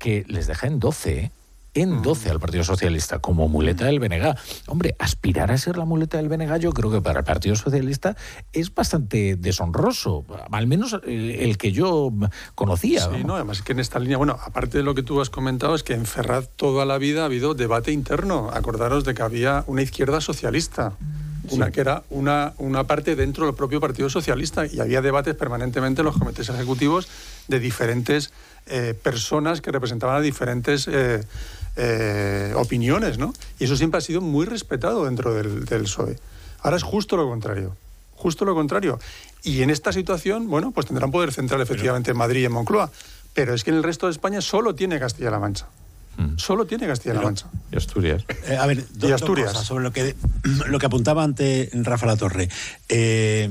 [0.02, 1.31] que les deja en 12, ¿eh?
[1.74, 4.34] en 12 al Partido Socialista como muleta del BNG.
[4.66, 8.16] Hombre, aspirar a ser la muleta del BNG yo creo que para el Partido Socialista
[8.52, 12.12] es bastante deshonroso, al menos eh, el que yo
[12.56, 13.02] conocía.
[13.02, 15.31] Sí, no, además es que en esta línea, bueno, aparte de lo que tú has
[15.31, 18.50] comentado, es que en Ferraz toda la vida ha habido debate interno.
[18.52, 20.94] Acordaros de que había una izquierda socialista,
[21.50, 26.00] una que era una, una parte dentro del propio Partido Socialista, y había debates permanentemente
[26.00, 27.06] en los comités ejecutivos
[27.47, 28.32] de diferentes
[28.66, 31.24] eh, personas que representaban a diferentes eh,
[31.76, 33.32] eh, opiniones, ¿no?
[33.58, 36.18] Y eso siempre ha sido muy respetado dentro del, del PSOE.
[36.60, 37.76] Ahora es justo lo contrario,
[38.15, 38.99] justo lo contrario.
[39.42, 42.91] Y en esta situación, bueno, pues tendrán poder central efectivamente en Madrid y en Moncloa,
[43.34, 45.66] pero es que en el resto de España solo tiene Castilla-La Mancha.
[46.36, 47.47] Solo tiene Castilla-La Mancha.
[47.73, 48.24] Y Asturias.
[48.47, 49.47] Eh, a ver, dos, Y Asturias.
[49.47, 50.15] dos cosas sobre lo que,
[50.68, 52.49] lo que apuntaba antes Rafa La Torre.
[52.89, 53.50] Eh,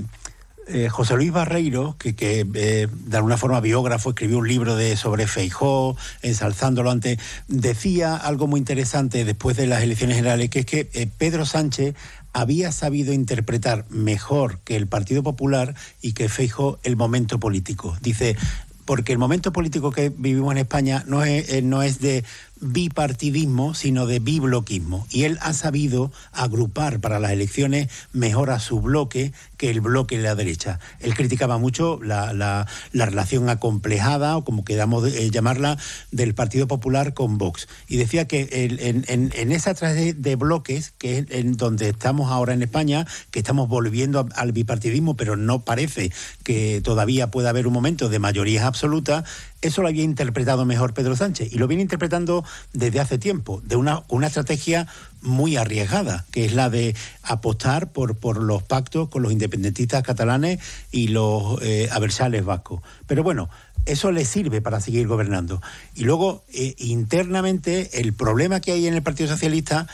[0.74, 5.98] eh, José Luis Barreiro, que, eh, de alguna forma biógrafo, escribió un libro sobre Feijó,
[6.22, 11.10] ensalzándolo antes, decía algo muy interesante después de las elecciones generales, que es que eh,
[11.18, 11.96] Pedro Sánchez
[12.34, 17.98] había sabido interpretar mejor que el Partido Popular y que Feijó el momento político.
[18.02, 18.38] Dice,
[18.86, 22.24] porque el momento político que vivimos en España no es, no es de
[22.62, 25.08] bipartidismo, sino de bibloquismo.
[25.10, 30.18] Y él ha sabido agrupar para las elecciones mejor a su bloque que el bloque
[30.18, 30.80] de la derecha.
[31.00, 35.78] Él criticaba mucho la, la- la relación acomplejada, o como queramos eh, llamarla,
[36.12, 37.68] del Partido Popular con Vox.
[37.88, 42.62] Y decía que en, esa traje de bloques, que es en donde estamos ahora en
[42.62, 46.12] España, que estamos volviendo al bipartidismo, pero no parece
[46.44, 49.24] que todavía pueda haber un momento de mayorías absolutas,
[49.62, 53.76] eso lo había interpretado mejor Pedro Sánchez y lo viene interpretando desde hace tiempo, de
[53.76, 54.88] una, una estrategia
[55.22, 60.60] muy arriesgada, que es la de apostar por, por los pactos con los independentistas catalanes
[60.92, 62.82] y los eh, aversales vascos.
[63.06, 63.50] Pero bueno,
[63.86, 65.62] eso le sirve para seguir gobernando.
[65.96, 69.88] Y luego, eh, internamente, el problema que hay en el Partido Socialista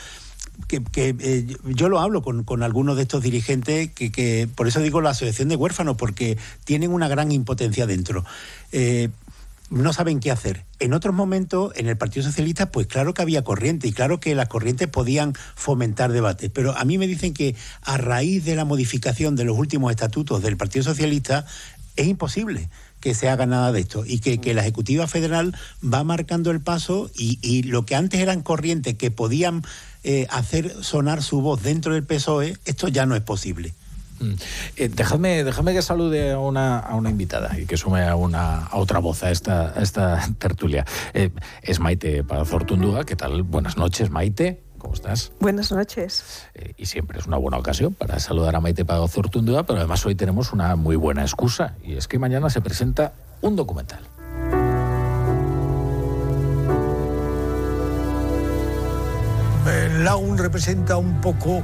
[0.67, 4.81] que, eh, yo lo hablo con, con algunos de estos dirigentes que, que por eso
[4.81, 8.25] digo la asociación de huérfanos porque tienen una gran impotencia dentro
[8.71, 9.09] Eh,
[9.69, 10.65] no saben qué hacer.
[10.79, 14.35] En otros momentos, en el Partido Socialista, pues claro que había corriente y claro que
[14.35, 16.49] las corrientes podían fomentar debate.
[16.49, 20.41] Pero a mí me dicen que a raíz de la modificación de los últimos estatutos
[20.41, 21.45] del Partido Socialista,
[21.95, 26.03] es imposible que se haga nada de esto y que, que la Ejecutiva Federal va
[26.03, 29.63] marcando el paso y, y lo que antes eran corrientes que podían
[30.03, 33.73] eh, hacer sonar su voz dentro del PSOE, esto ya no es posible.
[34.19, 34.33] Mm.
[34.77, 38.65] Eh, dejadme, dejadme que salude a una, a una invitada y que sume a, una,
[38.65, 40.85] a otra voz a esta, a esta tertulia.
[41.13, 41.29] Eh,
[41.61, 43.05] es Maite Pazortundúa.
[43.05, 43.43] ¿Qué tal?
[43.43, 44.61] Buenas noches, Maite.
[44.77, 45.31] ¿Cómo estás?
[45.39, 46.45] Buenas noches.
[46.53, 50.15] Eh, y siempre es una buena ocasión para saludar a Maite Pazortundúa, pero además hoy
[50.15, 54.01] tenemos una muy buena excusa y es que mañana se presenta un documental.
[59.67, 61.61] El Lagun representa un poco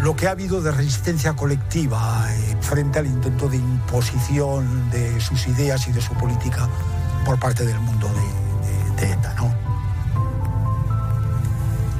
[0.00, 5.46] lo que ha habido de resistencia colectiva eh, frente al intento de imposición de sus
[5.46, 6.68] ideas y de su política
[7.24, 9.52] por parte del mundo de, de- de ETA, ¿no?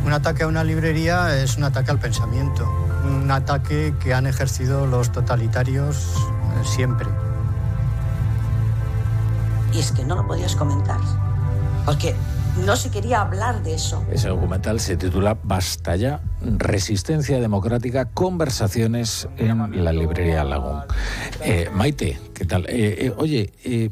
[0.05, 2.69] Un ataque a una librería es un ataque al pensamiento,
[3.05, 7.07] un ataque que han ejercido los totalitarios eh, siempre.
[9.73, 10.99] Y es que no lo podías comentar,
[11.87, 12.17] porque
[12.59, 14.05] no se quería hablar de eso.
[14.11, 20.81] Ese documental se titula Basta ya, Resistencia Democrática, Conversaciones en la librería Lagún.
[21.41, 22.67] Eh, Maite, ¿qué tal?
[22.69, 23.91] Eh, eh, oye, eh,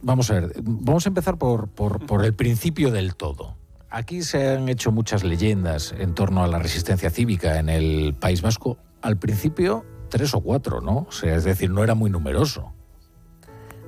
[0.00, 3.56] vamos a ver, vamos a empezar por, por, por el principio del todo.
[3.90, 8.40] Aquí se han hecho muchas leyendas en torno a la resistencia cívica en el País
[8.40, 8.78] Vasco.
[9.02, 11.06] Al principio, tres o cuatro, ¿no?
[11.08, 12.72] O sea, es decir, no era muy numeroso.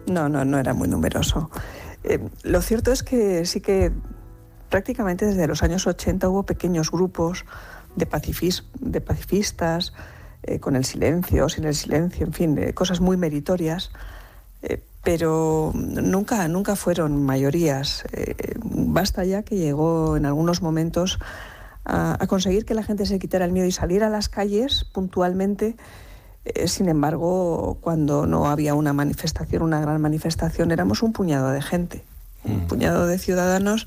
[0.06, 1.50] No, no, no era muy numeroso.
[2.04, 3.90] Eh, lo cierto es que sí que
[4.68, 7.44] prácticamente desde los años 80 hubo pequeños grupos
[7.96, 9.92] de, pacifis- de pacifistas,
[10.42, 13.90] eh, con el silencio, sin el silencio, en fin, de cosas muy meritorias,
[14.62, 18.04] eh, pero nunca, nunca fueron mayorías.
[18.12, 21.18] Eh, basta ya que llegó en algunos momentos
[21.84, 24.84] a, a conseguir que la gente se quitara el miedo y saliera a las calles
[24.92, 25.76] puntualmente.
[26.44, 31.62] Eh, sin embargo, cuando no había una manifestación, una gran manifestación, éramos un puñado de
[31.62, 32.04] gente,
[32.44, 33.86] un puñado de ciudadanos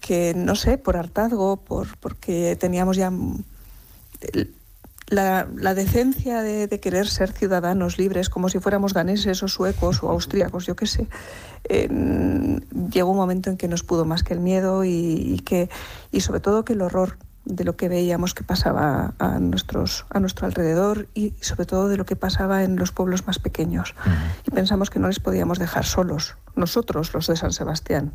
[0.00, 3.10] que, no sé, por hartazgo, por, porque teníamos ya
[4.32, 4.54] el-
[5.08, 10.02] la, la decencia de, de querer ser ciudadanos libres, como si fuéramos daneses o suecos
[10.02, 11.06] o austríacos, yo qué sé.
[11.68, 11.88] eh,
[12.90, 15.68] llegó un momento en que nos pudo más que el miedo y, y que,
[16.12, 20.20] y sobre todo que el horror de lo que veíamos que pasaba a, nuestros, a
[20.20, 23.94] nuestro alrededor y sobre todo de lo que pasaba en los pueblos más pequeños.
[24.46, 28.12] Y pensamos que no les podíamos dejar solos, nosotros, los de San Sebastián,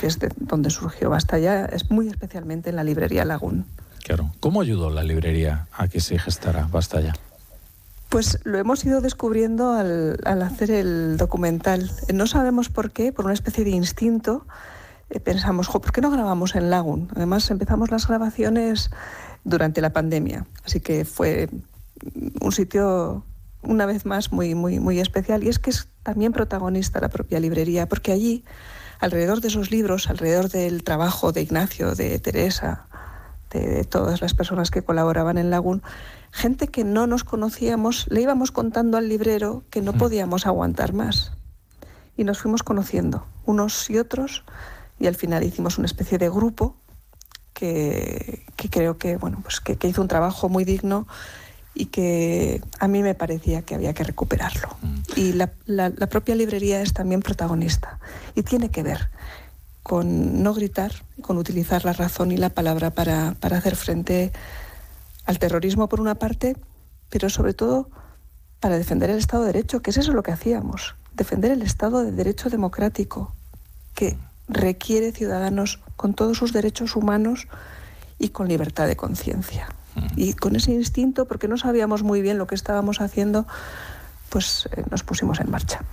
[0.00, 3.66] que es de donde surgió Basta ya, es muy especialmente en la librería Lagún.
[4.02, 4.32] Claro.
[4.40, 7.14] ¿Cómo ayudó la librería a que se gestara Basta ya?
[8.08, 11.90] Pues lo hemos ido descubriendo al, al hacer el documental.
[12.12, 14.46] No sabemos por qué, por una especie de instinto,
[15.20, 17.08] pensamos, "Jo, ¿por qué no grabamos en Lagun?
[17.14, 18.90] Además, empezamos las grabaciones
[19.44, 21.48] durante la pandemia, así que fue
[22.40, 23.24] un sitio,
[23.62, 25.44] una vez más, muy, muy, muy especial.
[25.44, 28.44] Y es que es también protagonista la propia librería, porque allí,
[29.00, 32.86] alrededor de esos libros, alrededor del trabajo de Ignacio, de Teresa,
[33.50, 35.82] de, de todas las personas que colaboraban en Lagun,
[36.30, 41.32] gente que no nos conocíamos, le íbamos contando al librero que no podíamos aguantar más.
[42.16, 44.44] Y nos fuimos conociendo, unos y otros,
[44.98, 46.76] y al final hicimos una especie de grupo
[47.52, 51.06] que, creo que, bueno, pues que, hizo un trabajo muy digno
[51.74, 54.76] y que a mí me parecía que había que recuperarlo.
[54.82, 54.94] Mm.
[55.16, 55.48] Y la,
[56.10, 57.98] propia librería es también protagonista
[58.34, 59.10] y tiene que ver
[59.82, 64.32] con no gritar, con utilizar la razón y la palabra para, para hacer frente
[65.26, 66.56] al terrorismo por una parte,
[67.10, 67.90] pero sobre todo
[68.60, 72.02] para defender el Estado de Derecho, que es eso lo que hacíamos, defender el Estado
[72.02, 73.34] de Derecho democrático,
[73.94, 74.16] que
[74.48, 77.48] requiere ciudadanos con todos sus derechos humanos
[78.18, 79.68] y con libertad de conciencia.
[80.16, 83.46] Y con ese instinto, porque no sabíamos muy bien lo que estábamos haciendo,
[84.28, 85.84] pues eh, nos pusimos en marcha.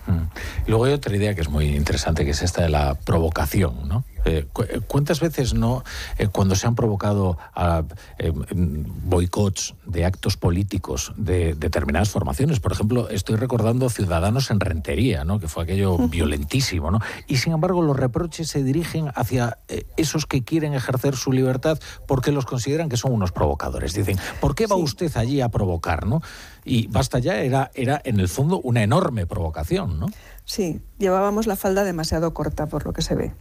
[0.65, 4.03] Luego hay otra idea que es muy interesante, que es esta de la provocación, ¿no?
[4.25, 5.83] Eh, eh, ¿Cuántas veces no,
[6.17, 7.83] eh, cuando se han provocado a,
[9.05, 15.39] boicots de actos políticos de determinadas formaciones, por ejemplo, estoy recordando Ciudadanos en Rentería, ¿no?
[15.39, 16.99] que fue aquello violentísimo, ¿no?
[17.27, 19.59] y sin embargo los reproches se dirigen hacia
[19.97, 23.93] esos que quieren ejercer su libertad porque los consideran que son unos provocadores.
[23.93, 26.05] Dicen, ¿por qué va usted allí a provocar?
[26.05, 26.21] ¿no?
[26.63, 29.99] Y basta ya, era, era en el fondo una enorme provocación.
[29.99, 30.07] ¿no?
[30.45, 33.33] Sí, llevábamos la falda demasiado corta por lo que se ve.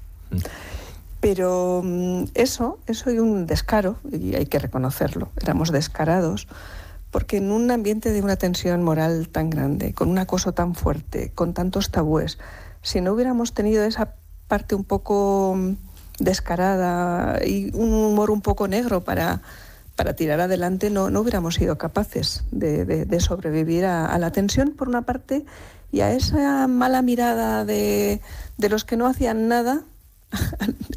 [1.21, 6.49] Pero mm, eso, eso y un descaro, y hay que reconocerlo, éramos descarados,
[7.11, 11.31] porque en un ambiente de una tensión moral tan grande, con un acoso tan fuerte,
[11.35, 12.39] con tantos tabúes,
[12.83, 14.15] si no hubiéramos tenido esa
[14.49, 15.73] parte un poco mm,
[16.21, 19.43] descarada y un humor un poco negro para,
[19.97, 25.03] para tirar adelante, no, no hubiéramos sido capaces de, sobrevivir a, la tensión, por una
[25.03, 25.45] parte,
[25.93, 28.23] y a esa mala mirada de,
[28.57, 29.83] de los que no hacían nada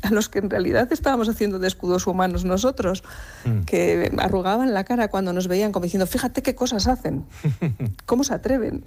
[0.02, 3.03] a los que en realidad estábamos haciendo de escudos humanos nosotros,
[3.45, 3.62] mm.
[3.62, 7.26] que arrugaban la cara cuando nos veían como diciendo, fíjate qué cosas hacen,
[8.06, 8.84] cómo se atreven.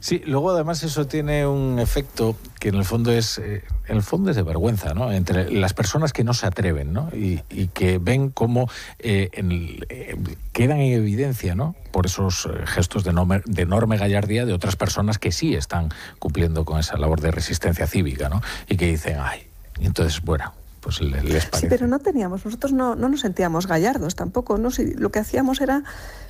[0.00, 4.02] Sí, luego además eso tiene un efecto que en el fondo es, eh, en el
[4.02, 5.12] fondo es de vergüenza, ¿no?
[5.12, 7.10] Entre las personas que no se atreven, ¿no?
[7.12, 7.42] Y,
[7.74, 10.16] que ven cómo eh, eh,
[10.52, 11.74] quedan en evidencia, ¿no?
[11.92, 16.64] Por esos gestos de enorme, de enorme gallardía de otras personas que sí están cumpliendo
[16.64, 18.40] con esa labor de resistencia cívica, ¿no?
[18.68, 19.46] Y que dicen, ay,
[19.78, 21.48] y entonces, bueno, pues les.
[21.52, 24.70] Sí, pero no teníamos, nosotros no, no nos sentíamos gallardos tampoco, ¿no?
[24.70, 25.82] Si lo que hacíamos era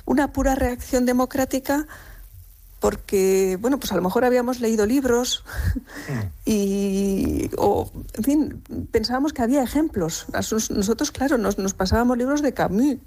[0.05, 1.87] una pura reacción democrática
[2.79, 5.43] porque, bueno, pues a lo mejor habíamos leído libros
[6.45, 10.27] y, o, en fin, pensábamos que había ejemplos.
[10.31, 12.97] Nosotros, claro, nos, nos pasábamos libros de Camus,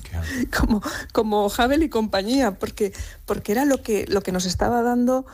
[0.58, 0.82] como,
[1.12, 2.92] como Havel y compañía, porque,
[3.26, 5.26] porque era lo que, lo que nos estaba dando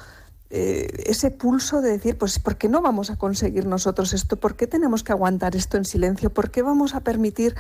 [0.51, 4.37] eh, ese pulso de decir, pues, ¿por qué no vamos a conseguir nosotros esto?
[4.37, 6.31] ¿Por qué tenemos que aguantar esto en silencio?
[6.31, 7.55] ¿Por qué vamos a permitir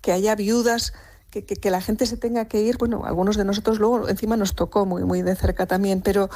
[0.00, 0.92] que haya viudas?
[1.40, 4.84] Que, la gente se tenga que ir, bueno, algunos de nosotros luego encima nos tocó
[4.84, 6.28] muy, muy de cerca también, pero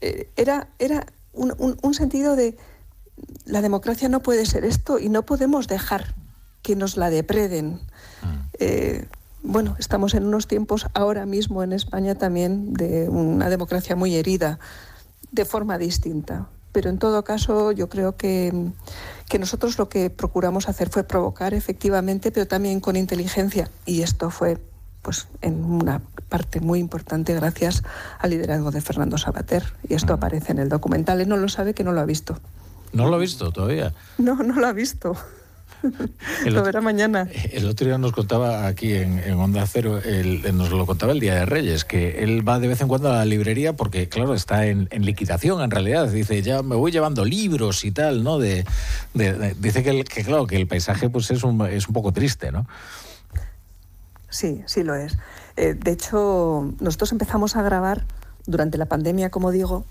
[0.00, 2.56] eh, era, era un, sentido de
[3.44, 6.14] la democracia no puede ser esto y no podemos dejar
[6.62, 7.80] que nos la depreden.
[8.22, 8.40] Mm.
[8.58, 9.06] Eh,
[9.44, 14.58] bueno, estamos en unos tiempos ahora mismo en España también de una democracia muy herida,
[15.30, 16.48] de forma distinta.
[16.72, 18.70] Pero en todo caso yo creo que,
[19.28, 23.70] que nosotros lo que procuramos hacer fue provocar efectivamente, pero también con inteligencia.
[23.86, 24.58] Y esto fue
[25.02, 27.82] pues en una parte muy importante gracias
[28.18, 29.64] al liderazgo de Fernando Sabater.
[29.88, 31.20] Y esto aparece en el documental.
[31.20, 32.38] Él no lo sabe que no lo ha visto.
[32.92, 33.92] ¿No lo ha visto todavía?
[34.18, 35.16] No, no lo ha visto.
[36.46, 37.28] lo verá mañana.
[37.50, 40.00] El otro día nos contaba aquí en, Onda Cero,
[40.52, 43.16] nos lo contaba el Día de Reyes, que él va de vez en cuando a
[43.16, 46.08] la librería porque, claro, está en, liquidación en realidad.
[46.08, 48.38] Dice, ya me voy llevando libros y tal, ¿no?
[48.38, 48.64] De,
[49.58, 52.66] dice que, claro, que el paisaje pues es un, es un poco triste, ¿no?
[54.28, 55.18] Sí, sí lo es.
[55.56, 58.04] Eh, de hecho, nosotros empezamos a grabar
[58.46, 59.84] durante la pandemia, como digo,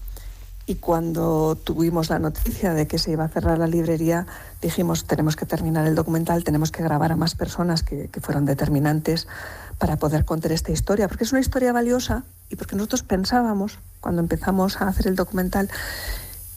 [0.65, 4.27] y cuando tuvimos la noticia de que se iba a cerrar la librería,
[4.61, 9.27] dijimos, tenemos que terminar el documental, tenemos que grabar a más personas que, fueron determinantes
[9.79, 14.21] para poder contar esta historia, porque es una historia valiosa y porque nosotros pensábamos, cuando
[14.21, 15.69] empezamos a hacer el documental,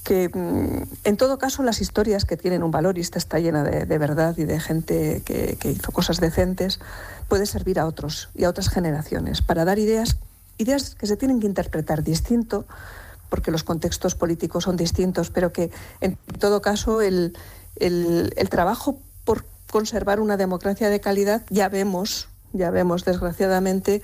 [0.05, 3.65] que mm, en todo caso las historias que tienen un valor y esta está llena
[3.65, 6.79] de, verdad y de gente que, que, hizo cosas decentes,
[7.27, 10.19] puede servir a otros y a otras generaciones para dar ideas,
[10.59, 12.67] ideas que se tienen que interpretar distinto
[13.35, 17.37] porque los contextos políticos son distintos, pero que en todo caso el,
[18.49, 24.03] trabajo por conservar una democracia de calidad ya vemos, ya vemos desgraciadamente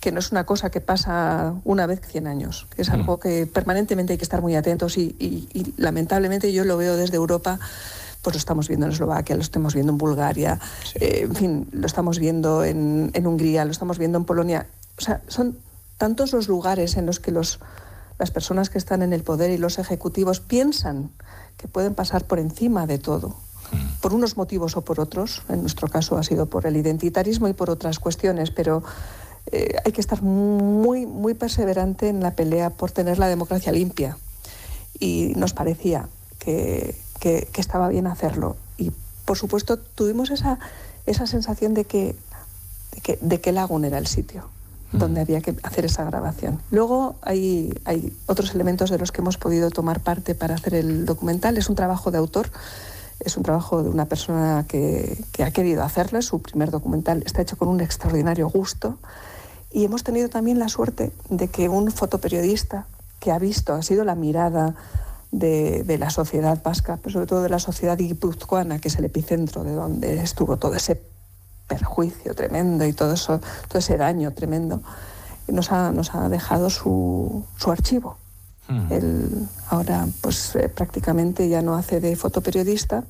[0.00, 2.94] que no es una cosa que pasa una vez 100 años, que es mm.
[2.94, 5.46] algo que permanentemente hay que estar muy atentos y,
[5.76, 7.60] lamentablemente yo lo veo desde Europa
[8.20, 10.58] pues lo estamos viendo en Eslovaquia, lo estamos viendo en Bulgaria,
[10.96, 14.66] eh, en fin, lo estamos viendo en, en, Hungría, lo estamos viendo en Polonia.
[14.98, 15.58] O sea, son
[15.98, 17.60] tantos los lugares en los que los
[18.22, 21.10] las personas que están en el poder y los ejecutivos piensan
[21.56, 23.34] que pueden pasar por encima de todo,
[24.00, 25.42] por unos motivos o por otros.
[25.48, 28.84] En nuestro caso ha sido por el identitarismo y por otras cuestiones, pero
[29.50, 34.16] eh, hay que estar muy, muy perseverante en la pelea por tener la democracia limpia.
[35.00, 38.54] Y nos parecía que, que, estaba bien hacerlo.
[38.78, 38.92] Y
[39.24, 40.60] por supuesto tuvimos esa,
[41.06, 42.14] esa sensación de que,
[42.94, 44.48] de que, de que Lagun era el sitio
[44.92, 46.60] donde había que hacer esa grabación.
[46.70, 51.06] Luego hay, hay otros elementos de los que hemos podido tomar parte para hacer el
[51.06, 51.56] documental.
[51.56, 52.50] Es un trabajo de autor,
[53.20, 57.42] es un trabajo de una persona que, que ha querido hacerlo, su primer documental está
[57.42, 58.98] hecho con un extraordinario gusto.
[59.70, 62.86] Y hemos tenido también la suerte de que un fotoperiodista
[63.20, 64.74] que ha visto, ha sido la mirada
[65.30, 69.06] de, de, la sociedad vasca, pero sobre todo de la sociedad guipuzcoana, que es el
[69.06, 71.00] epicentro de donde estuvo todo ese
[71.66, 74.82] perjuicio tremendo y todo eso, todo ese daño tremendo,
[75.48, 78.16] nos ha, nos ha dejado su, su archivo.
[78.68, 78.92] Hmm.
[78.92, 83.04] Él ahora pues eh, prácticamente ya no hace de fotoperiodista,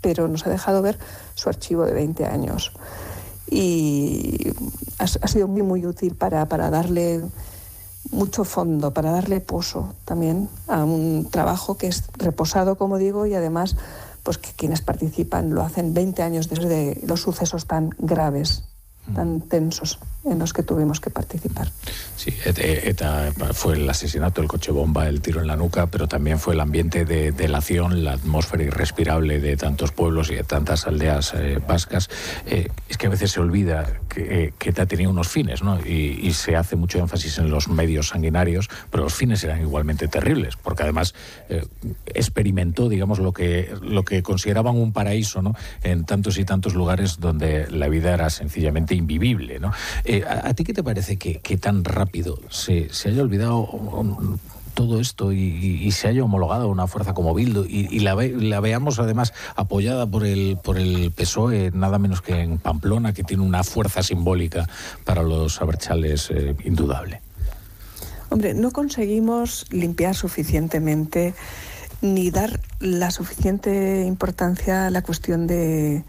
[0.00, 0.98] pero nos ha dejado ver
[1.34, 2.72] su archivo de 20 años.
[3.50, 4.52] Y
[4.98, 7.22] ha, ha sido muy, muy útil para, para darle
[8.10, 13.34] mucho fondo, para darle pozo también a un trabajo que es reposado, como digo, y
[13.34, 13.76] además
[14.28, 18.62] pues que quienes participan lo hacen 20 años desde los sucesos tan graves
[19.14, 21.68] tan tensos en los que tuvimos que participar.
[22.16, 26.38] Sí, ETA fue el asesinato, el coche bomba, el tiro en la nuca, pero también
[26.38, 31.32] fue el ambiente de delación, la atmósfera irrespirable de tantos pueblos y de tantas aldeas
[31.34, 32.10] eh, vascas.
[32.46, 35.78] Eh, es que a veces se olvida que, eh, ETA tenía unos fines, ¿no?
[35.80, 40.56] Y, se hace mucho énfasis en los medios sanguinarios, pero los fines eran igualmente terribles,
[40.56, 41.14] porque además
[42.04, 45.54] experimentó, digamos, lo que, lo que consideraban un paraíso, ¿no?
[45.82, 49.58] En tantos y tantos lugares donde la vida era sencillamente invivible.
[49.58, 49.72] ¿no?
[50.04, 53.68] Eh, ¿a, ti qué te parece que, tan rápido se, haya olvidado
[54.74, 60.06] todo esto y, se haya homologado una fuerza como Bildu y, la, veamos además apoyada
[60.06, 64.68] por el, por el PSOE, nada menos que en Pamplona, que tiene una fuerza simbólica
[65.04, 67.20] para los aberchales eh, indudable?
[68.30, 71.34] Hombre, no conseguimos limpiar suficientemente
[72.00, 76.04] ni dar la suficiente importancia a la cuestión de,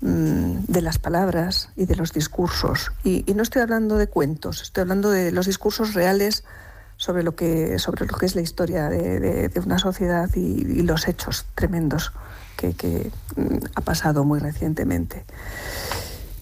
[0.00, 2.92] de las palabras y de los discursos.
[3.04, 6.44] Y, no estoy hablando de cuentos, estoy hablando de los discursos reales
[6.96, 11.46] sobre lo que, sobre lo que es la historia de, una sociedad y, los hechos
[11.54, 12.12] tremendos
[12.56, 15.24] que, mm, ha pasado muy recientemente.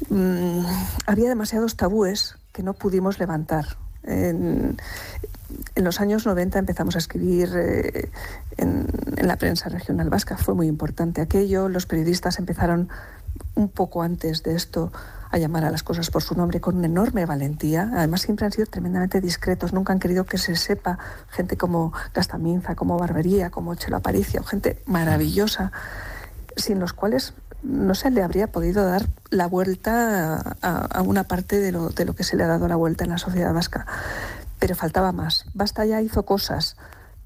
[0.08, 0.64] Mm,
[1.06, 3.76] había demasiados tabúes que no pudimos levantar.
[4.04, 4.76] En,
[5.74, 8.10] los años 90 empezamos a escribir eh,
[8.56, 10.36] en, en, la prensa regional vasca.
[10.36, 11.68] Fue muy importante aquello.
[11.68, 12.90] Los periodistas empezaron
[13.58, 14.92] un poco antes de esto
[15.30, 17.90] a llamar a las cosas por su nombre con una enorme valentía.
[17.94, 22.74] Además, siempre han sido tremendamente discretos, nunca han querido que se sepa gente como Gastaminza,
[22.74, 25.72] como Barbería, como Chelo Aparicio, gente maravillosa,
[26.56, 31.72] sin los cuales no se le habría podido dar la vuelta a, una parte de
[31.72, 33.86] lo, de lo que se le ha dado la vuelta en la sociedad vasca.
[34.60, 35.44] Pero faltaba más.
[35.54, 36.76] Basta ya hizo cosas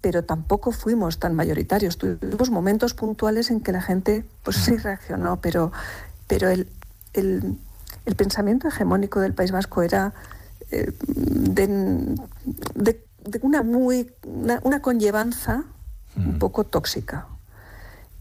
[0.02, 1.96] pero tampoco fuimos tan mayoritarios.
[1.96, 5.70] Tuvimos momentos puntuales en que la gente pues sí reaccionó, pero
[6.26, 6.68] pero el,
[7.12, 7.56] el,
[8.16, 10.12] pensamiento hegemónico del País Vasco era
[10.70, 12.16] eh, de,
[13.42, 15.64] una, muy, una, conllevanza
[16.16, 16.38] un mm.
[16.38, 17.26] poco tóxica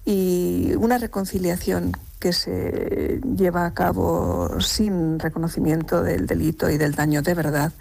[0.05, 7.21] y una reconciliación que se lleva a cabo sin reconocimiento del delito y del daño
[7.21, 7.71] de verdad,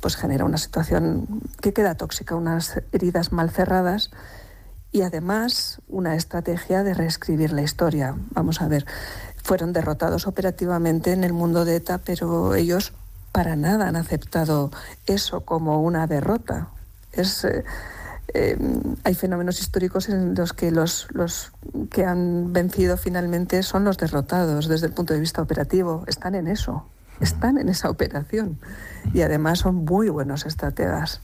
[0.00, 1.26] pues genera una situación
[1.60, 4.10] que queda tóxica, unas heridas mal cerradas
[4.92, 8.14] y además una estrategia de reescribir la historia.
[8.30, 8.86] Vamos a ver,
[9.48, 12.92] fueron derrotados operativamente en el mundo de ETA, pero ellos
[13.32, 14.70] para nada han aceptado
[15.06, 16.68] eso como una derrota.
[17.12, 17.64] Es, eh,
[18.34, 18.58] eh,
[19.04, 21.52] hay fenómenos históricos en los que los, los
[21.90, 26.04] que han vencido finalmente son los derrotados desde el punto de vista operativo.
[26.08, 26.84] Están en eso,
[27.18, 28.58] están en esa operación
[29.14, 31.22] y además son muy buenos estrategas.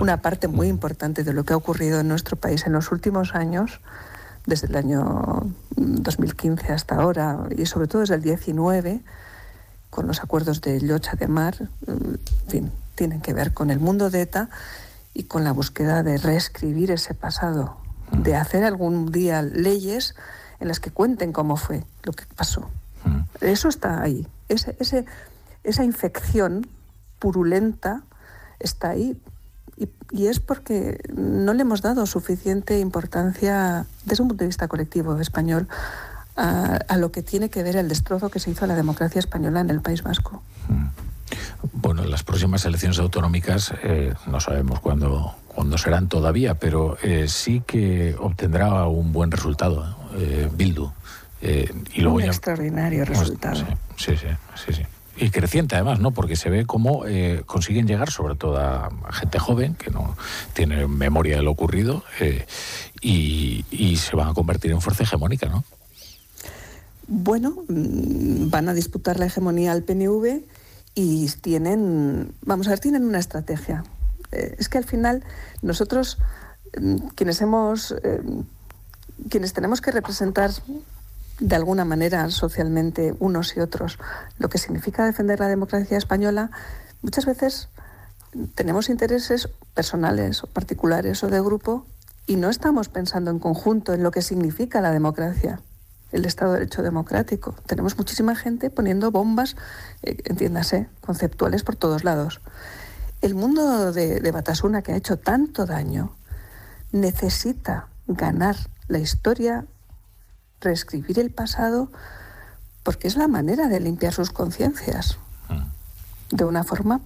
[0.00, 3.36] Una parte muy importante de lo que ha ocurrido en nuestro país en los últimos
[3.36, 3.80] años
[4.50, 5.46] desde el año
[5.76, 9.00] 2015 hasta ahora y sobre todo desde el 19
[9.90, 14.10] con los acuerdos de Llocha de Mar, en fin, tienen que ver con el mundo
[14.10, 14.50] de ETA
[15.14, 17.76] y con la búsqueda de reescribir ese pasado,
[18.12, 20.16] de hacer algún día leyes
[20.58, 22.68] en las que cuenten cómo fue lo que pasó.
[23.40, 24.26] Eso está ahí.
[24.48, 25.06] Ese, ese,
[25.62, 26.68] esa infección
[27.18, 28.02] purulenta
[28.58, 29.20] está ahí
[30.10, 35.18] y, es porque no le hemos dado suficiente importancia desde un punto de vista colectivo
[35.20, 35.68] español
[36.36, 39.60] a, lo que tiene que ver el destrozo que se hizo a la democracia española
[39.60, 40.42] en el País Vasco.
[41.72, 47.62] bueno, las próximas elecciones autonómicas eh, no sabemos cuándo, cuándo serán todavía, pero eh, sí
[47.66, 50.90] que obtendrá un buen resultado, eh, Bildu.
[51.42, 53.56] y luego un extraordinario resultado.
[53.96, 54.82] Sí, sí, sí, sí,
[55.20, 56.12] Y creciente además, ¿no?
[56.12, 57.04] Porque se ve cómo
[57.44, 60.16] consiguen llegar, sobre todo a gente joven que no
[60.54, 62.02] tiene memoria de lo ocurrido,
[63.00, 65.62] y, y se van a convertir en fuerza hegemónica, ¿no?
[67.12, 70.42] Bueno, mm, van a disputar la hegemonía al PNV
[70.94, 73.82] y tienen, vamos a ver, tienen una estrategia.
[74.30, 75.24] Eh, es que al final
[75.60, 76.18] nosotros,
[76.80, 78.22] mm, quienes hemos, eh,
[79.28, 80.52] quienes tenemos que representar
[81.40, 83.98] de alguna manera socialmente unos y otros
[84.38, 86.50] lo que significa defender la democracia española,
[87.02, 87.68] muchas veces
[88.54, 91.86] tenemos intereses personales o particulares o de grupo
[92.26, 95.60] y no estamos pensando en conjunto en lo que significa la democracia
[96.12, 97.54] el Estado de Derecho democrático.
[97.66, 99.56] Tenemos muchísima gente poniendo bombas,
[100.02, 102.40] eh, entiéndase, conceptuales por todos lados.
[103.20, 106.16] El mundo de, de Batasuna, que ha hecho tanto daño,
[106.92, 108.56] necesita ganar
[108.88, 109.66] la historia,
[110.60, 111.90] reescribir el pasado,
[112.82, 116.36] porque es la manera de limpiar sus conciencias mm.
[116.36, 117.00] de una forma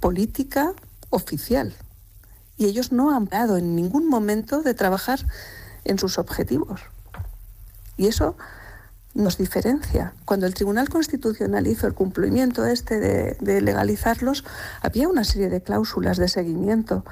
[0.00, 0.72] política
[1.10, 1.74] oficial.
[2.56, 5.20] Y ellos no han parado en ningún momento de trabajar
[5.84, 6.80] en sus objetivos.
[7.96, 8.36] Y eso
[9.14, 10.14] nos diferencia.
[10.24, 14.44] Cuando el Tribunal Constitucional hizo el cumplimiento este de, legalizarlos,
[14.82, 17.04] había una serie de cláusulas de seguimiento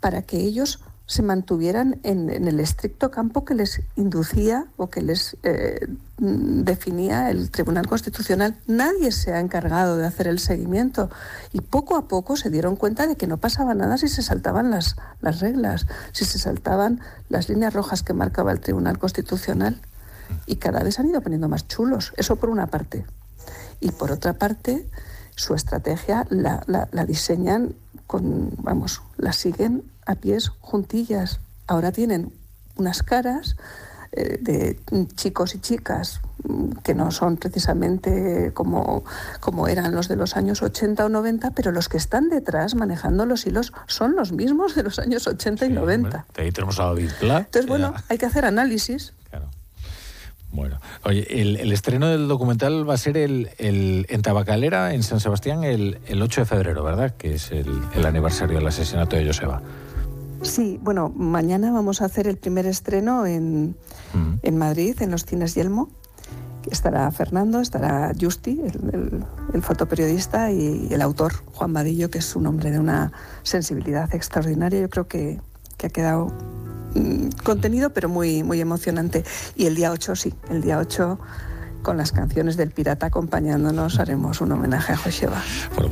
[0.00, 5.38] para que ellos se mantuvieran en, el estricto campo que les inducía o que les
[5.42, 5.88] eh,
[6.18, 8.58] definía el Tribunal Constitucional.
[8.66, 11.08] Nadie se ha encargado de hacer el seguimiento
[11.54, 14.70] y poco a poco se dieron cuenta de que no pasaba nada si se saltaban
[14.70, 19.80] las, las reglas, si se saltaban las líneas rojas que marcaba el Tribunal Constitucional
[20.44, 22.12] y cada vez han ido poniendo más chulos.
[22.18, 23.06] Eso por una parte.
[23.80, 24.86] Y por otra parte,
[25.38, 27.74] su estrategia la, diseñan
[28.06, 31.40] con, vamos, la siguen a pies juntillas.
[31.66, 32.32] Ahora tienen
[32.76, 33.56] unas caras
[34.10, 34.80] eh, de
[35.14, 39.04] chicos y chicas mm, que no son precisamente como,
[39.38, 43.24] como eran los de los años 80 o 90, pero los que están detrás manejando
[43.24, 46.26] los hilos son los mismos de los años 80 y 90.
[46.36, 47.38] ahí tenemos a David Pla.
[47.38, 49.14] Entonces, bueno, hay que hacer análisis.
[50.50, 55.62] Bueno, oye, el, estreno del documental va a ser el, en Tabacalera, en San Sebastián,
[55.62, 57.14] el, 8 de febrero, ¿verdad?
[57.16, 57.68] Que es el,
[58.04, 59.60] aniversario del asesinato de Joseba.
[60.42, 63.76] Sí, bueno, mañana vamos a hacer el primer estreno en,
[64.42, 65.90] en Madrid, en los Cines Yelmo.
[66.70, 68.60] Estará Fernando, estará Justi,
[69.52, 73.12] el, fotoperiodista, y el autor, Juan Vadillo, que es un hombre de una
[73.42, 74.80] sensibilidad extraordinaria.
[74.80, 75.40] Yo creo que,
[75.76, 76.32] que ha quedado
[76.94, 79.24] Mm, contenido, pero muy, muy emocionante.
[79.56, 81.18] Y el día 8, sí, el día 8
[81.82, 85.42] con las canciones del pirata acompañándonos haremos un homenaje a Joseba,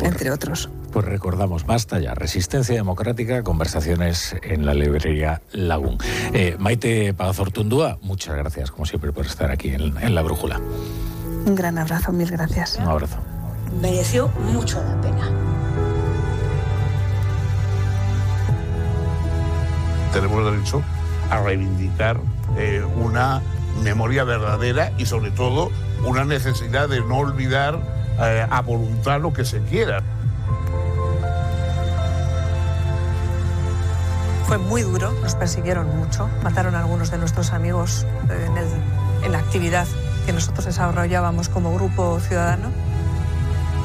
[0.00, 0.68] entre otros.
[0.92, 5.98] Pues recordamos, basta ya, Resistencia Democrática, conversaciones en la librería Lagún.
[6.32, 10.60] Eh, Maite Pazortundúa, muchas gracias, como siempre, por estar aquí en, en La Brújula.
[11.46, 12.76] Un gran abrazo, mil gracias.
[12.76, 13.18] Un abrazo.
[13.80, 15.30] Mereció mucho la pena.
[20.16, 20.82] Tenemos derecho
[21.30, 22.18] a reivindicar
[22.56, 23.42] eh, una
[23.82, 25.70] memoria verdadera y sobre todo
[26.06, 27.78] una necesidad de no olvidar
[28.18, 30.02] eh, a voluntad lo que se quiera.
[34.46, 39.32] Fue muy duro, nos persiguieron mucho, mataron a algunos de nuestros amigos eh, en, en
[39.32, 39.86] la actividad
[40.24, 42.70] que nosotros desarrollábamos como grupo ciudadano,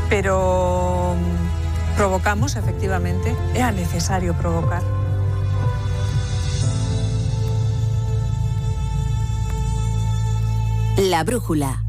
[0.10, 5.01] pero mm, provocamos efectivamente, era necesario provocar.
[10.98, 11.84] La brújula.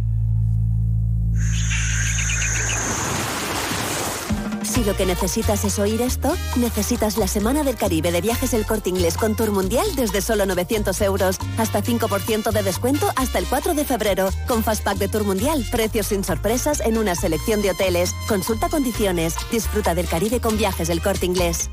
[4.62, 8.64] Si lo que necesitas es oír esto, necesitas la Semana del Caribe de Viajes El
[8.64, 11.38] Corte Inglés con Tour Mundial desde solo 900 euros.
[11.58, 14.30] Hasta 5% de descuento hasta el 4 de febrero.
[14.46, 18.14] Con Fastpack de Tour Mundial, precios sin sorpresas en una selección de hoteles.
[18.28, 19.34] Consulta condiciones.
[19.50, 21.70] Disfruta del Caribe con Viajes El Corte Inglés.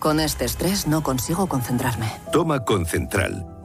[0.00, 2.10] Con este estrés no consigo concentrarme.
[2.32, 3.51] Toma Concentral.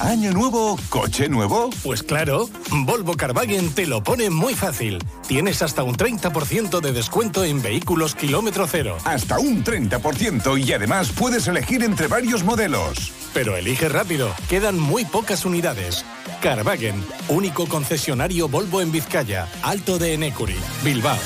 [0.00, 0.78] ¿Año nuevo?
[0.88, 1.70] ¿Coche nuevo?
[1.82, 4.98] Pues claro, Volvo Carvagen te lo pone muy fácil.
[5.28, 8.96] Tienes hasta un 30% de descuento en vehículos kilómetro cero.
[9.04, 13.12] Hasta un 30% y además puedes elegir entre varios modelos.
[13.34, 16.04] Pero elige rápido, quedan muy pocas unidades.
[16.40, 21.18] Carvagen, único concesionario Volvo en Vizcaya, Alto de Enecuri, Bilbao.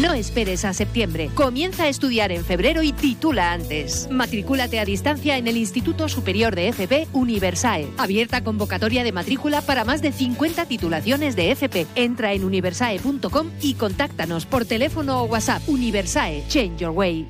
[0.00, 1.30] No esperes a septiembre.
[1.34, 4.08] Comienza a estudiar en febrero y titula antes.
[4.10, 7.86] Matricúlate a distancia en el Instituto Superior de FP Universae.
[7.98, 11.86] Abierta convocatoria de matrícula para más de 50 titulaciones de FP.
[11.96, 15.68] Entra en universae.com y contáctanos por teléfono o WhatsApp.
[15.68, 16.44] Universae.
[16.48, 17.26] Change your way.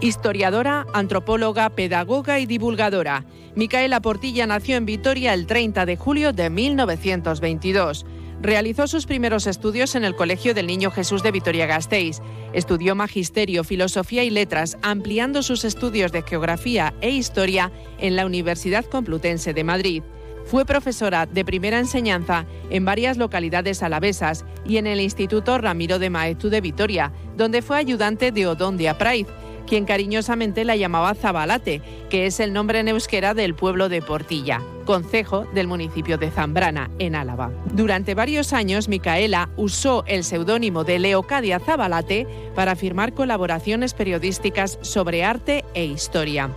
[0.00, 3.24] Historiadora, antropóloga, pedagoga y divulgadora.
[3.54, 8.04] Micaela Portilla nació en Vitoria el 30 de julio de 1922.
[8.44, 12.20] Realizó sus primeros estudios en el Colegio del Niño Jesús de Vitoria-Gasteiz.
[12.52, 18.84] Estudió magisterio, filosofía y letras, ampliando sus estudios de geografía e historia en la Universidad
[18.84, 20.02] Complutense de Madrid.
[20.44, 26.10] Fue profesora de primera enseñanza en varias localidades alavesas y en el Instituto Ramiro de
[26.10, 29.26] Maeztu de Vitoria, donde fue ayudante de Odón de Apraiz,
[29.66, 34.62] quien cariñosamente la llamaba Zabalate, que es el nombre en euskera del pueblo de Portilla,
[34.84, 37.50] concejo del municipio de Zambrana, en Álava.
[37.72, 45.24] Durante varios años, Micaela usó el seudónimo de Leocadia Zabalate para firmar colaboraciones periodísticas sobre
[45.24, 46.50] arte e historia.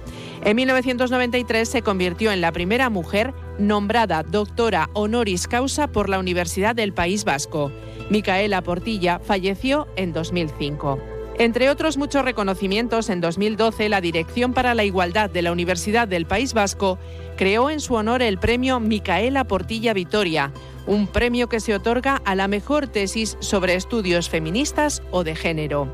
[0.44, 6.76] En 1993 se convirtió en la primera mujer nombrada doctora honoris causa por la Universidad
[6.76, 7.72] del País Vasco.
[8.10, 11.17] Micaela Portilla falleció en 2005.
[11.40, 16.26] Entre otros muchos reconocimientos, en 2012 la Dirección para la Igualdad de la Universidad del
[16.26, 16.98] País Vasco
[17.36, 20.52] creó en su honor el premio Micaela Portilla Vitoria,
[20.88, 25.94] un premio que se otorga a la mejor tesis sobre estudios feministas o de género.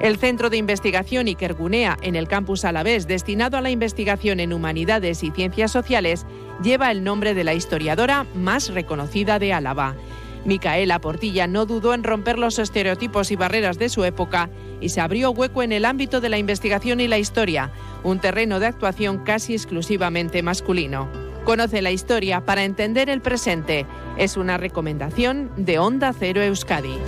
[0.00, 5.22] El Centro de Investigación Ikergunea en el campus Alavés, destinado a la investigación en humanidades
[5.22, 6.26] y ciencias sociales,
[6.62, 9.96] lleva el nombre de la historiadora más reconocida de Álava.
[10.44, 14.50] Micaela Portilla no dudó en romper los estereotipos y barreras de su época
[14.80, 17.70] y se abrió hueco en el ámbito de la investigación y la historia,
[18.02, 21.08] un terreno de actuación casi exclusivamente masculino.
[21.44, 23.86] Conoce la historia para entender el presente.
[24.16, 26.98] Es una recomendación de Onda Cero Euskadi.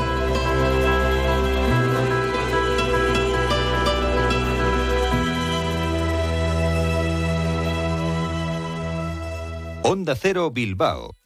[9.83, 11.26] Onda Cero Bilbao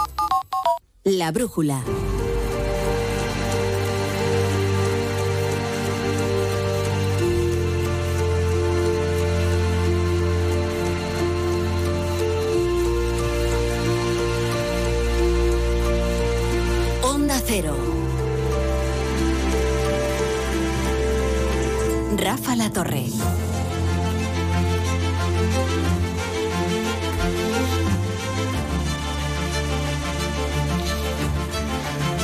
[1.03, 1.83] La brújula.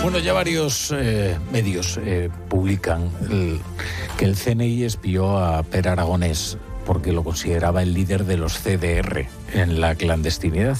[0.08, 3.11] Bueno, ya varios eh, medios eh, publican
[4.18, 9.26] que el CNI espió a Per Aragonés porque lo consideraba el líder de los CDR
[9.53, 10.77] en la clandestinidad.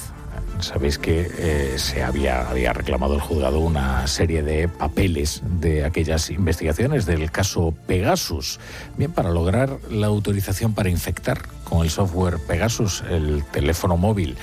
[0.62, 6.30] Sabéis que eh, se había, había reclamado el juzgado una serie de papeles de aquellas
[6.30, 8.62] investigaciones del caso Pegasus.
[8.96, 14.38] Bien, para lograr la autorización para infectar con el software Pegasus el teléfono móvil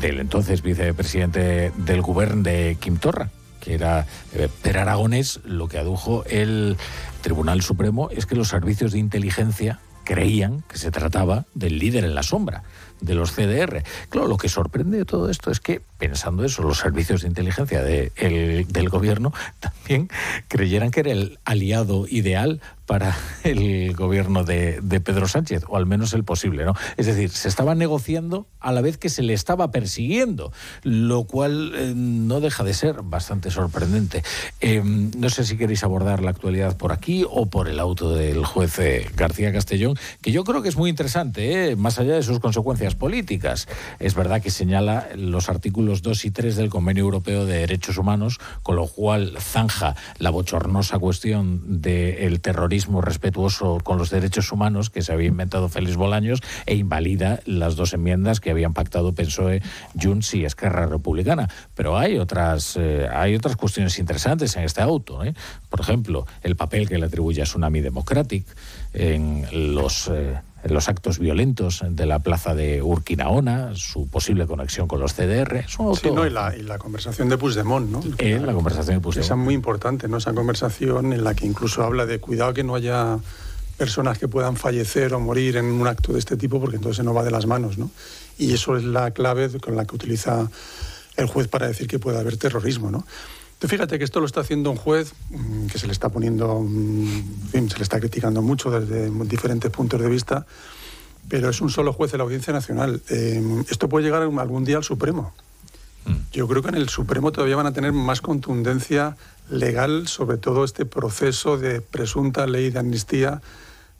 [0.00, 3.28] del entonces vicepresidente del gobierno de Kim Torra,
[3.60, 6.76] que era eh, Per Aragonés, lo que adujo el
[7.20, 12.14] Tribunal Supremo es que los servicios de inteligencia creían que se trataba del líder en
[12.14, 12.64] la sombra
[13.00, 13.84] de los CDR.
[14.08, 17.82] Claro, lo que sorprende de todo esto es que, pensando eso, los servicios de inteligencia
[17.82, 20.08] de el- del gobierno también
[20.48, 26.12] creyeran que era el aliado ideal para el gobierno de, Pedro Sánchez, o al menos
[26.12, 26.74] el posible, ¿no?
[26.96, 31.72] Es decir, se estaba negociando a la vez que se le estaba persiguiendo, lo cual
[31.76, 34.24] eh, no deja de ser bastante sorprendente.
[34.60, 38.44] Eh, no sé si queréis abordar la actualidad por aquí o por el auto del
[38.44, 42.40] juez eh, García Castellón, que yo creo que es muy interesante, más allá de sus
[42.40, 43.68] consecuencias políticas.
[44.00, 48.38] Es verdad que señala los artículos 2 y 3 del Convenio Europeo de Derechos Humanos,
[48.62, 55.02] con lo cual zanja la bochornosa cuestión del terrorismo respetuoso con los derechos humanos que
[55.02, 59.62] se había inventado Félix Bolaños e invalida las dos enmiendas que habían pactado PSOE,
[60.00, 61.48] Junts y Esquerra Republicana.
[61.74, 65.24] Pero hay otras, eh, hay otras cuestiones interesantes en este auto.
[65.24, 65.34] ¿eh?
[65.68, 68.46] Por ejemplo, el papel que le atribuye a Tsunami Democratic
[68.94, 70.08] en los...
[70.08, 75.56] eh, los actos violentos de la plaza de Urquinaona, su posible conexión con los CDR.
[75.56, 78.02] Es Sí, no, y, la, y la conversación de Puigdemont, ¿no?
[78.18, 79.24] Eh, la conversación de Puigdemont.
[79.24, 80.18] Esa muy importante, ¿no?
[80.18, 83.18] Esa conversación en la que incluso habla de cuidado que no haya
[83.78, 87.02] personas que puedan fallecer o morir en un acto de este tipo, porque entonces se
[87.02, 87.90] nos va de las manos, ¿no?
[88.36, 90.50] Y eso es la clave con la que utiliza
[91.16, 93.06] el juez para decir que puede haber terrorismo, ¿no?
[93.60, 97.68] Fíjate que esto lo está haciendo un juez mm, que se le está poniendo, mm,
[97.68, 100.46] se le está criticando mucho desde diferentes puntos de vista,
[101.28, 103.02] pero es un solo juez de la Audiencia Nacional.
[103.10, 105.32] Eh, esto puede llegar algún día al Supremo.
[106.32, 109.16] Yo creo que en el Supremo todavía van a tener más contundencia
[109.50, 113.42] legal sobre todo este proceso de presunta ley de amnistía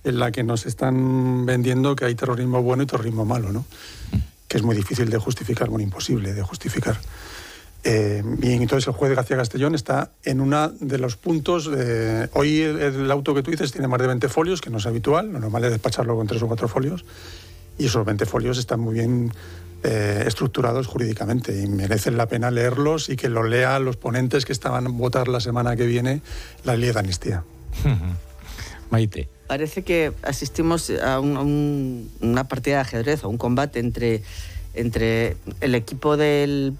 [0.04, 3.66] en la que nos están vendiendo que hay terrorismo bueno y terrorismo malo, ¿no?
[4.48, 6.98] Que es muy difícil de justificar, bueno, imposible de justificar.
[7.82, 11.70] Eh, y entonces el juez García Castellón está en uno de los puntos.
[11.70, 14.78] de- hoy el, el auto que tú dices tiene más de 20 folios, que no
[14.78, 17.04] es habitual, lo normal es despacharlo con tres o cuatro folios,
[17.78, 19.32] y esos 20 folios están muy bien
[19.82, 24.52] eh, estructurados jurídicamente y merecen la pena leerlos y que lo lean los ponentes que
[24.52, 26.20] estaban a votar la semana que viene
[26.64, 27.44] la ley de amnistía.
[28.90, 29.28] Maite.
[29.46, 34.22] Parece que asistimos a, un- a un- una partida de ajedrez, a un combate entre,
[34.74, 36.74] entre el equipo del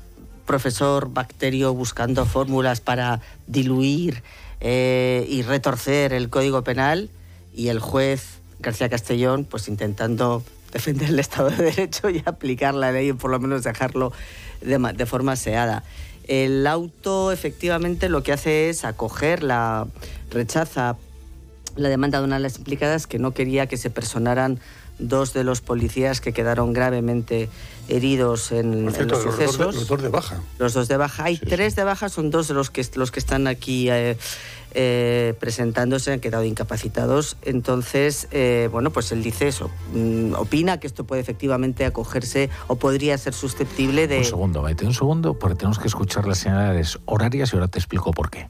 [0.51, 4.25] profesor Bacterio buscando fórmulas para diluir
[4.61, 7.09] eh, y retorcer el Código Penal
[7.55, 12.91] y el juez García Castellón pues intentando defender el Estado de Derecho y aplicar la
[12.91, 14.12] ley o por lo menos dejarlo
[14.61, 15.85] de, de forma aseada.
[16.27, 19.87] El auto efectivamente lo que hace es acoger la
[20.33, 20.97] rechaza
[21.77, 24.59] la demanda de una de las implicadas que no quería que se personaran
[25.01, 27.49] dos de los policías que quedaron gravemente
[27.89, 29.75] heridos en, Por en cierto, los los, dos de, sucesos.
[29.75, 30.41] los dos de baja.
[30.59, 31.25] Los dos de baja.
[31.25, 34.17] Hay tres de baja, son dos de los que, los que están aquí eh,
[34.75, 37.37] eh, presentándose, han quedado incapacitados.
[37.43, 39.70] Entonces, eh, bueno, pues él dice eso.
[39.95, 44.19] mm, opina que esto puede efectivamente acogerse o podría ser susceptible de...
[44.19, 47.79] Un segundo, Maite, un segundo, porque tenemos que escuchar las señales horarias y ahora te
[47.79, 48.49] explico por qué.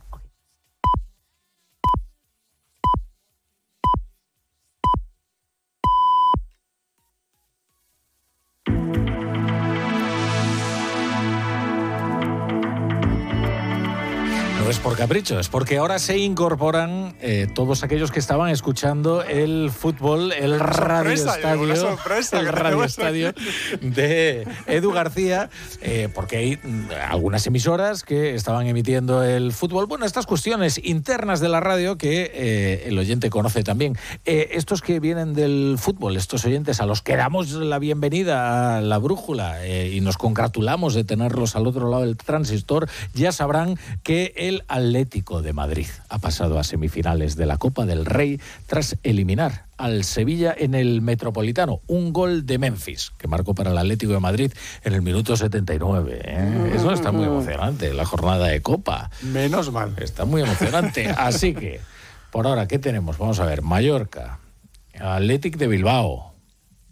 [14.70, 19.72] Es por capricho, es porque ahora se incorporan eh, todos aquellos que estaban escuchando el
[19.72, 23.34] fútbol, el radio sorpresa, estadio, sorpresa el radio estadio
[23.80, 25.50] de Edu García,
[25.80, 29.86] eh, porque hay mm, algunas emisoras que estaban emitiendo el fútbol.
[29.86, 33.98] Bueno, estas cuestiones internas de la radio que eh, el oyente conoce también.
[34.24, 38.98] Estos que vienen del fútbol, estos oyentes a los que damos la bienvenida a la
[38.98, 44.59] brújula y nos congratulamos de tenerlos al otro lado del transistor, ya sabrán que el
[44.68, 50.04] Atlético de Madrid ha pasado a semifinales de la Copa del Rey tras eliminar al
[50.04, 51.80] Sevilla en el Metropolitano.
[51.86, 54.52] Un gol de Memphis que marcó para el Atlético de Madrid
[54.84, 56.20] en el minuto 79.
[56.22, 56.72] ¿eh?
[56.74, 59.10] Eso está muy emocionante, la jornada de Copa.
[59.22, 59.94] Menos mal.
[59.98, 61.08] Está muy emocionante.
[61.16, 61.80] Así que,
[62.30, 63.18] por ahora, ¿qué tenemos?
[63.18, 64.38] Vamos a ver, Mallorca,
[64.98, 66.29] Athletic de Bilbao,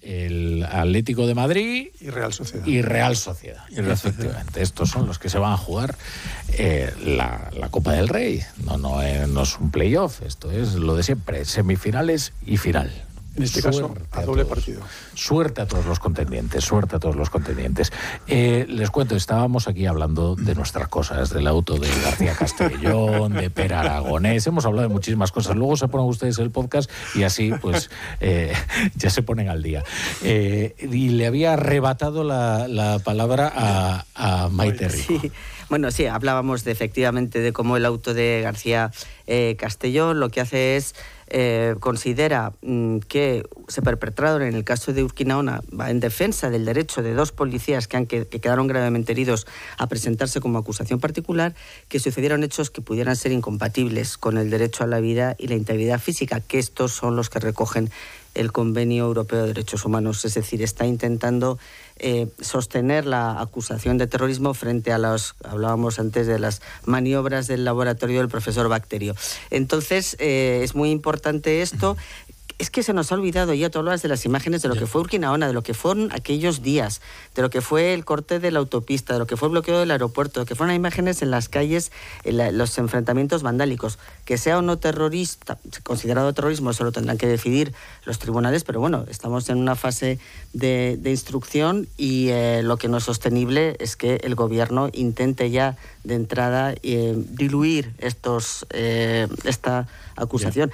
[0.02, 2.66] el Atlético de Madrid y Real Sociedad.
[2.66, 3.64] Y Real Sociedad.
[3.70, 5.96] Efectivamente, estos son los que se van a jugar
[6.52, 8.42] eh, la, la, Copa del Rey.
[8.64, 12.90] No, no, eh, no es un playoff, esto es lo de siempre, semifinales y final.
[13.38, 14.80] En este caso, a doble partido.
[15.14, 17.92] Suerte a todos los contendientes, suerte a todos los contendientes.
[18.26, 23.48] Eh, les cuento, estábamos aquí hablando de nuestras cosas, del auto de García Castellón, de
[23.48, 25.54] Per Aragonés, hemos hablado de muchísimas cosas.
[25.54, 28.52] Luego se ponen ustedes el podcast y así, pues, eh,
[28.96, 29.84] ya se ponen al día.
[30.22, 35.20] Eh, y le había arrebatado la, la palabra a, a Maite Rico.
[35.20, 35.32] Sí.
[35.68, 38.90] Bueno, sí, hablábamos de, efectivamente de cómo el auto de García
[39.58, 40.94] Castellón lo que hace es
[41.30, 47.02] eh, considera mm, que se perpetraron en el caso de Urquinaona en defensa del derecho
[47.02, 51.54] de dos policías que, han, que, quedaron gravemente heridos a presentarse como acusación particular,
[51.88, 55.54] que sucedieron hechos que pudieran ser incompatibles con el derecho a la vida y la
[55.54, 57.90] integridad física, que estos son los que recogen
[58.34, 60.24] el Convenio Europeo de Derechos Humanos.
[60.24, 61.58] Es decir, está intentando
[61.98, 67.64] eh, sostener la acusación de terrorismo frente a las, hablábamos antes de las maniobras del
[67.64, 69.14] laboratorio del profesor Bacterio.
[69.50, 71.96] Entonces, eh, es muy importante esto
[72.58, 74.86] es que se nos ha olvidado ya, tú hablas de las imágenes de lo que
[74.86, 77.00] fue Urquinaona, de lo que fueron aquellos días,
[77.36, 79.78] de lo que fue el corte de la autopista, de lo que fue el bloqueo
[79.78, 81.92] del aeropuerto, de que fueron imágenes en las calles,
[82.24, 83.98] en los enfrentamientos vandálicos.
[84.28, 87.72] Que sea o no terrorista, considerado terrorismo, eso lo tendrán que decidir
[88.04, 90.18] los tribunales, pero bueno, estamos en una fase
[90.52, 95.78] de, instrucción y eh, lo que no es sostenible es que el gobierno intente ya
[96.04, 100.70] de entrada eh, diluir estos, eh, esta acusación.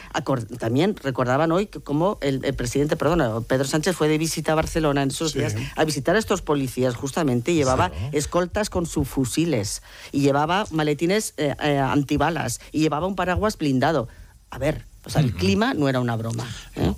[0.58, 5.02] También recordaban hoy que como el, presidente, perdón, Pedro Sánchez fue de visita a Barcelona
[5.02, 9.82] en esos días a visitar a estos policías justamente y llevaba escoltas con sus fusiles
[10.12, 14.08] y llevaba maletines eh, eh, antibalas y llevaba un paraguas blindado.
[14.50, 16.46] A ver, o el clima no era una broma.
[16.76, 16.92] ¿eh?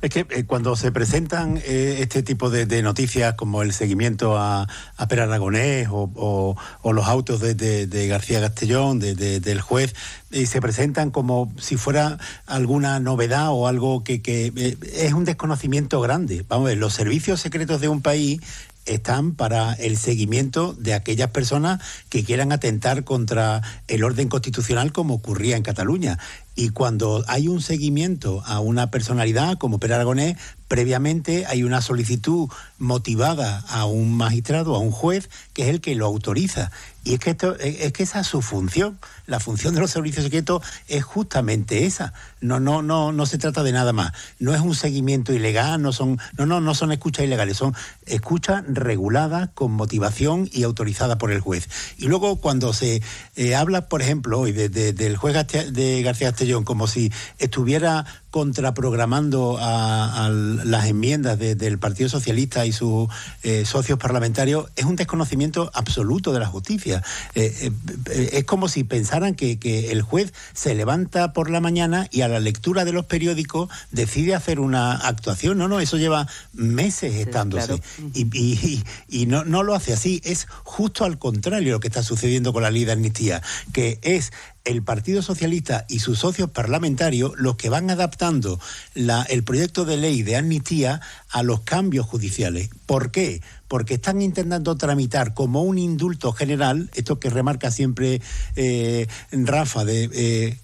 [0.00, 4.66] Es que eh, cuando se presentan eh, este tipo de, noticias como el seguimiento a,
[4.96, 9.94] a Per Aragonés o, los autos de, García Castellón, del juez,
[10.32, 16.00] y se presentan como si fuera alguna novedad o algo que, que es un desconocimiento
[16.00, 16.44] grande.
[16.48, 18.40] Vamos a ver, los servicios secretos de un país
[18.86, 25.14] están para el seguimiento de aquellas personas que quieran atentar contra el orden constitucional como
[25.14, 26.18] ocurría en Cataluña.
[26.54, 30.36] Y cuando hay un seguimiento a una personalidad como Per Aragonés,
[30.72, 35.94] previamente hay una solicitud motivada a un magistrado, a un juez, que es el que
[35.94, 36.70] lo autoriza.
[37.04, 38.98] Y es que, esto, es que esa es su función.
[39.26, 42.14] La función de los servicios secretos es justamente esa.
[42.40, 44.12] No, no, no, no se trata de nada más.
[44.38, 47.74] No es un seguimiento ilegal, no son, no, no, no son escuchas ilegales, son
[48.06, 51.68] escuchas reguladas con motivación y autorizadas por el juez.
[51.98, 53.02] Y luego cuando se
[53.36, 55.34] eh, habla, por ejemplo, hoy del juez
[55.72, 63.08] de García Castellón como si estuviera contraprogramando a, las enmiendas del Partido Socialista y sus
[63.42, 67.04] eh, socios parlamentarios es un desconocimiento absoluto de la justicia.
[67.34, 67.70] Eh,
[68.10, 69.52] eh, es como si pensaran que,
[69.92, 74.34] el juez se levanta por la mañana y a la lectura de los periódicos decide
[74.34, 75.58] hacer una actuación.
[75.58, 77.82] No, no, eso lleva meses estándose.
[78.14, 80.22] Y, y, no, no lo hace así.
[80.24, 83.42] Es justo al contrario lo que está sucediendo con la ley de amnistía,
[83.74, 84.32] que es
[84.64, 88.60] el Partido Socialista y sus socios parlamentarios los que van adaptando
[88.94, 91.00] el proyecto de ley de amnistía
[91.30, 92.70] a los cambios judiciales.
[92.86, 93.42] ¿Por qué?
[93.68, 98.20] Porque están intentando tramitar como un indulto general, esto que remarca siempre
[98.54, 100.10] eh, Rafa, de,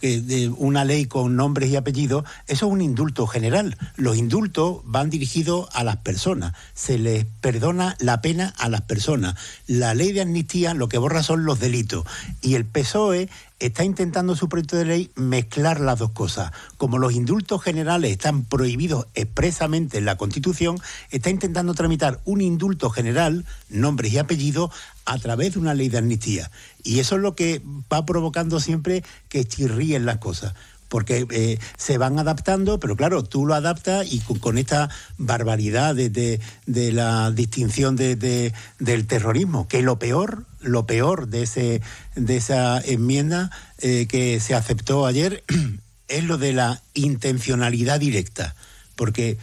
[0.01, 3.79] eh, de, una ley con nombres y apellidos, eso es un indulto general.
[3.97, 9.37] Los indultos van dirigidos a las personas, se les perdona la pena a las personas.
[9.67, 12.05] La ley de amnistía lo que borra son los delitos.
[12.43, 16.53] Y el PSOE está intentando su proyecto de ley mezclar las dos cosas.
[16.77, 20.79] Como los indultos generales están prohibidos expresamente en la Constitución,
[21.11, 24.71] está intentando tramitar un indulto general, nombres y apellidos,
[25.05, 26.51] a través de una ley de amnistía.
[26.83, 27.63] Y eso es lo que
[27.93, 30.55] va provocando siempre que chirríen las cosas
[30.89, 36.41] porque eh, se van adaptando, pero claro, tú lo adaptas y con, esta barbaridad de,
[36.67, 41.83] la distinción de, del terrorismo, que lo peor, lo peor de, ese,
[42.17, 45.45] de esa enmienda eh, que se aceptó ayer
[46.09, 48.55] es lo de la intencionalidad directa,
[48.97, 49.39] porque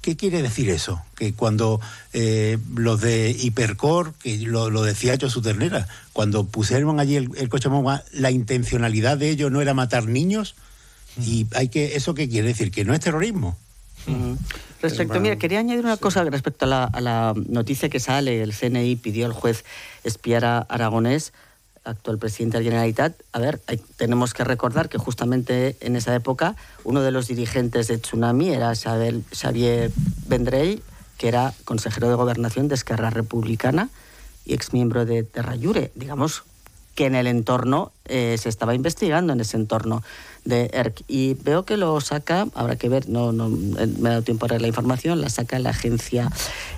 [0.00, 1.02] ¿Qué quiere decir eso?
[1.16, 1.80] Que cuando
[2.12, 7.48] eh, los de Hipercor, que lo, decía yo su ternera, cuando pusieron allí el, el
[7.48, 7.68] coche
[8.12, 10.54] la intencionalidad de ellos no era matar niños,
[11.20, 12.70] y hay que, ¿eso qué quiere decir?
[12.70, 13.56] Que no es terrorismo.
[14.80, 19.26] Respecto, mira, quería añadir una cosa respecto a la, noticia que sale, el CNI pidió
[19.26, 19.64] al juez
[20.04, 21.32] espiar a Aragonés,
[21.84, 23.14] actual presidente de la Generalitat.
[23.32, 23.60] A ver,
[23.96, 28.72] tenemos que recordar que justamente en esa época uno de los dirigentes de Tsunami era
[28.74, 29.90] Xavier
[30.26, 30.82] Vendrell,
[31.16, 33.88] que era consejero de gobernación de Esquerra Republicana
[34.44, 35.90] y exmiembro de Terrayure.
[35.94, 36.44] Digamos
[36.94, 40.02] que en el entorno eh, se estaba investigando en ese entorno
[40.44, 41.02] de ERC.
[41.08, 44.48] Y veo que lo saca, habrá que ver, no, no me ha dado tiempo a
[44.48, 46.30] ver la información, la saca la agencia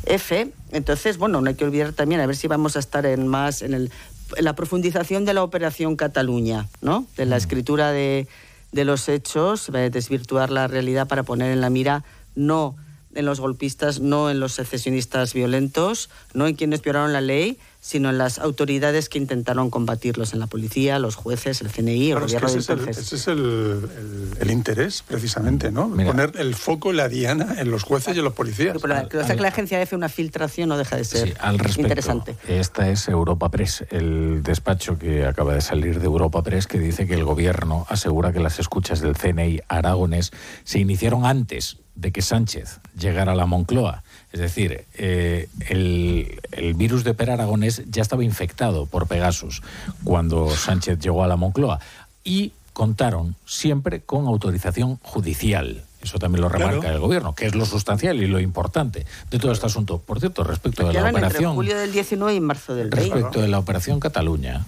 [0.06, 0.52] F.
[0.72, 3.62] Entonces, bueno, no hay que olvidar también, a ver si vamos a estar en más
[3.62, 3.90] en, el,
[4.36, 7.06] en la profundización de la operación Cataluña, ¿no?
[7.16, 8.28] De la escritura de,
[8.72, 12.76] de los hechos, de desvirtuar la realidad para poner en la mira no
[13.14, 18.10] en los golpistas, no en los secesionistas violentos, no en quienes violaron la ley, sino
[18.10, 22.26] en las autoridades que intentaron combatirlos, en la policía, los jueces, el CNI, Claro, el
[22.26, 23.07] es que gobierno ese, de es el, entonces.
[23.07, 25.89] ese es el- el- el interés, precisamente, ¿no?
[25.89, 28.76] Poner el foco, la diana, en los jueces y en los policías.
[28.81, 31.34] Pero la- que lo saque la agencia F una filtración no deja de ser Sí,
[31.41, 32.36] al respecto, interesante.
[32.47, 37.07] esta es Europa Press, el despacho que acaba de salir de Europa Press que dice
[37.07, 40.33] que el gobierno asegura que las escuchas del CNI aragonés
[40.65, 44.02] se iniciaron antes de que Sánchez llegara a la Moncloa.
[44.33, 49.62] Es decir, eh, el, el virus de Per Aragonés ya estaba infectado por Pegasus
[50.05, 51.81] cuando Sánchez llegó a la Moncloa
[52.23, 55.83] y contaron siempre con autorización judicial.
[56.00, 56.94] Eso también lo remarca Claro.
[56.94, 59.99] el gobierno, que es lo sustancial y lo importante de todo este asunto.
[59.99, 63.15] Por cierto, respecto de la Llevan entre operación julio del 19 y marzo del 20.
[63.15, 64.65] respecto de la operación Cataluña.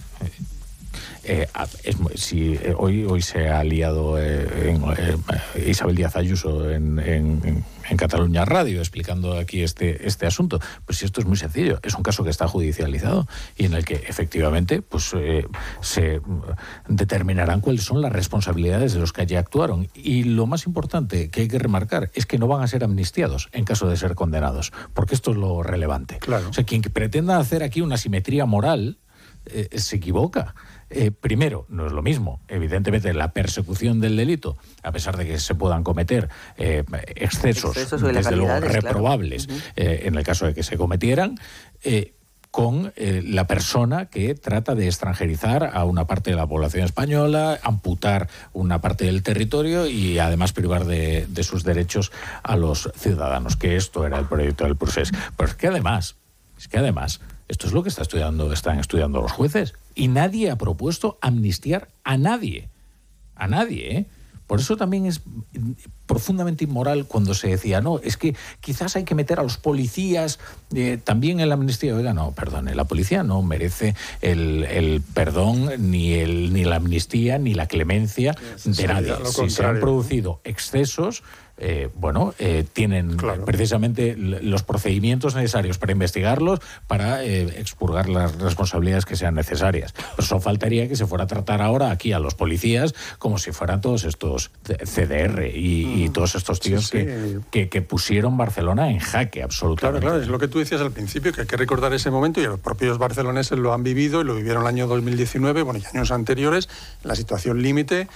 [1.23, 1.47] Eh,
[1.83, 6.99] es si eh, hoy hoy se ha liado eh, en, eh, Isabel Díaz Ayuso en,
[6.99, 7.41] en-
[7.89, 11.93] en- Cataluña Radio explicando aquí este este asunto pues si esto es muy sencillo es
[11.95, 15.11] un caso que está judicializado y en el que efectivamente pues
[15.81, 16.41] se mm,
[16.87, 21.41] determinarán cuáles son las responsabilidades de los que allí actuaron y lo más importante que
[21.41, 24.71] hay que remarcar es que no van a ser amnistiados en caso de ser condenados
[24.93, 26.49] porque esto es lo relevante Claro.
[26.49, 28.97] o sea quien pretenda hacer aquí una simetría moral
[29.75, 30.55] se equivoca.
[30.93, 32.39] Eh, primero, no es lo mismo.
[32.47, 36.83] Evidentemente, la persecución del delito, a pesar de que se puedan cometer eh,
[37.15, 38.67] excesos, desde luego claro.
[38.67, 41.39] reprobables, eh, en el caso de que se cometieran,
[42.53, 47.59] con eh, la persona que trata de extranjerizar a una parte de la población española,
[47.63, 52.11] amputar una parte del territorio y además privar de, de sus derechos
[52.43, 55.09] a los ciudadanos, que esto era el proyecto del procés.
[55.35, 56.15] Pero es que además,
[56.55, 59.73] es que además, esto es lo que está estudiando, están estudiando los jueces.
[59.95, 62.69] Y nadie ha propuesto amnistiar a nadie.
[63.35, 64.05] A nadie, ¿eh?
[64.47, 65.21] Por eso también es
[66.05, 70.39] profundamente inmoral cuando se decía, no, es que quizás hay que meter a los policías
[70.73, 71.95] eh, también en la amnistía.
[71.95, 77.37] Oiga, no, perdone, la policía no merece el, el perdón, ni, el, ni la amnistía,
[77.37, 79.13] ni la clemencia de sí, nadie.
[79.25, 81.23] Si se han producido excesos,
[81.57, 83.15] eh, bueno, eh, tienen
[83.45, 89.93] precisamente los procedimientos necesarios para investigarlos, para eh, expurgar las responsabilidades que sean necesarias.
[90.15, 93.51] Pero solo faltaría que se fuera a tratar ahora aquí a los policías como si
[93.51, 96.85] fueran todos estos CDR y, y todos estos tíos Mm.
[96.85, 96.97] sí.
[96.97, 100.05] Que, que, que pusieron Barcelona en jaque Claro, absolutamente.
[100.05, 102.45] claro, es lo que tú decías al principio, que hay que recordar ese momento y
[102.45, 106.11] los propios barceloneses lo han vivido y lo vivieron el año 2019, bueno, y años
[106.11, 106.69] anteriores,
[107.03, 108.07] la situación límite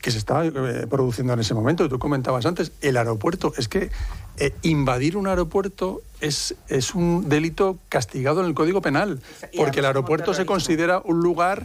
[0.00, 1.88] que se estaba eh, produciendo en ese momento.
[1.88, 3.90] Tú comentabas antes, el aeropuerto, es que
[4.36, 9.20] eh, invadir un aeropuerto es, es un delito castigado en el Código Penal,
[9.56, 11.64] porque el aeropuerto se considera un lugar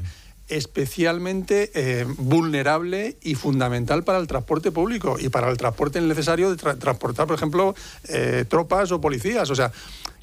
[0.49, 6.57] especialmente eh, vulnerable y fundamental para el transporte público y para el transporte necesario de
[6.57, 7.75] tra- transportar, por ejemplo,
[8.07, 9.49] eh, tropas o policías.
[9.49, 9.71] O sea,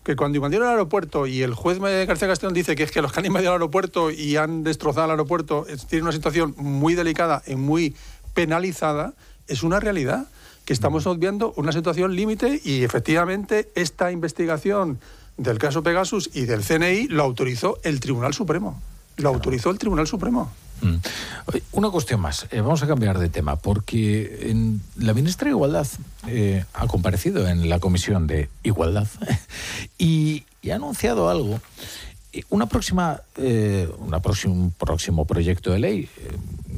[0.04, 3.12] que cuando invadieron el aeropuerto y el juez García Castellón dice que es que los
[3.12, 7.42] que han invadido el aeropuerto y han destrozado el aeropuerto tienen una situación muy delicada
[7.46, 7.96] y muy
[8.34, 9.14] penalizada,
[9.48, 10.28] es una realidad
[10.64, 15.00] que estamos obviando una situación límite y efectivamente esta investigación
[15.36, 18.80] del caso Pegasus y del CNI lo autorizó el Tribunal Supremo.
[19.16, 20.50] Lo autorizó el Tribunal Supremo.
[20.82, 20.96] Mm.
[21.72, 25.86] Una cuestión más, eh, vamos a cambiar de tema, porque en la ministra de Igualdad
[26.26, 29.08] eh, ha comparecido en la Comisión de Igualdad
[29.98, 31.60] y, ha anunciado algo.
[32.32, 33.20] Eh, Una próxima,
[33.98, 36.08] una próxima, un próximo proyecto de ley,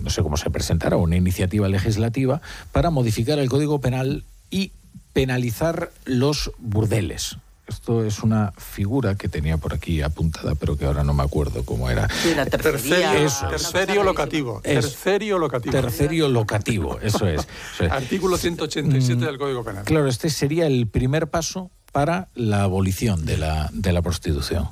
[0.02, 4.72] no sé cómo se presentará, una iniciativa legislativa para modificar el Código Penal y
[5.14, 7.38] penalizar los burdeles.
[7.68, 11.64] Esto es una figura que tenía por aquí apuntada, pero que ahora no me acuerdo
[11.64, 12.08] cómo era.
[12.08, 13.14] Sí, la tercería.
[13.18, 13.70] Eso es.
[13.70, 14.60] Tercerio locativo.
[14.64, 15.72] Es- Tercerio locativo.
[15.72, 17.46] Tercerio locativo, eso es.
[17.74, 17.92] eso es.
[17.92, 19.84] Artículo 187 del Código Penal.
[19.84, 24.68] Claro, este sería el primer paso para la abolición de la, de la prostitución.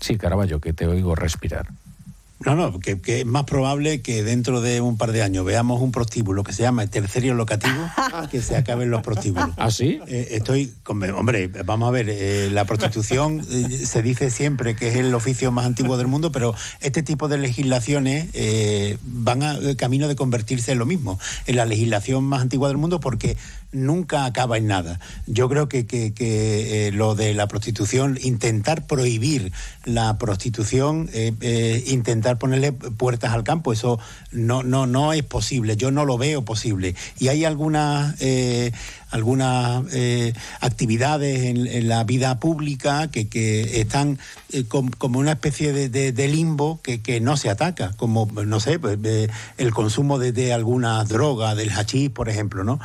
[0.00, 1.68] Sí, Caraballo, que te oigo respirar.
[2.44, 5.80] No, no, que, que, es más probable que dentro de un par de años veamos
[5.80, 7.74] un prostíbulo que se llama tercerio locativo
[8.30, 9.50] que se acaben los prostíbulos.
[9.56, 10.00] ¿Ah, sí?
[10.06, 14.88] Eh, estoy, con, hombre, vamos a ver, eh, la prostitución eh, se dice siempre que
[14.88, 19.58] es el oficio más antiguo del mundo, pero este tipo de legislaciones eh, van a
[19.76, 23.38] camino de convertirse en lo mismo, en la legislación más antigua del mundo, porque
[23.72, 25.00] nunca acaba en nada.
[25.26, 29.52] Yo creo que, que, eh, lo de la prostitución, intentar prohibir
[29.84, 33.98] la prostitución, eh, eh, intentar ponerle puertas al campo, eso
[34.32, 36.94] no, no, no es posible, yo no lo veo posible.
[37.18, 38.16] Y hay algunas
[39.10, 44.18] algunas eh, actividades en, la vida pública que, que están
[44.52, 48.60] eh, com, como una especie de, de, limbo que, que, no se ataca, como, no
[48.60, 49.28] sé, pues, eh,
[49.58, 52.80] el consumo de, alguna droga, del hachís, por ejemplo, ¿no?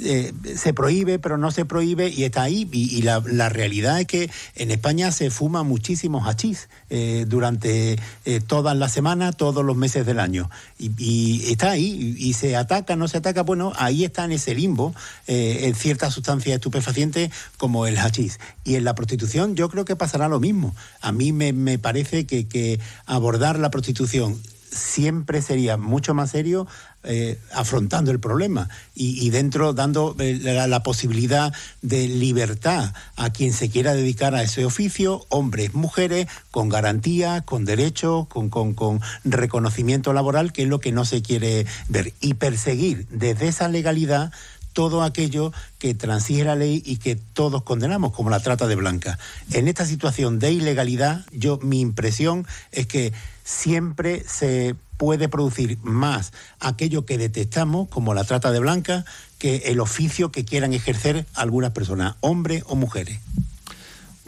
[0.00, 2.68] Eh, se prohíbe, pero no se prohíbe y está ahí.
[2.72, 8.76] Y, la, realidad es que en España se fuma muchísimo hachís eh, durante eh, todas
[8.76, 10.50] las semanas, todos los meses del año.
[10.78, 12.14] Y, está ahí.
[12.16, 13.42] Y, se ataca, no se ataca.
[13.42, 14.94] Bueno, ahí está en ese limbo
[15.26, 18.38] en ciertas sustancias estupefacientes como el hachís.
[18.64, 20.74] Y en la prostitución yo creo que pasará lo mismo.
[21.00, 26.66] A mí me, me parece que, que abordar la prostitución siempre sería mucho más serio
[27.10, 33.70] eh, afrontando el problema y, dentro dando eh, la, posibilidad de libertad a quien se
[33.70, 40.12] quiera dedicar a ese oficio, hombres, mujeres, con garantía, con derechos, con, con, con reconocimiento
[40.12, 42.12] laboral, que es lo que no se quiere ver.
[42.20, 44.30] Y perseguir desde esa legalidad
[44.74, 49.18] todo aquello que transige la ley y que todos condenamos, como la trata de blancas.
[49.52, 53.14] En esta situación de ilegalidad, yo mi impresión es que
[53.44, 59.06] siempre se puede producir más aquello que detestamos, como la trata de blancas,
[59.38, 63.20] que el oficio que quieran ejercer algunas personas, hombres o mujeres.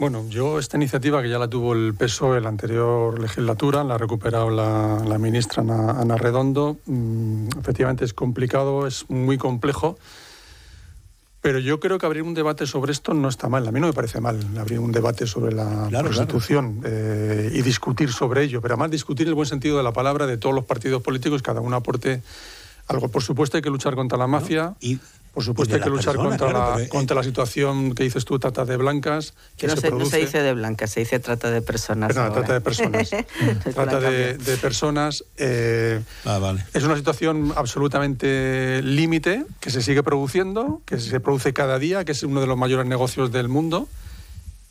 [0.01, 3.93] Bueno, yo esta iniciativa que ya la tuvo el PSOE en la anterior legislatura, la
[3.93, 9.99] ha recuperado la, ministra Ana, Redondo, mmm, efectivamente es complicado, es muy complejo.
[11.41, 13.67] Pero yo creo que abrir un debate sobre esto no está mal.
[13.67, 16.95] A mí no me parece mal abrir un debate sobre la claro, prostitución claro.
[16.95, 18.61] Eh, y discutir sobre ello.
[18.61, 21.59] Pero además discutir el buen sentido de la palabra de todos los partidos políticos, cada
[21.59, 22.21] uno aporte
[22.87, 23.09] algo.
[23.09, 24.63] Por supuesto hay que luchar contra la mafia.
[24.63, 24.77] ¿No?
[24.79, 24.99] Y
[25.33, 28.25] por supuesto hay que luchar persona, contra, claro, la, pero, contra la situación que dices
[28.25, 29.33] tú, trata de blancas.
[29.55, 30.03] Que, no, se, produce...
[30.03, 32.13] no, se, dice de blancas, se dice trata de personas.
[32.13, 33.09] Perdón, trata de personas.
[33.73, 35.23] trata de, de, personas.
[35.37, 36.65] Eh, ah, vale.
[36.73, 42.11] Es una situación absolutamente límite que se sigue produciendo, que se produce cada día, que
[42.11, 43.87] es uno de los mayores negocios del mundo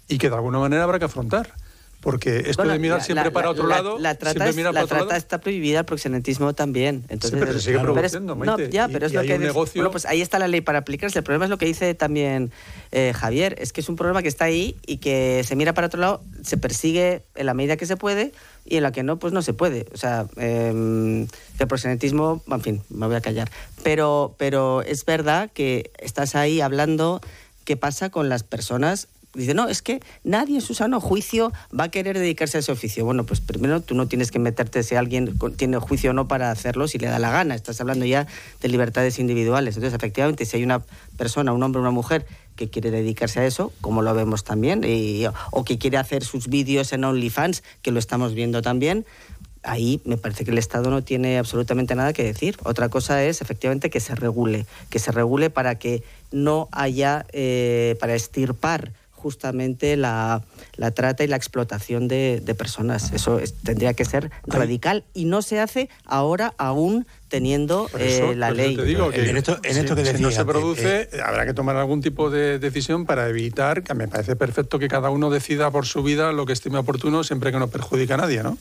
[0.08, 1.54] y que de alguna manera habrá que afrontar.
[2.00, 3.98] Porque esto bueno, de mirar la, siempre la, para otro la, lado.
[3.98, 5.12] La trata, es, la trata lado.
[5.12, 7.04] está prohibida, el proxenetismo también.
[7.08, 7.92] Entonces, sí, pero se sigue claro.
[7.92, 9.38] produciendo, pero es, no, ya, pero y, es lo que.
[9.38, 9.80] Negocio...
[9.80, 11.18] Bueno, pues ahí está la ley para aplicarse.
[11.18, 12.52] El problema es lo que dice también
[12.90, 15.88] eh, Javier: es que es un problema que está ahí y que se mira para
[15.88, 18.32] otro lado, se persigue en la medida que se puede
[18.64, 19.86] y en la que no, pues no se puede.
[19.92, 21.26] O sea, eh,
[21.58, 23.50] el proxenetismo, en fin, me voy a callar.
[23.82, 27.20] Pero, pero es verdad que estás ahí hablando
[27.64, 31.84] qué pasa con las personas dice, no, es que nadie en su sano juicio va
[31.84, 33.04] a querer dedicarse a ese oficio.
[33.04, 36.50] Bueno, pues primero tú no tienes que meterte si alguien tiene juicio o no para
[36.50, 37.54] hacerlo, si le da la gana.
[37.54, 38.26] Estás hablando ya
[38.60, 39.76] de libertades individuales.
[39.76, 40.82] Entonces, efectivamente, si hay una
[41.16, 42.26] persona, un hombre o una mujer
[42.56, 46.48] que quiere dedicarse a eso, como lo vemos también, y, o que quiere hacer sus
[46.48, 49.06] vídeos en OnlyFans, que lo estamos viendo también,
[49.62, 52.56] ahí me parece que el Estado no tiene absolutamente nada que decir.
[52.64, 56.02] Otra cosa es, efectivamente, que se regule, que se regule para que
[56.32, 60.42] no haya, eh, para estirpar justamente la,
[60.76, 63.12] la, trata y la explotación de, de personas.
[63.12, 68.36] Eso es, tendría que ser radical y no se hace ahora aún teniendo eso, eh,
[68.36, 68.76] la ley.
[68.76, 71.08] Te digo que en esto, en si, esto que si decía, no se produce, eh,
[71.12, 74.88] eh, habrá que tomar algún tipo de decisión para evitar, que me parece perfecto que
[74.88, 78.16] cada uno decida por su vida lo que estime oportuno siempre que no perjudica a
[78.18, 78.58] nadie, ¿no?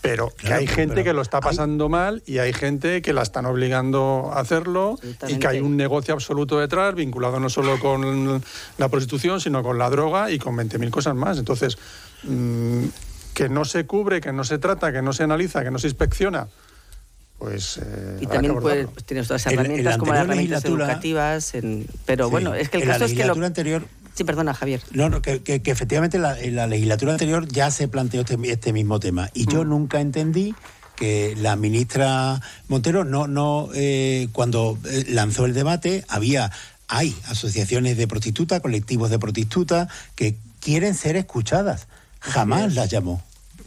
[0.00, 1.90] Pero claro, que hay gente pero, que lo está pasando hay...
[1.90, 6.14] mal y hay gente que la están obligando a hacerlo y que hay un negocio
[6.14, 8.40] absoluto detrás, vinculado no solo con
[8.78, 11.38] la prostitución, sino con la droga y con 20.000 cosas más.
[11.38, 11.76] Entonces,
[12.22, 12.84] mmm,
[13.34, 15.88] que no se cubre, que no se trata, que no se analiza, que no se
[15.88, 16.46] inspecciona,
[17.38, 21.54] pues eh, y también pues, tienes todas las herramientas en, en como las herramientas educativas
[21.54, 24.80] en, pero sí, bueno es que el caso es que lo anterior sí perdona Javier.
[24.92, 28.38] No, no que, que, que, efectivamente la, en la legislatura anterior ya se planteó este,
[28.50, 29.30] este mismo tema.
[29.34, 29.48] Y mm.
[29.48, 30.54] yo nunca entendí
[30.96, 36.50] que la ministra Montero no no eh, cuando eh, lanzó el debate había
[36.88, 41.86] hay asociaciones de prostitutas colectivos de prostitutas que quieren ser escuchadas.
[42.20, 43.22] Jamás las llamó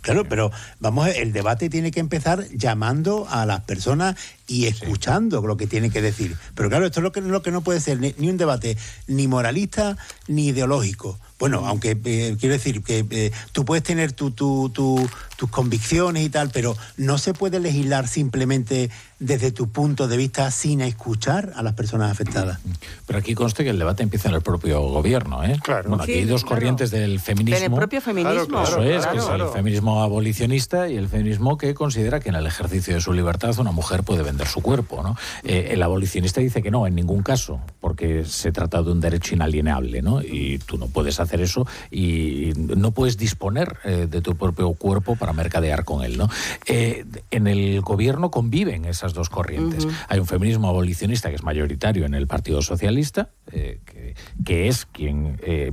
[0.09, 4.15] Claro, pero vamos, el debate tiene que empezar llamando a las personas
[4.47, 5.45] y escuchando sí.
[5.45, 6.35] lo que tiene que decir.
[6.55, 8.75] Pero claro, esto es lo que, lo que no puede ser ni, ni un debate
[9.05, 9.97] ni moralista
[10.27, 15.09] ni ideológico Bueno, aunque eh, quiero decir que eh, tú puedes tener tu, tu, tu,
[15.37, 20.49] tus convicciones y tal, pero no se puede legislar simplemente desde tu punto de vista
[20.51, 22.59] sin escuchar a las personas afectadas.
[23.05, 25.57] Pero aquí conste que el debate empieza en el propio gobierno, ¿eh?
[25.63, 25.89] Claro.
[25.89, 26.55] Bueno, aquí Sí, hay dos claro.
[26.55, 27.57] corrientes del feminismo.
[27.57, 28.45] En el propio feminismo.
[28.47, 32.29] Claro, Eso claro, es, que es el feminismo abolicionista y el feminismo que considera que
[32.29, 35.15] en el ejercicio de su libertad una mujer puede vender su cuerpo, ¿no?
[35.43, 39.35] Eh, el abolicionista dice que no, en ningún caso, porque se trata de un derecho
[39.35, 40.21] inalienable, ¿no?
[40.21, 45.15] Y tú no puedes hacer eso y no puedes disponer eh, de tu propio cuerpo
[45.15, 46.29] para mercadear con él, ¿no?
[46.65, 49.87] Eh, en el gobierno conviven esas dos corrientes.
[50.07, 54.85] Hay un feminismo abolicionista que es mayoritario en el Partido Socialista, eh, que, que es
[54.85, 55.71] quien, eh,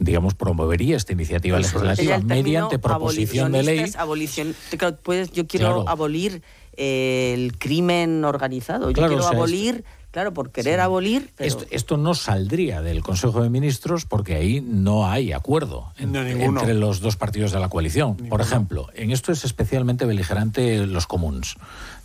[0.00, 3.92] digamos, promovería esta iniciativa legislativa mediante proposición de ley.
[3.98, 4.54] abolición.
[4.76, 4.96] Claro,
[5.32, 5.88] yo quiero Claro.
[5.88, 6.42] abolir
[6.76, 8.90] el crimen organizado.
[8.90, 9.84] Yo Claro, quiero o sea, abolir,
[10.16, 11.30] claro, por querer abolir.
[11.36, 11.46] Pero...
[11.46, 16.72] Esto, esto no saldría del Consejo de Ministros porque ahí no hay acuerdo en- entre
[16.72, 18.16] los dos partidos de la coalición.
[18.16, 21.56] Por ejemplo, en esto es especialmente beligerante los comuns.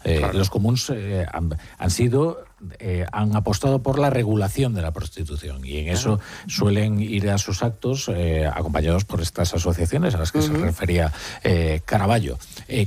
[0.04, 2.44] Eh, Los comuns eh, han, han sido
[2.80, 7.38] eh, han apostado por la regulación de la prostitución y en eso suelen ir a
[7.40, 11.12] sus actos eh, acompañados por estas asociaciones a las que se refería
[11.44, 12.38] eh, Caraballo,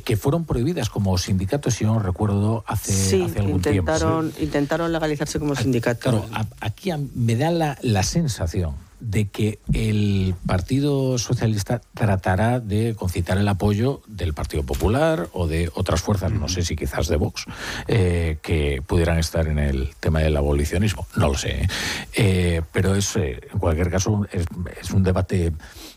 [0.04, 3.80] que fueron prohibidas como sindicatos, si no recuerdo, hace, Sí, hace algún tiempo.
[3.92, 6.00] intentaron, intentaron legalizarse como sindicato.
[6.00, 6.26] Claro,
[6.60, 13.48] aquí me da la, la sensación de que el Partido Socialista tratará de concitar el
[13.48, 17.44] apoyo del Partido Popular o de otras fuerzas, no sé si quizás de Vox,
[17.88, 21.06] eh, que pudieran estar en el tema del abolicionismo.
[21.16, 21.62] No lo sé.
[21.62, 21.68] ¿eh?
[22.14, 24.46] Eh, pero es, eh, en cualquier caso, es,
[24.80, 25.52] es un debate,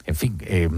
[0.06, 0.70] en fin, eh,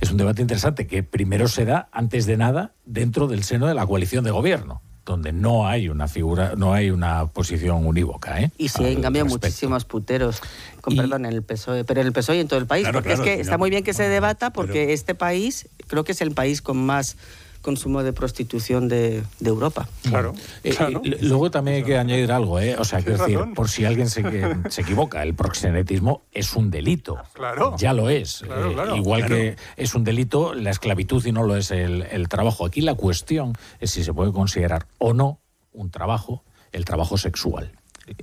[0.00, 3.74] es un debate interesante que primero se da, antes de nada, dentro del seno de
[3.74, 8.52] la coalición de gobierno donde no hay una figura, no hay una posición unívoca, ¿eh?
[8.58, 9.46] Y hay en cambio respecto.
[9.46, 10.42] muchísimos puteros,
[10.88, 12.98] con perdón, en el PSOE, pero en el PSOE y en todo el país, Claro,
[12.98, 16.12] porque claro, es que está muy bien que se debata, porque este país creo que
[16.12, 17.16] es el país con más
[17.60, 19.88] consumo de prostitución de, de Europa.
[20.08, 20.32] Claro.
[20.62, 22.76] Eh, eh, luego también hay que añadir algo, ¿eh?
[22.78, 23.54] O sea, quiero decir, razón.
[23.54, 27.18] por si alguien se, que- se equivoca, el proxenetismo es un delito.
[27.32, 27.74] Claro.
[27.76, 28.42] Ya lo es.
[28.46, 28.96] Claro, Eh, claro.
[28.96, 29.34] igual Claro.
[29.34, 32.64] que es un delito la esclavitud y no lo es el, el trabajo.
[32.64, 35.40] Aquí la cuestión es si se puede considerar o no
[35.72, 37.72] un trabajo el trabajo sexual.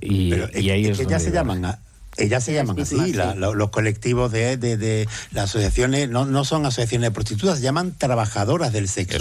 [0.00, 1.78] Y, y ahí es, ellas donde se llaman a-
[2.18, 6.64] ellas se llaman así, la- los colectivos de, de- de las asociaciones no, no son
[6.66, 9.18] asociaciones de prostitutas, se llaman trabajadoras del sexo.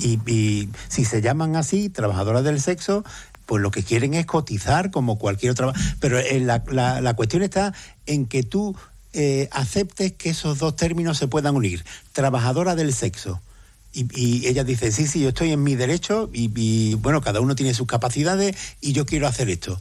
[0.00, 3.04] y, y si se llaman así, trabajadoras del sexo,
[3.46, 5.72] pues lo que quieren es cotizar como cualquier otra.
[6.00, 7.72] Pero eh, la, la- la cuestión está
[8.06, 8.76] en que tú
[9.12, 11.84] eh, aceptes que esos dos términos se puedan unir.
[12.12, 13.40] Trabajadora del sexo.
[13.92, 17.40] Y, y ella dice, sí, sí, yo estoy en mi derecho y, y, bueno, cada
[17.40, 19.80] uno tiene sus capacidades y yo quiero hacer esto.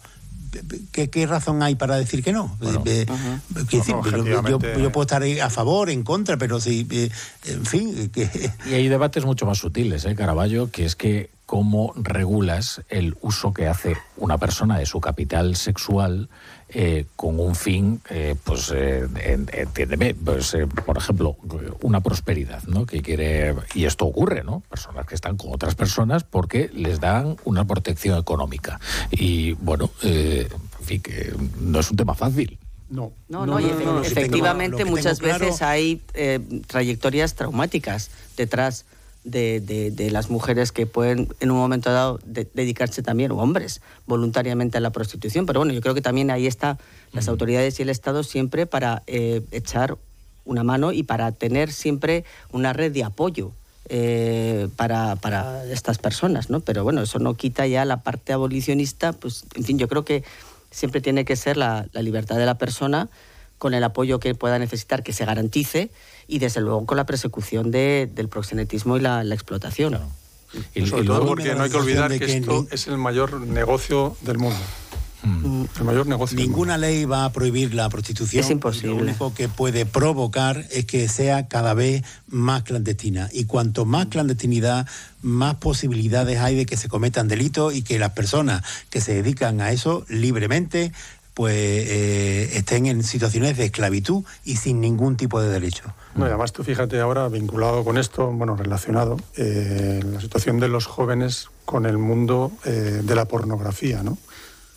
[0.92, 2.58] ¿Qué, qué razón hay para decir que no?
[2.62, 3.06] Eh, eh,
[3.50, 7.10] decir, yo- yo, objetivamente- yo puedo estar ahí a favor, en contra, pero sí, eh,
[7.46, 10.72] en fin, que, Y hay debates mucho más sutiles, ¿eh, Caraballo?
[10.72, 16.30] Que es que cómo regulas el uso que hace una persona de su capital sexual
[16.78, 21.38] eh, con un fin, eh, pues, eh, en- entiéndeme, pues, eh, por ejemplo,
[21.82, 22.86] una prosperidad, ¿no?
[22.86, 24.62] Que quiere, y esto ocurre, ¿no?
[24.70, 28.80] Personas que están con otras personas porque les dan una protección económica.
[29.10, 30.50] Y bueno, eh,
[30.82, 32.60] en fin, que no es un tema fácil.
[32.90, 33.14] No.
[33.30, 33.58] No, no,
[34.04, 38.86] efectivamente muchas claro- veces hay eh, trayectorias traumáticas detrás
[39.26, 43.38] de, de- de las mujeres que pueden en un momento dado de- dedicarse también, o
[43.38, 45.46] hombres, voluntariamente a la prostitución.
[45.46, 46.78] Pero bueno, yo creo que también ahí está
[47.12, 49.98] las autoridades y el Estado siempre para eh, echar
[50.46, 53.52] una mano y para tener siempre una red de apoyo.
[53.90, 56.60] eh, para, para estas personas, ¿no?
[56.60, 60.24] Pero bueno, eso no quita ya la parte abolicionista, pues, en fin, yo creo que
[60.72, 63.10] siempre tiene que ser la, la libertad de la persona
[63.60, 65.92] con el apoyo que pueda necesitar, que se garantice,
[66.28, 70.00] y desde luego con la persecución de- del proxenetismo y la, la explotación.
[70.74, 73.42] Y, Sobre y todo luego- porque no hay que olvidar que esto es el mayor
[73.42, 74.60] negocio del mundo.
[75.24, 76.38] El mayor negocio.
[76.38, 78.44] del Ninguna ley va a prohibir la prostitución.
[78.44, 78.90] Es imposible.
[78.96, 83.28] Lo único que puede provocar es que sea cada vez más clandestina.
[83.34, 84.86] Y cuanto más clandestinidad,
[85.24, 89.62] más posibilidades hay de que se cometan delitos y que las personas que se dedican
[89.62, 90.92] a eso libremente
[91.36, 95.84] pues eh, estén en situaciones de esclavitud y sin ningún tipo de derecho.
[96.16, 100.70] No, y además tú fíjate ahora, vinculado con esto, bueno, relacionado, eh, la situación de
[100.70, 104.18] los jóvenes con el mundo eh, de la pornografía, ¿no?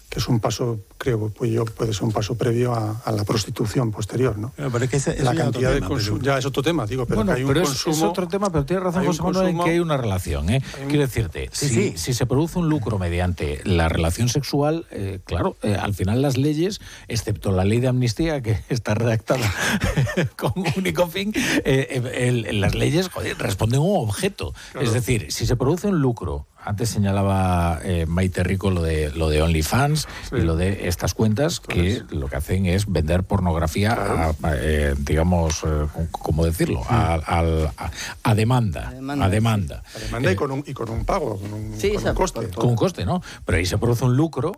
[0.08, 3.24] Que es un paso, creo, pues yo puede ser un paso previo a, a la
[3.24, 4.52] prostitución posterior, ¿no?
[4.56, 7.32] Pero es que ese- la cantidad de consumo, ya es otro tema, digo, pero bueno,
[7.32, 7.94] hay un pero es, consumo.
[7.96, 10.48] es otro tema, pero tiene razón José Manuel en que hay una relación.
[10.50, 10.62] ¿eh?
[10.88, 11.92] Quiero decirte, Sí, si, sí.
[11.98, 16.36] si se produce un lucro mediante la relación sexual, eh, claro, eh, al final las
[16.36, 19.52] leyes, excepto la ley de amnistía que está redactada
[20.36, 24.54] con único fin, eh, el- las leyes joder, responden a un objeto.
[24.80, 29.28] Es decir, si se produce un lucro, antes señalaba eh, Maite Rico lo de lo
[29.30, 34.28] de OnlyFans y lo de estas cuentas que lo que hacen es vender pornografía a,
[34.30, 36.82] a, eh, digamos, eh, ¿cómo decirlo?
[36.88, 37.90] A, al- a-
[38.22, 38.88] a demanda.
[38.88, 38.92] A
[39.28, 39.28] demanda.
[39.28, 39.82] demanda,
[40.30, 42.14] Eh, y, con un, y con un pago, con un, Sí, con un exacto.
[42.20, 42.48] coste.
[42.48, 43.22] Con un coste, ¿no?
[43.44, 44.52] Pero ahí se produce un lucro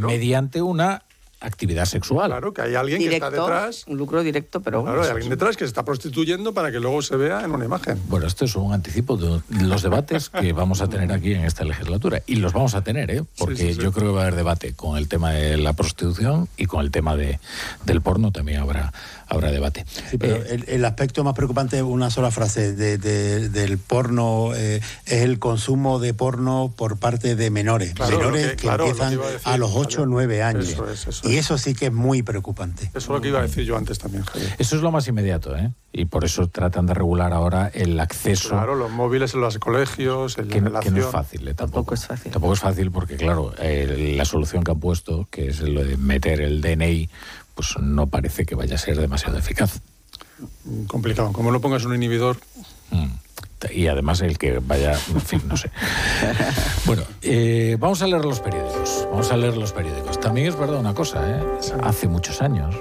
[0.00, 1.02] mediante una
[1.42, 2.30] actividad sexual.
[2.30, 3.84] Claro, que hay alguien que está detrás.
[3.86, 7.02] Un lucro directo, pero Claro, hay alguien detrás que se está prostituyendo para que luego
[7.02, 8.00] se vea en una imagen.
[8.08, 11.64] Bueno, esto es un anticipo de los debates que vamos a tener aquí en esta
[11.64, 12.22] legislatura.
[12.26, 13.22] Y los vamos a tener, ¿eh?
[13.38, 13.80] Porque Sí, sí, sí.
[13.80, 16.80] yo creo que va a haber debate con el tema de la prostitución y con
[16.80, 17.38] el tema de,
[17.84, 18.92] del porno también habrá,
[19.32, 19.84] habrá debate.
[20.10, 23.78] Sí, pero Eh, el, el aspecto más preocupante es una sola frase de- de- del
[23.78, 27.94] porno, eh, es el consumo de porno por parte de menores.
[27.94, 30.06] Claro, menores lo que, que- claro, lo que empiezan a decir, a los 8 o
[30.06, 30.68] 9 años.
[30.68, 31.40] Eso es, eso y es.
[31.46, 32.84] eso sí que es muy preocupante.
[32.88, 34.54] Eso es lo que iba a decir yo antes también, Javier.
[34.58, 35.70] Eso es lo más inmediato, ¿eh?
[35.94, 38.50] Y por eso tratan de regular ahora el acceso.
[38.50, 41.54] Claro, los móviles en los colegios, en que, la que no es fácil, ¿eh?
[41.54, 41.94] tampoco.
[41.94, 42.32] es fácil.
[42.32, 45.96] Tampoco es fácil porque, claro, eh, la solución que han puesto, que es lo de
[45.98, 47.10] meter el DNI,
[47.54, 49.80] pues no parece que vaya a ser demasiado eficaz.
[50.64, 51.32] Mm, Complicado.
[51.32, 52.38] Como no pongas un inhibidor.
[53.70, 55.70] Y además el que vaya, en fin, no sé.
[56.84, 59.06] Bueno, eh, vamos a leer los periódicos.
[59.08, 60.18] Vamos a leer los periódicos.
[60.18, 61.42] También es verdad una cosa, ¿eh?
[61.80, 62.74] Hace muchos años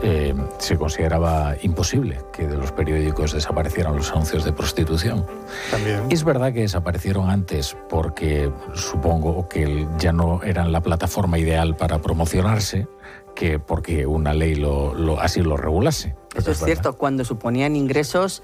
[0.00, 5.26] eh, se consideraba imposible que de los periódicos desaparecieran los anuncios de prostitución.
[5.72, 6.02] También.
[6.08, 11.98] Es verdad que desaparecieron antes porque supongo que ya no eran la plataforma ideal para
[11.98, 12.86] promocionarse
[13.34, 16.14] que porque una ley lo, lo- así lo regulase.
[16.30, 16.66] Pero Eso es verdad.
[16.66, 18.42] cierto, cuando suponían ingresos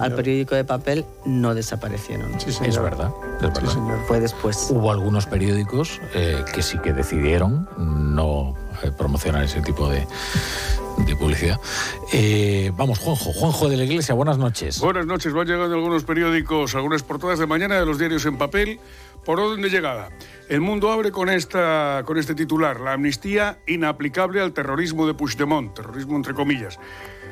[0.00, 2.32] al periódico de papel no desaparecieron.
[2.36, 3.98] Es verdad, es verdad.
[4.06, 4.68] Fue después.
[4.70, 10.06] Hubo algunos periódicos eh, que sí que decidieron no eh, promocionar ese tipo de,
[11.06, 11.58] de publicidad.
[12.12, 14.78] Eh, vamos, Juanjo, Juanjo de la Iglesia, buenas noches.
[14.80, 18.78] Buenas noches, van llegando algunos periódicos, algunas portadas de mañana de los diarios en papel.
[19.24, 20.10] Por orden de llegada.
[20.48, 25.74] El mundo abre con, esta, con este titular, la amnistía inaplicable al terrorismo de Puigdemont,
[25.74, 26.78] terrorismo entre comillas.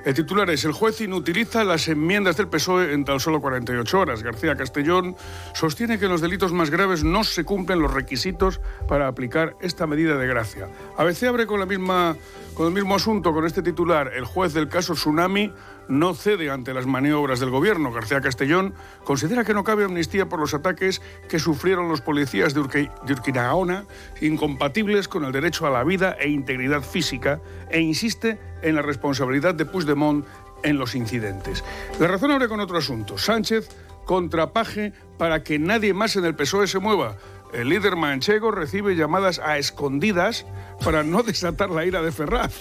[0.04, 4.22] El titular es, el juez inutiliza las enmiendas del PSOE en tan solo 48 horas.
[4.24, 5.14] García Castellón
[5.54, 9.86] sostiene que en los delitos más graves no se cumplen los requisitos para aplicar esta
[9.86, 10.68] medida de gracia.
[10.96, 12.16] ABC abre con, la misma,
[12.54, 15.52] con el mismo asunto, con este titular, el juez del caso Tsunami
[15.88, 17.92] no cede ante las maniobras del gobierno.
[17.92, 22.60] García Castellón considera que no cabe amnistía por los ataques que sufrieron los policías de,
[22.60, 23.84] Urque- Urquinaona,
[24.20, 29.54] incompatibles con el derecho a la vida e integridad física, e insiste en la responsabilidad
[29.54, 30.24] de Puigdemont
[30.62, 31.64] en los incidentes.
[31.98, 33.18] La razón abre con otro asunto.
[33.18, 33.68] Sánchez
[34.04, 37.16] contra Paje para que nadie más en el PSOE se mueva.
[37.52, 40.46] El líder manchego recibe llamadas a escondidas
[40.84, 42.54] para no desatar la ira de Ferraz.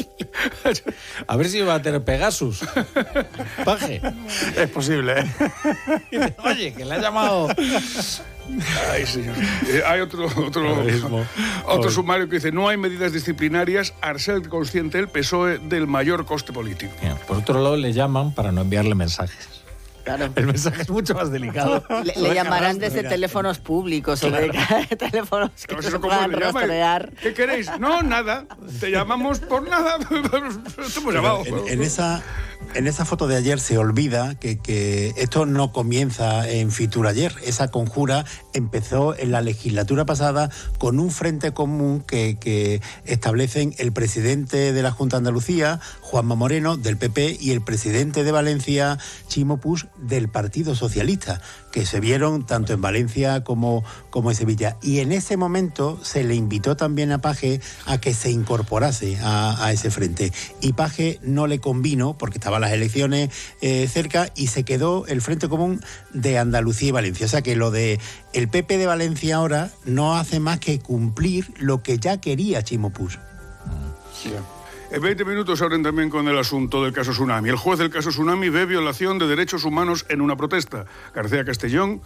[1.28, 2.64] A ver si va a tener Pegasus.
[3.64, 4.02] Paje.
[4.58, 6.36] Es posible, ¿eh?
[6.44, 7.48] Oye, que le ha llamado.
[8.92, 9.36] Ay, señor.
[9.68, 10.84] Eh, hay otro, otro,
[11.66, 16.52] otro sumario que dice, no hay medidas disciplinarias, Arcel consciente el PSOE del mayor coste
[16.52, 16.94] político.
[17.28, 19.61] Por otro lado, le llaman para no enviarle mensajes.
[20.04, 20.30] Claro.
[20.36, 21.84] El mensaje es mucho más delicado.
[22.04, 24.50] Le, le llamarán desde teléfonos públicos o de
[24.98, 27.12] teléfonos que se puedan rastrear.
[27.22, 27.70] ¿Qué queréis?
[27.80, 28.46] No, nada.
[28.80, 29.98] Te llamamos por nada.
[30.10, 30.62] Te hemos
[30.96, 31.44] Pero llamado.
[31.46, 32.22] en, en esa,
[32.74, 37.34] en esa foto de ayer se olvida que, que esto no comienza en Fitur ayer.
[37.44, 44.74] Esa conjura empezó en la legislatura pasada con un frente común que, establecen el presidente
[44.74, 48.98] de la Junta de Andalucía, Juanma Moreno, del PP, y el presidente de Valencia,
[49.28, 51.42] Chimo Puig, del Partido Socialista,
[51.72, 54.78] que se vieron tanto en Valencia como, como en Sevilla.
[54.82, 59.64] Y en ese momento se le invitó también a Paje a que se incorporase a,
[59.64, 60.32] a ese frente.
[60.62, 63.30] Y Paje no le convino, porque estaban las elecciones
[63.62, 65.82] eh, cerca, y se quedó el Frente Común
[66.14, 67.26] de Andalucía y Valencia.
[67.26, 68.00] O sea que lo de
[68.34, 72.92] el PP de Valencia ahora no hace más que cumplir lo que ya quería Chimo
[72.92, 73.18] Puig.
[75.00, 77.50] 20 minutos abren también con el asunto del caso Tsunami.
[77.50, 80.86] El juez del caso Tsunami ve violación de derechos humanos en una protesta.
[81.16, 82.02] García Castellón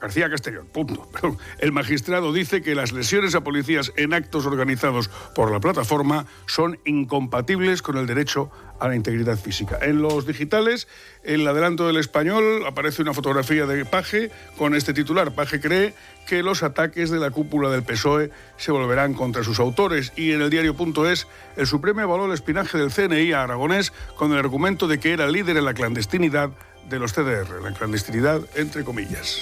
[0.00, 1.08] García Castellón, punto.
[1.58, 6.78] El magistrado dice que las lesiones a policías en actos organizados por la plataforma son
[6.84, 9.78] incompatibles con el derecho a la integridad física.
[9.82, 10.86] En los digitales,
[11.24, 15.34] en el adelanto del español, aparece una fotografía de Paje con este titular.
[15.34, 15.94] Paje cree
[16.28, 20.12] que los ataques de la cúpula del PSOE se volverán contra sus autores.
[20.14, 24.38] Y en el diario.es, el Supremo evaluó el espinaje del CNI a Aragonés con el
[24.38, 26.50] argumento de que era líder en la clandestinidad
[26.88, 29.40] de los CDR, la clandestinidad entre comillas.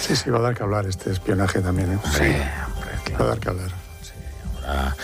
[0.00, 1.92] Sí, sí, va a dar que hablar este espionaje también.
[1.92, 1.98] ¿eh?
[2.16, 3.70] Sí, Va a dar que hablar.
[4.66, 4.96] ahora-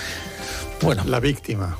[0.82, 1.04] Bueno.
[1.06, 1.76] La víctima.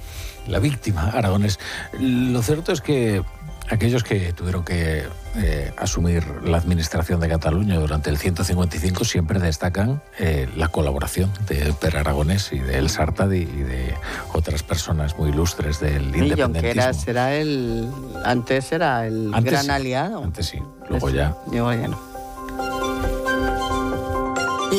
[0.47, 1.59] La víctima, Aragones.
[1.99, 3.23] Lo cierto es que
[3.71, 5.05] aquellos que tuvieron que
[5.37, 11.73] eh, asumir la administración de Cataluña durante el 155 siempre destacan eh, la colaboración de
[11.81, 13.95] Per Aragonés y de El Sartadi y de
[14.33, 16.93] otras personas muy ilustres del Junqueras independentismo.
[16.93, 17.91] será el.
[18.25, 20.23] Antes era el Antes gran sí, aliado.
[20.23, 21.37] Antes sí, luego ya.
[21.51, 21.99] Luego ya no.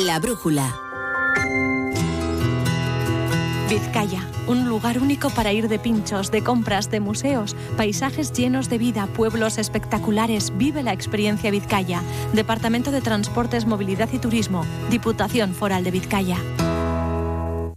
[0.04, 0.74] La brújula.
[3.68, 8.78] Vizcaya, un lugar único para ir de pinchos, de compras, de museos, paisajes llenos de
[8.78, 10.56] vida, pueblos espectaculares.
[10.56, 12.00] Vive la experiencia Vizcaya.
[12.32, 14.64] Departamento de Transportes, Movilidad y Turismo.
[14.88, 16.36] Diputación Foral de Vizcaya.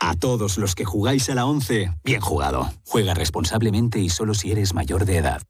[0.00, 2.70] A todos los que jugáis a la 11, bien jugado.
[2.86, 5.42] Juega responsablemente y solo si eres mayor de edad.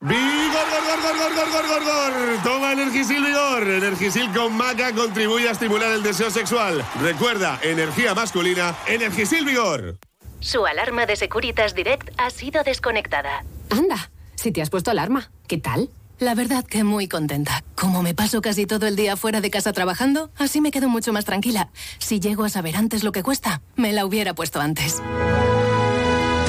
[0.00, 2.42] ¡Vigor, gor, gor, gor, gor, gor, gor, gor!
[2.44, 3.62] Toma Energisil Vigor.
[3.68, 6.84] Energisil con maca contribuye a estimular el deseo sexual.
[7.00, 9.98] Recuerda, energía masculina, Energisil Vigor.
[10.40, 13.44] Su alarma de Securitas Direct ha sido desconectada.
[13.70, 15.90] Anda, si te has puesto alarma, ¿qué tal?
[16.18, 17.62] La verdad que muy contenta.
[17.74, 21.12] Como me paso casi todo el día fuera de casa trabajando, así me quedo mucho
[21.12, 21.68] más tranquila.
[21.98, 25.02] Si llego a saber antes lo que cuesta, me la hubiera puesto antes.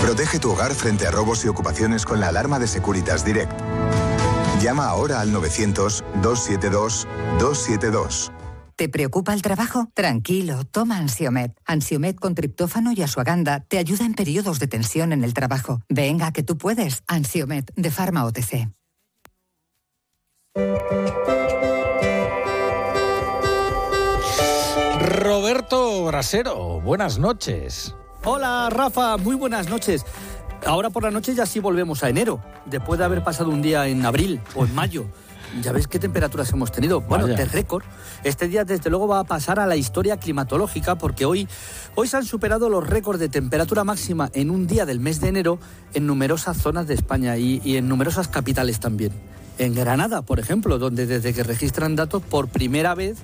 [0.02, 3.52] Protege tu hogar frente a robos y ocupaciones con la alarma de Securitas Direct.
[4.62, 8.32] Llama ahora al 900-272-272.
[8.78, 9.90] ¿Te preocupa el trabajo?
[9.94, 11.52] Tranquilo, toma Ansiomed.
[11.66, 15.82] Ansiomed con triptófano y asuaganda te ayuda en periodos de tensión en el trabajo.
[15.90, 17.04] Venga, que tú puedes.
[17.08, 18.70] Ansiomed de Pharma OTC.
[25.00, 27.94] Roberto Brasero, buenas noches.
[28.24, 30.04] Hola Rafa, muy buenas noches.
[30.66, 33.88] Ahora por la noche ya sí volvemos a enero, después de haber pasado un día
[33.88, 35.06] en abril o en mayo.
[35.62, 37.00] Ya ves qué temperaturas hemos tenido.
[37.00, 37.38] Bueno, Vaya.
[37.38, 37.86] de récord.
[38.26, 41.48] Este día desde luego va a pasar a la historia climatológica porque hoy,
[41.96, 45.30] hoy se han superado los récords de temperatura máxima en un día del mes de
[45.30, 45.58] enero
[45.94, 49.14] en numerosas zonas de España y, y en numerosas capitales también.
[49.58, 53.18] En Granada, por ejemplo, donde desde que registran datos por primera vez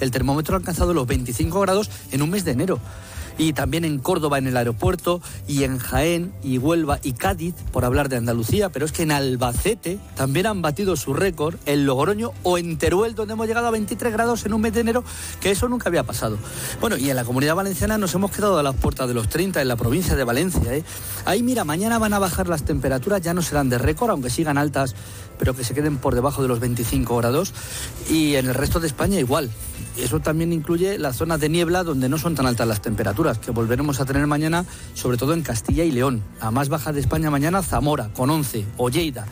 [0.00, 2.78] el termómetro ha alcanzado los 25 grados en un mes de enero
[3.40, 7.86] y también en Córdoba en el aeropuerto y en Jaén y Huelva y Cádiz, por
[7.86, 12.32] hablar de Andalucía, pero es que en Albacete también han batido su récord, en Logroño
[12.42, 15.04] o en Teruel, donde hemos llegado a 23 grados en un mes de enero,
[15.40, 16.36] que eso nunca había pasado.
[16.82, 19.62] Bueno, y en la comunidad valenciana nos hemos quedado a las puertas de los 30
[19.62, 20.74] en la provincia de Valencia.
[20.74, 20.84] ¿eh?
[21.24, 24.58] Ahí, mira, mañana van a bajar las temperaturas, ya no serán de récord, aunque sigan
[24.58, 24.94] altas,
[25.38, 27.54] pero que se queden por debajo de los 25 grados.
[28.10, 29.50] Y en el resto de España igual.
[30.02, 33.50] Eso también incluye las zonas de niebla donde no son tan altas las temperaturas, que
[33.50, 34.64] volveremos a tener mañana,
[34.94, 36.22] sobre todo en Castilla y León.
[36.40, 39.26] La más baja de España mañana, Zamora, con 11, o Lleida,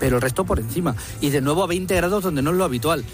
[0.00, 0.96] pero el resto por encima.
[1.20, 3.04] Y de nuevo a 20 grados donde no es lo habitual.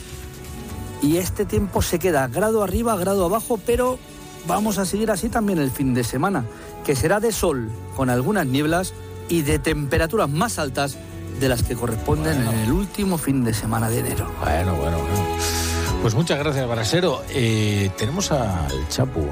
[1.02, 3.98] Y este tiempo se queda grado arriba, grado abajo, pero
[4.46, 6.44] vamos a seguir así también el fin de semana,
[6.84, 8.94] que será de sol, con algunas nieblas
[9.28, 10.96] y de temperaturas más altas
[11.40, 14.30] de las que corresponden en el último fin de semana de enero.
[14.40, 15.41] Bueno, bueno, bueno.
[16.02, 17.22] Pues muchas gracias, Brasero.
[17.30, 19.24] Eh, tenemos al Chapu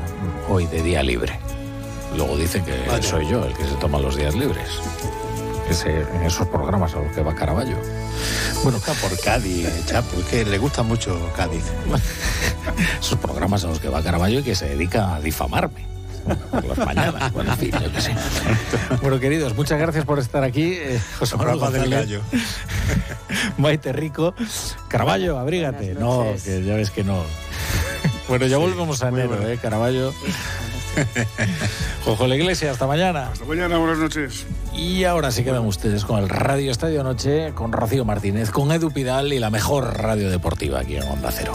[0.49, 1.39] hoy de día libre.
[2.17, 4.69] Luego dicen que soy yo el que se toma los días libres.
[5.69, 7.77] Ese- en esos programas a los que va Caraballo.
[8.63, 11.65] Bueno, está por Cádiz, Chapo, es que le gusta mucho Cádiz.
[13.01, 15.87] Esos programas a los que va Caraballo y que se dedica a difamarme.
[16.51, 17.33] Por las mañanas.
[17.33, 18.15] Bueno, en fin, yo qué sé.
[19.03, 20.75] Bueno, queridos, muchas gracias por estar aquí.
[20.75, 22.21] Eh, José Manuel González,
[23.59, 24.35] Maite Rico.
[24.89, 25.95] Caraballo, abrígate.
[25.95, 27.23] No, que ya ves que no.
[28.29, 30.15] Bueno, ya volvemos a enero, ¿eh, Caraballo?
[32.05, 33.31] Jojo la Iglesia, hasta mañana.
[33.33, 34.47] Hasta mañana, buenas noches.
[34.73, 38.93] Y ahora sí quedan ustedes con el Radio Estadio Noche, con Rocío Martínez, con Edu
[38.93, 41.53] Pidal y la mejor radio deportiva aquí en Onda Cero.